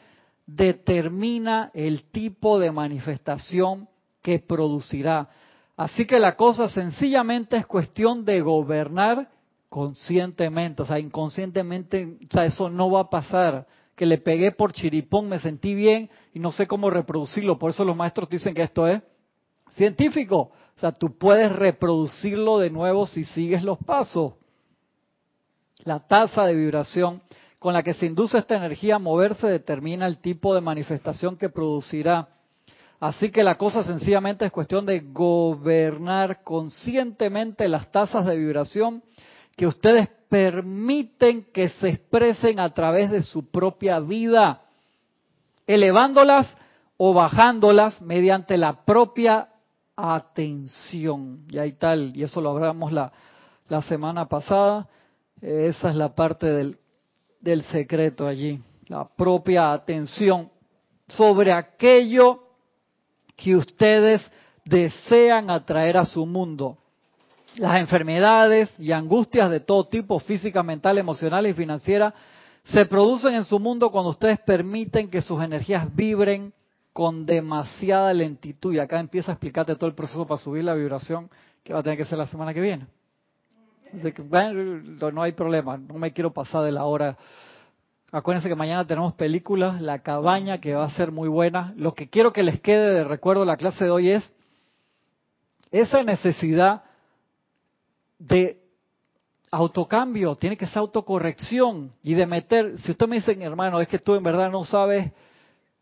determina 0.45 1.71
el 1.73 2.03
tipo 2.11 2.59
de 2.59 2.71
manifestación 2.71 3.87
que 4.21 4.39
producirá. 4.39 5.29
Así 5.75 6.05
que 6.05 6.19
la 6.19 6.35
cosa 6.35 6.69
sencillamente 6.69 7.57
es 7.57 7.65
cuestión 7.65 8.25
de 8.25 8.41
gobernar 8.41 9.29
conscientemente, 9.69 10.83
o 10.83 10.85
sea, 10.85 10.99
inconscientemente, 10.99 12.17
o 12.29 12.31
sea, 12.31 12.45
eso 12.45 12.69
no 12.69 12.91
va 12.91 13.01
a 13.01 13.09
pasar. 13.09 13.67
Que 13.95 14.05
le 14.07 14.17
pegué 14.17 14.51
por 14.51 14.73
chiripón, 14.73 15.29
me 15.29 15.39
sentí 15.39 15.75
bien 15.75 16.09
y 16.33 16.39
no 16.39 16.51
sé 16.51 16.67
cómo 16.67 16.89
reproducirlo. 16.89 17.59
Por 17.59 17.69
eso 17.69 17.85
los 17.85 17.95
maestros 17.95 18.27
dicen 18.29 18.55
que 18.55 18.63
esto 18.63 18.87
es 18.87 19.01
científico. 19.75 20.51
O 20.75 20.79
sea, 20.79 20.91
tú 20.91 21.17
puedes 21.17 21.51
reproducirlo 21.51 22.57
de 22.57 22.69
nuevo 22.69 23.05
si 23.05 23.23
sigues 23.23 23.63
los 23.63 23.77
pasos. 23.79 24.33
La 25.83 25.99
tasa 25.99 26.45
de 26.45 26.55
vibración 26.55 27.21
con 27.59 27.73
la 27.73 27.83
que 27.83 27.93
se 27.93 28.05
induce 28.05 28.37
esta 28.37 28.55
energía 28.55 28.95
a 28.95 28.99
moverse 28.99 29.47
determina 29.47 30.05
el 30.05 30.17
tipo 30.17 30.53
de 30.53 30.61
manifestación 30.61 31.37
que 31.37 31.49
producirá. 31.49 32.29
Así 33.03 33.31
que 33.31 33.43
la 33.43 33.55
cosa 33.55 33.83
sencillamente 33.83 34.45
es 34.45 34.51
cuestión 34.53 34.85
de 34.85 35.01
gobernar 35.01 36.41
conscientemente 36.41 37.67
las 37.67 37.91
tasas 37.91 38.25
de 38.25 38.37
vibración 38.37 39.03
que 39.57 39.67
ustedes 39.67 40.07
permiten 40.29 41.47
que 41.51 41.67
se 41.67 41.89
expresen 41.89 42.61
a 42.61 42.73
través 42.73 43.11
de 43.11 43.21
su 43.21 43.51
propia 43.51 43.99
vida, 43.99 44.61
elevándolas 45.67 46.47
o 46.95 47.13
bajándolas 47.13 48.01
mediante 48.01 48.55
la 48.55 48.85
propia 48.85 49.49
atención. 49.97 51.43
Y 51.49 51.57
ahí 51.57 51.73
tal, 51.73 52.15
y 52.15 52.23
eso 52.23 52.39
lo 52.39 52.51
hablamos 52.51 52.93
la, 52.93 53.11
la 53.67 53.81
semana 53.81 54.29
pasada, 54.29 54.87
esa 55.41 55.89
es 55.89 55.95
la 55.95 56.15
parte 56.15 56.45
del, 56.45 56.77
del 57.41 57.63
secreto 57.63 58.25
allí, 58.25 58.61
la 58.87 59.09
propia 59.09 59.73
atención 59.73 60.49
sobre 61.09 61.51
aquello 61.51 62.42
que 63.35 63.55
ustedes 63.55 64.21
desean 64.65 65.49
atraer 65.49 65.97
a 65.97 66.05
su 66.05 66.25
mundo. 66.25 66.77
Las 67.55 67.79
enfermedades 67.79 68.73
y 68.79 68.91
angustias 68.91 69.49
de 69.51 69.59
todo 69.59 69.85
tipo, 69.87 70.19
física, 70.19 70.63
mental, 70.63 70.97
emocional 70.97 71.45
y 71.45 71.53
financiera, 71.53 72.13
se 72.63 72.85
producen 72.85 73.35
en 73.35 73.43
su 73.43 73.59
mundo 73.59 73.91
cuando 73.91 74.11
ustedes 74.11 74.39
permiten 74.39 75.09
que 75.09 75.21
sus 75.21 75.43
energías 75.43 75.93
vibren 75.93 76.53
con 76.93 77.25
demasiada 77.25 78.13
lentitud. 78.13 78.73
Y 78.73 78.79
acá 78.79 78.99
empieza 78.99 79.31
a 79.31 79.35
explicarte 79.35 79.75
todo 79.75 79.87
el 79.87 79.95
proceso 79.95 80.25
para 80.25 80.39
subir 80.39 80.63
la 80.63 80.73
vibración 80.73 81.29
que 81.63 81.73
va 81.73 81.79
a 81.79 81.83
tener 81.83 81.97
que 81.97 82.05
ser 82.05 82.17
la 82.17 82.27
semana 82.27 82.53
que 82.53 82.61
viene. 82.61 82.87
Así 83.93 84.11
que, 84.11 84.23
no 84.23 85.21
hay 85.21 85.33
problema, 85.33 85.77
no 85.77 85.95
me 85.95 86.11
quiero 86.11 86.33
pasar 86.33 86.63
de 86.63 86.71
la 86.71 86.85
hora. 86.85 87.17
Acuérdense 88.15 88.47
que 88.47 88.53
mañana 88.53 88.85
tenemos 88.85 89.15
películas, 89.15 89.81
La 89.81 90.03
Cabaña, 90.03 90.59
que 90.59 90.75
va 90.75 90.85
a 90.85 90.91
ser 90.91 91.11
muy 91.11 91.27
buena. 91.27 91.73
Lo 91.75 91.95
que 91.95 92.11
quiero 92.11 92.31
que 92.31 92.43
les 92.43 92.61
quede 92.61 92.93
de 92.93 93.03
recuerdo 93.03 93.41
de 93.41 93.47
la 93.47 93.57
clase 93.57 93.85
de 93.85 93.89
hoy 93.89 94.11
es 94.11 94.31
esa 95.71 96.03
necesidad 96.03 96.83
de 98.19 98.61
autocambio, 99.49 100.35
tiene 100.35 100.57
que 100.57 100.67
ser 100.67 100.77
autocorrección 100.77 101.91
y 102.03 102.13
de 102.13 102.27
meter, 102.27 102.77
si 102.81 102.91
usted 102.91 103.07
me 103.07 103.15
dice, 103.15 103.35
hermano, 103.41 103.81
es 103.81 103.87
que 103.87 103.97
tú 103.97 104.13
en 104.13 104.21
verdad 104.21 104.51
no 104.51 104.63
sabes 104.63 105.11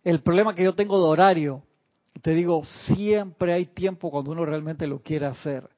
el 0.06 0.22
problema 0.22 0.56
que 0.56 0.64
yo 0.64 0.74
tengo 0.74 1.00
de 1.00 1.10
horario, 1.10 1.64
te 2.22 2.32
digo, 2.32 2.64
siempre 2.64 3.52
hay 3.52 3.66
tiempo 3.66 4.10
cuando 4.10 4.32
uno 4.32 4.46
realmente 4.46 4.88
lo 4.88 5.02
quiere 5.02 5.26
hacer. 5.26 5.70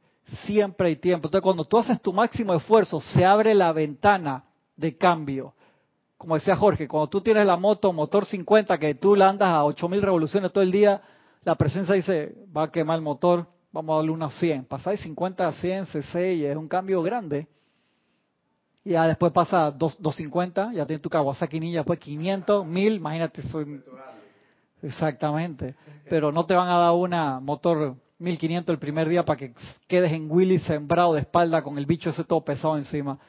Siempre 0.46 0.90
hay 0.90 0.98
tiempo. 0.98 1.30
Entonces, 1.30 1.44
cuando 1.44 1.66
tú 1.66 1.80
haces 1.80 2.00
tu 2.00 2.14
máximo 2.14 2.54
esfuerzo, 2.54 3.02
se 3.02 3.26
abre 3.26 3.56
la 3.56 3.72
ventana 3.72 4.44
de 4.78 4.96
cambio. 4.96 5.56
Como 6.24 6.36
decía 6.36 6.56
Jorge, 6.56 6.88
cuando 6.88 7.10
tú 7.10 7.20
tienes 7.20 7.46
la 7.46 7.58
moto 7.58 7.92
motor 7.92 8.24
50, 8.24 8.78
que 8.78 8.96
tú 8.96 9.14
la 9.14 9.28
andas 9.28 9.50
a 9.50 9.66
8000 9.66 10.02
revoluciones 10.02 10.54
todo 10.54 10.64
el 10.64 10.72
día, 10.72 11.02
la 11.44 11.56
presencia 11.56 11.96
dice, 11.96 12.34
va 12.56 12.64
a 12.64 12.72
quemar 12.72 12.96
el 12.96 13.02
motor, 13.02 13.46
vamos 13.74 13.94
a 13.94 13.98
darle 13.98 14.12
unas 14.12 14.34
100. 14.36 14.64
Pasáis 14.64 15.02
50 15.02 15.46
a 15.46 15.52
100 15.52 15.88
cc 15.88 16.34
y 16.36 16.46
es 16.46 16.56
un 16.56 16.70
cambio 16.70 17.04
grande. 17.04 17.46
Y 18.86 18.92
ya 18.92 19.06
después 19.06 19.34
pasa 19.34 19.70
250, 19.72 20.72
ya 20.72 20.86
tienes 20.86 21.02
tu 21.02 21.10
Kawasaki 21.10 21.60
Ninja, 21.60 21.80
después 21.80 22.00
500, 22.00 22.66
1000, 22.66 22.94
imagínate, 22.94 23.42
soy 23.50 23.84
Exactamente. 24.82 25.76
Pero 26.10 26.32
no 26.32 26.46
te 26.46 26.54
van 26.54 26.70
a 26.70 26.78
dar 26.78 26.94
una 26.94 27.42
motor 27.42 27.98
1500 28.20 28.72
el 28.72 28.80
primer 28.80 29.10
día 29.10 29.26
para 29.26 29.36
que 29.36 29.54
quedes 29.90 30.14
en 30.14 30.32
Willy 30.32 30.60
sembrado 30.60 31.16
de 31.16 31.20
espalda 31.20 31.62
con 31.62 31.78
el 31.78 31.86
bicho 31.86 32.12
ese 32.12 32.24
todo 32.24 32.46
pesado 32.46 32.78
encima. 32.78 33.20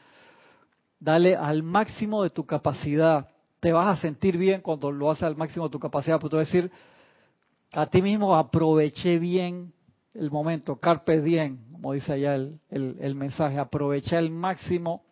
Dale 1.00 1.36
al 1.36 1.62
máximo 1.62 2.22
de 2.22 2.30
tu 2.30 2.46
capacidad. 2.46 3.28
Te 3.60 3.72
vas 3.72 3.98
a 3.98 4.00
sentir 4.00 4.36
bien 4.36 4.60
cuando 4.60 4.90
lo 4.90 5.10
haces 5.10 5.24
al 5.24 5.36
máximo 5.36 5.66
de 5.66 5.72
tu 5.72 5.78
capacidad. 5.78 6.18
Pero 6.18 6.30
tú 6.30 6.36
vas 6.36 6.48
a 6.48 6.52
decir, 6.52 6.70
a 7.72 7.86
ti 7.86 8.02
mismo 8.02 8.34
aproveché 8.34 9.18
bien 9.18 9.72
el 10.14 10.30
momento, 10.30 10.76
carpe 10.76 11.20
diem, 11.20 11.58
como 11.72 11.92
dice 11.92 12.12
allá 12.12 12.34
el, 12.36 13.14
mensaje, 13.14 13.58
aprovecha 13.58 14.18
al 14.18 14.30
máximo 14.30 15.02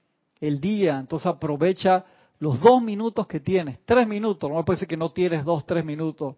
el 0.41 0.61
día. 0.61 0.99
Entonces 0.99 1.27
aprovecha 1.27 2.05
los 2.39 2.61
dos 2.61 2.81
minutos 2.81 3.27
que 3.27 3.41
tienes, 3.41 3.81
tres 3.85 4.07
minutos, 4.07 4.49
no 4.49 4.57
me 4.57 4.65
puede 4.65 4.77
decir 4.77 4.89
que 4.89 4.97
no 4.97 5.11
tienes 5.11 5.45
dos, 5.45 5.67
tres 5.67 5.85
minutos. 5.85 6.37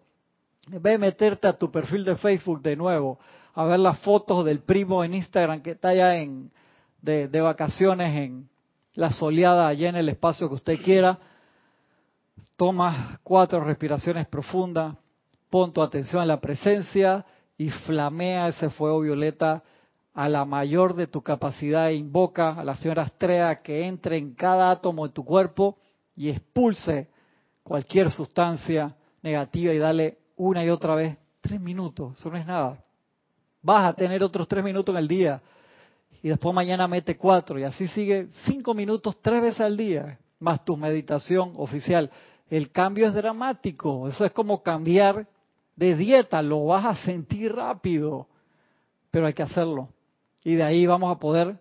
Ve 0.67 0.95
a 0.95 0.97
meterte 0.97 1.47
a 1.47 1.53
tu 1.53 1.71
perfil 1.71 2.03
de 2.03 2.15
Facebook 2.15 2.61
de 2.61 2.75
nuevo, 2.75 3.19
a 3.53 3.65
ver 3.65 3.79
las 3.79 3.99
fotos 3.99 4.43
del 4.45 4.59
primo 4.59 5.03
en 5.03 5.13
Instagram 5.13 5.61
que 5.61 5.71
está 5.71 5.89
allá 5.89 6.15
en, 6.15 6.51
de, 7.01 7.27
de 7.27 7.41
vacaciones 7.41 8.19
en 8.19 8.49
la 8.95 9.11
soleada, 9.11 9.67
allá 9.67 9.89
en 9.89 9.95
el 9.95 10.09
espacio 10.09 10.47
que 10.49 10.55
usted 10.55 10.81
quiera. 10.81 11.19
Toma 12.55 13.19
cuatro 13.23 13.63
respiraciones 13.63 14.27
profundas, 14.27 14.95
pon 15.49 15.73
tu 15.73 15.81
atención 15.81 16.21
en 16.21 16.29
la 16.29 16.39
presencia 16.39 17.25
y 17.57 17.69
flamea 17.69 18.47
ese 18.47 18.69
fuego 18.69 19.01
violeta 19.01 19.63
a 20.13 20.29
la 20.29 20.45
mayor 20.45 20.95
de 20.95 21.07
tu 21.07 21.21
capacidad 21.21 21.89
e 21.89 21.95
invoca 21.95 22.53
a 22.53 22.63
la 22.63 22.77
señora 22.77 23.03
Astrea 23.03 23.61
que 23.61 23.85
entre 23.85 24.17
en 24.17 24.33
cada 24.33 24.71
átomo 24.71 25.07
de 25.07 25.13
tu 25.13 25.25
cuerpo 25.25 25.77
y 26.15 26.29
expulse 26.29 27.09
cualquier 27.63 28.09
sustancia 28.09 28.95
negativa 29.21 29.73
y 29.73 29.77
dale 29.77 30.17
una 30.37 30.63
y 30.63 30.69
otra 30.69 30.95
vez 30.95 31.17
tres 31.41 31.59
minutos, 31.59 32.17
eso 32.17 32.29
no 32.29 32.37
es 32.37 32.45
nada. 32.45 32.81
Vas 33.61 33.89
a 33.89 33.93
tener 33.93 34.23
otros 34.23 34.47
tres 34.47 34.63
minutos 34.63 34.93
en 34.93 34.99
el 34.99 35.07
día 35.07 35.41
y 36.25 36.29
después 36.29 36.55
mañana 36.55 36.87
mete 36.87 37.17
cuatro 37.17 37.59
y 37.59 37.63
así 37.65 37.87
sigue 37.89 38.29
cinco 38.47 38.73
minutos 38.73 39.15
tres 39.21 39.43
veces 39.43 39.61
al 39.61 39.77
día, 39.77 40.17
más 40.39 40.65
tu 40.65 40.75
meditación 40.75 41.53
oficial. 41.55 42.09
El 42.49 42.71
cambio 42.71 43.05
es 43.05 43.13
dramático, 43.13 44.07
eso 44.07 44.25
es 44.25 44.31
como 44.31 44.63
cambiar 44.63 45.27
de 45.75 45.95
dieta, 45.95 46.41
lo 46.41 46.65
vas 46.65 46.83
a 46.83 46.95
sentir 47.05 47.53
rápido, 47.53 48.27
pero 49.11 49.27
hay 49.27 49.33
que 49.33 49.43
hacerlo. 49.43 49.89
Y 50.43 50.55
de 50.55 50.63
ahí 50.63 50.87
vamos 50.87 51.15
a 51.15 51.19
poder 51.19 51.59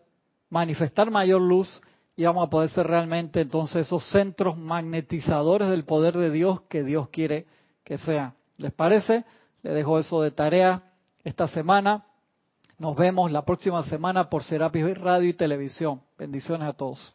manifestar 0.49 1.11
mayor 1.11 1.43
luz 1.43 1.83
y 2.17 2.25
vamos 2.25 2.47
a 2.47 2.49
poder 2.49 2.71
ser 2.71 2.87
realmente 2.87 3.43
entonces 3.43 3.87
esos 3.87 4.03
centros 4.13 4.57
magnetizadores 4.57 5.69
del 5.69 5.85
poder 5.85 6.17
de 6.17 6.31
Dios 6.31 6.63
que 6.71 6.85
Dios 6.85 7.11
quiere 7.11 7.45
que 7.85 7.99
sean. 7.99 8.33
¿Les 8.57 8.73
parece? 8.73 9.27
Le 9.63 9.73
dejo 9.73 9.99
eso 9.99 10.23
de 10.23 10.31
tarea 10.31 10.85
esta 11.23 11.49
semana. 11.49 12.07
Nos 12.79 12.97
vemos 12.97 13.31
la 13.31 13.45
próxima 13.45 13.85
semana 13.85 14.29
por 14.29 14.43
Serapis 14.43 14.99
Radio 14.99 15.29
y 15.29 15.35
Televisión. 15.35 16.01
Bendiciones 16.19 16.69
a 16.69 16.73
todos. 16.73 17.15